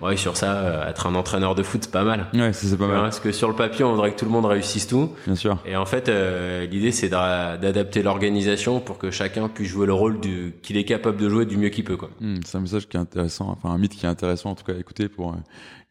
Ouais, 0.00 0.16
sur 0.16 0.36
ça, 0.36 0.56
euh, 0.56 0.88
être 0.90 1.06
un 1.06 1.14
entraîneur 1.14 1.54
de 1.54 1.62
foot, 1.62 1.82
c'est 1.84 1.90
pas 1.90 2.02
mal. 2.04 2.26
Ouais, 2.34 2.52
ça, 2.52 2.66
c'est 2.66 2.76
pas 2.76 2.88
mal. 2.88 3.00
Parce 3.02 3.20
que 3.20 3.30
sur 3.32 3.48
le 3.48 3.54
papier, 3.54 3.84
on 3.84 3.92
voudrait 3.92 4.12
que 4.12 4.18
tout 4.18 4.24
le 4.24 4.30
monde 4.32 4.44
réussisse 4.44 4.86
tout. 4.88 5.10
Bien 5.24 5.36
sûr. 5.36 5.56
Et 5.64 5.76
en 5.76 5.86
fait, 5.86 6.08
euh, 6.08 6.66
l'idée, 6.66 6.90
c'est 6.90 7.08
d'a- 7.08 7.56
d'adapter 7.56 8.02
l'organisation 8.02 8.80
pour 8.80 8.98
que 8.98 9.10
chacun 9.12 9.48
puisse 9.48 9.68
jouer 9.68 9.86
le 9.86 9.92
rôle 9.94 10.20
du 10.20 10.54
qu'il 10.62 10.76
est 10.76 10.84
capable 10.84 11.16
de 11.16 11.28
jouer 11.28 11.46
du 11.46 11.56
mieux 11.56 11.68
qu'il 11.68 11.84
peut. 11.84 11.96
Quoi. 11.96 12.10
Hmm, 12.20 12.36
c'est 12.44 12.58
un 12.58 12.60
message 12.62 12.88
qui 12.88 12.96
est 12.96 13.00
intéressant, 13.00 13.48
enfin 13.50 13.72
un 13.72 13.78
mythe 13.78 13.94
qui 13.94 14.04
est 14.04 14.08
intéressant 14.08 14.50
en 14.50 14.54
tout 14.56 14.64
cas 14.64 14.74
à 14.74 14.78
écouter 14.78 15.08
pour 15.08 15.30
euh, 15.30 15.36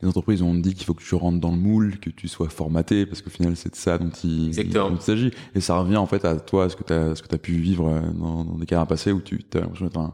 les 0.01 0.08
entreprises. 0.10 0.41
On 0.41 0.54
dit 0.54 0.76
qu'il 0.76 0.86
faut 0.86 0.93
que 0.93 1.01
tu 1.04 1.16
rentres 1.16 1.39
dans 1.39 1.51
le 1.51 1.58
moule, 1.58 1.97
que 1.99 2.10
tu 2.10 2.28
sois 2.28 2.49
formaté, 2.49 3.06
parce 3.06 3.22
qu'au 3.22 3.30
final 3.32 3.56
c'est 3.56 3.72
de 3.72 3.76
ça 3.78 3.97
dont 3.97 4.12
il, 4.26 4.49
il 4.54 5.01
s'agit. 5.01 5.32
Et 5.56 5.62
ça 5.62 5.78
revient 5.80 5.97
en 5.97 6.08
fait 6.08 6.26
à 6.26 6.36
toi, 6.36 6.70
ce 6.70 6.76
que 6.76 6.84
tu 6.84 6.93
as, 6.93 7.16
ce 7.16 7.24
que 7.24 7.28
t'as 7.30 7.38
pu 7.38 7.54
vivre 7.54 7.88
euh, 7.88 8.01
dans, 8.14 8.43
dans 8.43 8.58
des 8.58 8.66
carrières 8.66 8.86
passées 8.86 9.14
où 9.14 9.22
tu 9.22 9.39
as 9.56 9.60
l'impression 9.60 9.86
d'être 9.86 9.97
un, 9.97 10.14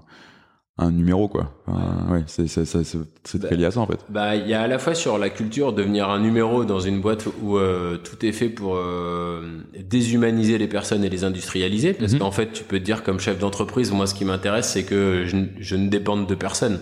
un 0.82 0.92
numéro 0.92 1.28
quoi. 1.28 1.52
Enfin, 1.68 2.14
ouais, 2.14 2.24
c'est 2.28 2.48
c'est 2.48 2.66
c'est 2.66 2.84
c'est 2.84 2.98
c'est 3.24 3.40
très 3.42 3.56
lié 3.56 3.66
à 3.66 3.72
ça 3.72 3.82
en 3.82 3.86
fait. 3.86 4.00
Bah, 4.10 4.36
il 4.36 4.48
y 4.48 4.54
a 4.54 4.62
à 4.62 4.68
la 4.68 4.80
fois 4.80 4.96
sur 4.96 5.18
la 5.18 5.30
culture 5.30 5.74
devenir 5.74 6.10
un 6.10 6.20
numéro 6.20 6.64
dans 6.66 6.80
une 6.80 7.02
boîte 7.02 7.26
où 7.44 7.58
euh, 7.58 7.98
tout 7.98 8.26
est 8.26 8.32
fait 8.32 8.50
pour 8.50 8.76
euh, 8.78 9.60
déshumaniser 9.78 10.58
les 10.58 10.68
personnes 10.68 11.04
et 11.04 11.10
les 11.10 11.24
industrialiser, 11.24 11.94
parce 11.94 12.14
Mhm. 12.14 12.20
qu'en 12.20 12.32
fait, 12.32 12.52
tu 12.54 12.64
peux 12.64 12.80
te 12.80 12.84
dire 12.86 13.04
comme 13.04 13.20
chef 13.20 13.38
d'entreprise, 13.40 13.92
moi, 13.92 14.08
ce 14.08 14.16
qui 14.16 14.26
m'intéresse, 14.26 14.70
c'est 14.70 14.84
que 14.84 15.26
je 15.26 15.76
ne 15.76 15.90
dépende 15.90 16.28
de 16.28 16.36
personne. 16.36 16.80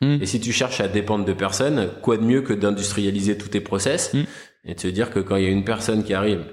Mhm. 0.00 0.18
Et 0.22 0.26
si 0.26 0.40
tu 0.40 0.52
cherches 0.52 0.80
à 0.80 0.88
dépendre 0.88 1.24
de 1.24 1.32
personne, 1.32 1.88
quoi 2.02 2.16
de 2.16 2.22
mieux 2.24 2.42
que 2.42 2.52
d'industrialiser 2.52 3.38
tous 3.38 3.48
tes 3.48 3.60
process 3.60 4.12
Mhm. 4.14 4.24
et 4.64 4.74
de 4.74 4.80
se 4.80 4.88
dire 4.88 5.10
que 5.10 5.20
quand 5.20 5.36
il 5.36 5.44
y 5.44 5.46
a 5.46 5.50
une 5.50 5.64
personne 5.64 6.02
qui 6.02 6.14
arrive, 6.14 6.44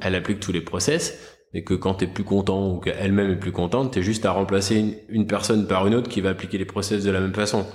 elle 0.00 0.14
applique 0.14 0.40
tous 0.40 0.52
les 0.52 0.60
process 0.60 1.18
et 1.54 1.64
que 1.64 1.74
quand 1.74 1.94
t'es 1.94 2.06
plus 2.06 2.24
content 2.24 2.70
ou 2.70 2.80
qu'elle-même 2.80 3.30
est 3.30 3.36
plus 3.36 3.52
contente, 3.52 3.92
t'es 3.92 4.02
juste 4.02 4.26
à 4.26 4.32
remplacer 4.32 5.04
une, 5.08 5.26
personne 5.26 5.66
par 5.66 5.86
une 5.86 5.94
autre 5.94 6.08
qui 6.08 6.20
va 6.20 6.30
appliquer 6.30 6.58
les 6.58 6.64
process 6.64 7.04
de 7.04 7.10
la 7.10 7.20
même 7.20 7.34
façon. 7.34 7.66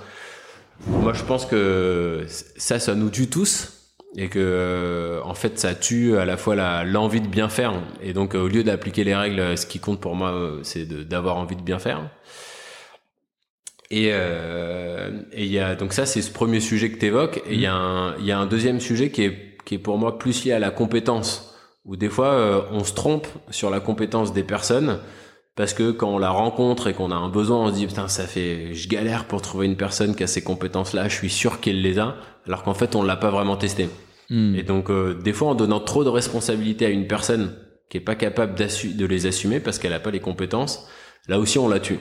Moi, 0.86 1.12
je 1.12 1.22
pense 1.22 1.46
que 1.46 2.24
ça, 2.28 2.78
ça 2.78 2.94
nous 2.94 3.10
tue 3.10 3.28
tous 3.28 3.82
et 4.16 4.28
que 4.28 4.38
euh, 4.38 5.22
en 5.24 5.34
fait, 5.34 5.58
ça 5.58 5.74
tue 5.74 6.16
à 6.16 6.24
la 6.24 6.36
fois 6.36 6.84
l'envie 6.84 7.20
de 7.20 7.28
bien 7.28 7.48
faire. 7.48 7.74
Et 8.02 8.12
donc, 8.12 8.34
euh, 8.34 8.42
au 8.42 8.48
lieu 8.48 8.62
d'appliquer 8.62 9.04
les 9.04 9.14
règles, 9.14 9.56
ce 9.56 9.66
qui 9.66 9.78
compte 9.78 10.00
pour 10.00 10.14
moi, 10.14 10.32
euh, 10.32 10.60
c'est 10.62 10.86
d'avoir 11.08 11.36
envie 11.36 11.56
de 11.56 11.62
bien 11.62 11.78
faire. 11.78 12.10
Et 13.90 14.08
y 15.34 15.58
a 15.58 15.74
donc 15.74 15.92
ça, 15.92 16.06
c'est 16.06 16.22
ce 16.22 16.30
premier 16.30 16.60
sujet 16.60 16.90
que 16.90 16.98
tu 16.98 17.06
évoques. 17.06 17.42
Et 17.46 17.54
il 17.54 17.60
y 17.60 17.66
a 17.66 18.38
un 18.38 18.46
deuxième 18.46 18.80
sujet 18.80 19.10
qui 19.10 19.24
est 19.24 19.78
pour 19.78 19.98
moi 19.98 20.18
plus 20.18 20.44
lié 20.44 20.52
à 20.52 20.58
la 20.58 20.70
compétence, 20.70 21.51
où 21.84 21.96
des 21.96 22.08
fois 22.08 22.28
euh, 22.28 22.60
on 22.70 22.84
se 22.84 22.94
trompe 22.94 23.26
sur 23.50 23.70
la 23.70 23.80
compétence 23.80 24.32
des 24.32 24.44
personnes 24.44 24.98
parce 25.54 25.74
que 25.74 25.90
quand 25.90 26.08
on 26.08 26.18
la 26.18 26.30
rencontre 26.30 26.86
et 26.86 26.94
qu'on 26.94 27.10
a 27.10 27.14
un 27.14 27.28
besoin, 27.28 27.58
on 27.58 27.68
se 27.68 27.74
dit 27.74 27.86
putain 27.86 28.08
ça 28.08 28.26
fait 28.26 28.74
je 28.74 28.88
galère 28.88 29.26
pour 29.26 29.42
trouver 29.42 29.66
une 29.66 29.76
personne 29.76 30.14
qui 30.14 30.22
a 30.22 30.26
ces 30.26 30.42
compétences 30.42 30.92
là, 30.92 31.08
je 31.08 31.14
suis 31.14 31.30
sûr 31.30 31.60
qu'elle 31.60 31.82
les 31.82 31.98
a, 31.98 32.16
alors 32.46 32.62
qu'en 32.62 32.74
fait 32.74 32.94
on 32.94 33.02
l'a 33.02 33.16
pas 33.16 33.30
vraiment 33.30 33.56
testé. 33.56 33.88
Hmm. 34.30 34.54
Et 34.54 34.62
donc 34.62 34.90
euh, 34.90 35.14
des 35.14 35.32
fois 35.32 35.48
en 35.48 35.54
donnant 35.54 35.80
trop 35.80 36.04
de 36.04 36.08
responsabilités 36.08 36.86
à 36.86 36.90
une 36.90 37.06
personne 37.06 37.54
qui 37.90 37.98
est 37.98 38.00
pas 38.00 38.14
capable 38.14 38.54
de 38.54 39.06
les 39.06 39.26
assumer 39.26 39.60
parce 39.60 39.78
qu'elle 39.78 39.92
a 39.92 40.00
pas 40.00 40.10
les 40.10 40.20
compétences, 40.20 40.88
là 41.28 41.38
aussi 41.38 41.58
on 41.58 41.68
la 41.68 41.80
tue 41.80 41.98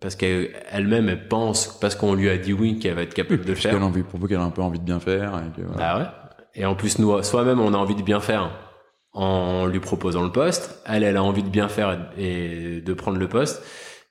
parce 0.00 0.16
qu'elle-même 0.16 1.08
elle 1.08 1.28
pense 1.28 1.78
parce 1.80 1.94
qu'on 1.94 2.14
lui 2.14 2.28
a 2.28 2.38
dit 2.38 2.52
oui 2.52 2.78
qu'elle 2.78 2.94
va 2.94 3.02
être 3.02 3.14
capable 3.14 3.42
de 3.42 3.48
le 3.48 3.52
Parce 3.52 3.62
qu'elle 3.62 3.72
faire. 3.72 3.82
a 3.82 3.86
envie, 3.86 4.02
pour 4.02 4.18
peu 4.18 4.26
qu'elle 4.26 4.38
a 4.38 4.42
un 4.42 4.50
peu 4.50 4.62
envie 4.62 4.78
de 4.78 4.84
bien 4.84 5.00
faire. 5.00 5.32
Et 5.34 5.60
que, 5.60 5.66
voilà. 5.66 5.94
Bah 5.94 5.98
ouais. 5.98 6.06
Et 6.54 6.64
en 6.66 6.74
plus, 6.74 6.98
nous, 6.98 7.22
soi-même, 7.22 7.60
on 7.60 7.74
a 7.74 7.76
envie 7.76 7.94
de 7.94 8.02
bien 8.02 8.20
faire 8.20 8.50
en 9.18 9.66
lui 9.66 9.80
proposant 9.80 10.22
le 10.22 10.30
poste. 10.30 10.80
Elle, 10.86 11.02
elle 11.02 11.16
a 11.16 11.24
envie 11.24 11.42
de 11.42 11.48
bien 11.48 11.68
faire 11.68 12.08
et 12.16 12.80
de 12.80 12.94
prendre 12.94 13.18
le 13.18 13.28
poste. 13.28 13.62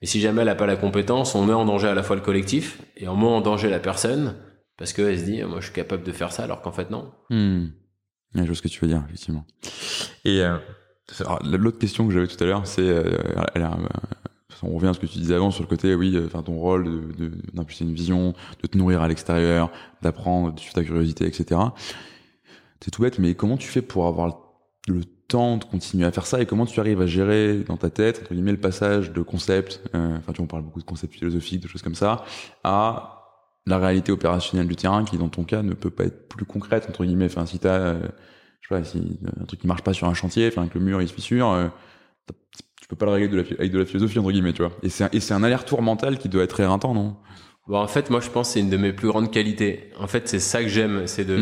Mais 0.01 0.07
si 0.07 0.19
jamais 0.19 0.41
elle 0.41 0.47
n'a 0.47 0.55
pas 0.55 0.65
la 0.65 0.75
compétence, 0.75 1.33
on 1.33 1.45
met 1.45 1.53
en 1.53 1.65
danger 1.65 1.87
à 1.87 1.95
la 1.95 2.03
fois 2.03 2.17
le 2.17 2.21
collectif 2.21 2.81
et 2.97 3.07
on 3.07 3.15
met 3.15 3.25
en 3.25 3.39
danger 3.41 3.69
la 3.69 3.79
personne 3.79 4.35
parce 4.77 4.91
qu'elle 4.93 5.17
se 5.17 5.23
dit, 5.23 5.41
moi, 5.43 5.59
je 5.59 5.65
suis 5.65 5.73
capable 5.73 6.03
de 6.03 6.11
faire 6.11 6.31
ça, 6.31 6.43
alors 6.43 6.61
qu'en 6.61 6.73
fait, 6.73 6.91
non. 6.91 7.11
Hmm. 7.29 7.67
Je 8.35 8.43
vois 8.43 8.53
ce 8.53 8.61
que 8.61 8.67
tu 8.67 8.79
veux 8.81 8.87
dire, 8.87 9.01
effectivement. 9.07 9.45
Et 10.25 10.41
euh, 10.41 10.57
l'autre 11.43 11.79
question 11.79 12.05
que 12.05 12.13
j'avais 12.13 12.27
tout 12.27 12.43
à 12.43 12.45
l'heure, 12.45 12.67
c'est, 12.67 12.81
euh, 12.81 13.17
euh, 13.55 13.69
on 14.61 14.75
revient 14.75 14.89
à 14.89 14.93
ce 14.93 14.99
que 14.99 15.07
tu 15.07 15.17
disais 15.17 15.33
avant 15.33 15.51
sur 15.51 15.63
le 15.63 15.69
côté, 15.69 15.95
oui, 15.95 16.15
euh, 16.15 16.27
ton 16.27 16.59
rôle 16.59 17.15
d'impulser 17.53 17.85
une 17.85 17.93
vision, 17.93 18.33
de 18.61 18.67
te 18.67 18.77
nourrir 18.77 19.01
à 19.01 19.07
l'extérieur, 19.07 19.71
d'apprendre, 20.03 20.53
de 20.53 20.59
suivre 20.59 20.75
ta 20.75 20.83
curiosité, 20.83 21.25
etc. 21.25 21.61
C'est 22.81 22.91
tout 22.91 23.01
bête, 23.01 23.17
mais 23.17 23.33
comment 23.33 23.57
tu 23.57 23.67
fais 23.67 23.81
pour 23.81 24.05
avoir 24.05 24.46
le 24.87 25.03
temps 25.27 25.57
de 25.57 25.65
continuer 25.65 26.05
à 26.05 26.11
faire 26.11 26.25
ça 26.25 26.41
et 26.41 26.45
comment 26.45 26.65
tu 26.65 26.79
arrives 26.79 27.01
à 27.01 27.05
gérer 27.05 27.59
dans 27.59 27.77
ta 27.77 27.89
tête 27.89 28.21
entre 28.21 28.33
guillemets 28.33 28.51
le 28.53 28.59
passage 28.59 29.11
de 29.11 29.21
concepts, 29.21 29.81
euh, 29.93 30.17
enfin 30.17 30.31
tu 30.31 30.37
vois, 30.37 30.45
on 30.45 30.47
parle 30.47 30.63
beaucoup 30.63 30.79
de 30.79 30.85
concepts 30.85 31.13
philosophiques, 31.13 31.61
de 31.61 31.67
choses 31.67 31.81
comme 31.81 31.95
ça, 31.95 32.23
à 32.63 33.13
la 33.65 33.77
réalité 33.77 34.11
opérationnelle 34.13 34.67
du 34.67 34.75
terrain 34.77 35.03
qui 35.03 35.17
dans 35.17 35.27
ton 35.29 35.43
cas 35.43 35.61
ne 35.61 35.73
peut 35.73 35.89
pas 35.89 36.05
être 36.05 36.29
plus 36.29 36.45
concrète 36.45 36.87
entre 36.89 37.03
guillemets. 37.03 37.25
Enfin 37.25 37.45
si 37.45 37.59
t'as 37.59 37.79
euh, 37.79 37.99
je 38.61 38.67
sais 38.69 38.81
pas 38.81 38.83
si 38.83 39.19
un 39.39 39.45
truc 39.45 39.59
qui 39.59 39.67
marche 39.67 39.83
pas 39.83 39.93
sur 39.93 40.07
un 40.07 40.13
chantier 40.13 40.47
enfin 40.47 40.67
que 40.67 40.77
le 40.77 40.85
mur 40.85 41.01
il 41.01 41.07
se 41.07 41.13
fissure 41.13 41.49
euh, 41.51 41.67
tu 42.81 42.87
peux 42.87 42.95
pas 42.95 43.05
le 43.05 43.11
régler 43.11 43.45
avec 43.59 43.71
de 43.71 43.79
la 43.79 43.85
philosophie 43.85 44.19
entre 44.19 44.31
guillemets 44.31 44.53
tu 44.53 44.63
vois. 44.63 44.71
Et 44.83 44.89
c'est 44.89 45.03
un, 45.03 45.09
et 45.11 45.19
c'est 45.19 45.33
un 45.33 45.43
aller-retour 45.43 45.81
mental 45.81 46.17
qui 46.17 46.29
doit 46.29 46.43
être 46.43 46.59
éreintant 46.61 46.93
non? 46.93 47.17
Bon, 47.67 47.77
en 47.79 47.87
fait, 47.87 48.09
moi, 48.09 48.21
je 48.21 48.29
pense 48.29 48.47
que 48.47 48.53
c'est 48.53 48.59
une 48.61 48.69
de 48.69 48.77
mes 48.77 48.93
plus 48.93 49.09
grandes 49.09 49.29
qualités. 49.31 49.89
En 49.99 50.07
fait, 50.07 50.27
c'est 50.29 50.39
ça 50.39 50.61
que 50.63 50.69
j'aime, 50.69 51.03
c'est 51.05 51.25
de, 51.25 51.35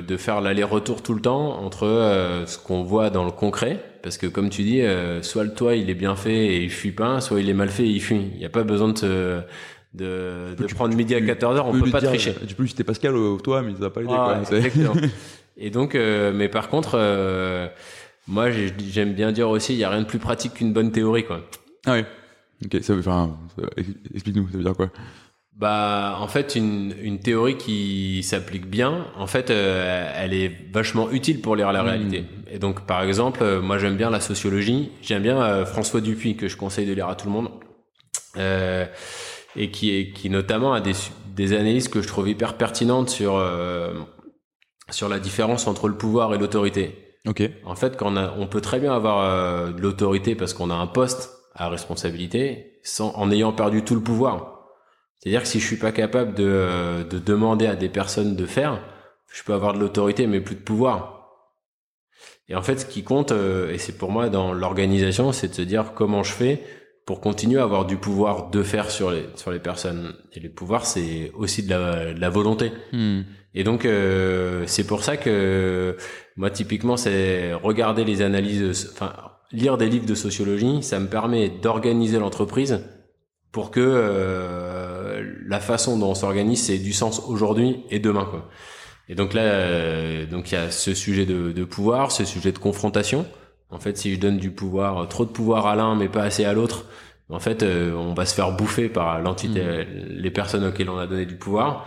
Mm. 0.00 0.06
de 0.06 0.16
faire 0.16 0.40
l'aller-retour 0.40 1.02
tout 1.02 1.14
le 1.14 1.20
temps 1.20 1.60
entre 1.62 1.84
euh, 1.86 2.46
ce 2.46 2.58
qu'on 2.58 2.82
voit 2.82 3.10
dans 3.10 3.24
le 3.24 3.30
concret. 3.30 3.80
Parce 4.02 4.18
que, 4.18 4.26
comme 4.26 4.48
tu 4.50 4.62
dis, 4.64 4.80
euh, 4.82 5.22
soit 5.22 5.44
le 5.44 5.54
toit, 5.54 5.76
il 5.76 5.88
est 5.88 5.94
bien 5.94 6.16
fait 6.16 6.34
et 6.46 6.62
il 6.64 6.70
fuit 6.70 6.90
pas, 6.92 7.20
soit 7.20 7.40
il 7.40 7.48
est 7.48 7.54
mal 7.54 7.68
fait 7.68 7.84
et 7.84 7.90
il 7.90 8.00
fuit. 8.00 8.20
Il 8.32 8.38
n'y 8.38 8.44
a 8.44 8.48
pas 8.48 8.64
besoin 8.64 8.88
de, 8.88 8.98
se- 8.98 9.40
de, 9.94 10.54
de 10.58 10.66
Tu- 10.66 10.74
prendre 10.74 10.96
midi 10.96 11.14
à 11.14 11.18
tu- 11.20 11.26
14h, 11.26 11.62
on 11.66 11.72
peut 11.80 11.90
pas 11.90 12.00
dire, 12.00 12.10
tricher. 12.10 12.34
euh, 12.42 12.46
tu 12.46 12.54
peux 12.56 12.62
lui 12.64 12.70
citer 12.70 12.84
Pascal 12.84 13.14
au 13.16 13.38
toi 13.40 13.62
mais 13.62 13.72
ça 13.74 13.80
va 13.80 13.90
pas 13.90 14.00
l'aider 14.00 14.14
Ah, 14.16 14.40
quoi 14.48 14.56
exactement. 14.58 14.94
Et 15.56 15.70
donc, 15.70 15.94
mais 15.94 16.48
par 16.48 16.68
contre, 16.68 16.96
moi, 18.26 18.50
j'ai- 18.50 18.72
j'aime 18.90 19.14
bien 19.14 19.32
dire 19.32 19.48
aussi, 19.48 19.72
il 19.74 19.78
y 19.78 19.84
a 19.84 19.90
rien 19.90 20.02
de 20.02 20.06
plus 20.06 20.18
pratique 20.18 20.54
qu'une 20.54 20.72
bonne 20.72 20.90
théorie, 20.92 21.24
quoi. 21.24 21.40
ah 21.86 21.94
oui 21.94 22.04
ok 22.64 22.82
ça 22.82 22.92
veut 22.94 23.00
enfin 23.00 23.36
explique-nous 24.14 24.48
ça 24.50 24.58
veut 24.58 24.64
dire 24.64 24.74
quoi? 24.74 24.90
Bah, 25.58 26.16
en 26.20 26.28
fait, 26.28 26.54
une, 26.54 26.94
une 27.02 27.18
théorie 27.18 27.56
qui 27.56 28.22
s'applique 28.22 28.66
bien, 28.66 29.06
en 29.16 29.26
fait, 29.26 29.50
euh, 29.50 30.08
elle 30.14 30.32
est 30.32 30.52
vachement 30.72 31.10
utile 31.10 31.40
pour 31.40 31.56
lire 31.56 31.72
la 31.72 31.82
Mhm. 31.82 31.88
réalité. 31.88 32.24
Et 32.50 32.58
donc, 32.60 32.86
par 32.86 33.02
exemple, 33.02 33.40
euh, 33.42 33.60
moi, 33.60 33.76
j'aime 33.78 33.96
bien 33.96 34.08
la 34.08 34.20
sociologie. 34.20 34.92
J'aime 35.02 35.22
bien 35.22 35.42
euh, 35.42 35.66
François 35.66 36.00
Dupuis, 36.00 36.36
que 36.36 36.46
je 36.46 36.56
conseille 36.56 36.86
de 36.86 36.92
lire 36.92 37.08
à 37.08 37.16
tout 37.16 37.26
le 37.26 37.32
monde. 37.32 37.48
Euh, 38.36 38.86
et 39.56 39.70
qui 39.72 39.90
est, 39.96 40.12
qui 40.12 40.30
notamment 40.30 40.72
a 40.74 40.80
des, 40.80 40.92
des 41.34 41.52
analyses 41.54 41.88
que 41.88 42.02
je 42.02 42.06
trouve 42.06 42.28
hyper 42.28 42.54
pertinentes 42.56 43.08
sur, 43.10 43.34
euh, 43.36 43.94
sur 44.90 45.08
la 45.08 45.18
différence 45.18 45.66
entre 45.66 45.88
le 45.88 45.96
pouvoir 45.96 46.32
et 46.34 46.38
l'autorité. 46.38 47.16
ok 47.26 47.42
En 47.64 47.74
fait, 47.74 47.96
quand 47.96 48.12
on, 48.12 48.16
a, 48.16 48.32
on 48.38 48.46
peut 48.46 48.60
très 48.60 48.78
bien 48.78 48.94
avoir 48.94 49.24
euh, 49.24 49.72
de 49.72 49.80
l'autorité 49.80 50.36
parce 50.36 50.54
qu'on 50.54 50.70
a 50.70 50.74
un 50.74 50.86
poste 50.86 51.30
à 51.56 51.68
responsabilité 51.68 52.78
sans, 52.84 53.12
en 53.16 53.30
ayant 53.32 53.52
perdu 53.52 53.82
tout 53.82 53.96
le 53.96 54.02
pouvoir. 54.02 54.54
C'est-à-dire 55.18 55.42
que 55.42 55.48
si 55.48 55.60
je 55.60 55.66
suis 55.66 55.76
pas 55.76 55.92
capable 55.92 56.34
de, 56.34 56.44
euh, 56.46 57.04
de 57.04 57.18
demander 57.18 57.66
à 57.66 57.76
des 57.76 57.88
personnes 57.88 58.36
de 58.36 58.46
faire, 58.46 58.80
je 59.32 59.42
peux 59.42 59.52
avoir 59.52 59.74
de 59.74 59.78
l'autorité 59.78 60.26
mais 60.26 60.40
plus 60.40 60.54
de 60.54 60.60
pouvoir. 60.60 61.14
Et 62.48 62.54
en 62.54 62.62
fait, 62.62 62.78
ce 62.78 62.86
qui 62.86 63.02
compte, 63.02 63.32
euh, 63.32 63.72
et 63.72 63.78
c'est 63.78 63.98
pour 63.98 64.10
moi 64.10 64.28
dans 64.30 64.52
l'organisation, 64.52 65.32
c'est 65.32 65.48
de 65.48 65.54
se 65.54 65.62
dire 65.62 65.92
comment 65.94 66.22
je 66.22 66.32
fais 66.32 66.62
pour 67.04 67.20
continuer 67.20 67.60
à 67.60 67.64
avoir 67.64 67.84
du 67.84 67.96
pouvoir 67.96 68.50
de 68.50 68.62
faire 68.62 68.90
sur 68.90 69.10
les, 69.10 69.26
sur 69.34 69.50
les 69.50 69.58
personnes. 69.58 70.14
Et 70.34 70.40
les 70.40 70.48
pouvoirs, 70.48 70.86
c'est 70.86 71.32
aussi 71.34 71.62
de 71.62 71.70
la, 71.70 72.12
de 72.14 72.20
la 72.20 72.30
volonté. 72.30 72.72
Hmm. 72.92 73.22
Et 73.54 73.64
donc 73.64 73.84
euh, 73.84 74.64
c'est 74.66 74.86
pour 74.86 75.02
ça 75.02 75.16
que 75.16 75.96
moi 76.36 76.50
typiquement 76.50 76.96
c'est 76.96 77.54
regarder 77.54 78.04
les 78.04 78.22
analyses, 78.22 78.90
enfin 78.92 79.12
lire 79.50 79.78
des 79.78 79.88
livres 79.88 80.06
de 80.06 80.14
sociologie, 80.14 80.82
ça 80.82 81.00
me 81.00 81.08
permet 81.08 81.48
d'organiser 81.48 82.18
l'entreprise 82.18 82.84
pour 83.50 83.70
que 83.70 83.80
euh, 83.80 84.97
la 85.48 85.60
façon 85.60 85.98
dont 85.98 86.10
on 86.10 86.14
s'organise 86.14 86.62
c'est 86.62 86.78
du 86.78 86.92
sens 86.92 87.20
aujourd'hui 87.26 87.84
et 87.90 87.98
demain 87.98 88.24
quoi. 88.24 88.48
Et 89.08 89.14
donc 89.14 89.34
là 89.34 89.42
euh, 89.42 90.26
donc 90.26 90.50
il 90.52 90.54
y 90.54 90.58
a 90.58 90.70
ce 90.70 90.94
sujet 90.94 91.26
de, 91.26 91.52
de 91.52 91.64
pouvoir, 91.64 92.12
ce 92.12 92.24
sujet 92.24 92.52
de 92.52 92.58
confrontation. 92.58 93.26
En 93.70 93.78
fait 93.78 93.96
si 93.96 94.14
je 94.14 94.20
donne 94.20 94.38
du 94.38 94.50
pouvoir, 94.50 95.08
trop 95.08 95.24
de 95.24 95.30
pouvoir 95.30 95.66
à 95.66 95.74
l'un 95.76 95.94
mais 95.96 96.08
pas 96.08 96.22
assez 96.22 96.44
à 96.44 96.52
l'autre, 96.52 96.84
en 97.30 97.40
fait 97.40 97.62
euh, 97.62 97.92
on 97.94 98.14
va 98.14 98.26
se 98.26 98.34
faire 98.34 98.52
bouffer 98.56 98.88
par 98.88 99.20
l'entité, 99.20 99.86
les 100.08 100.30
personnes 100.30 100.64
auxquelles 100.64 100.90
on 100.90 100.98
a 100.98 101.06
donné 101.06 101.26
du 101.26 101.36
pouvoir. 101.36 101.86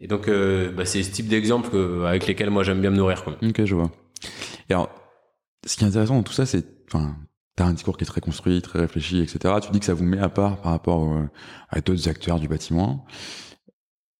Et 0.00 0.06
donc, 0.06 0.28
euh, 0.28 0.70
bah, 0.70 0.84
c'est 0.84 1.02
ce 1.02 1.10
type 1.10 1.26
d'exemple 1.26 1.70
que- 1.70 2.04
avec 2.04 2.28
lesquels 2.28 2.50
moi 2.50 2.62
j'aime 2.62 2.80
bien 2.80 2.90
me 2.90 2.96
nourrir. 2.96 3.24
Quoi. 3.24 3.34
Ok, 3.42 3.64
je 3.64 3.74
vois. 3.74 3.90
Et 4.70 4.72
alors, 4.74 4.90
ce 5.66 5.76
qui 5.76 5.82
est 5.82 5.88
intéressant 5.88 6.14
dans 6.14 6.22
tout 6.22 6.32
ça, 6.32 6.46
c'est, 6.46 6.64
enfin, 6.86 7.16
t'as 7.58 7.64
un 7.64 7.72
discours 7.72 7.96
qui 7.96 8.04
est 8.04 8.06
très 8.06 8.20
construit, 8.20 8.62
très 8.62 8.78
réfléchi, 8.78 9.20
etc. 9.20 9.54
Tu 9.60 9.70
dis 9.72 9.80
que 9.80 9.84
ça 9.86 9.94
vous 9.94 10.04
met 10.04 10.20
à 10.20 10.28
part 10.28 10.60
par 10.60 10.70
rapport 10.72 11.00
au- 11.00 11.24
à 11.70 11.80
d'autres 11.80 12.08
acteurs 12.08 12.38
du 12.38 12.46
bâtiment. 12.46 13.04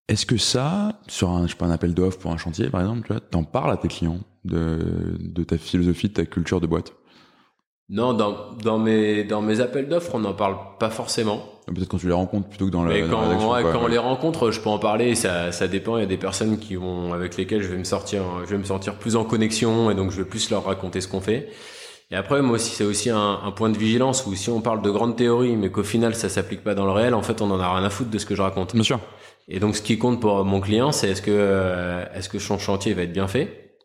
Est-ce 0.09 0.27
que 0.27 0.37
ça, 0.37 1.01
sur 1.07 1.31
un, 1.31 1.47
je 1.47 1.53
sais 1.53 1.57
pas, 1.57 1.67
un 1.67 1.71
appel 1.71 1.95
d'offres 1.95 2.19
pour 2.19 2.33
un 2.33 2.37
chantier, 2.37 2.69
par 2.69 2.81
exemple, 2.81 3.15
tu 3.15 3.21
t'en 3.31 3.45
parles 3.45 3.71
à 3.71 3.77
tes 3.77 3.89
clients 3.89 4.19
de, 4.45 5.17
de 5.21 5.45
ta 5.45 5.57
philosophie, 5.57 6.09
de 6.09 6.15
ta 6.15 6.25
culture 6.27 6.61
de 6.61 6.67
boîte? 6.67 6.95
Non, 7.91 8.13
dans, 8.13 8.53
dans, 8.55 8.79
mes, 8.79 9.23
dans 9.25 9.41
mes 9.41 9.61
appels 9.61 9.89
d'offres, 9.89 10.15
on 10.15 10.19
n'en 10.19 10.35
parle 10.35 10.57
pas 10.81 10.91
forcément. 10.91 11.45
Peut-être 11.67 11.89
quand 11.89 11.99
tu 11.99 12.07
les 12.07 12.13
rencontres 12.13 12.49
plutôt 12.49 12.67
que 12.67 12.71
dans 12.71 12.83
la, 12.85 12.93
Mais 12.93 13.09
quand, 13.09 13.21
rédaction, 13.21 13.53
ouais, 13.53 13.63
quoi, 13.63 13.73
quand 13.73 13.85
on 13.85 13.87
les 13.87 13.99
rencontre, 13.99 14.51
je 14.51 14.61
peux 14.61 14.69
en 14.71 14.79
parler. 14.79 15.15
Ça, 15.15 15.53
ça 15.53 15.69
dépend. 15.69 15.97
Il 15.97 16.01
y 16.01 16.05
a 16.05 16.07
des 16.07 16.19
personnes 16.19 16.59
qui 16.59 16.75
vont, 16.75 17.13
avec 17.13 17.37
lesquelles 17.37 17.63
je 17.63 17.69
vais 17.69 17.79
me 17.79 17.85
sortir, 17.85 18.23
je 18.45 18.51
vais 18.51 18.59
me 18.59 18.65
sentir 18.65 18.97
plus 18.99 19.15
en 19.15 19.25
connexion 19.25 19.91
et 19.91 19.95
donc 19.95 20.11
je 20.11 20.17
vais 20.23 20.29
plus 20.29 20.51
leur 20.51 20.65
raconter 20.65 21.01
ce 21.01 21.09
qu'on 21.09 21.21
fait. 21.21 21.51
Et 22.11 22.17
après, 22.17 22.41
moi 22.41 22.55
aussi, 22.55 22.75
c'est 22.75 22.85
aussi 22.85 23.11
un, 23.11 23.41
un 23.45 23.51
point 23.51 23.69
de 23.69 23.77
vigilance 23.77 24.25
où 24.27 24.35
si 24.35 24.49
on 24.49 24.61
parle 24.61 24.81
de 24.81 24.91
grandes 24.91 25.17
théories, 25.17 25.57
mais 25.57 25.71
qu'au 25.71 25.83
final 25.83 26.15
ça 26.15 26.29
s'applique 26.29 26.65
pas 26.65 26.75
dans 26.75 26.87
le 26.87 26.93
réel, 26.93 27.15
en 27.15 27.23
fait, 27.23 27.43
on 27.43 27.51
en 27.51 27.61
a 27.61 27.75
rien 27.75 27.85
à 27.85 27.91
foutre 27.91 28.11
de 28.11 28.19
ce 28.19 28.25
que 28.25 28.35
je 28.35 28.43
raconte. 28.43 28.75
Bien 28.75 28.83
sûr. 28.83 29.01
Et 29.49 29.61
donc, 29.61 29.77
ce 29.77 29.83
qui 29.83 29.99
compte 29.99 30.21
pour 30.21 30.45
mon 30.45 30.61
client, 30.61 30.93
c'est 30.93 31.11
est-ce 31.11 31.23
que, 31.23 31.31
euh, 31.31 32.05
est-ce 32.15 32.29
que 32.29 32.39
son 32.39 32.59
chantier 32.59 32.95
va 32.95 33.03
être 33.03 33.13
bien 33.13 33.29
fait? 33.29 33.77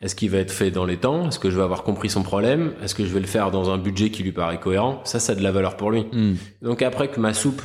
Est-ce 0.00 0.14
qu'il 0.14 0.30
va 0.30 0.38
être 0.38 0.50
fait 0.50 0.70
dans 0.70 0.84
les 0.86 0.96
temps? 0.96 1.28
Est-ce 1.28 1.38
que 1.38 1.50
je 1.50 1.56
vais 1.56 1.62
avoir 1.62 1.82
compris 1.82 2.08
son 2.08 2.22
problème? 2.22 2.72
Est-ce 2.82 2.94
que 2.94 3.04
je 3.04 3.12
vais 3.12 3.20
le 3.20 3.26
faire 3.26 3.50
dans 3.50 3.70
un 3.70 3.78
budget 3.78 4.10
qui 4.10 4.22
lui 4.22 4.32
paraît 4.32 4.58
cohérent? 4.58 5.00
Ça, 5.04 5.20
ça 5.20 5.32
a 5.32 5.34
de 5.34 5.42
la 5.42 5.52
valeur 5.52 5.76
pour 5.76 5.90
lui. 5.90 6.06
Hmm. 6.12 6.36
Donc 6.62 6.80
après 6.80 7.08
que 7.08 7.20
ma 7.20 7.34
soupe, 7.34 7.60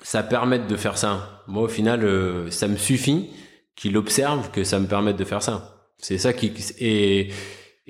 ça 0.00 0.22
permette 0.22 0.68
de 0.68 0.76
faire 0.76 0.96
ça. 0.96 1.42
Moi, 1.48 1.64
au 1.64 1.68
final, 1.68 2.04
euh, 2.04 2.50
ça 2.50 2.68
me 2.68 2.76
suffit 2.76 3.30
qu'il 3.74 3.96
observe 3.96 4.50
que 4.52 4.62
ça 4.62 4.78
me 4.78 4.86
permette 4.86 5.16
de 5.16 5.24
faire 5.24 5.42
ça. 5.42 5.90
C'est 5.98 6.18
ça 6.18 6.32
qui 6.32 6.52
et 6.78 7.30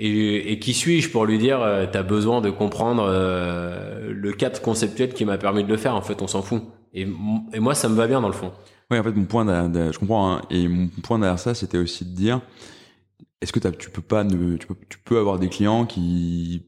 et, 0.01 0.59
qui 0.61 0.75
suis-je 0.75 1.11
pour 1.11 1.27
lui 1.27 1.39
dire 1.39 1.61
euh, 1.61 1.87
t'as 1.91 2.05
besoin 2.05 2.41
de 2.41 2.51
comprendre 2.51 3.05
euh, 3.09 4.13
le 4.13 4.33
cadre 4.33 4.61
conceptuel 4.61 5.13
qui 5.13 5.25
m'a 5.25 5.39
permis 5.39 5.65
de 5.65 5.69
le 5.69 5.77
faire. 5.77 5.95
En 5.97 6.03
fait, 6.03 6.23
on 6.23 6.29
s'en 6.29 6.43
fout. 6.43 6.63
Et, 6.95 7.07
et 7.53 7.61
moi, 7.61 7.75
ça 7.75 7.89
me 7.89 7.95
va 7.95 8.07
bien 8.07 8.21
dans 8.21 8.29
le 8.29 8.35
fond. 8.35 8.53
Ouais, 8.91 8.99
en 8.99 9.03
fait, 9.03 9.13
mon 9.13 9.25
point, 9.25 9.45
je 9.45 9.99
comprends, 9.99 10.33
hein, 10.33 10.43
et 10.51 10.67
mon 10.69 10.89
point 11.03 11.19
derrière 11.19 11.39
ça, 11.39 11.55
c'était 11.55 11.77
aussi 11.77 12.05
de 12.05 12.15
dire, 12.15 12.41
est-ce 13.43 13.53
que 13.53 13.59
tu 13.69 13.91
peux 13.91 14.01
pas, 14.01 14.25
tu 14.25 14.67
peux, 14.67 14.77
tu 14.89 14.99
peux 15.05 15.19
avoir 15.19 15.39
des 15.39 15.49
clients 15.49 15.85
qui, 15.85 16.63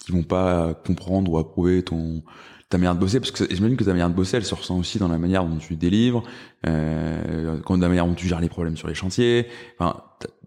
qui 0.00 0.12
vont 0.12 0.24
pas 0.24 0.74
comprendre 0.74 1.30
ou 1.30 1.38
approuver 1.38 1.84
ton, 1.84 2.24
ta 2.72 2.78
manière 2.78 2.94
de 2.94 3.00
bosser, 3.00 3.20
parce 3.20 3.30
que 3.30 3.44
j'imagine 3.50 3.76
que 3.76 3.84
ta 3.84 3.90
manière 3.90 4.08
de 4.08 4.14
bosser, 4.14 4.38
elle 4.38 4.46
se 4.46 4.54
ressent 4.54 4.78
aussi 4.78 4.98
dans 4.98 5.08
la 5.08 5.18
manière 5.18 5.44
dont 5.44 5.58
tu 5.58 5.76
délivres, 5.76 6.22
euh, 6.66 7.58
quand 7.66 7.78
la 7.78 7.88
manière 7.88 8.06
dont 8.06 8.14
tu 8.14 8.26
gères 8.26 8.40
les 8.40 8.48
problèmes 8.48 8.78
sur 8.78 8.88
les 8.88 8.94
chantiers, 8.94 9.46
enfin, 9.78 10.00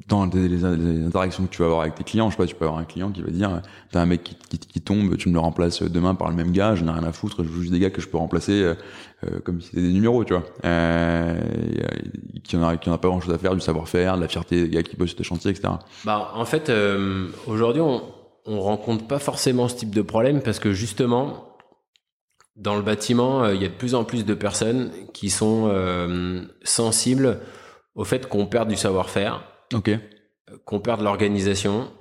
dans 0.07 0.25
les, 0.25 0.65
interactions 0.65 1.45
que 1.45 1.51
tu 1.51 1.59
vas 1.59 1.65
avoir 1.65 1.81
avec 1.81 1.93
tes 1.93 2.03
clients, 2.03 2.31
je 2.31 2.35
sais 2.35 2.41
pas, 2.41 2.47
tu 2.47 2.55
peux 2.55 2.65
avoir 2.65 2.79
un 2.79 2.85
client 2.85 3.11
qui 3.11 3.21
va 3.21 3.29
dire, 3.29 3.61
t'as 3.91 4.01
un 4.01 4.07
mec 4.07 4.23
qui, 4.23 4.35
qui, 4.49 4.57
qui 4.57 4.81
tombe, 4.81 5.15
tu 5.17 5.29
me 5.29 5.35
le 5.35 5.39
remplaces 5.39 5.83
demain 5.83 6.15
par 6.15 6.29
le 6.29 6.35
même 6.35 6.51
gars, 6.51 6.73
je 6.73 6.83
n'ai 6.83 6.91
rien 6.91 7.03
à 7.03 7.11
foutre, 7.11 7.43
je 7.43 7.49
veux 7.49 7.61
juste 7.61 7.71
des 7.71 7.79
gars 7.79 7.91
que 7.91 8.01
je 8.01 8.07
peux 8.07 8.17
remplacer 8.17 8.53
euh, 8.53 8.73
euh, 9.23 9.39
comme 9.43 9.61
si 9.61 9.69
c'était 9.69 9.83
des 9.83 9.93
numéros, 9.93 10.23
tu 10.25 10.33
vois. 10.33 10.45
Euh, 10.65 11.39
qui 12.43 12.57
en 12.57 12.63
a, 12.63 12.77
qui 12.77 12.89
en 12.89 12.93
a 12.93 12.97
pas 12.97 13.07
grand 13.07 13.21
chose 13.21 13.35
à 13.35 13.37
faire, 13.37 13.53
du 13.53 13.61
savoir-faire, 13.61 14.15
de 14.15 14.21
la 14.21 14.27
fierté 14.27 14.63
des 14.63 14.69
gars 14.69 14.81
qui 14.81 14.95
bossent 14.95 15.09
sur 15.09 15.17
des 15.19 15.23
chantiers, 15.23 15.51
etc. 15.51 15.75
Bah, 16.05 16.31
en 16.33 16.45
fait, 16.45 16.69
euh, 16.69 17.27
aujourd'hui, 17.45 17.81
on, 17.81 18.01
on 18.47 18.61
rencontre 18.61 19.05
pas 19.05 19.19
forcément 19.19 19.67
ce 19.67 19.75
type 19.75 19.93
de 19.93 20.01
problème 20.01 20.41
parce 20.41 20.59
que 20.59 20.73
justement, 20.73 21.54
dans 22.55 22.75
le 22.75 22.81
bâtiment, 22.81 23.43
euh, 23.43 23.55
il 23.55 23.61
y 23.61 23.65
a 23.65 23.67
de 23.67 23.73
plus 23.73 23.95
en 23.95 24.03
plus 24.03 24.25
de 24.25 24.33
personnes 24.33 24.91
qui 25.13 25.29
sont 25.29 25.67
euh, 25.67 26.41
sensibles 26.63 27.41
au 27.95 28.03
fait 28.03 28.27
qu'on 28.27 28.45
perd 28.45 28.69
du 28.69 28.75
savoir-faire, 28.75 29.43
qu'on 30.65 30.79
perd 30.79 30.99
de 30.99 31.05
l'organisation 31.05 31.91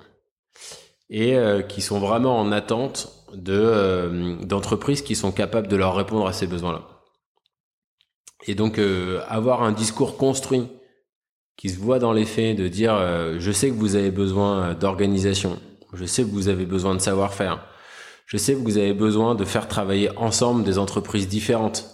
et 1.09 1.35
euh, 1.35 1.61
qui 1.61 1.81
sont 1.81 1.99
vraiment 1.99 2.39
en 2.39 2.51
attente 2.51 3.25
de 3.33 3.53
euh, 3.53 4.35
d'entreprises 4.43 5.01
qui 5.01 5.15
sont 5.15 5.31
capables 5.31 5.67
de 5.67 5.75
leur 5.75 5.95
répondre 5.95 6.25
à 6.25 6.33
ces 6.33 6.47
besoins-là. 6.47 6.87
Et 8.47 8.55
donc 8.55 8.79
avoir 9.27 9.63
un 9.63 9.71
discours 9.71 10.17
construit 10.17 10.67
qui 11.57 11.69
se 11.69 11.79
voit 11.79 11.97
dans 11.97 12.13
les 12.13 12.25
faits, 12.25 12.55
de 12.55 12.67
dire 12.67 12.95
je 13.39 13.51
sais 13.51 13.69
que 13.69 13.73
vous 13.73 13.95
avez 13.95 14.11
besoin 14.11 14.75
d'organisation, 14.75 15.59
je 15.93 16.05
sais 16.05 16.21
que 16.21 16.29
vous 16.29 16.47
avez 16.47 16.67
besoin 16.67 16.93
de 16.93 16.99
savoir-faire, 16.99 17.65
je 18.25 18.37
sais 18.37 18.53
que 18.53 18.59
vous 18.59 18.77
avez 18.77 18.93
besoin 18.93 19.35
de 19.35 19.45
faire 19.45 19.67
travailler 19.67 20.09
ensemble 20.17 20.63
des 20.63 20.77
entreprises 20.77 21.27
différentes, 21.27 21.89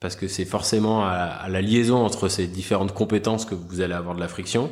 parce 0.00 0.16
que 0.16 0.28
c'est 0.28 0.44
forcément 0.44 1.04
à, 1.04 1.10
à 1.12 1.48
la 1.48 1.60
liaison 1.60 2.04
entre 2.04 2.28
ces 2.28 2.46
différentes 2.46 2.92
compétences 2.94 3.44
que 3.44 3.54
vous 3.54 3.80
allez 3.80 3.94
avoir 3.94 4.14
de 4.14 4.20
la 4.20 4.28
friction. 4.28 4.70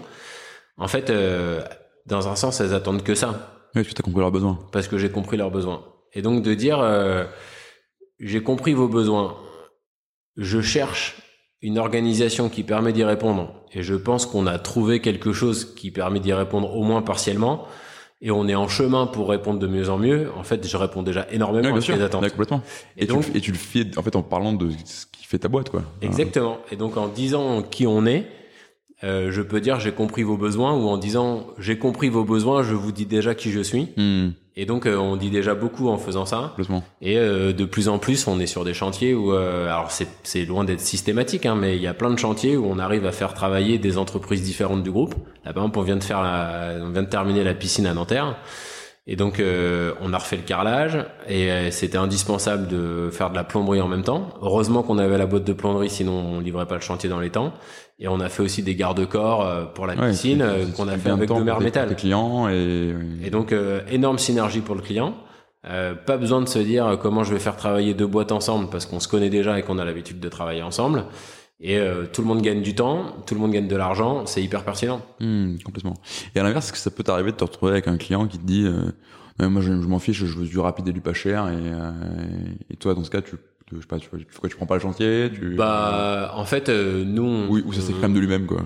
En 0.79 0.89
fait, 0.89 1.11
euh, 1.11 1.63
dans 2.07 2.29
un 2.29 2.37
sens, 2.37 2.61
elles 2.61 2.75
attendent 2.75 3.03
que 3.03 3.15
ça 3.15 3.53
Ouais, 3.75 3.83
tu 3.85 3.93
as 3.99 4.03
compris 4.03 4.21
leurs 4.21 4.31
besoins. 4.33 4.59
parce 4.73 4.89
que 4.89 4.97
j'ai 4.99 5.11
compris 5.11 5.37
leurs 5.37 5.51
besoins. 5.51 5.85
Et 6.13 6.23
donc 6.23 6.43
de 6.43 6.55
dire, 6.55 6.79
euh, 6.81 7.25
j'ai 8.21 8.43
compris 8.43 8.73
vos 8.73 8.89
besoins, 8.89 9.37
je 10.37 10.61
cherche 10.61 11.17
une 11.63 11.79
organisation 11.79 12.49
qui 12.49 12.63
permet 12.63 12.93
d'y 12.93 13.05
répondre, 13.05 13.65
et 13.73 13.83
je 13.83 13.95
pense 13.95 14.25
qu'on 14.27 14.47
a 14.47 14.59
trouvé 14.59 15.01
quelque 15.01 15.33
chose 15.33 15.75
qui 15.75 15.91
permet 15.91 16.21
d'y 16.21 16.33
répondre 16.33 16.75
au 16.75 16.85
moins 16.85 17.03
partiellement, 17.03 17.67
et 18.23 18.31
on 18.31 18.49
est 18.49 18.55
en 18.55 18.69
chemin 18.69 19.07
pour 19.07 19.29
répondre 19.29 19.59
de 19.59 19.67
mieux 19.67 19.91
en 19.91 19.99
mieux. 19.99 20.31
En 20.37 20.43
fait, 20.43 20.67
je 20.67 20.77
réponds 20.77 21.03
déjà 21.03 21.27
énormément 21.31 21.71
Ouais, 21.71 21.79
à 21.79 21.81
sûr. 21.81 22.03
attentes. 22.03 22.23
Ouais, 22.23 22.31
complètement. 22.31 22.63
Et 22.97 23.05
Et, 23.05 23.07
donc- 23.07 23.25
tu, 23.25 23.31
le- 23.33 23.37
et 23.37 23.41
tu 23.41 23.53
le 23.53 23.59
fais, 23.59 23.99
en 23.99 24.03
fait, 24.03 24.17
en 24.17 24.23
parlant 24.23 24.53
de 24.53 24.71
ce 24.85 25.07
qui 25.13 25.27
fait 25.27 25.39
ta 25.39 25.49
boîte, 25.49 25.71
quoi. 25.71 25.83
Exactement. 26.03 26.59
Et 26.71 26.77
donc 26.77 26.97
en 26.97 27.09
disant 27.09 27.63
qui 27.63 27.87
on 27.87 28.07
est, 28.07 28.27
euh, 29.05 29.31
je 29.31 29.43
peux 29.43 29.61
dire 29.61 29.79
j'ai 29.81 29.93
compris 29.93 30.23
vos 30.23 30.37
besoins, 30.39 30.73
ou 30.75 30.89
en 30.89 30.97
disant 30.97 31.47
j'ai 31.59 31.79
compris 31.79 32.09
vos 32.09 32.25
besoins, 32.25 32.63
je 32.63 32.75
vous 32.75 32.93
dis 32.93 33.05
déjà 33.07 33.35
qui 33.35 33.51
je 33.53 33.61
suis. 33.61 33.89
Hmm, 33.97 34.31
Et 34.59 34.65
donc 34.65 34.87
euh, 34.87 34.97
on 34.97 35.17
dit 35.17 35.29
déjà 35.29 35.55
beaucoup 35.55 35.89
en 35.89 35.99
faisant 35.99 36.25
ça. 36.25 36.55
Et 37.03 37.19
euh, 37.19 37.53
de 37.53 37.65
plus 37.67 37.89
en 37.89 37.99
plus, 37.99 38.27
on 38.27 38.41
est 38.41 38.47
sur 38.47 38.65
des 38.65 38.73
chantiers 38.73 39.13
où, 39.15 39.35
euh, 39.35 39.67
alors 39.67 39.91
c'est 39.91 40.09
c'est 40.23 40.47
loin 40.47 40.65
d'être 40.65 40.81
systématique, 40.81 41.45
hein, 41.45 41.55
mais 41.55 41.77
il 41.77 41.83
y 41.83 41.87
a 41.87 41.93
plein 41.93 42.11
de 42.11 42.19
chantiers 42.19 42.57
où 42.57 42.65
on 42.67 42.79
arrive 42.79 43.05
à 43.05 43.13
faire 43.13 43.35
travailler 43.35 43.79
des 43.79 43.99
entreprises 43.99 44.43
différentes 44.43 44.83
du 44.83 44.91
groupe. 44.91 45.15
Là, 45.45 45.53
par 45.53 45.63
exemple, 45.63 45.79
on 45.79 45.83
vient 45.83 45.97
de 45.97 46.05
faire, 46.05 46.23
la, 46.23 46.79
on 46.81 46.91
vient 46.91 47.03
de 47.03 47.09
terminer 47.09 47.45
la 47.45 47.53
piscine 47.53 47.87
à 47.87 47.93
Nanterre, 47.93 48.39
et 49.07 49.15
donc 49.15 49.39
euh, 49.39 49.93
on 50.01 50.13
a 50.13 50.19
refait 50.19 50.37
le 50.37 50.43
carrelage, 50.43 50.99
et 51.29 51.51
euh, 51.51 51.71
c'était 51.71 51.99
indispensable 51.99 52.67
de 52.67 53.11
faire 53.13 53.31
de 53.31 53.37
la 53.37 53.45
plomberie 53.45 53.81
en 53.81 53.89
même 53.89 54.03
temps. 54.03 54.31
Heureusement 54.41 54.83
qu'on 54.83 54.99
avait 54.99 55.19
la 55.19 55.27
boîte 55.27 55.45
de 55.45 55.53
plomberie, 55.53 55.91
sinon 55.91 56.13
on 56.13 56.41
livrait 56.41 56.67
pas 56.67 56.75
le 56.75 56.81
chantier 56.81 57.09
dans 57.09 57.21
les 57.21 57.31
temps. 57.31 57.53
Et 57.99 58.09
on 58.09 58.21
a 58.21 58.29
fait 58.29 58.43
aussi 58.43 58.63
des 58.63 58.75
garde-corps 58.75 59.43
euh, 59.47 59.65
pour 59.65 59.87
la 59.87 59.95
piscine 59.97 60.43
euh, 60.43 60.67
qu'on 60.77 60.87
a 60.89 60.99
fait 60.99 61.09
avec 61.11 61.29
temps 61.29 61.39
de 61.41 61.45
mer 61.45 61.55
pour 61.55 61.61
tes- 61.61 61.65
métal. 61.67 61.87
pour 61.89 61.97
tes 61.97 62.01
clients 62.03 62.49
et, 62.49 62.95
Et 63.25 63.31
donc, 63.31 63.53
euh, 63.53 63.81
énorme 63.91 64.19
synergie 64.19 64.61
pour 64.61 64.75
le 64.75 64.83
client. 64.83 65.15
Euh, 65.69 65.95
pas 65.95 66.17
besoin 66.17 66.41
de 66.43 66.49
se 66.49 66.59
dire 66.59 66.87
euh, 66.87 66.97
comment 66.97 67.25
je 67.25 67.33
vais 67.33 67.41
faire 67.41 67.57
travailler 67.57 67.95
deux 67.95 68.07
boîtes 68.07 68.33
ensemble 68.33 68.69
parce 68.71 68.87
qu'on 68.87 69.01
se 69.01 69.09
connaît 69.09 69.31
déjà 69.31 69.59
et 69.59 69.63
qu'on 69.63 69.79
a 69.79 69.85
l'habitude 69.85 70.21
de 70.21 70.29
travailler 70.29 70.63
ensemble. 70.63 71.07
Et 71.59 71.79
euh, 71.79 72.05
tout 72.05 72.21
le 72.21 72.29
monde 72.29 72.43
gagne 72.43 72.61
du 72.61 72.75
temps, 72.75 73.17
tout 73.27 73.35
le 73.35 73.41
monde 73.41 73.51
gagne 73.53 73.67
de 73.67 73.77
l'argent, 73.77 74.27
c'est 74.27 74.43
hyper 74.43 74.63
pertinent. 74.63 75.01
Hmm, 75.21 75.57
complètement. 75.65 75.95
Et 76.35 76.39
à 76.39 76.43
l'inverse, 76.43 76.67
est-ce 76.67 76.73
que 76.75 76.79
ça 76.79 76.91
peut 76.91 77.03
t'arriver 77.03 77.33
de 77.33 77.37
te 77.37 77.45
retrouver 77.45 77.73
avec 77.73 77.89
un 77.89 77.97
client 77.97 78.27
qui 78.27 78.37
te 78.39 78.45
dit, 78.47 78.67
euh, 78.67 79.49
moi 79.49 79.63
je, 79.63 79.69
je 79.73 79.87
m'en 79.89 79.99
fiche, 79.99 80.23
je 80.23 80.39
veux 80.39 80.45
du 80.47 80.59
rapide 80.59 80.87
et 80.89 80.93
du 80.93 81.01
pas 81.01 81.15
cher, 81.15 81.49
et, 81.49 81.53
euh, 81.57 81.91
et 82.71 82.77
toi 82.77 82.95
dans 82.95 83.03
ce 83.05 83.11
cas, 83.11 83.23
tu, 83.23 83.37
je 83.73 83.81
sais 83.81 83.87
pas, 83.87 83.99
tu, 83.99 84.09
pourquoi 84.09 84.49
tu 84.49 84.57
prends 84.57 84.67
pas 84.67 84.75
le 84.77 84.81
chantier, 84.81 85.31
tu, 85.35 85.55
Bah, 85.57 86.33
en 86.37 86.45
fait, 86.45 86.69
euh, 86.69 87.05
nous, 87.05 87.25
on, 87.25 87.49
oui, 87.51 87.63
ou 87.67 87.73
ça 87.73 87.81
s'exprime 87.81 88.15
de 88.15 88.21
lui-même 88.21 88.47
quoi. 88.47 88.63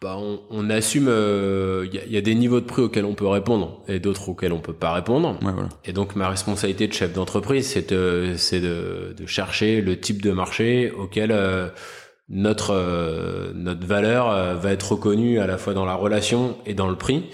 bah, 0.00 0.16
on, 0.18 0.40
on 0.50 0.68
assume. 0.70 1.04
Il 1.04 1.94
y, 1.94 1.98
a, 1.98 2.06
y 2.06 2.16
a 2.16 2.20
des 2.20 2.34
niveaux 2.34 2.60
de 2.60 2.64
prix 2.66 2.82
auxquels 2.82 3.04
on 3.04 3.14
peut 3.14 3.26
répondre 3.28 3.82
et 3.88 4.00
d'autres 4.00 4.28
auxquels 4.28 4.52
on 4.52 4.60
peut 4.60 4.72
pas 4.72 4.92
répondre. 4.92 5.38
Ouais, 5.42 5.52
voilà. 5.52 5.68
Et 5.84 5.92
donc 5.92 6.16
ma 6.16 6.28
responsabilité 6.28 6.88
de 6.88 6.92
chef 6.92 7.12
d'entreprise, 7.12 7.66
c'est 7.68 7.90
de, 7.92 8.34
c'est 8.36 8.60
de, 8.60 9.14
de 9.16 9.26
chercher 9.26 9.80
le 9.80 9.98
type 10.00 10.20
de 10.22 10.32
marché 10.32 10.90
auquel 10.90 11.30
euh, 11.30 11.68
notre 12.28 12.72
euh, 12.74 13.52
notre 13.54 13.86
valeur 13.86 14.28
euh, 14.30 14.54
va 14.54 14.72
être 14.72 14.92
reconnue 14.92 15.38
à 15.38 15.46
la 15.46 15.56
fois 15.58 15.72
dans 15.74 15.84
la 15.84 15.94
relation 15.94 16.56
et 16.66 16.74
dans 16.74 16.88
le 16.88 16.96
prix. 16.96 17.24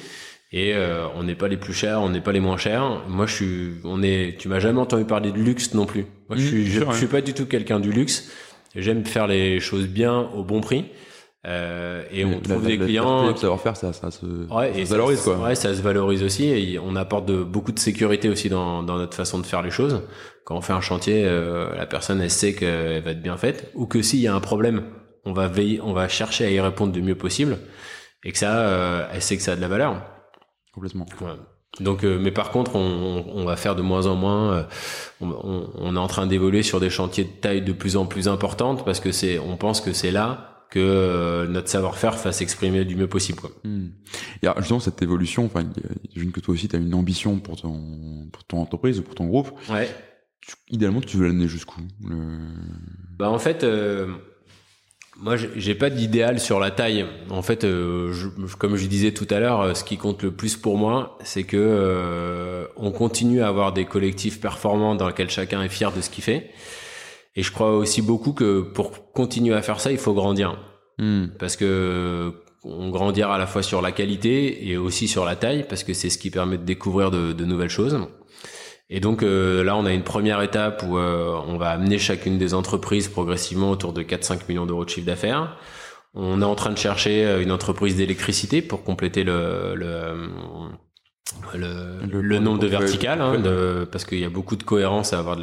Et 0.50 0.72
euh, 0.74 1.06
on 1.14 1.24
n'est 1.24 1.34
pas 1.34 1.48
les 1.48 1.58
plus 1.58 1.74
chers, 1.74 2.00
on 2.00 2.08
n'est 2.08 2.22
pas 2.22 2.32
les 2.32 2.40
moins 2.40 2.56
chers. 2.56 3.02
Moi, 3.08 3.26
je 3.26 3.34
suis, 3.34 3.70
on 3.84 4.02
est. 4.02 4.36
Tu 4.38 4.48
m'as 4.48 4.60
jamais 4.60 4.80
entendu 4.80 5.04
parler 5.04 5.30
de 5.30 5.36
luxe 5.38 5.74
non 5.74 5.84
plus. 5.84 6.06
Moi, 6.28 6.38
je 6.38 6.42
Mmh, 6.42 6.46
suis, 6.46 6.66
je, 6.66 6.92
suis 6.94 7.06
pas 7.06 7.20
du 7.20 7.34
tout 7.34 7.44
quelqu'un 7.46 7.80
du 7.80 7.92
luxe. 7.92 8.30
J'aime 8.74 9.04
faire 9.04 9.26
les 9.26 9.60
choses 9.60 9.86
bien 9.86 10.20
au 10.34 10.44
bon 10.44 10.60
prix. 10.60 10.86
Euh, 11.46 12.02
et 12.10 12.24
on 12.24 12.30
La- 12.30 12.36
trouve 12.40 12.62
la- 12.62 12.68
des 12.68 12.76
la 12.78 12.84
clients 12.86 13.18
fierté, 13.20 13.32
le 13.34 13.36
savoir-faire, 13.40 13.76
ça, 13.76 13.92
ça 13.92 14.10
se, 14.10 14.26
Ouais, 14.52 14.72
ça 14.74 14.84
se 14.86 14.90
valorise 14.90 15.18
ça, 15.20 15.24
quoi. 15.24 15.36
Ouais, 15.46 15.54
ça 15.54 15.72
se 15.74 15.80
valorise 15.82 16.22
aussi 16.24 16.46
et 16.46 16.78
on 16.80 16.96
apporte 16.96 17.26
de, 17.26 17.42
beaucoup 17.44 17.70
de 17.70 17.78
sécurité 17.78 18.28
aussi 18.28 18.48
dans, 18.48 18.82
dans 18.82 18.98
notre 18.98 19.16
façon 19.16 19.38
de 19.38 19.46
faire 19.46 19.62
les 19.62 19.70
choses. 19.70 20.02
Quand 20.44 20.56
on 20.56 20.60
fait 20.60 20.72
un 20.72 20.80
chantier, 20.80 21.22
euh, 21.24 21.74
la 21.76 21.86
personne 21.86 22.20
elle 22.20 22.30
sait 22.30 22.54
qu'elle 22.54 23.02
va 23.02 23.12
être 23.12 23.22
bien 23.22 23.36
faite 23.36 23.70
ou 23.76 23.86
que 23.86 24.02
s'il 24.02 24.18
y 24.18 24.26
a 24.26 24.34
un 24.34 24.40
problème, 24.40 24.82
on 25.24 25.32
va 25.32 25.46
veiller, 25.46 25.80
on 25.80 25.92
va 25.92 26.08
chercher 26.08 26.44
à 26.44 26.50
y 26.50 26.58
répondre 26.60 26.92
du 26.92 27.02
mieux 27.02 27.14
possible 27.14 27.58
et 28.24 28.32
que 28.32 28.38
ça, 28.38 28.58
euh, 28.58 29.06
elle 29.14 29.22
sait 29.22 29.36
que 29.36 29.42
ça 29.42 29.52
a 29.52 29.56
de 29.56 29.60
la 29.60 29.68
valeur. 29.68 30.02
Complètement. 30.72 31.06
Ouais. 31.20 31.32
Donc, 31.80 32.02
euh, 32.04 32.18
mais 32.20 32.30
par 32.32 32.50
contre, 32.50 32.76
on, 32.76 33.24
on 33.28 33.44
va 33.44 33.56
faire 33.56 33.76
de 33.76 33.82
moins 33.82 34.06
en 34.06 34.16
moins. 34.16 34.52
euh, 34.52 34.62
on, 35.20 35.30
on- 35.74 35.94
est 35.94 35.98
en 35.98 36.06
train 36.06 36.26
d'évoluer 36.26 36.62
sur 36.62 36.80
des 36.80 36.90
chantiers 36.90 37.24
de 37.24 37.30
taille 37.30 37.62
de 37.62 37.72
plus 37.72 37.96
en 37.96 38.06
plus 38.06 38.26
importante 38.28 38.84
parce 38.84 39.00
que 39.00 39.12
c'est, 39.12 39.38
on 39.38 39.56
pense 39.56 39.80
que 39.80 39.92
c'est 39.92 40.10
là 40.10 40.66
que 40.70 40.78
euh, 40.80 41.46
notre 41.46 41.68
savoir-faire 41.68 42.18
fasse 42.18 42.40
exprimer 42.42 42.84
du 42.84 42.94
mieux 42.96 43.06
possible. 43.06 43.38
Quoi. 43.40 43.50
Hmm. 43.64 43.88
Et 44.42 44.46
alors, 44.46 44.58
justement, 44.60 44.80
cette 44.80 45.00
évolution, 45.02 45.44
enfin, 45.46 45.64
j'imagine 46.12 46.32
que 46.32 46.40
toi 46.40 46.54
aussi, 46.54 46.68
tu 46.68 46.76
as 46.76 46.78
une 46.78 46.94
ambition 46.94 47.38
pour 47.38 47.56
ton, 47.60 48.28
pour 48.32 48.44
ton 48.44 48.58
entreprise 48.60 48.98
ou 48.98 49.02
pour 49.02 49.14
ton 49.14 49.26
groupe. 49.26 49.50
Ouais. 49.70 49.88
Tu- 50.40 50.54
idéalement, 50.70 51.00
tu 51.00 51.16
veux 51.16 51.26
l'amener 51.26 51.48
jusqu'où 51.48 51.80
le... 52.06 52.16
Bah 53.18 53.30
en 53.30 53.38
fait, 53.38 53.64
euh, 53.64 54.14
moi, 55.20 55.34
j'ai 55.36 55.74
pas 55.74 55.90
d'idéal 55.90 56.38
sur 56.38 56.60
la 56.60 56.70
taille. 56.70 57.04
En 57.28 57.42
fait, 57.42 57.64
euh, 57.64 58.14
comme 58.58 58.76
je 58.76 58.86
disais 58.86 59.12
tout 59.12 59.26
à 59.30 59.40
l'heure, 59.40 59.76
ce 59.76 59.82
qui 59.82 59.96
compte 59.96 60.22
le 60.22 60.30
plus 60.30 60.56
pour 60.56 60.78
moi, 60.78 61.18
c'est 61.24 61.42
que 61.42 61.56
euh, 61.58 62.66
on 62.76 62.92
continue 62.92 63.42
à 63.42 63.48
avoir 63.48 63.72
des 63.72 63.84
collectifs 63.84 64.40
performants 64.40 64.94
dans 64.94 65.08
lesquels 65.08 65.30
chacun 65.30 65.60
est 65.62 65.68
fier 65.68 65.90
de 65.92 66.00
ce 66.00 66.08
qu'il 66.08 66.22
fait. 66.22 66.50
Et 67.34 67.42
je 67.42 67.50
crois 67.50 67.76
aussi 67.76 68.00
beaucoup 68.00 68.32
que 68.32 68.60
pour 68.60 69.12
continuer 69.12 69.54
à 69.54 69.62
faire 69.62 69.80
ça, 69.80 69.90
il 69.90 69.98
faut 69.98 70.14
grandir, 70.14 70.56
hmm. 70.98 71.26
parce 71.38 71.56
que 71.56 72.32
on 72.64 72.90
grandira 72.90 73.36
à 73.36 73.38
la 73.38 73.46
fois 73.46 73.62
sur 73.62 73.80
la 73.82 73.92
qualité 73.92 74.68
et 74.68 74.76
aussi 74.76 75.08
sur 75.08 75.24
la 75.24 75.36
taille, 75.36 75.64
parce 75.68 75.84
que 75.84 75.94
c'est 75.94 76.10
ce 76.10 76.18
qui 76.18 76.30
permet 76.30 76.58
de 76.58 76.64
découvrir 76.64 77.10
de, 77.10 77.32
de 77.32 77.44
nouvelles 77.44 77.70
choses. 77.70 77.98
Et 78.90 79.00
donc 79.00 79.22
euh, 79.22 79.62
là, 79.62 79.76
on 79.76 79.84
a 79.84 79.92
une 79.92 80.02
première 80.02 80.40
étape 80.40 80.82
où 80.86 80.96
euh, 80.96 81.38
on 81.46 81.58
va 81.58 81.70
amener 81.70 81.98
chacune 81.98 82.38
des 82.38 82.54
entreprises 82.54 83.08
progressivement 83.08 83.70
autour 83.70 83.92
de 83.92 84.02
4-5 84.02 84.40
millions 84.48 84.66
d'euros 84.66 84.84
de 84.84 84.90
chiffre 84.90 85.06
d'affaires. 85.06 85.56
On 86.14 86.40
est 86.40 86.44
en 86.44 86.54
train 86.54 86.70
de 86.70 86.78
chercher 86.78 87.26
euh, 87.26 87.42
une 87.42 87.52
entreprise 87.52 87.96
d'électricité 87.96 88.62
pour 88.62 88.84
compléter 88.84 89.24
le, 89.24 89.74
le, 89.74 90.30
le, 91.54 92.20
le, 92.22 92.38
nombre 92.38 92.60
de 92.60 92.66
verticales, 92.66 93.20
hein, 93.20 93.38
de, 93.38 93.86
parce 93.92 94.06
qu'il 94.06 94.20
y 94.20 94.24
a 94.24 94.30
beaucoup 94.30 94.56
de 94.56 94.62
cohérence 94.62 95.12
à 95.12 95.18
avoir 95.18 95.36
de 95.36 95.42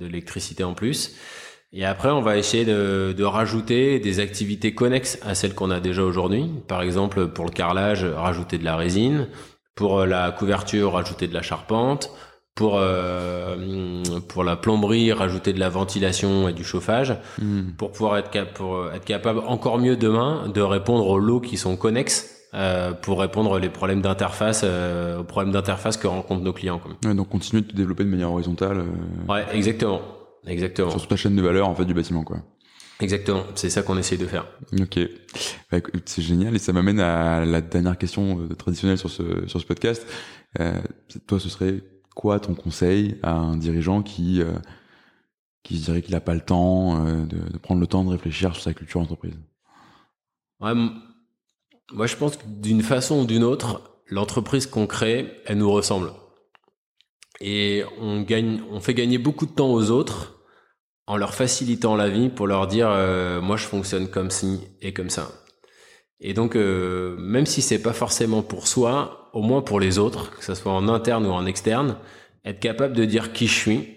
l'électricité 0.00 0.64
en 0.64 0.72
plus. 0.72 1.16
Et 1.72 1.84
après, 1.84 2.08
on 2.08 2.22
va 2.22 2.38
essayer 2.38 2.64
de, 2.64 3.14
de, 3.16 3.24
rajouter 3.24 4.00
des 4.00 4.18
activités 4.18 4.74
connexes 4.74 5.20
à 5.22 5.34
celles 5.34 5.54
qu'on 5.54 5.70
a 5.70 5.78
déjà 5.80 6.02
aujourd'hui. 6.02 6.50
Par 6.66 6.82
exemple, 6.82 7.28
pour 7.28 7.44
le 7.44 7.52
carrelage, 7.52 8.04
rajouter 8.04 8.58
de 8.58 8.64
la 8.64 8.76
résine. 8.76 9.28
Pour 9.76 10.04
la 10.04 10.32
couverture, 10.32 10.94
rajouter 10.94 11.28
de 11.28 11.34
la 11.34 11.42
charpente 11.42 12.10
pour 12.60 12.76
euh, 12.76 13.56
pour 14.28 14.44
la 14.44 14.54
plomberie 14.54 15.14
rajouter 15.14 15.54
de 15.54 15.58
la 15.58 15.70
ventilation 15.70 16.46
et 16.46 16.52
du 16.52 16.62
chauffage 16.62 17.16
hmm. 17.40 17.70
pour 17.78 17.90
pouvoir 17.90 18.18
être 18.18 18.28
cap 18.28 18.52
pour 18.52 18.92
être 18.92 19.06
capable 19.06 19.38
encore 19.46 19.78
mieux 19.78 19.96
demain 19.96 20.46
de 20.52 20.60
répondre 20.60 21.06
aux 21.06 21.18
lots 21.18 21.40
qui 21.40 21.56
sont 21.56 21.78
connexes 21.78 22.36
euh, 22.52 22.92
pour 22.92 23.18
répondre 23.18 23.58
les 23.58 23.70
problèmes 23.70 24.02
d'interface 24.02 24.60
euh, 24.62 25.20
aux 25.20 25.24
problèmes 25.24 25.54
d'interface 25.54 25.96
que 25.96 26.06
rencontrent 26.06 26.42
nos 26.42 26.52
clients 26.52 26.82
Ouais, 27.02 27.14
donc 27.14 27.30
continuer 27.30 27.62
de 27.62 27.68
te 27.68 27.74
développer 27.74 28.04
de 28.04 28.10
manière 28.10 28.30
horizontale 28.30 28.84
ouais 29.26 29.46
exactement 29.54 30.02
exactement 30.46 30.90
sur 30.90 31.00
toute 31.00 31.10
la 31.12 31.16
chaîne 31.16 31.36
de 31.36 31.42
valeur 31.42 31.66
en 31.66 31.74
fait 31.74 31.86
du 31.86 31.94
bâtiment 31.94 32.24
quoi 32.24 32.42
Exactement, 33.02 33.44
c'est 33.54 33.70
ça 33.70 33.80
qu'on 33.80 33.96
essaye 33.96 34.18
de 34.18 34.26
faire. 34.26 34.44
Ok, 34.78 34.98
bah, 35.72 35.78
c'est 36.04 36.20
génial 36.20 36.54
et 36.54 36.58
ça 36.58 36.74
m'amène 36.74 37.00
à 37.00 37.46
la 37.46 37.62
dernière 37.62 37.96
question 37.96 38.46
traditionnelle 38.58 38.98
sur 38.98 39.08
ce 39.08 39.22
sur 39.46 39.58
ce 39.58 39.64
podcast. 39.64 40.06
toi, 41.26 41.40
ce 41.40 41.48
serait 41.48 41.80
quoi 42.20 42.38
ton 42.38 42.54
conseil 42.54 43.16
à 43.22 43.32
un 43.32 43.56
dirigeant 43.56 44.02
qui, 44.02 44.42
euh, 44.42 44.52
qui 45.62 45.78
se 45.78 45.86
dirait 45.86 46.02
qu'il 46.02 46.12
n'a 46.12 46.20
pas 46.20 46.34
le 46.34 46.42
temps 46.42 47.06
euh, 47.06 47.24
de, 47.24 47.56
prendre 47.56 47.80
le 47.80 47.86
temps 47.86 48.04
de 48.04 48.10
réfléchir 48.10 48.52
sur 48.52 48.62
sa 48.62 48.74
culture 48.74 49.00
entreprise 49.00 49.38
Moi, 50.60 50.74
je 52.04 52.16
pense 52.16 52.36
que 52.36 52.42
d'une 52.46 52.82
façon 52.82 53.22
ou 53.22 53.24
d'une 53.24 53.42
autre, 53.42 54.02
l'entreprise 54.06 54.66
qu'on 54.66 54.86
crée, 54.86 55.32
elle 55.46 55.56
nous 55.56 55.70
ressemble. 55.70 56.12
Et 57.40 57.84
on, 57.98 58.20
gagne, 58.20 58.60
on 58.70 58.80
fait 58.80 58.92
gagner 58.92 59.16
beaucoup 59.16 59.46
de 59.46 59.52
temps 59.52 59.72
aux 59.72 59.90
autres 59.90 60.42
en 61.06 61.16
leur 61.16 61.32
facilitant 61.32 61.96
la 61.96 62.10
vie 62.10 62.28
pour 62.28 62.46
leur 62.46 62.66
dire 62.66 62.90
euh, 62.90 63.40
moi 63.40 63.56
je 63.56 63.64
fonctionne 63.64 64.10
comme 64.10 64.30
ci 64.30 64.60
et 64.82 64.92
comme 64.92 65.08
ça. 65.08 65.30
Et 66.20 66.34
donc 66.34 66.54
même 66.54 67.46
si 67.46 67.62
c'est 67.62 67.80
pas 67.80 67.94
forcément 67.94 68.42
pour 68.42 68.68
soi, 68.68 69.19
au 69.32 69.42
moins 69.42 69.62
pour 69.62 69.80
les 69.80 69.98
autres, 69.98 70.36
que 70.36 70.44
ce 70.44 70.54
soit 70.54 70.72
en 70.72 70.88
interne 70.88 71.26
ou 71.26 71.30
en 71.30 71.46
externe, 71.46 71.96
être 72.44 72.60
capable 72.60 72.94
de 72.94 73.04
dire 73.04 73.32
qui 73.32 73.46
je 73.46 73.54
suis. 73.54 73.96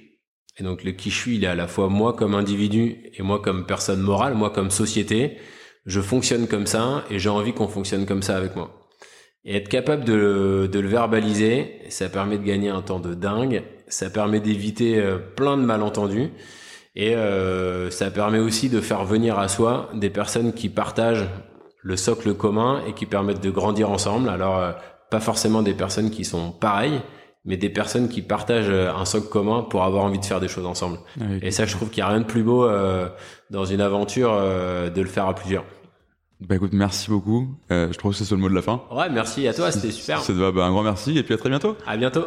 Et 0.59 0.63
donc 0.63 0.83
le 0.83 0.91
qui 0.91 1.09
je 1.09 1.17
suis, 1.17 1.35
il 1.37 1.43
est 1.43 1.47
à 1.47 1.55
la 1.55 1.67
fois 1.67 1.89
moi 1.89 2.13
comme 2.13 2.35
individu 2.35 3.11
et 3.13 3.23
moi 3.23 3.39
comme 3.39 3.65
personne 3.65 4.01
morale, 4.01 4.35
moi 4.35 4.49
comme 4.49 4.69
société. 4.69 5.37
Je 5.85 5.99
fonctionne 5.99 6.47
comme 6.47 6.67
ça 6.67 7.03
et 7.09 7.19
j'ai 7.19 7.29
envie 7.29 7.53
qu'on 7.53 7.67
fonctionne 7.67 8.05
comme 8.05 8.21
ça 8.21 8.37
avec 8.37 8.55
moi. 8.55 8.89
Et 9.45 9.57
être 9.57 9.67
capable 9.67 10.05
de, 10.05 10.69
de, 10.71 10.79
le 10.79 10.87
verbaliser, 10.87 11.81
ça 11.89 12.07
permet 12.07 12.37
de 12.37 12.43
gagner 12.43 12.69
un 12.69 12.81
temps 12.81 12.99
de 12.99 13.13
dingue, 13.13 13.63
ça 13.87 14.09
permet 14.09 14.39
d'éviter 14.39 14.97
euh, 14.97 15.17
plein 15.17 15.57
de 15.57 15.63
malentendus 15.63 16.29
et 16.95 17.15
euh, 17.15 17.89
ça 17.89 18.11
permet 18.11 18.39
aussi 18.39 18.69
de 18.69 18.79
faire 18.79 19.03
venir 19.03 19.39
à 19.39 19.47
soi 19.47 19.89
des 19.93 20.09
personnes 20.09 20.53
qui 20.53 20.69
partagent 20.69 21.27
le 21.81 21.97
socle 21.97 22.33
commun 22.33 22.81
et 22.87 22.93
qui 22.93 23.05
permettent 23.05 23.43
de 23.43 23.49
grandir 23.49 23.89
ensemble. 23.89 24.29
Alors 24.29 24.59
euh, 24.59 24.71
pas 25.13 25.19
forcément 25.19 25.61
des 25.61 25.75
personnes 25.75 26.09
qui 26.09 26.25
sont 26.25 26.49
pareilles, 26.51 26.99
mais 27.45 27.55
des 27.55 27.69
personnes 27.69 28.09
qui 28.09 28.23
partagent 28.23 28.65
euh, 28.67 28.91
un 28.91 29.05
socle 29.05 29.29
commun 29.29 29.61
pour 29.61 29.83
avoir 29.83 30.05
envie 30.05 30.17
de 30.17 30.25
faire 30.25 30.39
des 30.39 30.47
choses 30.47 30.65
ensemble. 30.65 30.97
et 31.43 31.51
ça, 31.51 31.67
je 31.67 31.75
trouve 31.75 31.91
qu'il 31.91 32.03
n'y 32.03 32.09
a 32.09 32.11
rien 32.11 32.21
de 32.21 32.25
plus 32.25 32.41
beau 32.41 32.65
euh, 32.65 33.07
dans 33.51 33.63
une 33.63 33.79
aventure 33.79 34.31
euh, 34.33 34.89
de 34.89 34.99
le 34.99 35.07
faire 35.07 35.27
à 35.27 35.35
plusieurs. 35.35 35.65
Bah 36.39 36.55
écoute, 36.55 36.71
merci 36.73 37.11
beaucoup. 37.11 37.47
je 37.69 37.95
trouve 37.95 38.17
que 38.17 38.23
c'est 38.23 38.31
le 38.31 38.41
mot 38.41 38.49
de 38.49 38.55
la 38.55 38.63
fin. 38.63 38.81
Ouais, 38.91 39.07
merci 39.11 39.47
à 39.47 39.53
toi, 39.53 39.71
c'était 39.71 39.91
super. 39.91 40.19
C'est 40.19 40.33
bah, 40.33 40.65
un 40.65 40.71
grand 40.71 40.81
merci 40.81 41.15
et 41.15 41.21
puis 41.21 41.35
à 41.35 41.37
très 41.37 41.49
bientôt. 41.49 41.77
À 41.85 41.95
bientôt. 41.95 42.25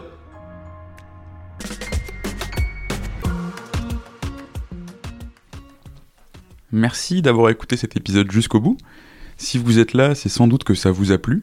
Merci 6.71 7.21
d'avoir 7.21 7.51
écouté 7.51 7.77
cet 7.77 7.97
épisode 7.97 8.31
jusqu'au 8.31 8.61
bout. 8.61 8.77
Si 9.39 9.59
vous 9.59 9.81
êtes 9.81 9.93
là, 9.93 10.15
c'est 10.15 10.29
sans 10.29 10.47
doute 10.47 10.63
que 10.63 10.75
ça 10.75 10.93
vous 10.93 11.11
a 11.11 11.19
plu. 11.19 11.43